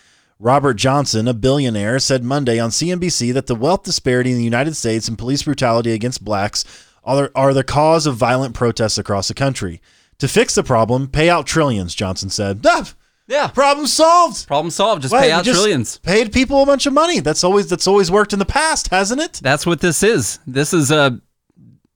Robert 0.40 0.74
Johnson, 0.74 1.26
a 1.26 1.34
billionaire, 1.34 1.98
said 1.98 2.22
Monday 2.22 2.58
on 2.60 2.70
CNBC 2.70 3.32
that 3.34 3.46
the 3.48 3.54
wealth 3.56 3.82
disparity 3.82 4.30
in 4.30 4.36
the 4.38 4.44
United 4.44 4.74
States 4.76 5.08
and 5.08 5.18
police 5.18 5.42
brutality 5.42 5.92
against 5.92 6.24
blacks 6.24 6.64
are, 7.02 7.30
are 7.34 7.52
the 7.52 7.64
cause 7.64 8.06
of 8.06 8.16
violent 8.16 8.54
protests 8.54 8.98
across 8.98 9.28
the 9.28 9.34
country. 9.34 9.80
To 10.18 10.28
fix 10.28 10.54
the 10.54 10.62
problem, 10.62 11.08
pay 11.08 11.28
out 11.28 11.46
trillions, 11.46 11.94
Johnson 11.94 12.30
said. 12.30 12.64
Ah, 12.66 12.86
Yeah. 13.26 13.48
problem 13.48 13.86
solved. 13.86 14.46
Problem 14.46 14.70
solved. 14.70 15.02
Just 15.02 15.12
pay 15.14 15.30
out 15.30 15.44
just 15.44 15.58
trillions. 15.60 15.98
Paid 15.98 16.32
people 16.32 16.62
a 16.62 16.66
bunch 16.66 16.86
of 16.86 16.92
money. 16.94 17.20
That's 17.20 17.44
always 17.44 17.68
that's 17.68 17.86
always 17.86 18.10
worked 18.10 18.32
in 18.32 18.38
the 18.38 18.46
past, 18.46 18.88
hasn't 18.88 19.20
it? 19.20 19.34
That's 19.42 19.66
what 19.66 19.80
this 19.80 20.02
is. 20.02 20.38
This 20.46 20.72
is 20.72 20.90
a 20.90 21.20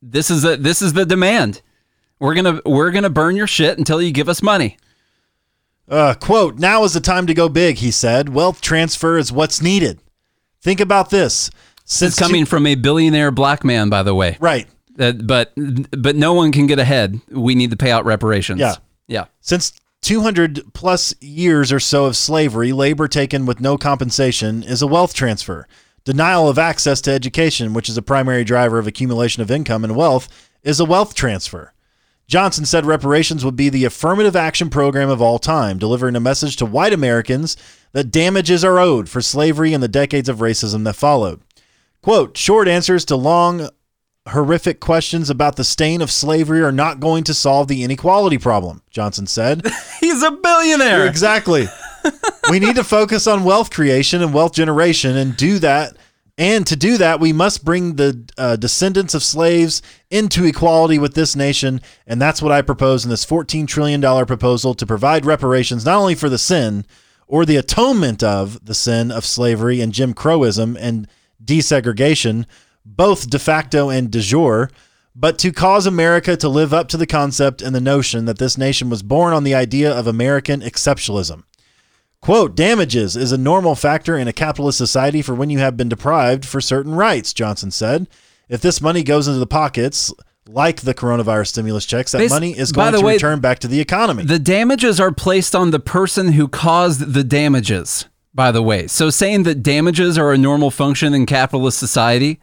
this 0.02 0.30
is 0.30 0.44
a 0.44 0.56
this 0.58 0.82
is 0.82 0.92
the 0.92 1.06
demand. 1.06 1.62
We're 2.20 2.34
gonna 2.34 2.60
we're 2.66 2.90
gonna 2.90 3.08
burn 3.08 3.34
your 3.34 3.46
shit 3.46 3.78
until 3.78 4.02
you 4.02 4.12
give 4.12 4.28
us 4.28 4.42
money. 4.42 4.76
Uh, 5.92 6.14
quote, 6.14 6.58
now 6.58 6.84
is 6.84 6.94
the 6.94 7.00
time 7.00 7.26
to 7.26 7.34
go 7.34 7.50
big, 7.50 7.76
he 7.76 7.90
said. 7.90 8.30
Wealth 8.30 8.62
transfer 8.62 9.18
is 9.18 9.30
what's 9.30 9.60
needed. 9.60 10.00
Think 10.62 10.80
about 10.80 11.10
this. 11.10 11.50
Since 11.84 12.12
It's 12.12 12.18
coming 12.18 12.46
from 12.46 12.66
a 12.66 12.76
billionaire 12.76 13.30
black 13.30 13.62
man, 13.62 13.90
by 13.90 14.02
the 14.02 14.14
way. 14.14 14.38
right. 14.40 14.66
Uh, 14.98 15.12
but 15.12 15.52
but 15.56 16.16
no 16.16 16.34
one 16.34 16.52
can 16.52 16.66
get 16.66 16.78
ahead. 16.78 17.18
We 17.30 17.54
need 17.54 17.70
to 17.70 17.76
pay 17.78 17.90
out 17.90 18.04
reparations. 18.04 18.60
Yeah. 18.60 18.74
Yeah. 19.08 19.24
Since 19.40 19.72
200 20.02 20.74
plus 20.74 21.14
years 21.20 21.72
or 21.72 21.80
so 21.80 22.04
of 22.04 22.16
slavery, 22.16 22.72
labor 22.72 23.08
taken 23.08 23.46
with 23.46 23.60
no 23.60 23.78
compensation 23.78 24.62
is 24.62 24.82
a 24.82 24.86
wealth 24.86 25.14
transfer. 25.14 25.66
Denial 26.04 26.48
of 26.48 26.58
access 26.58 27.00
to 27.02 27.10
education, 27.10 27.72
which 27.72 27.88
is 27.88 27.96
a 27.96 28.02
primary 28.02 28.44
driver 28.44 28.78
of 28.78 28.86
accumulation 28.86 29.42
of 29.42 29.50
income 29.50 29.84
and 29.84 29.96
wealth, 29.96 30.28
is 30.62 30.80
a 30.80 30.84
wealth 30.84 31.14
transfer. 31.14 31.72
Johnson 32.26 32.64
said 32.64 32.86
reparations 32.86 33.44
would 33.44 33.56
be 33.56 33.68
the 33.68 33.84
affirmative 33.84 34.36
action 34.36 34.70
program 34.70 35.10
of 35.10 35.20
all 35.20 35.38
time, 35.38 35.78
delivering 35.78 36.16
a 36.16 36.20
message 36.20 36.56
to 36.56 36.66
white 36.66 36.92
Americans 36.92 37.56
that 37.92 38.10
damages 38.10 38.64
are 38.64 38.78
owed 38.78 39.08
for 39.08 39.20
slavery 39.20 39.74
and 39.74 39.82
the 39.82 39.88
decades 39.88 40.28
of 40.28 40.38
racism 40.38 40.84
that 40.84 40.94
followed. 40.94 41.40
Quote, 42.02 42.36
short 42.36 42.68
answers 42.68 43.04
to 43.04 43.16
long, 43.16 43.68
horrific 44.28 44.80
questions 44.80 45.28
about 45.30 45.56
the 45.56 45.64
stain 45.64 46.00
of 46.00 46.10
slavery 46.10 46.62
are 46.62 46.72
not 46.72 47.00
going 47.00 47.24
to 47.24 47.34
solve 47.34 47.68
the 47.68 47.82
inequality 47.82 48.38
problem, 48.38 48.82
Johnson 48.90 49.26
said. 49.26 49.66
He's 50.00 50.22
a 50.22 50.30
billionaire. 50.30 51.06
exactly. 51.06 51.66
we 52.50 52.58
need 52.58 52.76
to 52.76 52.84
focus 52.84 53.26
on 53.26 53.44
wealth 53.44 53.70
creation 53.70 54.22
and 54.22 54.32
wealth 54.32 54.52
generation 54.52 55.16
and 55.16 55.36
do 55.36 55.58
that. 55.60 55.96
And 56.38 56.66
to 56.66 56.76
do 56.76 56.96
that, 56.96 57.20
we 57.20 57.32
must 57.32 57.64
bring 57.64 57.96
the 57.96 58.28
uh, 58.38 58.56
descendants 58.56 59.14
of 59.14 59.22
slaves 59.22 59.82
into 60.10 60.44
equality 60.46 60.98
with 60.98 61.14
this 61.14 61.36
nation. 61.36 61.80
And 62.06 62.20
that's 62.22 62.40
what 62.40 62.52
I 62.52 62.62
propose 62.62 63.04
in 63.04 63.10
this 63.10 63.26
$14 63.26 63.66
trillion 63.66 64.00
proposal 64.26 64.74
to 64.74 64.86
provide 64.86 65.26
reparations 65.26 65.84
not 65.84 65.98
only 65.98 66.14
for 66.14 66.30
the 66.30 66.38
sin 66.38 66.86
or 67.26 67.44
the 67.44 67.56
atonement 67.56 68.22
of 68.22 68.64
the 68.64 68.74
sin 68.74 69.10
of 69.10 69.26
slavery 69.26 69.80
and 69.80 69.92
Jim 69.92 70.14
Crowism 70.14 70.76
and 70.80 71.06
desegregation, 71.44 72.46
both 72.84 73.28
de 73.28 73.38
facto 73.38 73.90
and 73.90 74.10
de 74.10 74.20
jure, 74.20 74.70
but 75.14 75.38
to 75.38 75.52
cause 75.52 75.86
America 75.86 76.36
to 76.36 76.48
live 76.48 76.72
up 76.72 76.88
to 76.88 76.96
the 76.96 77.06
concept 77.06 77.60
and 77.60 77.74
the 77.74 77.80
notion 77.80 78.24
that 78.24 78.38
this 78.38 78.56
nation 78.56 78.88
was 78.88 79.02
born 79.02 79.34
on 79.34 79.44
the 79.44 79.54
idea 79.54 79.92
of 79.92 80.06
American 80.06 80.62
exceptionalism. 80.62 81.44
Quote, 82.22 82.54
damages 82.54 83.16
is 83.16 83.32
a 83.32 83.36
normal 83.36 83.74
factor 83.74 84.16
in 84.16 84.28
a 84.28 84.32
capitalist 84.32 84.78
society 84.78 85.22
for 85.22 85.34
when 85.34 85.50
you 85.50 85.58
have 85.58 85.76
been 85.76 85.88
deprived 85.88 86.46
for 86.46 86.60
certain 86.60 86.94
rights, 86.94 87.32
Johnson 87.32 87.72
said. 87.72 88.08
If 88.48 88.60
this 88.60 88.80
money 88.80 89.02
goes 89.02 89.26
into 89.26 89.40
the 89.40 89.46
pockets, 89.46 90.14
like 90.46 90.82
the 90.82 90.94
coronavirus 90.94 91.48
stimulus 91.48 91.84
checks, 91.84 92.12
that 92.12 92.18
Bas- 92.18 92.30
money 92.30 92.56
is 92.56 92.70
going 92.70 92.92
to 92.92 93.00
way, 93.00 93.14
return 93.14 93.40
back 93.40 93.58
to 93.58 93.68
the 93.68 93.80
economy. 93.80 94.22
The 94.22 94.38
damages 94.38 95.00
are 95.00 95.10
placed 95.10 95.56
on 95.56 95.72
the 95.72 95.80
person 95.80 96.32
who 96.32 96.46
caused 96.46 97.12
the 97.12 97.24
damages, 97.24 98.06
by 98.32 98.52
the 98.52 98.62
way. 98.62 98.86
So 98.86 99.10
saying 99.10 99.42
that 99.42 99.64
damages 99.64 100.16
are 100.16 100.32
a 100.32 100.38
normal 100.38 100.70
function 100.70 101.14
in 101.14 101.26
capitalist 101.26 101.76
society, 101.80 102.38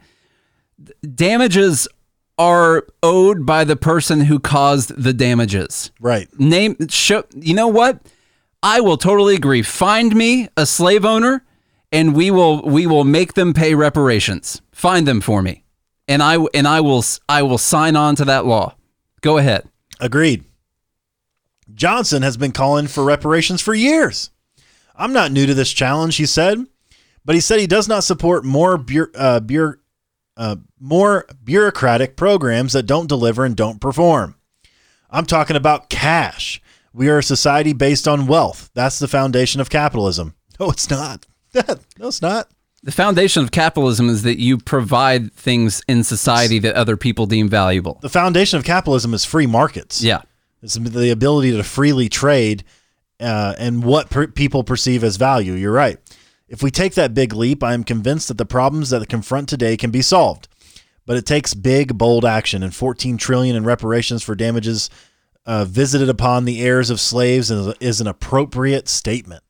damages 1.14 1.88
are 2.36 2.86
owed 3.02 3.46
by 3.46 3.64
the 3.64 3.76
person 3.76 4.22
who 4.22 4.38
caused 4.38 5.02
the 5.02 5.14
damages. 5.14 5.90
right. 6.00 6.28
Name 6.38 6.76
show 6.88 7.24
you 7.34 7.54
know 7.54 7.68
what? 7.68 8.00
I 8.62 8.80
will 8.80 8.96
totally 8.96 9.34
agree. 9.34 9.62
Find 9.62 10.14
me 10.14 10.48
a 10.56 10.66
slave 10.66 11.04
owner 11.04 11.44
and 11.92 12.14
we 12.14 12.30
will 12.30 12.62
we 12.62 12.86
will 12.86 13.04
make 13.04 13.34
them 13.34 13.54
pay 13.54 13.74
reparations. 13.74 14.60
Find 14.72 15.06
them 15.06 15.20
for 15.20 15.42
me. 15.42 15.64
And 16.08 16.22
I 16.22 16.36
and 16.54 16.66
I 16.68 16.80
will 16.80 17.04
I 17.28 17.42
will 17.42 17.58
sign 17.58 17.96
on 17.96 18.16
to 18.16 18.24
that 18.26 18.46
law. 18.46 18.76
Go 19.20 19.38
ahead. 19.38 19.68
Agreed. 19.98 20.44
Johnson 21.74 22.22
has 22.22 22.36
been 22.36 22.52
calling 22.52 22.86
for 22.86 23.04
reparations 23.04 23.62
for 23.62 23.74
years. 23.74 24.30
I'm 24.96 25.12
not 25.12 25.32
new 25.32 25.46
to 25.46 25.54
this 25.54 25.72
challenge, 25.72 26.16
he 26.16 26.26
said, 26.26 26.66
but 27.24 27.34
he 27.34 27.40
said 27.40 27.60
he 27.60 27.66
does 27.66 27.88
not 27.88 28.04
support 28.04 28.44
more 28.44 28.84
uh, 29.14 29.40
bu- 29.40 29.76
uh, 30.36 30.56
more 30.78 31.26
bureaucratic 31.42 32.16
programs 32.16 32.72
that 32.72 32.84
don't 32.84 33.08
deliver 33.08 33.44
and 33.44 33.56
don't 33.56 33.80
perform. 33.80 34.36
I'm 35.10 35.26
talking 35.26 35.56
about 35.56 35.90
cash. 35.90 36.60
We 36.92 37.08
are 37.08 37.18
a 37.18 37.22
society 37.22 37.72
based 37.72 38.08
on 38.08 38.26
wealth. 38.26 38.70
That's 38.74 38.98
the 38.98 39.08
foundation 39.08 39.60
of 39.60 39.70
capitalism. 39.70 40.34
No, 40.58 40.70
it's 40.70 40.90
not. 40.90 41.26
no, 41.54 42.08
it's 42.08 42.22
not. 42.22 42.50
The 42.82 42.92
foundation 42.92 43.44
of 43.44 43.50
capitalism 43.50 44.08
is 44.08 44.22
that 44.22 44.40
you 44.40 44.56
provide 44.56 45.32
things 45.32 45.82
in 45.86 46.02
society 46.02 46.58
that 46.60 46.74
other 46.74 46.96
people 46.96 47.26
deem 47.26 47.48
valuable. 47.48 47.98
The 48.00 48.08
foundation 48.08 48.58
of 48.58 48.64
capitalism 48.64 49.12
is 49.12 49.24
free 49.24 49.46
markets. 49.46 50.02
Yeah. 50.02 50.22
It's 50.62 50.74
the 50.74 51.10
ability 51.10 51.52
to 51.52 51.62
freely 51.62 52.08
trade 52.08 52.64
uh, 53.20 53.54
and 53.58 53.84
what 53.84 54.08
per- 54.08 54.28
people 54.28 54.64
perceive 54.64 55.04
as 55.04 55.16
value. 55.16 55.52
You're 55.52 55.72
right. 55.72 55.98
If 56.48 56.62
we 56.62 56.70
take 56.70 56.94
that 56.94 57.14
big 57.14 57.34
leap, 57.34 57.62
I 57.62 57.74
am 57.74 57.84
convinced 57.84 58.28
that 58.28 58.38
the 58.38 58.46
problems 58.46 58.90
that 58.90 59.06
confront 59.08 59.48
today 59.48 59.76
can 59.76 59.90
be 59.90 60.02
solved. 60.02 60.48
But 61.06 61.16
it 61.16 61.26
takes 61.26 61.54
big, 61.54 61.96
bold 61.96 62.24
action, 62.24 62.62
and 62.62 62.74
14 62.74 63.16
trillion 63.16 63.56
in 63.56 63.64
reparations 63.64 64.22
for 64.22 64.34
damages 64.34 64.90
uh, 65.46 65.64
visited 65.64 66.08
upon 66.08 66.44
the 66.44 66.60
heirs 66.60 66.90
of 66.90 67.00
slaves 67.00 67.50
is, 67.50 67.74
is 67.80 68.00
an 68.00 68.06
appropriate 68.06 68.88
statement. 68.88 69.42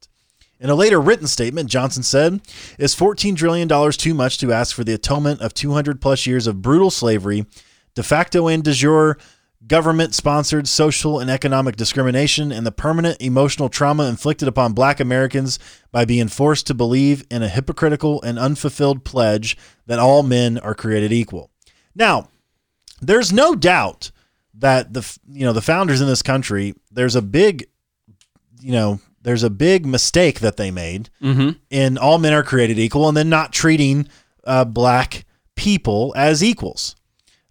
In 0.61 0.69
a 0.69 0.75
later 0.75 1.01
written 1.01 1.27
statement, 1.27 1.71
Johnson 1.71 2.03
said, 2.03 2.43
Is 2.79 2.95
$14 2.95 3.37
trillion 3.37 3.93
too 3.93 4.15
much 4.15 4.39
to 4.39 4.53
ask 4.53 4.77
for 4.77 4.85
the 4.85 4.93
atonement 4.93 5.41
of 5.41 5.55
200 5.55 6.01
plus 6.01 6.27
years 6.27 6.47
of 6.47 6.61
brutal 6.61 6.91
slavery, 6.91 7.47
de 7.95 8.03
facto 8.03 8.47
and 8.47 8.63
de 8.63 8.73
jure 8.73 9.17
government 9.67 10.15
sponsored 10.15 10.67
social 10.67 11.19
and 11.19 11.31
economic 11.31 11.77
discrimination, 11.77 12.53
and 12.53 12.67
the 12.67 12.73
permanent 12.73 13.21
emotional 13.21 13.69
trauma 13.69 14.05
inflicted 14.05 14.49
upon 14.49 14.73
black 14.73 15.01
Americans 15.01 15.59
by 15.93 16.05
being 16.05 16.29
forced 16.29 16.67
to 16.67 16.75
believe 16.75 17.25
in 17.31 17.43
a 17.43 17.49
hypocritical 17.49 18.23
and 18.23 18.39
unfulfilled 18.39 19.05
pledge 19.05 19.57
that 19.87 19.99
all 19.99 20.23
men 20.23 20.59
are 20.59 20.75
created 20.75 21.13
equal? 21.13 21.51
Now, 21.95 22.29
there's 23.01 23.33
no 23.33 23.55
doubt 23.55 24.11
that 24.61 24.93
the 24.95 25.19
you 25.31 25.45
know 25.45 25.53
the 25.53 25.61
founders 25.61 26.01
in 26.01 26.07
this 26.07 26.23
country 26.23 26.75
there's 26.91 27.17
a 27.17 27.23
big 27.23 27.67
you 28.61 28.73
know 28.73 29.01
there's 29.23 29.43
a 29.43 29.51
big 29.51 29.85
mistake 29.85 30.41
that 30.41 30.57
they 30.57 30.71
made 30.71 31.11
Mm-hmm. 31.23 31.51
in 31.69 31.99
all 31.99 32.19
men 32.19 32.33
are 32.33 32.43
created 32.43 32.79
equal 32.79 33.07
and 33.09 33.17
then 33.17 33.29
not 33.29 33.53
treating 33.53 34.09
uh, 34.45 34.65
black 34.65 35.25
people 35.57 36.15
as 36.17 36.43
equals. 36.43 36.97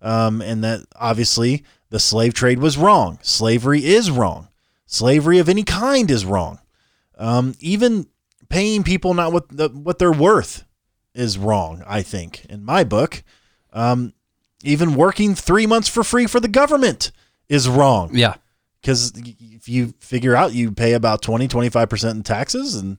Um, 0.01 0.41
and 0.41 0.63
that 0.63 0.85
obviously 0.95 1.63
the 1.91 1.99
slave 1.99 2.33
trade 2.33 2.57
was 2.59 2.77
wrong. 2.77 3.19
Slavery 3.21 3.85
is 3.85 4.09
wrong. 4.09 4.47
Slavery 4.87 5.37
of 5.37 5.47
any 5.49 5.63
kind 5.63 6.09
is 6.09 6.25
wrong. 6.25 6.59
Um, 7.17 7.53
even 7.59 8.07
paying 8.49 8.83
people 8.83 9.13
not 9.13 9.31
what 9.31 9.49
the, 9.49 9.69
what 9.69 9.99
they're 9.99 10.11
worth 10.11 10.63
is 11.13 11.37
wrong 11.37 11.83
i 11.85 12.01
think 12.01 12.45
in 12.45 12.63
my 12.63 12.83
book. 12.83 13.23
Um, 13.73 14.13
even 14.63 14.95
working 14.95 15.35
three 15.35 15.65
months 15.65 15.87
for 15.87 16.03
free 16.03 16.25
for 16.27 16.39
the 16.39 16.47
government 16.47 17.11
is 17.47 17.67
wrong 17.69 18.09
Yeah. 18.13 18.35
because 18.81 19.13
if 19.15 19.67
you 19.69 19.93
figure 19.99 20.35
out 20.35 20.53
you 20.53 20.71
pay 20.71 20.93
about 20.93 21.21
20 21.21 21.47
25% 21.47 22.11
in 22.11 22.23
taxes 22.23 22.75
and 22.75 22.97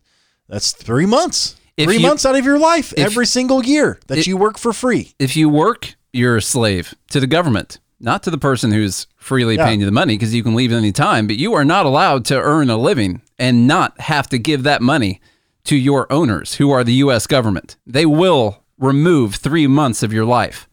that's 0.49 0.73
three 0.73 1.07
months 1.07 1.57
If 1.77 1.87
three 1.87 1.97
you- 1.97 2.07
months 2.07 2.25
out 2.27 2.37
of 2.37 2.45
your 2.45 2.59
life 2.59 2.93
if- 2.97 3.05
every 3.07 3.27
single 3.27 3.65
year 3.65 3.99
that 4.09 4.19
It- 4.19 4.27
you 4.27 4.37
work 4.37 4.59
for 4.59 4.73
free 4.73 5.15
If 5.19 5.37
you 5.37 5.49
work, 5.49 5.95
you're 6.13 6.39
a 6.39 6.43
slave 6.43 6.95
to 7.11 7.21
the 7.21 7.27
government, 7.27 7.79
not 8.01 8.23
to 8.25 8.31
the 8.31 8.39
person 8.39 8.73
who's 8.73 9.07
freely 9.17 9.57
Yeah. 9.57 9.67
paying 9.67 9.81
you 9.81 9.87
the 9.87 9.93
money 9.93 10.15
because 10.17 10.35
you 10.35 10.43
can 10.43 10.55
leave 10.55 10.73
at 10.73 10.79
any 10.79 10.91
time, 10.93 11.27
but 11.27 11.37
you 11.37 11.53
are 11.55 11.65
not 11.65 11.87
allowed 11.87 12.25
to 12.27 12.41
earn 12.41 12.69
a 12.71 12.77
living 12.77 13.21
and 13.39 13.67
not 13.69 14.01
have 14.01 14.29
to 14.31 14.39
give 14.39 14.63
that 14.65 14.83
money 14.83 15.21
to 15.65 15.77
your 15.77 16.11
owners 16.11 16.55
who 16.55 16.71
are 16.71 16.83
the 16.83 16.95
US 16.95 17.27
government. 17.27 17.77
They 17.87 18.07
will 18.07 18.65
remove 18.79 19.35
3 19.37 19.67
months 19.67 20.03
of 20.03 20.13
your 20.13 20.25
life. 20.25 20.67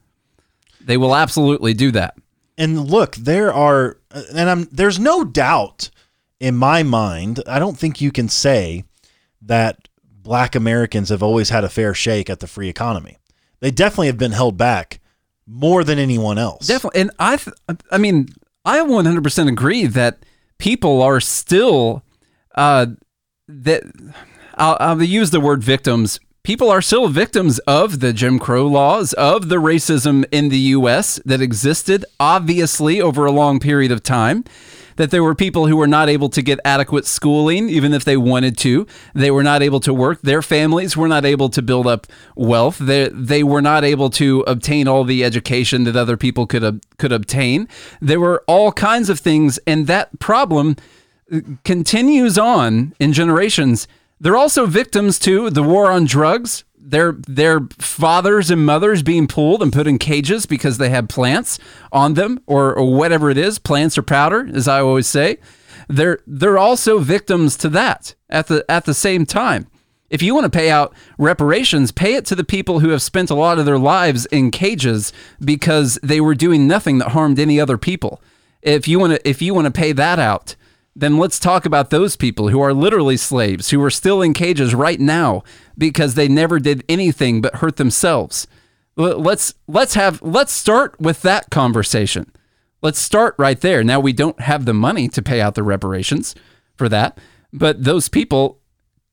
They 0.87 0.97
will 0.97 1.15
absolutely 1.15 1.73
do 1.73 1.91
that. 1.91 2.15
and 2.57 2.89
look 2.89 3.15
there 3.15 3.53
are 3.53 3.97
and 4.33 4.49
i'm 4.49 4.63
there's 4.71 4.97
no 4.97 5.23
doubt 5.23 5.91
in 6.39 6.55
my 6.55 6.81
mind 6.81 7.39
i 7.47 7.59
don't 7.59 7.77
think 7.77 8.01
you 8.01 8.11
can 8.11 8.27
say 8.29 8.83
that 9.41 9.87
black 10.23 10.55
americans 10.55 11.09
have 11.09 11.21
always 11.21 11.49
had 11.49 11.63
a 11.63 11.69
fair 11.69 11.93
shake 11.93 12.29
at 12.31 12.39
the 12.39 12.47
free 12.47 12.69
economy 12.69 13.17
they 13.59 13.69
definitely 13.69 14.07
have 14.07 14.17
been 14.17 14.31
held 14.31 14.57
back 14.57 14.99
more 15.45 15.83
than 15.83 15.99
anyone 15.99 16.37
else 16.37 16.65
Definitely. 16.67 17.01
And 17.01 17.11
I, 17.19 17.37
th- 17.37 17.55
I 17.91 17.97
mean, 17.97 18.27
I 18.65 18.79
100% 18.79 19.47
agree 19.47 19.85
that 19.87 20.19
people 20.57 21.01
are 21.01 21.21
still, 21.21 22.03
uh, 22.55 22.87
that 23.47 23.83
I'll, 24.55 24.75
I'll 24.81 25.01
use 25.01 25.29
the 25.31 25.39
word 25.39 25.63
victims. 25.63 26.19
People 26.47 26.69
are 26.69 26.81
still 26.81 27.09
victims 27.09 27.59
of 27.67 27.99
the 27.99 28.13
Jim 28.13 28.39
Crow 28.39 28.67
laws, 28.67 29.11
of 29.11 29.49
the 29.49 29.57
racism 29.57 30.23
in 30.31 30.47
the 30.47 30.57
U.S. 30.79 31.19
that 31.25 31.41
existed, 31.41 32.05
obviously, 32.21 33.01
over 33.01 33.25
a 33.25 33.33
long 33.33 33.59
period 33.59 33.91
of 33.91 34.01
time. 34.01 34.45
That 34.95 35.11
there 35.11 35.25
were 35.25 35.35
people 35.35 35.67
who 35.67 35.75
were 35.75 35.87
not 35.87 36.07
able 36.07 36.29
to 36.29 36.41
get 36.41 36.61
adequate 36.63 37.05
schooling, 37.05 37.67
even 37.67 37.93
if 37.93 38.05
they 38.05 38.15
wanted 38.15 38.57
to. 38.59 38.87
They 39.13 39.29
were 39.29 39.43
not 39.43 39.61
able 39.61 39.81
to 39.81 39.93
work. 39.93 40.21
Their 40.21 40.41
families 40.41 40.95
were 40.95 41.09
not 41.09 41.25
able 41.25 41.49
to 41.49 41.61
build 41.61 41.85
up 41.85 42.07
wealth. 42.37 42.77
They, 42.77 43.09
they 43.09 43.43
were 43.43 43.61
not 43.61 43.83
able 43.83 44.09
to 44.11 44.45
obtain 44.47 44.87
all 44.87 45.03
the 45.03 45.25
education 45.25 45.83
that 45.83 45.97
other 45.97 46.15
people 46.15 46.47
could 46.47 46.81
could 46.97 47.11
obtain. 47.11 47.67
There 47.99 48.21
were 48.21 48.45
all 48.47 48.71
kinds 48.71 49.09
of 49.09 49.19
things, 49.19 49.59
and 49.67 49.85
that 49.87 50.17
problem 50.19 50.77
continues 51.65 52.37
on 52.37 52.93
in 53.01 53.11
generations. 53.11 53.85
They're 54.19 54.37
also 54.37 54.65
victims 54.65 55.19
to 55.19 55.49
the 55.49 55.63
war 55.63 55.91
on 55.91 56.05
drugs. 56.05 56.63
Their 56.79 57.13
their 57.27 57.61
fathers 57.79 58.49
and 58.49 58.65
mothers 58.65 59.03
being 59.03 59.27
pulled 59.27 59.61
and 59.61 59.73
put 59.73 59.87
in 59.87 59.97
cages 59.97 60.45
because 60.45 60.77
they 60.77 60.89
had 60.89 61.09
plants 61.09 61.59
on 61.91 62.13
them 62.13 62.41
or, 62.47 62.73
or 62.73 62.93
whatever 62.93 63.29
it 63.29 63.37
is, 63.37 63.59
plants 63.59 63.97
or 63.97 64.03
powder, 64.03 64.49
as 64.53 64.67
I 64.67 64.79
always 64.79 65.07
say. 65.07 65.37
They're 65.89 66.19
they're 66.25 66.57
also 66.57 66.99
victims 66.99 67.57
to 67.57 67.69
that 67.69 68.15
at 68.29 68.47
the 68.47 68.63
at 68.69 68.85
the 68.85 68.93
same 68.93 69.25
time. 69.25 69.67
If 70.09 70.21
you 70.21 70.33
want 70.33 70.45
to 70.45 70.57
pay 70.57 70.69
out 70.69 70.93
reparations, 71.17 71.91
pay 71.91 72.13
it 72.13 72.25
to 72.27 72.35
the 72.35 72.45
people 72.45 72.79
who 72.79 72.89
have 72.89 73.01
spent 73.01 73.29
a 73.29 73.35
lot 73.35 73.59
of 73.59 73.65
their 73.65 73.77
lives 73.77 74.25
in 74.27 74.51
cages 74.51 75.11
because 75.43 75.99
they 76.01 76.21
were 76.21 76.35
doing 76.35 76.67
nothing 76.67 76.99
that 76.99 77.09
harmed 77.09 77.39
any 77.39 77.59
other 77.59 77.77
people. 77.77 78.21
If 78.61 78.87
you 78.87 78.99
want 78.99 79.13
to 79.13 79.29
if 79.29 79.41
you 79.41 79.53
want 79.53 79.65
to 79.65 79.71
pay 79.71 79.91
that 79.91 80.19
out, 80.19 80.55
then 80.99 81.19
let's 81.19 81.37
talk 81.37 81.65
about 81.67 81.91
those 81.91 82.15
people 82.15 82.49
who 82.49 82.59
are 82.59 82.73
literally 82.73 83.17
slaves, 83.17 83.69
who 83.69 83.83
are 83.83 83.91
still 83.91 84.19
in 84.21 84.33
cages 84.33 84.73
right 84.73 84.99
now 84.99 85.43
because 85.77 86.15
they 86.15 86.27
never 86.27 86.59
did 86.59 86.83
anything 86.89 87.39
but 87.39 87.57
hurt 87.57 87.75
themselves. 87.75 88.47
Let's 88.95 89.53
let's 89.67 89.93
have 89.93 90.19
let's 90.23 90.51
start 90.51 90.99
with 90.99 91.21
that 91.21 91.51
conversation. 91.51 92.31
Let's 92.81 92.97
start 92.97 93.35
right 93.37 93.61
there. 93.61 93.83
Now 93.83 93.99
we 93.99 94.11
don't 94.11 94.39
have 94.41 94.65
the 94.65 94.73
money 94.73 95.07
to 95.09 95.21
pay 95.21 95.39
out 95.39 95.53
the 95.53 95.61
reparations 95.61 96.33
for 96.75 96.89
that, 96.89 97.19
but 97.53 97.83
those 97.83 98.09
people 98.09 98.59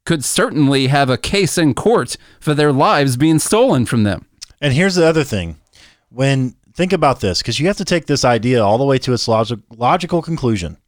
could 0.06 0.24
certainly 0.24 0.86
have 0.86 1.11
a 1.11 1.19
case 1.19 1.59
in 1.59 1.74
court 1.74 2.16
for 2.40 2.55
their 2.55 2.73
lives 2.73 3.19
being 3.19 3.39
stolen 3.39 3.85
from 3.85 4.05
them. 4.05 4.27
And 4.59 4.73
here's 4.73 4.94
the 4.94 5.06
other 5.06 5.24
thing. 5.24 5.61
When 6.09 6.56
think 6.73 6.94
about 6.94 7.20
this, 7.20 7.43
because 7.43 7.61
you 7.61 7.66
have 7.66 7.77
to 7.77 7.85
take 7.85 8.06
this 8.06 8.24
idea 8.24 8.65
all 8.65 8.78
the 8.78 8.85
way 8.85 8.97
to 8.98 9.12
its 9.12 9.28
logic, 9.28 9.61
logical 9.77 10.23
conclusion. 10.23 10.78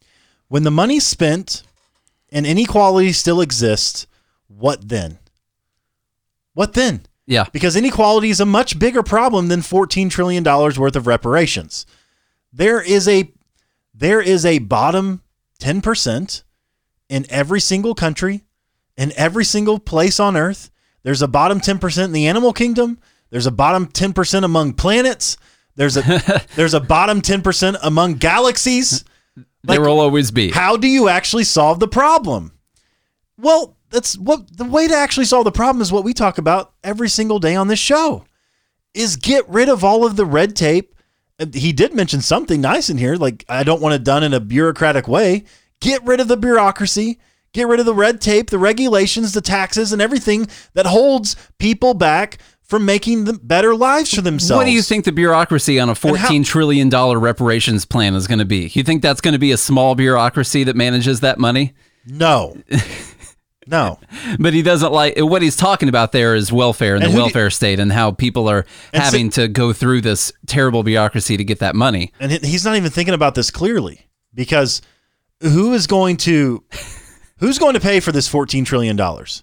When 0.48 0.62
the 0.62 0.70
money's 0.70 1.06
spent 1.06 1.62
and 2.30 2.46
inequality 2.46 3.12
still 3.12 3.40
exists, 3.40 4.06
what 4.48 4.88
then? 4.88 5.18
What 6.54 6.74
then? 6.74 7.06
Yeah. 7.26 7.44
Because 7.52 7.76
inequality 7.76 8.30
is 8.30 8.40
a 8.40 8.46
much 8.46 8.78
bigger 8.78 9.02
problem 9.02 9.48
than 9.48 9.60
$14 9.60 10.08
trillion 10.10 10.44
worth 10.44 10.96
of 10.96 11.06
reparations. 11.06 11.86
There 12.52 12.80
is 12.80 13.08
a 13.08 13.30
there 13.92 14.20
is 14.20 14.44
a 14.44 14.58
bottom 14.58 15.22
10% 15.60 16.42
in 17.08 17.26
every 17.30 17.60
single 17.60 17.94
country, 17.94 18.42
in 18.96 19.12
every 19.16 19.44
single 19.44 19.78
place 19.78 20.20
on 20.20 20.36
earth. 20.36 20.70
There's 21.02 21.22
a 21.22 21.28
bottom 21.28 21.60
10% 21.60 22.04
in 22.04 22.12
the 22.12 22.26
animal 22.26 22.52
kingdom. 22.52 22.98
There's 23.30 23.46
a 23.46 23.50
bottom 23.50 23.86
10% 23.86 24.44
among 24.44 24.74
planets. 24.74 25.36
There's 25.76 25.96
a 25.96 26.44
there's 26.56 26.74
a 26.74 26.80
bottom 26.80 27.22
10% 27.22 27.76
among 27.82 28.14
galaxies. 28.14 29.04
There 29.74 29.80
will 29.80 30.00
always 30.00 30.30
be. 30.30 30.50
How 30.50 30.76
do 30.76 30.86
you 30.86 31.08
actually 31.08 31.44
solve 31.44 31.80
the 31.80 31.88
problem? 31.88 32.52
Well, 33.38 33.76
that's 33.90 34.16
what 34.16 34.56
the 34.56 34.64
way 34.64 34.88
to 34.88 34.94
actually 34.94 35.26
solve 35.26 35.44
the 35.44 35.52
problem 35.52 35.82
is 35.82 35.92
what 35.92 36.04
we 36.04 36.12
talk 36.12 36.38
about 36.38 36.72
every 36.82 37.08
single 37.08 37.38
day 37.38 37.54
on 37.54 37.68
this 37.68 37.78
show. 37.78 38.24
Is 38.94 39.16
get 39.16 39.46
rid 39.48 39.68
of 39.68 39.84
all 39.84 40.06
of 40.06 40.16
the 40.16 40.24
red 40.24 40.56
tape. 40.56 40.94
He 41.52 41.72
did 41.72 41.94
mention 41.94 42.22
something 42.22 42.62
nice 42.62 42.88
in 42.88 42.96
here 42.96 43.16
like 43.16 43.44
I 43.48 43.62
don't 43.62 43.82
want 43.82 43.94
it 43.94 44.04
done 44.04 44.22
in 44.22 44.32
a 44.32 44.40
bureaucratic 44.40 45.06
way. 45.06 45.44
Get 45.80 46.02
rid 46.04 46.20
of 46.20 46.28
the 46.28 46.36
bureaucracy. 46.36 47.18
Get 47.52 47.68
rid 47.68 47.80
of 47.80 47.86
the 47.86 47.94
red 47.94 48.20
tape, 48.20 48.50
the 48.50 48.58
regulations, 48.58 49.32
the 49.32 49.40
taxes 49.40 49.92
and 49.92 50.02
everything 50.02 50.46
that 50.74 50.86
holds 50.86 51.36
people 51.58 51.94
back 51.94 52.38
from 52.66 52.84
making 52.84 53.24
the 53.24 53.32
better 53.34 53.74
lives 53.74 54.12
for 54.14 54.20
themselves. 54.22 54.58
What 54.58 54.64
do 54.64 54.72
you 54.72 54.82
think 54.82 55.04
the 55.04 55.12
bureaucracy 55.12 55.78
on 55.80 55.88
a 55.88 55.94
fourteen 55.94 56.42
trillion 56.44 56.88
dollar 56.88 57.18
reparations 57.18 57.84
plan 57.84 58.14
is 58.14 58.26
going 58.26 58.38
to 58.40 58.44
be? 58.44 58.70
You 58.74 58.82
think 58.82 59.02
that's 59.02 59.20
going 59.20 59.32
to 59.32 59.38
be 59.38 59.52
a 59.52 59.56
small 59.56 59.94
bureaucracy 59.94 60.64
that 60.64 60.76
manages 60.76 61.20
that 61.20 61.38
money? 61.38 61.74
No. 62.06 62.56
No. 63.68 63.98
But 64.38 64.54
he 64.54 64.62
doesn't 64.62 64.92
like 64.92 65.14
what 65.18 65.42
he's 65.42 65.56
talking 65.56 65.88
about 65.88 66.12
there 66.12 66.36
is 66.36 66.52
welfare 66.52 66.94
and, 66.94 67.02
And 67.02 67.12
the 67.12 67.16
who 67.16 67.18
do- 67.18 67.22
welfare 67.24 67.50
state 67.50 67.80
and 67.80 67.90
how 67.92 68.12
people 68.12 68.48
are 68.48 68.64
And 68.92 69.00
so- 69.02 69.04
having 69.10 69.30
to 69.30 69.48
go 69.48 69.72
through 69.72 70.02
this 70.02 70.32
terrible 70.46 70.84
bureaucracy 70.84 71.36
to 71.36 71.42
get 71.42 71.58
that 71.58 71.74
money. 71.74 72.12
and 72.20 72.30
he's 72.30 72.64
not 72.64 72.76
even 72.76 72.92
thinking 72.92 73.12
about 73.14 73.34
this 73.34 73.50
clearly 73.50 74.06
because 74.32 74.82
who 75.40 75.72
is 75.74 75.88
going 75.88 76.16
to 76.18 76.62
who's 77.38 77.58
going 77.58 77.74
to 77.74 77.80
pay 77.80 77.98
for 77.98 78.12
this 78.12 78.28
14 78.28 78.64
trillion 78.64 78.94
dollars 78.94 79.42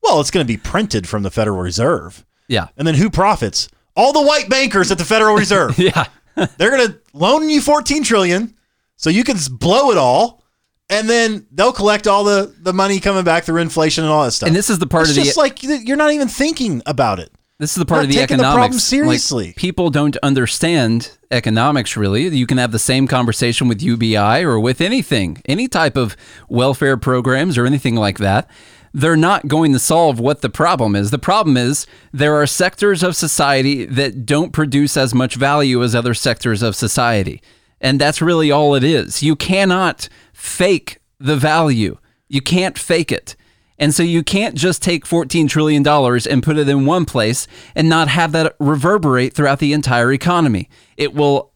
well 0.00 0.20
it's 0.20 0.30
going 0.30 0.44
to 0.46 0.48
be 0.48 0.56
printed 0.56 1.08
from 1.08 1.24
the 1.24 1.30
federal 1.32 1.58
reserve 1.60 2.24
Yeah. 2.48 2.68
and 2.76 2.86
then 2.86 2.94
who 2.94 3.10
profits 3.10 3.68
all 3.96 4.12
the 4.12 4.22
white 4.22 4.48
bankers 4.48 4.90
at 4.92 4.98
the 4.98 5.04
federal 5.04 5.34
reserve 5.38 5.78
Yeah. 5.78 6.06
they're 6.58 6.70
going 6.70 6.88
to 6.88 6.98
loan 7.14 7.48
you 7.48 7.60
14 7.60 8.02
trillion 8.02 8.54
so 8.96 9.10
you 9.10 9.24
can 9.24 9.36
blow 9.50 9.90
it 9.90 9.96
all 9.98 10.42
and 10.88 11.08
then 11.08 11.46
they'll 11.50 11.72
collect 11.72 12.06
all 12.06 12.22
the 12.24 12.54
the 12.60 12.72
money 12.72 13.00
coming 13.00 13.24
back 13.24 13.44
through 13.44 13.60
inflation 13.60 14.04
and 14.04 14.12
all 14.12 14.24
that 14.24 14.32
stuff 14.32 14.46
And 14.48 14.54
this 14.56 14.70
is 14.70 14.78
the 14.78 14.86
part 14.86 15.02
it's 15.08 15.10
of 15.10 15.16
the 15.16 15.22
just 15.24 15.36
like 15.36 15.62
you're 15.62 15.96
not 15.96 16.12
even 16.12 16.28
thinking 16.28 16.82
about 16.86 17.18
it 17.18 17.32
This 17.58 17.70
is 17.70 17.76
the 17.76 17.86
part 17.86 18.04
of 18.04 18.08
the 18.08 18.14
taking 18.16 18.36
the 18.36 18.44
economics. 18.44 18.54
problem 18.56 19.06
Like, 19.08 19.18
seriously. 19.20 19.54
people 19.56 19.90
don't 19.90 20.16
understand 20.18 21.10
economics 21.30 21.96
really. 21.96 22.28
You 22.28 22.46
can 22.46 22.58
have 22.58 22.70
the 22.70 22.78
same 22.78 23.06
conversation 23.08 23.66
with 23.66 23.82
UBI 23.82 24.44
or 24.44 24.60
with 24.60 24.80
anything, 24.80 25.42
any 25.46 25.66
type 25.68 25.96
of 25.96 26.16
welfare 26.48 26.96
programs 26.96 27.56
or 27.58 27.66
anything 27.66 27.96
like 27.96 28.18
that. 28.18 28.48
They're 28.96 29.14
not 29.14 29.46
going 29.46 29.74
to 29.74 29.78
solve 29.78 30.18
what 30.18 30.40
the 30.40 30.48
problem 30.48 30.96
is. 30.96 31.10
The 31.10 31.18
problem 31.18 31.58
is 31.58 31.86
there 32.12 32.34
are 32.34 32.46
sectors 32.46 33.02
of 33.02 33.14
society 33.14 33.84
that 33.84 34.24
don't 34.24 34.54
produce 34.54 34.96
as 34.96 35.14
much 35.14 35.34
value 35.34 35.82
as 35.82 35.94
other 35.94 36.14
sectors 36.14 36.62
of 36.62 36.74
society. 36.74 37.42
And 37.78 38.00
that's 38.00 38.22
really 38.22 38.50
all 38.50 38.74
it 38.74 38.82
is. 38.82 39.22
You 39.22 39.36
cannot 39.36 40.08
fake 40.32 40.98
the 41.20 41.36
value. 41.36 41.98
You 42.28 42.40
can't 42.40 42.78
fake 42.78 43.12
it. 43.12 43.36
And 43.78 43.94
so 43.94 44.02
you 44.02 44.22
can't 44.22 44.54
just 44.54 44.82
take 44.82 45.04
$14 45.04 45.46
trillion 45.46 45.86
and 45.86 46.42
put 46.42 46.56
it 46.56 46.66
in 46.66 46.86
one 46.86 47.04
place 47.04 47.46
and 47.74 47.90
not 47.90 48.08
have 48.08 48.32
that 48.32 48.56
reverberate 48.58 49.34
throughout 49.34 49.58
the 49.58 49.74
entire 49.74 50.10
economy. 50.10 50.70
It 50.96 51.12
will 51.12 51.52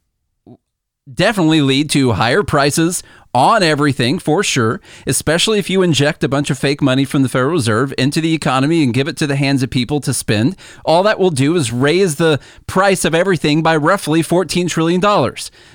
definitely 1.14 1.60
lead 1.60 1.90
to 1.90 2.12
higher 2.12 2.42
prices 2.42 3.02
on 3.32 3.62
everything 3.62 4.18
for 4.18 4.42
sure, 4.42 4.80
especially 5.06 5.58
if 5.58 5.70
you 5.70 5.82
inject 5.82 6.24
a 6.24 6.28
bunch 6.28 6.50
of 6.50 6.58
fake 6.58 6.82
money 6.82 7.04
from 7.04 7.22
the 7.22 7.28
Federal 7.28 7.52
Reserve 7.52 7.94
into 7.96 8.20
the 8.20 8.34
economy 8.34 8.82
and 8.82 8.94
give 8.94 9.06
it 9.06 9.16
to 9.18 9.26
the 9.26 9.36
hands 9.36 9.62
of 9.62 9.70
people 9.70 10.00
to 10.00 10.12
spend. 10.12 10.56
All 10.84 11.02
that 11.04 11.18
will 11.18 11.30
do 11.30 11.54
is 11.54 11.72
raise 11.72 12.16
the 12.16 12.40
price 12.66 13.04
of 13.04 13.14
everything 13.14 13.62
by 13.62 13.76
roughly 13.76 14.22
$14 14.22 14.68
trillion. 14.68 15.04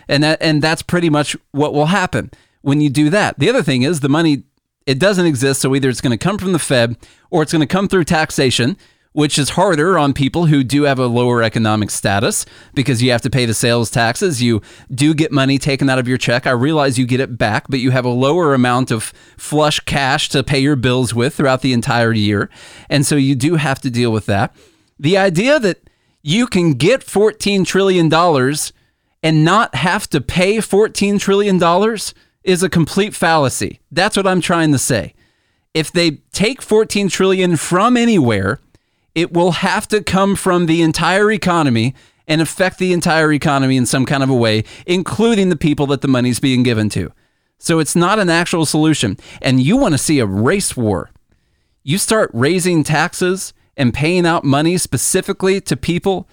And 0.07 0.23
that 0.23 0.41
and 0.41 0.61
that's 0.61 0.81
pretty 0.81 1.09
much 1.09 1.35
what 1.51 1.73
will 1.73 1.87
happen 1.87 2.31
when 2.61 2.81
you 2.81 2.89
do 2.89 3.09
that. 3.09 3.39
The 3.39 3.49
other 3.49 3.63
thing 3.63 3.83
is 3.83 4.01
the 4.01 4.09
money 4.09 4.43
it 4.85 4.99
doesn't 4.99 5.25
exist, 5.25 5.61
so 5.61 5.73
either 5.75 5.89
it's 5.89 6.01
going 6.01 6.17
to 6.17 6.23
come 6.23 6.37
from 6.37 6.51
the 6.51 6.59
Fed 6.59 6.95
or 7.31 7.41
it's 7.41 7.51
going 7.51 7.61
to 7.61 7.65
come 7.65 7.87
through 7.87 8.03
taxation, 8.03 8.77
which 9.15 9.39
is 9.39 9.51
harder 9.51 9.97
on 9.97 10.11
people 10.11 10.47
who 10.47 10.61
do 10.61 10.83
have 10.83 10.99
a 10.99 11.07
lower 11.07 11.41
economic 11.41 11.89
status 11.89 12.45
because 12.73 13.01
you 13.01 13.11
have 13.11 13.21
to 13.21 13.29
pay 13.29 13.45
the 13.45 13.53
sales 13.53 13.89
taxes. 13.89 14.43
You 14.43 14.61
do 14.93 15.13
get 15.13 15.31
money 15.31 15.57
taken 15.57 15.89
out 15.89 15.99
of 15.99 16.05
your 16.05 16.17
check. 16.17 16.45
I 16.45 16.51
realize 16.51 16.99
you 16.99 17.05
get 17.05 17.21
it 17.21 17.37
back, 17.37 17.67
but 17.69 17.79
you 17.79 17.91
have 17.91 18.03
a 18.03 18.09
lower 18.09 18.53
amount 18.53 18.91
of 18.91 19.13
flush 19.37 19.79
cash 19.79 20.27
to 20.29 20.43
pay 20.43 20.59
your 20.59 20.75
bills 20.75 21.13
with 21.13 21.35
throughout 21.35 21.61
the 21.61 21.71
entire 21.71 22.11
year. 22.11 22.49
And 22.89 23.05
so 23.05 23.15
you 23.15 23.35
do 23.35 23.55
have 23.55 23.79
to 23.83 23.89
deal 23.89 24.11
with 24.11 24.25
that. 24.25 24.53
The 24.99 25.17
idea 25.17 25.61
that 25.61 25.89
you 26.21 26.45
can 26.45 26.73
get 26.73 26.99
$14 26.99 27.65
trillion 27.65 28.13
and 29.23 29.45
not 29.45 29.75
have 29.75 30.09
to 30.09 30.19
pay 30.19 30.57
$14 30.57 31.21
trillion 31.21 31.97
is 32.43 32.63
a 32.63 32.69
complete 32.69 33.15
fallacy. 33.15 33.79
That's 33.93 34.17
what 34.17 34.27
I'm 34.27 34.41
trying 34.41 34.73
to 34.73 34.77
say. 34.77 35.13
If 35.73 35.89
they 35.89 36.17
take 36.33 36.61
14 36.61 37.07
trillion 37.07 37.55
from 37.55 37.95
anywhere, 37.95 38.59
it 39.15 39.33
will 39.33 39.51
have 39.51 39.87
to 39.87 40.03
come 40.03 40.35
from 40.35 40.65
the 40.65 40.81
entire 40.81 41.31
economy 41.31 41.95
and 42.27 42.41
affect 42.41 42.77
the 42.77 42.93
entire 42.93 43.31
economy 43.31 43.77
in 43.77 43.85
some 43.85 44.05
kind 44.05 44.21
of 44.21 44.29
a 44.29 44.35
way, 44.35 44.63
including 44.85 45.49
the 45.49 45.55
people 45.55 45.87
that 45.87 46.01
the 46.01 46.07
money's 46.07 46.39
being 46.39 46.63
given 46.63 46.89
to. 46.89 47.11
So 47.57 47.79
it's 47.79 47.95
not 47.95 48.19
an 48.19 48.29
actual 48.29 48.65
solution. 48.65 49.17
And 49.41 49.61
you 49.61 49.77
want 49.77 49.93
to 49.93 49.97
see 49.97 50.19
a 50.19 50.25
race 50.25 50.75
war. 50.75 51.09
You 51.83 51.97
start 51.97 52.29
raising 52.33 52.83
taxes 52.83 53.53
and 53.77 53.93
paying 53.93 54.25
out 54.25 54.43
money 54.43 54.77
specifically 54.77 55.61
to 55.61 55.77
people 55.77 56.27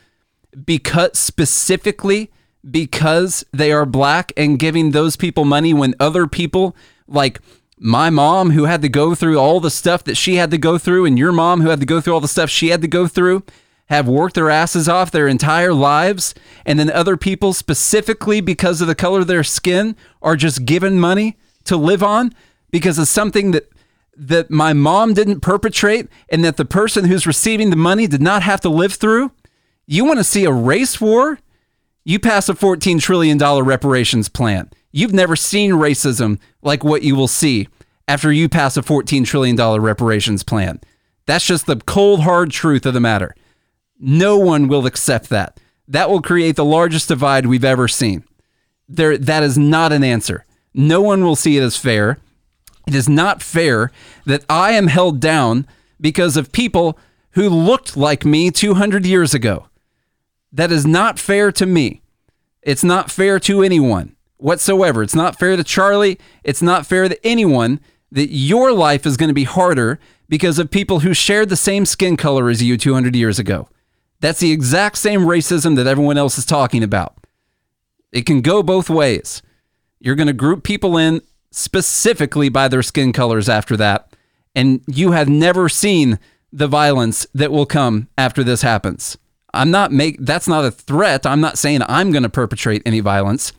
because 0.65 1.19
specifically 1.19 2.31
because 2.69 3.45
they 3.53 3.73
are 3.73 3.87
black 3.87 4.33
and 4.37 4.59
giving 4.59 4.91
those 4.91 5.17
people 5.17 5.45
money 5.45 5.75
when 5.75 5.95
other 5.99 6.27
people 6.27 6.77
like 7.07 7.41
my 7.83 8.11
mom 8.11 8.53
who 8.53 8.65
had 8.65 8.81
to 8.83 8.89
go 8.89 9.15
through 9.15 9.39
all 9.39 9.59
the 9.59 9.71
stuff 9.71 10.05
that 10.05 10.17
she 10.17 10.37
had 10.37 10.53
to 10.53 10.59
go 10.59 10.79
through 10.79 11.05
and 11.05 11.19
your 11.19 11.33
mom 11.33 11.61
who 11.61 11.69
had 11.69 11.81
to 11.81 11.87
go 11.87 12.01
through 12.01 12.15
all 12.15 12.21
the 12.21 12.29
stuff 12.29 12.49
she 12.49 12.69
had 12.69 12.81
to 12.81 12.89
go 12.89 13.09
through 13.09 13.43
have 13.87 14.09
worked 14.09 14.37
their 14.37 14.51
asses 14.51 14.89
off 14.89 15.11
their 15.11 15.27
entire 15.27 15.75
lives. 15.75 16.33
And 16.65 16.79
then 16.79 16.91
other 16.91 17.17
people 17.17 17.53
specifically 17.53 18.41
because 18.41 18.81
of 18.81 18.87
the 18.87 18.95
color 18.95 19.21
of 19.21 19.27
their 19.27 19.43
skin 19.43 19.97
are 20.23 20.37
just 20.37 20.65
given 20.65 21.01
money 21.01 21.37
to 21.65 21.77
live 21.77 22.05
on 22.05 22.33
because 22.71 22.99
of 22.99 23.09
something 23.09 23.51
that 23.51 23.69
that 24.15 24.51
my 24.51 24.75
mom 24.75 25.15
didn't 25.15 25.41
perpetrate 25.41 26.07
and 26.29 26.45
that 26.45 26.59
the 26.59 26.67
person 26.67 27.07
who's 27.07 27.27
receiving 27.27 27.71
the 27.71 27.77
money 27.77 28.07
did 28.07 28.21
not 28.21 28.43
have 28.43 28.61
to 28.61 28.69
live 28.69 28.93
through. 28.93 29.33
You 29.87 30.05
want 30.05 30.19
to 30.19 30.25
see 30.25 30.45
a 30.45 30.53
race 30.53 31.01
war 31.01 31.39
you 32.05 32.19
pass 32.19 32.49
a 32.49 32.55
$14 32.55 33.01
trillion 33.01 33.39
reparations 33.39 34.29
plan. 34.29 34.71
You've 34.91 35.15
never 35.15 35.37
seen 35.37 35.73
racism 35.73 36.39
like 36.63 36.85
what 36.85 37.03
you 37.03 37.15
will 37.15 37.29
see 37.29 37.69
after 38.09 38.33
you 38.33 38.49
pass 38.49 38.77
a 38.77 38.83
$14 38.83 39.25
trillion 39.25 39.57
reparations 39.57 40.43
plan. 40.43 40.81
That's 41.27 41.47
just 41.47 41.67
the 41.67 41.77
cold, 41.77 42.21
hard 42.21 42.51
truth 42.51 42.85
of 42.85 42.95
the 42.95 43.01
matter. 43.01 43.35
No 43.99 44.37
one 44.37 44.69
will 44.69 44.87
accept 44.87 45.29
that. 45.29 45.61
That 45.87 46.11
will 46.11 46.23
create 46.23 46.57
the 46.57 46.65
largest 46.65 47.09
divide 47.09 47.47
we've 47.47 47.65
ever 47.65 47.87
seen. 47.87 48.25
There, 48.89 49.17
that 49.17 49.43
is 49.43 49.57
not 49.57 49.93
an 49.93 50.03
answer. 50.03 50.45
No 50.75 51.01
one 51.01 51.25
will 51.25 51.37
see 51.37 51.57
it 51.57 51.63
as 51.63 51.77
fair. 51.77 52.19
It 52.87 52.95
is 52.95 53.09
not 53.09 53.43
fair 53.43 53.93
that 54.27 54.45
I 54.49 54.73
am 54.73 54.89
held 54.89 55.21
down 55.21 55.67
because 56.01 56.37
of 56.37 56.53
people 56.53 56.99
who 57.33 57.49
looked 57.49 57.97
like 57.97 58.25
me 58.25 58.51
200 58.51 59.07
years 59.07 59.35
ago. 59.35 59.69
That 60.53 60.71
is 60.71 60.87
not 60.87 61.19
fair 61.19 61.51
to 61.53 61.67
me. 61.67 62.03
It's 62.63 62.85
not 62.85 63.11
fair 63.11 63.41
to 63.41 63.63
anyone 63.63 64.17
whatsoever. 64.37 65.03
It's 65.03 65.15
not 65.15 65.39
fair 65.39 65.57
to 65.57 65.65
Charlie. 65.65 66.19
It's 66.45 66.63
not 66.63 66.87
fair 66.87 67.09
to 67.09 67.27
anyone 67.27 67.81
that 68.11 68.31
your 68.31 68.73
life 68.73 69.07
is 69.07 69.17
going 69.17 69.29
to 69.29 69.35
be 69.35 69.45
harder 69.45 69.99
because 70.29 70.59
of 70.59 70.71
people 70.71 71.01
who 71.01 71.15
shared 71.15 71.49
the 71.49 71.57
same 71.57 71.87
skin 71.87 72.17
color 72.17 72.51
as 72.51 72.63
you 72.63 72.77
200 72.77 73.17
years 73.17 73.39
ago. 73.39 73.69
That's 74.21 74.41
the 74.41 74.53
exact 74.53 74.99
same 74.99 75.23
racism 75.23 75.77
that 75.77 75.87
everyone 75.87 76.19
else 76.19 76.39
is 76.39 76.47
talking 76.47 76.83
about. 76.83 77.17
It 78.13 78.27
can 78.27 78.41
go 78.41 78.63
both 78.63 78.91
ways. 78.91 79.43
You're 79.99 80.15
going 80.15 80.27
to 80.27 80.33
group 80.33 80.65
people 80.65 80.97
in 80.97 81.23
specifically 81.51 82.49
by 82.49 82.69
their 82.69 82.83
skin 82.83 83.13
colors 83.13 83.49
after 83.49 83.77
that, 83.79 84.15
and 84.55 84.83
you 84.87 85.13
have 85.13 85.29
never 85.29 85.69
seen 85.69 86.19
the 86.53 86.69
violence 86.69 87.27
that 87.35 87.51
will 87.51 87.67
come 87.67 88.09
after 88.19 88.45
this 88.45 88.63
happens. 88.63 89.17
I'm 89.55 89.71
not 89.71 89.93
make 89.93 90.17
that's 90.21 90.49
not 90.49 90.65
a 90.65 90.71
threat. 90.71 91.27
I'm 91.27 91.41
not 91.41 91.59
saying 91.59 91.81
I'm 91.89 92.11
going 92.11 92.23
to 92.23 92.29
perpetrate 92.29 92.83
any 92.87 93.01
violence. 93.01 93.53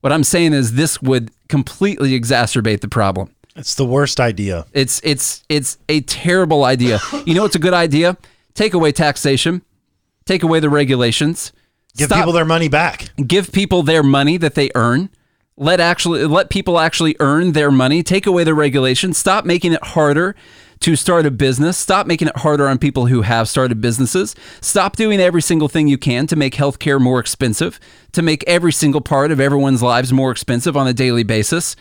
What 0.00 0.12
I'm 0.12 0.24
saying 0.24 0.52
is 0.52 0.74
this 0.74 1.02
would 1.02 1.30
completely 1.48 2.18
exacerbate 2.18 2.80
the 2.80 2.88
problem. 2.88 3.30
It's 3.54 3.74
the 3.74 3.84
worst 3.84 4.20
idea. 4.20 4.66
It's 4.72 5.00
it's 5.04 5.44
it's 5.48 5.78
a 5.88 6.00
terrible 6.02 6.64
idea. 6.64 7.00
You 7.24 7.34
know 7.34 7.42
what's 7.42 7.56
a 7.56 7.60
good 7.60 7.74
idea? 7.74 8.16
Take 8.54 8.74
away 8.74 8.92
taxation. 8.92 9.62
Take 10.24 10.42
away 10.42 10.60
the 10.60 10.70
regulations. 10.70 11.52
Give 11.96 12.06
Stop- 12.06 12.18
people 12.18 12.32
their 12.32 12.44
money 12.44 12.68
back. 12.68 13.10
give 13.26 13.52
people 13.52 13.82
their 13.82 14.02
money 14.02 14.36
that 14.36 14.54
they 14.54 14.70
earn. 14.74 15.08
Let 15.56 15.80
actually 15.80 16.26
let 16.26 16.50
people 16.50 16.78
actually 16.78 17.16
earn 17.18 17.52
their 17.52 17.70
money. 17.70 18.02
Take 18.02 18.26
away 18.26 18.44
the 18.44 18.54
regulations. 18.54 19.16
Stop 19.16 19.44
making 19.46 19.72
it 19.72 19.82
harder 19.82 20.36
to 20.86 20.94
start 20.94 21.26
a 21.26 21.32
business. 21.32 21.76
Stop 21.76 22.06
making 22.06 22.28
it 22.28 22.36
harder 22.36 22.68
on 22.68 22.78
people 22.78 23.06
who 23.06 23.22
have 23.22 23.48
started 23.48 23.80
businesses. 23.80 24.36
Stop 24.60 24.94
doing 24.94 25.18
every 25.18 25.42
single 25.42 25.66
thing 25.66 25.88
you 25.88 25.98
can 25.98 26.28
to 26.28 26.36
make 26.36 26.54
healthcare 26.54 27.00
more 27.00 27.18
expensive, 27.18 27.80
to 28.12 28.22
make 28.22 28.44
every 28.46 28.72
single 28.72 29.00
part 29.00 29.32
of 29.32 29.40
everyone's 29.40 29.82
lives 29.82 30.12
more 30.12 30.30
expensive 30.30 30.76
on 30.76 30.86
a 30.86 30.92
daily 30.92 31.24
basis. 31.24 31.74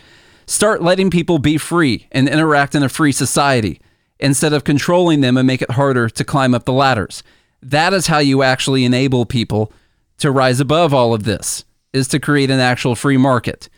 Start 0.48 0.82
letting 0.82 1.12
people 1.12 1.38
be 1.38 1.60
free 1.60 2.08
and 2.12 2.28
interact 2.28 2.74
in 2.74 2.82
a 2.82 2.90
free 2.90 3.12
society 3.12 3.80
instead 4.20 4.54
of 4.54 4.64
controlling 4.64 5.22
them 5.22 5.38
and 5.38 5.46
make 5.46 5.62
it 5.62 5.70
harder 5.70 6.10
to 6.10 6.24
climb 6.24 6.56
up 6.56 6.66
the 6.66 6.74
ladders. 6.74 7.22
That 7.62 7.94
is 7.94 8.08
how 8.08 8.18
you 8.18 8.42
actually 8.42 8.86
enable 8.86 9.28
people 9.28 9.72
to 10.18 10.32
rise 10.32 10.60
above 10.60 10.96
all 10.96 11.14
of 11.14 11.26
this 11.26 11.64
is 11.94 12.08
to 12.08 12.20
create 12.20 12.50
an 12.50 12.60
actual 12.60 12.96
free 12.96 13.18
market, 13.18 13.70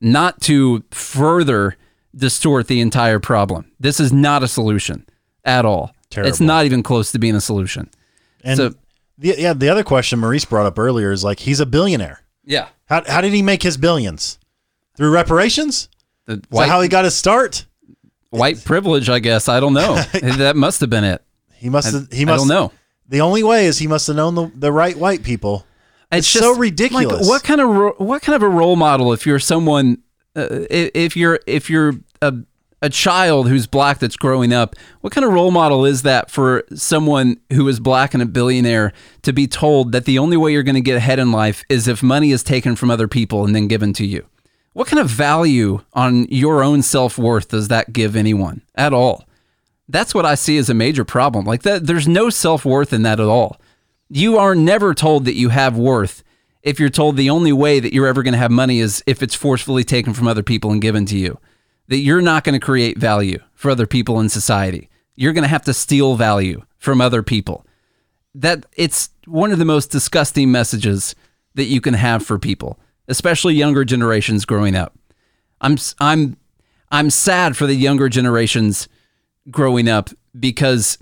not 0.00 0.40
to 0.40 0.82
further 0.90 1.76
distort 2.14 2.68
the 2.68 2.80
entire 2.80 3.18
problem. 3.18 3.70
This 3.80 4.00
is 4.00 4.12
not 4.12 4.42
a 4.42 4.48
solution 4.48 5.06
at 5.44 5.64
all. 5.64 5.94
Terrible. 6.10 6.28
It's 6.28 6.40
not 6.40 6.64
even 6.66 6.82
close 6.82 7.12
to 7.12 7.18
being 7.18 7.34
a 7.34 7.40
solution. 7.40 7.88
And 8.44 8.56
So- 8.56 8.74
the, 9.18 9.34
yeah, 9.38 9.52
the 9.52 9.68
other 9.68 9.84
question 9.84 10.18
Maurice 10.18 10.44
brought 10.44 10.66
up 10.66 10.78
earlier 10.78 11.12
is 11.12 11.22
like 11.22 11.40
he's 11.40 11.60
a 11.60 11.66
billionaire. 11.66 12.22
Yeah. 12.44 12.68
How 12.86 13.02
how 13.06 13.20
did 13.20 13.32
he 13.32 13.42
make 13.42 13.62
his 13.62 13.76
billions? 13.76 14.38
Through 14.96 15.10
reparations? 15.12 15.88
The 16.26 16.42
white, 16.50 16.68
how 16.68 16.80
he 16.80 16.88
got 16.88 17.04
his 17.04 17.14
start? 17.14 17.66
white 18.30 18.64
privilege, 18.64 19.08
I 19.08 19.18
guess. 19.18 19.48
I 19.48 19.60
don't 19.60 19.74
know. 19.74 19.94
that 20.12 20.56
must 20.56 20.80
have 20.80 20.90
been 20.90 21.04
it. 21.04 21.22
He 21.54 21.68
must 21.68 21.92
have 21.92 22.10
he 22.10 22.22
I 22.22 22.24
must 22.24 22.40
don't 22.40 22.48
know. 22.48 22.72
The 23.08 23.20
only 23.20 23.42
way 23.42 23.66
is 23.66 23.78
he 23.78 23.86
must 23.86 24.06
have 24.06 24.16
known 24.16 24.34
the, 24.34 24.50
the 24.54 24.72
right 24.72 24.96
white 24.96 25.22
people. 25.22 25.66
It's 26.10 26.30
just 26.30 26.44
so 26.44 26.56
ridiculous. 26.56 27.20
Like, 27.20 27.28
what 27.28 27.42
kind 27.44 27.60
of 27.60 27.68
ro- 27.68 27.94
what 27.98 28.22
kind 28.22 28.34
of 28.36 28.42
a 28.42 28.48
role 28.48 28.76
model 28.76 29.12
if 29.12 29.26
you're 29.26 29.38
someone 29.38 30.02
uh, 30.36 30.48
if 30.70 31.16
you're 31.16 31.40
if 31.46 31.68
you're 31.68 31.94
a 32.20 32.34
a 32.82 32.90
child 32.90 33.48
who's 33.48 33.68
black 33.68 34.00
that's 34.00 34.16
growing 34.16 34.52
up, 34.52 34.74
what 35.00 35.12
kind 35.12 35.24
of 35.24 35.32
role 35.32 35.52
model 35.52 35.84
is 35.84 36.02
that 36.02 36.30
for 36.30 36.64
someone 36.74 37.38
who 37.52 37.66
is 37.68 37.78
black 37.78 38.12
and 38.12 38.22
a 38.22 38.26
billionaire 38.26 38.92
to 39.22 39.32
be 39.32 39.46
told 39.46 39.92
that 39.92 40.04
the 40.04 40.18
only 40.18 40.36
way 40.36 40.52
you're 40.52 40.64
going 40.64 40.74
to 40.74 40.80
get 40.80 40.96
ahead 40.96 41.20
in 41.20 41.30
life 41.30 41.62
is 41.68 41.86
if 41.86 42.02
money 42.02 42.32
is 42.32 42.42
taken 42.42 42.74
from 42.74 42.90
other 42.90 43.06
people 43.06 43.44
and 43.44 43.54
then 43.54 43.68
given 43.68 43.92
to 43.92 44.04
you? 44.04 44.26
What 44.72 44.88
kind 44.88 44.98
of 44.98 45.08
value 45.08 45.84
on 45.92 46.24
your 46.24 46.64
own 46.64 46.82
self 46.82 47.16
worth 47.16 47.48
does 47.48 47.68
that 47.68 47.92
give 47.92 48.16
anyone 48.16 48.62
at 48.74 48.92
all? 48.92 49.24
That's 49.88 50.14
what 50.14 50.26
I 50.26 50.34
see 50.34 50.58
as 50.58 50.68
a 50.68 50.74
major 50.74 51.04
problem. 51.04 51.44
Like 51.44 51.62
that, 51.62 51.86
there's 51.86 52.08
no 52.08 52.30
self 52.30 52.64
worth 52.64 52.92
in 52.92 53.02
that 53.02 53.20
at 53.20 53.26
all. 53.26 53.60
You 54.08 54.38
are 54.38 54.56
never 54.56 54.92
told 54.92 55.24
that 55.26 55.36
you 55.36 55.50
have 55.50 55.76
worth 55.76 56.24
if 56.62 56.78
you're 56.78 56.90
told 56.90 57.16
the 57.16 57.30
only 57.30 57.52
way 57.52 57.80
that 57.80 57.92
you're 57.92 58.06
ever 58.06 58.22
going 58.22 58.32
to 58.32 58.38
have 58.38 58.50
money 58.50 58.78
is 58.80 59.02
if 59.06 59.22
it's 59.22 59.34
forcefully 59.34 59.84
taken 59.84 60.14
from 60.14 60.28
other 60.28 60.42
people 60.42 60.70
and 60.70 60.80
given 60.80 61.06
to 61.06 61.18
you. 61.18 61.38
That 61.88 61.98
you're 61.98 62.22
not 62.22 62.44
going 62.44 62.58
to 62.58 62.64
create 62.64 62.98
value 62.98 63.38
for 63.54 63.70
other 63.70 63.86
people 63.86 64.20
in 64.20 64.28
society. 64.28 64.88
You're 65.16 65.32
going 65.32 65.42
to 65.42 65.48
have 65.48 65.64
to 65.64 65.74
steal 65.74 66.14
value 66.14 66.62
from 66.78 67.00
other 67.00 67.22
people. 67.22 67.66
That 68.34 68.64
it's 68.76 69.10
one 69.26 69.52
of 69.52 69.58
the 69.58 69.64
most 69.64 69.90
disgusting 69.90 70.50
messages 70.50 71.14
that 71.54 71.64
you 71.64 71.80
can 71.80 71.94
have 71.94 72.24
for 72.24 72.38
people, 72.38 72.78
especially 73.08 73.54
younger 73.54 73.84
generations 73.84 74.44
growing 74.44 74.74
up. 74.74 74.96
I'm 75.60 75.76
I'm 76.00 76.36
I'm 76.90 77.10
sad 77.10 77.56
for 77.56 77.66
the 77.66 77.74
younger 77.74 78.08
generations 78.08 78.88
growing 79.50 79.88
up 79.88 80.10
because 80.38 80.98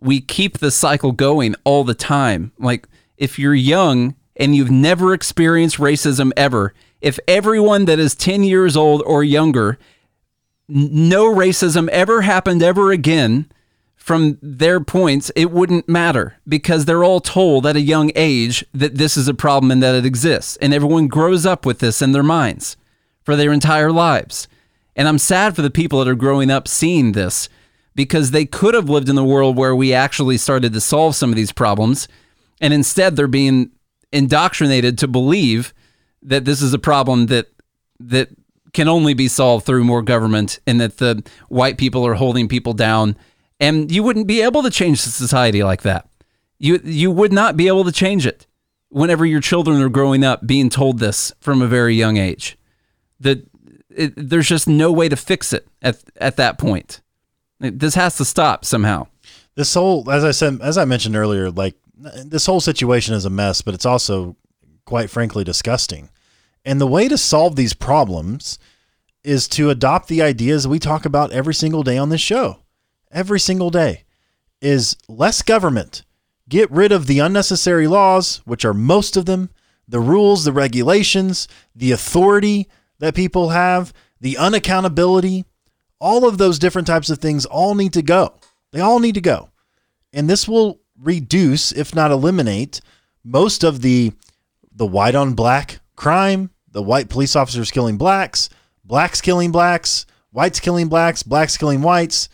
we 0.00 0.20
keep 0.20 0.58
the 0.58 0.70
cycle 0.70 1.12
going 1.12 1.54
all 1.64 1.84
the 1.84 1.94
time. 1.94 2.52
Like 2.58 2.86
if 3.16 3.38
you're 3.38 3.54
young 3.54 4.14
and 4.36 4.54
you've 4.54 4.70
never 4.70 5.12
experienced 5.12 5.78
racism 5.78 6.30
ever, 6.36 6.74
if 7.00 7.18
everyone 7.26 7.86
that 7.86 7.98
is 7.98 8.14
10 8.14 8.44
years 8.44 8.76
old 8.76 9.02
or 9.06 9.24
younger, 9.24 9.78
no 10.68 11.32
racism 11.32 11.88
ever 11.88 12.22
happened 12.22 12.62
ever 12.62 12.90
again, 12.90 13.50
from 14.06 14.38
their 14.40 14.78
points, 14.78 15.32
it 15.34 15.50
wouldn't 15.50 15.88
matter 15.88 16.36
because 16.46 16.84
they're 16.84 17.02
all 17.02 17.18
told 17.18 17.66
at 17.66 17.74
a 17.74 17.80
young 17.80 18.12
age 18.14 18.64
that 18.72 18.94
this 18.94 19.16
is 19.16 19.26
a 19.26 19.34
problem 19.34 19.72
and 19.72 19.82
that 19.82 19.96
it 19.96 20.06
exists. 20.06 20.56
And 20.58 20.72
everyone 20.72 21.08
grows 21.08 21.44
up 21.44 21.66
with 21.66 21.80
this 21.80 22.00
in 22.00 22.12
their 22.12 22.22
minds 22.22 22.76
for 23.24 23.34
their 23.34 23.52
entire 23.52 23.90
lives. 23.90 24.46
And 24.94 25.08
I'm 25.08 25.18
sad 25.18 25.56
for 25.56 25.62
the 25.62 25.72
people 25.72 25.98
that 25.98 26.08
are 26.08 26.14
growing 26.14 26.52
up 26.52 26.68
seeing 26.68 27.12
this 27.12 27.48
because 27.96 28.30
they 28.30 28.46
could 28.46 28.74
have 28.74 28.88
lived 28.88 29.08
in 29.08 29.16
the 29.16 29.24
world 29.24 29.56
where 29.56 29.74
we 29.74 29.92
actually 29.92 30.38
started 30.38 30.72
to 30.72 30.80
solve 30.80 31.16
some 31.16 31.30
of 31.30 31.36
these 31.36 31.50
problems. 31.50 32.06
And 32.60 32.72
instead, 32.72 33.16
they're 33.16 33.26
being 33.26 33.72
indoctrinated 34.12 34.98
to 34.98 35.08
believe 35.08 35.74
that 36.22 36.44
this 36.44 36.62
is 36.62 36.74
a 36.74 36.78
problem 36.78 37.26
that 37.26 37.48
that 37.98 38.28
can 38.72 38.88
only 38.88 39.14
be 39.14 39.28
solved 39.28 39.64
through 39.64 39.84
more 39.84 40.02
government 40.02 40.60
and 40.66 40.80
that 40.80 40.98
the 40.98 41.22
white 41.48 41.78
people 41.78 42.06
are 42.06 42.14
holding 42.14 42.46
people 42.46 42.74
down. 42.74 43.16
And 43.58 43.90
you 43.90 44.02
wouldn't 44.02 44.26
be 44.26 44.42
able 44.42 44.62
to 44.62 44.70
change 44.70 45.02
the 45.02 45.08
society 45.08 45.62
like 45.62 45.80
that. 45.82 46.08
You 46.58 46.80
you 46.84 47.10
would 47.10 47.32
not 47.32 47.56
be 47.56 47.68
able 47.68 47.84
to 47.84 47.92
change 47.92 48.26
it 48.26 48.46
whenever 48.90 49.24
your 49.24 49.40
children 49.40 49.80
are 49.80 49.88
growing 49.88 50.24
up 50.24 50.46
being 50.46 50.68
told 50.68 50.98
this 50.98 51.32
from 51.40 51.62
a 51.62 51.66
very 51.66 51.94
young 51.94 52.16
age. 52.18 52.58
That 53.20 53.46
it, 53.88 54.12
there's 54.16 54.48
just 54.48 54.68
no 54.68 54.92
way 54.92 55.08
to 55.08 55.16
fix 55.16 55.52
it 55.52 55.66
at 55.80 56.02
at 56.16 56.36
that 56.36 56.58
point. 56.58 57.00
This 57.58 57.94
has 57.94 58.16
to 58.18 58.24
stop 58.26 58.64
somehow. 58.64 59.06
This 59.54 59.72
whole 59.72 60.10
as 60.10 60.22
I 60.22 60.32
said 60.32 60.60
as 60.60 60.76
I 60.76 60.84
mentioned 60.84 61.16
earlier, 61.16 61.50
like 61.50 61.76
this 61.96 62.46
whole 62.46 62.60
situation 62.60 63.14
is 63.14 63.24
a 63.24 63.30
mess, 63.30 63.62
but 63.62 63.74
it's 63.74 63.86
also 63.86 64.36
quite 64.84 65.10
frankly 65.10 65.44
disgusting. 65.44 66.10
And 66.64 66.80
the 66.80 66.86
way 66.86 67.08
to 67.08 67.18
solve 67.18 67.56
these 67.56 67.74
problems 67.74 68.58
is 69.24 69.48
to 69.48 69.70
adopt 69.70 70.08
the 70.08 70.22
ideas 70.22 70.68
we 70.68 70.78
talk 70.78 71.04
about 71.04 71.32
every 71.32 71.54
single 71.54 71.82
day 71.82 71.98
on 71.98 72.10
this 72.10 72.20
show. 72.20 72.60
Every 73.10 73.40
single 73.40 73.70
day 73.70 74.04
is 74.60 74.96
less 75.08 75.42
government. 75.42 76.04
Get 76.48 76.70
rid 76.70 76.92
of 76.92 77.06
the 77.06 77.18
unnecessary 77.18 77.86
laws, 77.88 78.40
which 78.44 78.64
are 78.64 78.74
most 78.74 79.16
of 79.16 79.26
them, 79.26 79.50
the 79.88 80.00
rules, 80.00 80.44
the 80.44 80.52
regulations, 80.52 81.48
the 81.74 81.92
authority 81.92 82.68
that 82.98 83.14
people 83.14 83.50
have, 83.50 83.92
the 84.20 84.34
unaccountability, 84.34 85.44
all 86.00 86.26
of 86.26 86.38
those 86.38 86.58
different 86.58 86.86
types 86.86 87.10
of 87.10 87.18
things 87.18 87.46
all 87.46 87.74
need 87.74 87.92
to 87.94 88.02
go. 88.02 88.34
They 88.72 88.80
all 88.80 88.98
need 88.98 89.14
to 89.14 89.20
go. 89.20 89.50
And 90.12 90.28
this 90.28 90.46
will 90.46 90.80
reduce, 91.00 91.72
if 91.72 91.94
not 91.94 92.10
eliminate, 92.10 92.80
most 93.24 93.64
of 93.64 93.82
the 93.82 94.12
the 94.74 94.86
white 94.86 95.14
on 95.14 95.34
black 95.34 95.80
crime, 95.96 96.50
the 96.70 96.82
white 96.82 97.08
police 97.08 97.34
officers 97.34 97.70
killing 97.70 97.96
blacks, 97.96 98.48
blacks 98.84 99.20
killing 99.20 99.50
blacks, 99.52 100.04
whites 100.32 100.60
killing 100.60 100.88
blacks, 100.88 101.22
blacks 101.22 101.56
killing 101.56 101.80
whites, 101.82 102.28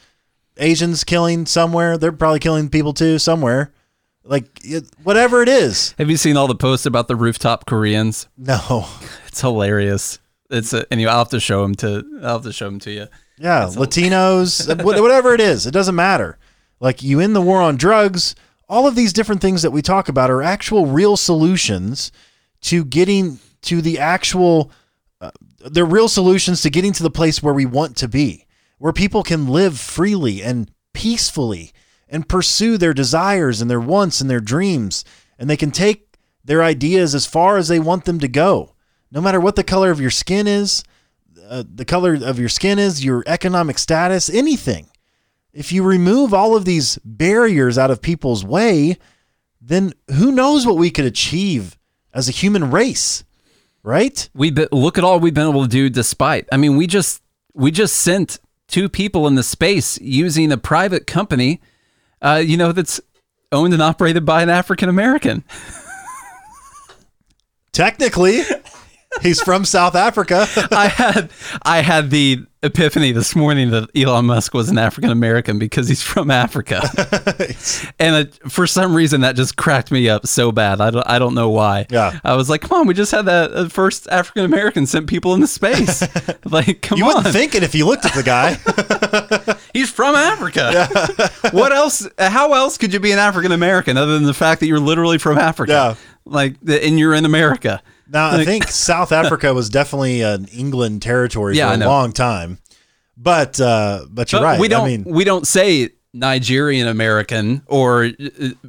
Asians 0.58 1.04
killing 1.04 1.46
somewhere. 1.46 1.96
They're 1.96 2.12
probably 2.12 2.40
killing 2.40 2.68
people 2.68 2.92
too 2.92 3.18
somewhere. 3.18 3.72
Like 4.24 4.46
it, 4.64 4.84
whatever 5.02 5.42
it 5.42 5.48
is. 5.48 5.94
have 5.98 6.08
you 6.08 6.16
seen 6.16 6.36
all 6.36 6.46
the 6.46 6.54
posts 6.54 6.86
about 6.86 7.08
the 7.08 7.16
rooftop 7.16 7.66
koreans 7.66 8.28
No. 8.38 8.86
it's 9.26 9.40
hilarious 9.40 10.20
it's 10.48 10.72
uh, 10.72 10.84
a, 10.88 10.92
anyway 10.92 11.10
i'll 11.10 11.18
have 11.18 11.30
to 11.30 11.40
show 11.40 11.62
them 11.62 11.74
to 11.74 12.04
i'll 12.22 12.34
have 12.34 12.44
to 12.44 12.52
show 12.52 12.66
them 12.66 12.78
to 12.80 12.92
you 12.92 13.06
Yeah, 13.38 13.64
Latinos, 13.64 14.68
uh, 14.70 14.80
whatever 14.84 15.34
it 15.34 15.40
is, 15.40 15.66
it 15.66 15.72
doesn't 15.72 15.96
matter. 15.96 16.38
Like 16.78 17.02
you 17.02 17.18
in 17.18 17.32
the 17.32 17.40
war 17.40 17.60
on 17.60 17.74
drugs, 17.76 18.36
all 18.72 18.86
of 18.86 18.94
these 18.94 19.12
different 19.12 19.42
things 19.42 19.60
that 19.60 19.70
we 19.70 19.82
talk 19.82 20.08
about 20.08 20.30
are 20.30 20.42
actual 20.42 20.86
real 20.86 21.14
solutions 21.14 22.10
to 22.62 22.86
getting 22.86 23.38
to 23.60 23.82
the 23.82 23.98
actual 23.98 24.72
uh, 25.20 25.30
they're 25.70 25.84
real 25.84 26.08
solutions 26.08 26.62
to 26.62 26.70
getting 26.70 26.92
to 26.94 27.02
the 27.02 27.10
place 27.10 27.42
where 27.42 27.52
we 27.52 27.66
want 27.66 27.98
to 27.98 28.08
be, 28.08 28.46
where 28.78 28.94
people 28.94 29.22
can 29.22 29.46
live 29.46 29.78
freely 29.78 30.42
and 30.42 30.70
peacefully 30.94 31.70
and 32.08 32.30
pursue 32.30 32.78
their 32.78 32.94
desires 32.94 33.60
and 33.60 33.70
their 33.70 33.78
wants 33.78 34.22
and 34.22 34.30
their 34.30 34.40
dreams 34.40 35.04
and 35.38 35.50
they 35.50 35.56
can 35.56 35.70
take 35.70 36.16
their 36.42 36.62
ideas 36.62 37.14
as 37.14 37.26
far 37.26 37.58
as 37.58 37.68
they 37.68 37.78
want 37.78 38.06
them 38.06 38.18
to 38.20 38.28
go. 38.28 38.74
No 39.10 39.20
matter 39.20 39.38
what 39.38 39.54
the 39.54 39.62
color 39.62 39.90
of 39.90 40.00
your 40.00 40.10
skin 40.10 40.46
is, 40.46 40.82
uh, 41.46 41.62
the 41.74 41.84
color 41.84 42.14
of 42.14 42.38
your 42.38 42.48
skin 42.48 42.78
is, 42.78 43.04
your 43.04 43.22
economic 43.26 43.78
status, 43.78 44.30
anything. 44.30 44.88
If 45.52 45.72
you 45.72 45.82
remove 45.82 46.32
all 46.32 46.56
of 46.56 46.64
these 46.64 46.98
barriers 47.04 47.76
out 47.76 47.90
of 47.90 48.00
people's 48.00 48.44
way, 48.44 48.96
then 49.60 49.92
who 50.10 50.32
knows 50.32 50.66
what 50.66 50.76
we 50.76 50.90
could 50.90 51.04
achieve 51.04 51.78
as 52.14 52.28
a 52.28 52.32
human 52.32 52.70
race, 52.70 53.24
right? 53.82 54.28
we 54.34 54.50
be, 54.50 54.66
look 54.72 54.98
at 54.98 55.04
all 55.04 55.20
we've 55.20 55.34
been 55.34 55.48
able 55.48 55.62
to 55.62 55.68
do 55.68 55.88
despite 55.88 56.46
i 56.52 56.56
mean 56.56 56.76
we 56.76 56.86
just 56.86 57.22
we 57.54 57.70
just 57.70 57.96
sent 57.96 58.38
two 58.68 58.88
people 58.88 59.26
into 59.26 59.42
space 59.42 60.00
using 60.00 60.52
a 60.52 60.56
private 60.56 61.06
company 61.06 61.60
uh, 62.22 62.40
you 62.44 62.56
know 62.56 62.70
that's 62.72 63.00
owned 63.50 63.72
and 63.72 63.82
operated 63.82 64.24
by 64.24 64.42
an 64.42 64.48
african 64.50 64.88
american 64.88 65.42
Technically, 67.72 68.42
he's 69.22 69.40
from 69.40 69.64
South 69.64 69.94
Africa. 69.94 70.46
I 70.70 70.88
had 70.88 71.30
I 71.62 71.80
had 71.80 72.10
the 72.10 72.44
epiphany 72.62 73.12
this 73.12 73.34
morning 73.34 73.70
that 73.70 73.90
Elon 73.96 74.26
Musk 74.26 74.54
was 74.54 74.68
an 74.68 74.78
African 74.78 75.10
American 75.10 75.58
because 75.58 75.88
he's 75.88 76.02
from 76.02 76.30
Africa, 76.30 76.80
and 77.98 78.16
it, 78.28 78.34
for 78.50 78.66
some 78.66 78.94
reason 78.94 79.22
that 79.22 79.36
just 79.36 79.56
cracked 79.56 79.90
me 79.90 80.08
up 80.08 80.26
so 80.26 80.52
bad. 80.52 80.80
I 80.80 80.90
don't, 80.90 81.06
I 81.08 81.18
don't 81.18 81.34
know 81.34 81.50
why. 81.50 81.86
Yeah. 81.90 82.18
I 82.24 82.34
was 82.36 82.48
like, 82.48 82.60
come 82.62 82.80
on, 82.80 82.86
we 82.86 82.94
just 82.94 83.10
had 83.12 83.26
that 83.26 83.52
uh, 83.52 83.68
first 83.68 84.08
African 84.10 84.44
American 84.44 84.86
sent 84.86 85.06
people 85.08 85.34
into 85.34 85.46
space. 85.46 86.02
like, 86.44 86.82
come 86.82 86.98
You 86.98 87.04
on, 87.06 87.16
wouldn't 87.16 87.32
think 87.34 87.54
it 87.54 87.62
if 87.62 87.74
you 87.74 87.86
looked 87.86 88.04
at 88.04 88.14
the 88.14 88.22
guy. 88.22 88.54
he's 89.72 89.90
from 89.90 90.14
Africa. 90.14 90.70
Yeah. 90.72 91.50
what 91.50 91.72
else? 91.72 92.06
How 92.18 92.52
else 92.54 92.78
could 92.78 92.92
you 92.92 93.00
be 93.00 93.12
an 93.12 93.18
African 93.18 93.52
American 93.52 93.96
other 93.96 94.14
than 94.14 94.24
the 94.24 94.34
fact 94.34 94.60
that 94.60 94.66
you're 94.66 94.80
literally 94.80 95.18
from 95.18 95.38
Africa? 95.38 95.72
Yeah. 95.72 95.94
Like, 96.24 96.54
and 96.68 96.98
you're 96.98 97.14
in 97.14 97.24
America. 97.24 97.82
Now, 98.12 98.30
I 98.36 98.44
think 98.44 98.68
South 98.68 99.10
Africa 99.10 99.54
was 99.54 99.68
definitely 99.70 100.20
an 100.22 100.44
England 100.46 101.02
territory 101.02 101.56
Yeah, 101.56 101.74
for 101.76 101.82
a 101.82 101.86
long 101.86 102.12
time. 102.12 102.58
But 103.16 103.60
uh, 103.60 104.06
but 104.10 104.30
you're 104.32 104.40
But 104.40 104.44
right. 104.46 104.60
We 104.60 104.68
don't. 104.68 104.84
I 104.84 104.86
mean, 104.86 105.04
we 105.04 105.24
don't 105.24 105.46
say 105.46 105.90
Nigerian 106.12 106.88
American 106.88 107.62
or 107.66 108.10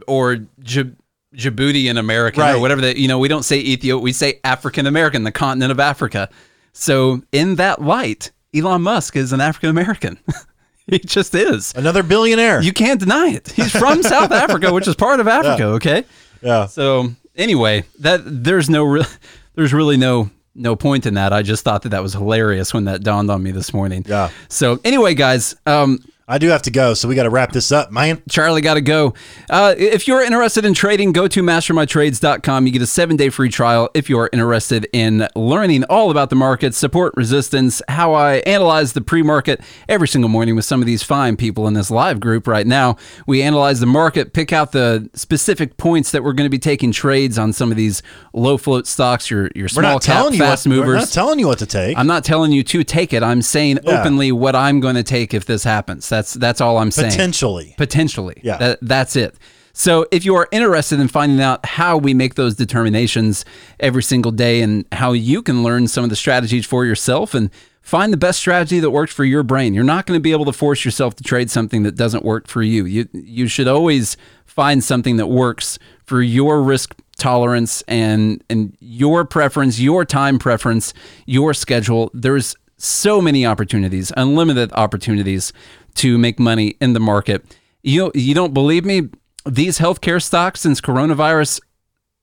or 0.07 0.37
Djib- 0.61 0.95
Djiboutian 1.35 1.97
American 1.97 2.41
Right. 2.41 2.55
or 2.55 2.59
whatever 2.59 2.81
that 2.81 2.97
you 2.97 3.07
know. 3.07 3.19
We 3.19 3.27
don't 3.27 3.43
say 3.43 3.57
Ethiopia. 3.59 3.97
We 4.01 4.13
say 4.13 4.39
African 4.43 4.85
American, 4.87 5.23
the 5.23 5.31
continent 5.31 5.71
of 5.71 5.79
Africa. 5.79 6.29
So 6.73 7.21
in 7.31 7.55
that 7.55 7.81
light, 7.81 8.31
Elon 8.55 8.81
Musk 8.81 9.15
is 9.15 9.33
an 9.33 9.41
African 9.41 9.69
American. 9.69 10.19
he 10.87 10.99
just 10.99 11.33
is. 11.35 11.73
another 11.75 12.03
billionaire. 12.03 12.61
You 12.61 12.73
can't 12.73 12.99
deny 12.99 13.27
it. 13.29 13.49
He's 13.49 13.71
from 13.71 14.03
South 14.03 14.31
Africa, 14.43 14.73
which 14.73 14.87
is 14.87 14.95
part 14.95 15.19
of 15.19 15.27
Africa. 15.27 15.65
Okay. 15.65 16.05
yeah. 16.41 16.65
So 16.67 17.09
anyway, 17.35 17.83
that 17.99 18.21
there's 18.25 18.69
no 18.69 18.83
real, 18.83 19.05
there's 19.55 19.73
really 19.73 19.97
no 19.97 20.29
no 20.55 20.75
point 20.75 21.05
in 21.05 21.15
that. 21.15 21.33
I 21.33 21.41
just 21.41 21.63
thought 21.63 21.81
that 21.83 21.89
that 21.89 22.03
was 22.03 22.13
hilarious 22.13 22.73
when 22.73 22.85
that 22.85 23.03
dawned 23.03 23.31
on 23.31 23.41
me 23.41 23.51
this 23.51 23.73
morning. 23.73 24.05
Yeah. 24.07 24.29
So 24.49 24.79
anyway, 24.83 25.15
guys, 25.15 25.55
um, 25.65 25.99
I 26.25 26.37
do 26.37 26.47
have 26.49 26.61
to 26.63 26.71
go, 26.71 26.93
so 26.93 27.09
we 27.09 27.15
got 27.15 27.23
to 27.23 27.29
wrap 27.29 27.51
this 27.51 27.69
up, 27.71 27.91
man. 27.91 28.21
Charlie 28.29 28.61
got 28.61 28.75
to 28.75 28.81
go. 28.81 29.13
Uh, 29.49 29.75
if 29.77 30.07
you're 30.07 30.21
interested 30.23 30.63
in 30.63 30.73
trading, 30.73 31.11
go 31.11 31.27
to 31.27 31.43
mastermytrades.com. 31.43 32.65
You 32.65 32.71
get 32.71 32.81
a 32.81 32.87
seven 32.87 33.17
day 33.17 33.29
free 33.29 33.49
trial 33.49 33.89
if 33.93 34.09
you're 34.09 34.29
interested 34.31 34.87
in 34.93 35.27
learning 35.35 35.83
all 35.85 36.11
about 36.11 36.29
the 36.29 36.37
market, 36.37 36.75
support 36.75 37.13
resistance, 37.17 37.81
how 37.89 38.13
I 38.13 38.35
analyze 38.45 38.93
the 38.93 39.01
pre 39.01 39.21
market 39.21 39.59
every 39.89 40.07
single 40.07 40.29
morning 40.29 40.55
with 40.55 40.63
some 40.63 40.81
of 40.81 40.85
these 40.85 41.03
fine 41.03 41.35
people 41.35 41.67
in 41.67 41.73
this 41.73 41.91
live 41.91 42.21
group 42.21 42.47
right 42.47 42.65
now. 42.65 42.95
We 43.27 43.41
analyze 43.41 43.81
the 43.81 43.85
market, 43.85 44.31
pick 44.31 44.53
out 44.53 44.71
the 44.71 45.09
specific 45.13 45.75
points 45.75 46.11
that 46.11 46.23
we're 46.23 46.33
going 46.33 46.45
to 46.45 46.49
be 46.51 46.59
taking 46.59 46.93
trades 46.93 47.37
on 47.37 47.51
some 47.51 47.69
of 47.69 47.75
these 47.75 48.01
low 48.31 48.57
float 48.57 48.87
stocks, 48.87 49.29
your, 49.29 49.49
your 49.55 49.67
small 49.67 49.99
cap 49.99 50.23
you 50.23 50.29
what, 50.29 50.37
fast 50.37 50.67
We're 50.67 50.75
movers. 50.77 51.01
not 51.01 51.09
telling 51.09 51.39
you 51.39 51.47
what 51.47 51.59
to 51.59 51.65
take. 51.65 51.97
I'm 51.97 52.07
not 52.07 52.23
telling 52.23 52.53
you 52.53 52.63
to 52.63 52.83
take 52.85 53.11
it. 53.11 53.23
I'm 53.23 53.41
saying 53.41 53.79
Yeah. 53.83 53.99
openly 53.99 54.31
what 54.31 54.55
I'm 54.55 54.79
going 54.79 54.95
to 54.95 55.03
take 55.03 55.33
if 55.33 55.45
this 55.45 55.65
happens. 55.65 56.05
That's 56.13 56.33
that's 56.35 56.61
all 56.61 56.77
I'm 56.77 56.91
saying. 56.91 57.11
Potentially. 57.11 57.73
Potentially. 57.77 58.39
Yeah. 58.43 58.57
That, 58.57 58.79
that's 58.81 59.15
it. 59.15 59.35
So 59.73 60.05
if 60.11 60.23
you 60.23 60.35
are 60.35 60.47
interested 60.51 60.99
in 60.99 61.07
finding 61.07 61.41
out 61.41 61.65
how 61.65 61.97
we 61.97 62.13
make 62.13 62.35
those 62.35 62.55
determinations 62.55 63.43
every 63.79 64.03
single 64.03 64.31
day 64.31 64.61
and 64.61 64.85
how 64.91 65.13
you 65.13 65.41
can 65.41 65.63
learn 65.63 65.87
some 65.87 66.03
of 66.03 66.11
the 66.11 66.15
strategies 66.15 66.67
for 66.67 66.85
yourself 66.85 67.33
and 67.33 67.49
find 67.81 68.13
the 68.13 68.17
best 68.17 68.37
strategy 68.37 68.79
that 68.79 68.91
works 68.91 69.11
for 69.11 69.25
your 69.25 69.41
brain. 69.41 69.73
You're 69.73 69.83
not 69.83 70.05
going 70.05 70.17
to 70.17 70.21
be 70.21 70.31
able 70.31 70.45
to 70.45 70.53
force 70.53 70.85
yourself 70.85 71.15
to 71.15 71.23
trade 71.23 71.49
something 71.49 71.81
that 71.83 71.95
doesn't 71.95 72.23
work 72.23 72.47
for 72.47 72.61
you. 72.61 72.85
You 72.85 73.09
you 73.13 73.47
should 73.47 73.67
always 73.67 74.15
find 74.45 74.83
something 74.83 75.17
that 75.17 75.27
works 75.27 75.79
for 76.05 76.21
your 76.21 76.61
risk 76.61 76.95
tolerance 77.17 77.81
and 77.87 78.43
and 78.51 78.77
your 78.79 79.25
preference, 79.25 79.79
your 79.79 80.05
time 80.05 80.37
preference, 80.37 80.93
your 81.25 81.55
schedule. 81.55 82.11
There's 82.13 82.55
so 82.83 83.21
many 83.21 83.45
opportunities, 83.45 84.11
unlimited 84.17 84.71
opportunities 84.73 85.53
to 85.95 86.17
make 86.17 86.39
money 86.39 86.75
in 86.81 86.93
the 86.93 86.99
market. 86.99 87.45
You 87.81 88.11
you 88.13 88.33
don't 88.33 88.53
believe 88.53 88.85
me? 88.85 89.09
These 89.45 89.79
healthcare 89.79 90.21
stocks 90.21 90.61
since 90.61 90.79
coronavirus 90.79 91.59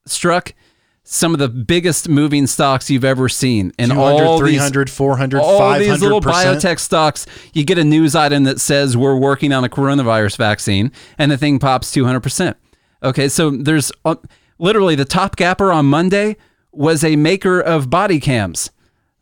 struck 0.07 0.55
some 1.03 1.33
of 1.33 1.39
the 1.41 1.49
biggest 1.49 2.09
moving 2.09 2.47
stocks 2.47 2.89
you've 2.91 3.05
ever 3.05 3.29
seen 3.29 3.73
and 3.79 3.91
200, 3.91 4.25
all 4.25 4.39
these 4.39 4.59
300, 4.59 4.91
400, 4.91 5.41
all 5.41 5.61
500%. 5.61 5.79
these 5.79 6.03
little 6.03 6.21
biotech 6.21 6.79
stocks, 6.79 7.27
you 7.53 7.65
get 7.65 7.79
a 7.79 7.85
news 7.85 8.15
item 8.15 8.45
that 8.45 8.61
says 8.61 8.97
we're 8.97 9.17
working 9.17 9.53
on 9.53 9.65
a 9.65 9.69
coronavirus 9.69 10.37
vaccine, 10.37 10.93
and 11.19 11.33
the 11.33 11.37
thing 11.37 11.59
pops 11.59 11.95
200%. 11.95 12.55
Okay, 13.03 13.29
so 13.29 13.51
there's 13.51 13.91
uh, 14.05 14.17
literally 14.59 14.95
the 14.95 15.05
top 15.05 15.37
gapper 15.37 15.73
on 15.73 15.87
Monday 15.87 16.37
was 16.71 17.03
a 17.03 17.17
maker 17.17 17.61
of 17.61 17.91
body 17.91 18.21
cams. 18.21 18.71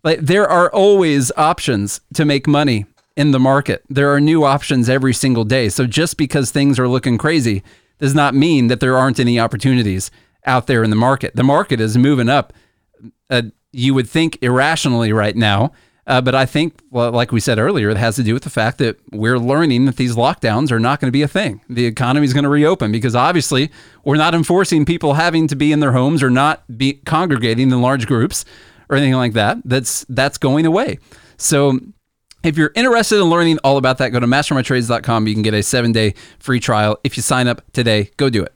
Like 0.09 0.21
there 0.21 0.49
are 0.49 0.71
always 0.71 1.31
options 1.37 2.01
to 2.15 2.25
make 2.25 2.47
money 2.47 2.87
in 3.15 3.33
the 3.33 3.39
market. 3.39 3.83
There 3.91 4.11
are 4.15 4.23
new 4.23 4.43
options 4.43 4.89
every 4.89 5.13
single 5.13 5.45
day. 5.45 5.69
So 5.69 5.87
just 5.87 6.17
because 6.17 6.51
things 6.51 6.79
are 6.79 6.89
looking 6.89 7.19
crazy 7.19 7.63
does 7.99 8.15
not 8.15 8.35
mean 8.35 8.69
that 8.69 8.81
there 8.81 8.97
aren't 8.97 9.21
any 9.21 9.39
opportunities 9.39 10.11
out 10.47 10.67
there 10.67 10.83
in 10.83 10.89
the 10.89 10.97
market. 10.97 11.37
The 11.37 11.43
market 11.43 11.79
is 11.79 11.99
moving 11.99 12.31
up 12.31 12.55
uh, 13.29 13.43
you 13.71 13.93
would 13.93 14.09
think 14.09 14.39
irrationally 14.41 15.13
right 15.13 15.37
now. 15.37 15.73
Uh, 16.07 16.23
but 16.23 16.35
I 16.35 16.47
think, 16.47 16.81
well, 16.91 17.13
like 17.13 17.31
we 17.31 17.41
said 17.41 17.59
earlier, 17.59 17.91
it 17.91 17.99
has 17.99 18.17
to 18.17 18.23
do 18.23 18.33
with 18.33 18.45
the 18.45 18.49
fact 18.49 18.79
that 18.79 18.99
we're 19.13 19.39
learning 19.39 19.85
that 19.85 19.97
these 19.97 20.17
lockdowns 20.17 20.73
are 20.73 20.81
not 20.81 21.01
going 21.01 21.09
to 21.09 21.13
be 21.13 21.21
a 21.21 21.29
thing. 21.29 21.61
The 21.69 21.85
economy 21.85 22.25
is 22.25 22.33
going 22.33 22.45
to 22.45 22.49
reopen 22.49 22.93
because 22.93 23.15
obviously 23.15 23.71
we're 24.05 24.17
not 24.17 24.35
enforcing 24.35 24.87
people 24.87 25.15
having 25.15 25.49
to 25.49 25.55
be 25.55 25.71
in 25.71 25.81
their 25.81 25.93
homes 25.93 26.23
or 26.23 26.31
not 26.31 26.79
be 26.79 26.95
congregating 26.95 27.71
in 27.71 27.83
large 27.83 28.07
groups 28.07 28.47
or 28.89 28.97
anything 28.97 29.15
like 29.15 29.35
that. 29.35 29.59
That's 29.65 30.05
that's 30.09 30.39
going 30.39 30.67
away. 30.67 30.99
So 31.37 31.79
if 32.45 32.57
you're 32.57 32.73
interested 32.75 33.17
in 33.17 33.25
learning 33.25 33.59
all 33.65 33.77
about 33.77 33.99
that, 33.99 34.11
go 34.11 34.21
to 34.21 34.27
mastermytrades.com. 34.27 35.27
You 35.27 35.35
can 35.35 35.43
get 35.43 35.55
a 35.55 35.63
seven 35.63 35.93
day 35.93 36.15
free 36.39 36.61
trial. 36.61 36.99
If 37.05 37.17
you 37.17 37.23
sign 37.23 37.49
up 37.49 37.63
today, 37.73 38.11
go 38.17 38.31
do 38.31 38.43
it. 38.43 38.53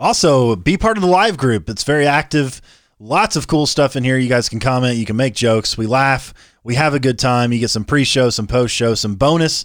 Also, 0.00 0.56
be 0.56 0.76
part 0.76 0.96
of 0.96 1.02
the 1.02 1.08
live 1.08 1.36
group. 1.36 1.68
It's 1.68 1.84
very 1.84 2.06
active. 2.06 2.60
Lots 2.98 3.36
of 3.36 3.46
cool 3.46 3.66
stuff 3.66 3.96
in 3.96 4.04
here. 4.04 4.18
You 4.18 4.28
guys 4.28 4.48
can 4.48 4.60
comment. 4.60 4.96
You 4.96 5.04
can 5.04 5.16
make 5.16 5.34
jokes. 5.34 5.76
We 5.78 5.86
laugh. 5.86 6.34
We 6.64 6.74
have 6.76 6.94
a 6.94 7.00
good 7.00 7.18
time. 7.18 7.52
You 7.52 7.58
get 7.58 7.70
some 7.70 7.84
pre-show, 7.84 8.30
some 8.30 8.46
post-show, 8.46 8.94
some 8.94 9.16
bonus, 9.16 9.64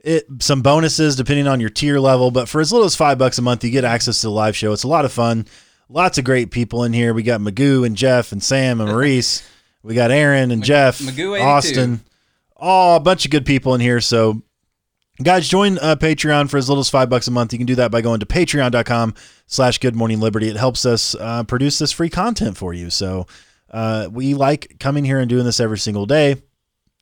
it, 0.00 0.26
some 0.40 0.60
bonuses 0.60 1.16
depending 1.16 1.46
on 1.46 1.60
your 1.60 1.70
tier 1.70 1.98
level. 1.98 2.30
But 2.30 2.48
for 2.48 2.60
as 2.60 2.72
little 2.72 2.86
as 2.86 2.94
five 2.94 3.18
bucks 3.18 3.38
a 3.38 3.42
month, 3.42 3.64
you 3.64 3.70
get 3.70 3.84
access 3.84 4.20
to 4.20 4.26
the 4.26 4.32
live 4.32 4.56
show. 4.56 4.72
It's 4.72 4.84
a 4.84 4.88
lot 4.88 5.04
of 5.04 5.12
fun. 5.12 5.46
Lots 5.94 6.18
of 6.18 6.24
great 6.24 6.50
people 6.50 6.82
in 6.82 6.92
here. 6.92 7.14
We 7.14 7.22
got 7.22 7.40
Magoo 7.40 7.86
and 7.86 7.96
Jeff 7.96 8.32
and 8.32 8.42
Sam 8.42 8.80
and 8.80 8.90
Maurice. 8.90 9.48
We 9.84 9.94
got 9.94 10.10
Aaron 10.10 10.50
and 10.50 10.64
Jeff, 10.64 10.98
Magoo 10.98 11.40
Austin. 11.40 12.00
Oh, 12.56 12.96
a 12.96 13.00
bunch 13.00 13.24
of 13.24 13.30
good 13.30 13.46
people 13.46 13.74
in 13.76 13.80
here. 13.80 14.00
So 14.00 14.42
Guys, 15.22 15.46
join 15.46 15.78
uh, 15.78 15.94
Patreon 15.94 16.50
for 16.50 16.56
as 16.56 16.68
little 16.68 16.80
as 16.80 16.90
five 16.90 17.08
bucks 17.08 17.28
a 17.28 17.30
month. 17.30 17.52
You 17.52 17.58
can 17.60 17.68
do 17.68 17.76
that 17.76 17.92
by 17.92 18.00
going 18.00 18.18
to 18.18 18.26
patreon.com 18.26 19.14
slash 19.46 19.78
good 19.78 19.94
morning 19.94 20.18
liberty. 20.18 20.48
It 20.48 20.56
helps 20.56 20.84
us 20.84 21.14
uh, 21.14 21.44
produce 21.44 21.78
this 21.78 21.92
free 21.92 22.10
content 22.10 22.56
for 22.56 22.74
you. 22.74 22.90
So 22.90 23.28
uh, 23.70 24.08
we 24.10 24.34
like 24.34 24.80
coming 24.80 25.04
here 25.04 25.20
and 25.20 25.28
doing 25.28 25.44
this 25.44 25.60
every 25.60 25.78
single 25.78 26.06
day. 26.06 26.42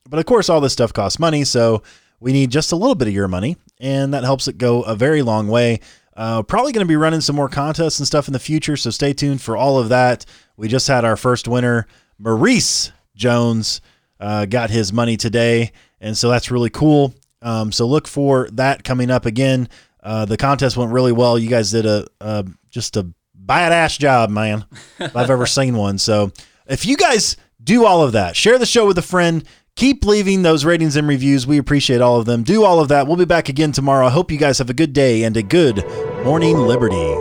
But 0.07 0.19
of 0.19 0.27
course, 0.27 0.51
all 0.51 0.61
this 0.61 0.75
stuff 0.75 0.93
costs 0.93 1.19
money. 1.19 1.45
So 1.45 1.83
we 2.21 2.35
need 2.35 2.51
just 2.51 2.71
a 2.71 2.77
little 2.77 2.95
bit 2.95 3.09
of 3.09 3.15
your 3.15 3.29
money, 3.29 3.57
and 3.81 4.13
that 4.13 4.25
helps 4.25 4.47
it 4.47 4.59
go 4.59 4.83
a 4.83 4.95
very 4.95 5.23
long 5.23 5.49
way. 5.49 5.81
Uh, 6.15 6.43
probably 6.43 6.73
going 6.73 6.85
to 6.85 6.89
be 6.89 6.97
running 6.97 7.21
some 7.21 7.37
more 7.37 7.49
contests 7.49 7.99
and 7.99 8.07
stuff 8.07 8.29
in 8.29 8.33
the 8.33 8.39
future. 8.39 8.77
So 8.77 8.91
stay 8.91 9.13
tuned 9.13 9.41
for 9.41 9.57
all 9.57 9.79
of 9.79 9.89
that. 9.89 10.25
We 10.57 10.69
just 10.69 10.87
had 10.89 11.05
our 11.05 11.17
first 11.17 11.49
winner, 11.49 11.87
Maurice 12.19 12.93
Jones, 13.17 13.81
uh, 14.21 14.45
got 14.47 14.71
his 14.71 14.93
money 14.93 15.17
today. 15.17 15.73
And 16.01 16.17
so 16.17 16.29
that's 16.29 16.51
really 16.51 16.71
cool. 16.71 17.15
Um, 17.41 17.73
so 17.73 17.87
look 17.87 18.07
for 18.07 18.49
that 18.53 18.85
coming 18.85 19.11
up 19.11 19.27
again. 19.27 19.69
Uh, 20.03 20.25
the 20.25 20.37
contest 20.37 20.77
went 20.77 20.93
really 20.93 21.13
well. 21.13 21.39
You 21.39 21.49
guys 21.49 21.71
did 21.71 21.87
a, 21.87 22.07
a 22.21 22.45
just 22.71 22.97
a 22.97 23.09
badass 23.45 23.99
job, 23.99 24.31
man. 24.31 24.65
If 24.99 25.17
I've 25.17 25.31
ever 25.31 25.47
seen 25.47 25.77
one. 25.77 25.99
So 25.99 26.33
if 26.67 26.87
you 26.87 26.97
guys 26.97 27.37
do 27.63 27.85
all 27.87 28.03
of 28.03 28.13
that, 28.13 28.37
share 28.37 28.59
the 28.59 28.67
show 28.67 28.87
with 28.87 28.99
a 28.99 29.03
friend. 29.03 29.45
Keep 29.77 30.05
leaving 30.05 30.43
those 30.43 30.65
ratings 30.65 30.97
and 30.97 31.09
reviews. 31.09 31.47
We 31.47 31.59
appreciate 31.59 32.01
all 32.01 32.21
of 32.21 32.27
them. 32.27 32.43
Do 32.43 32.65
all 32.65 32.79
of 32.81 32.89
that. 32.89 33.07
We'll 33.07 33.17
be 33.17 33.25
back 33.25 33.49
again 33.49 33.73
tomorrow. 33.73 34.07
I 34.07 34.11
hope 34.11 34.31
you 34.31 34.39
guys 34.39 34.59
have 34.59 34.71
a 34.71 34.75
good 34.75 34.93
day 34.93 35.25
and 35.25 35.37
a 35.37 35.43
good 35.43 35.85
morning, 36.25 36.57
Liberty. 36.57 37.17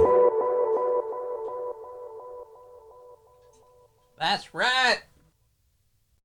That's 4.19 4.53
right. 4.53 4.99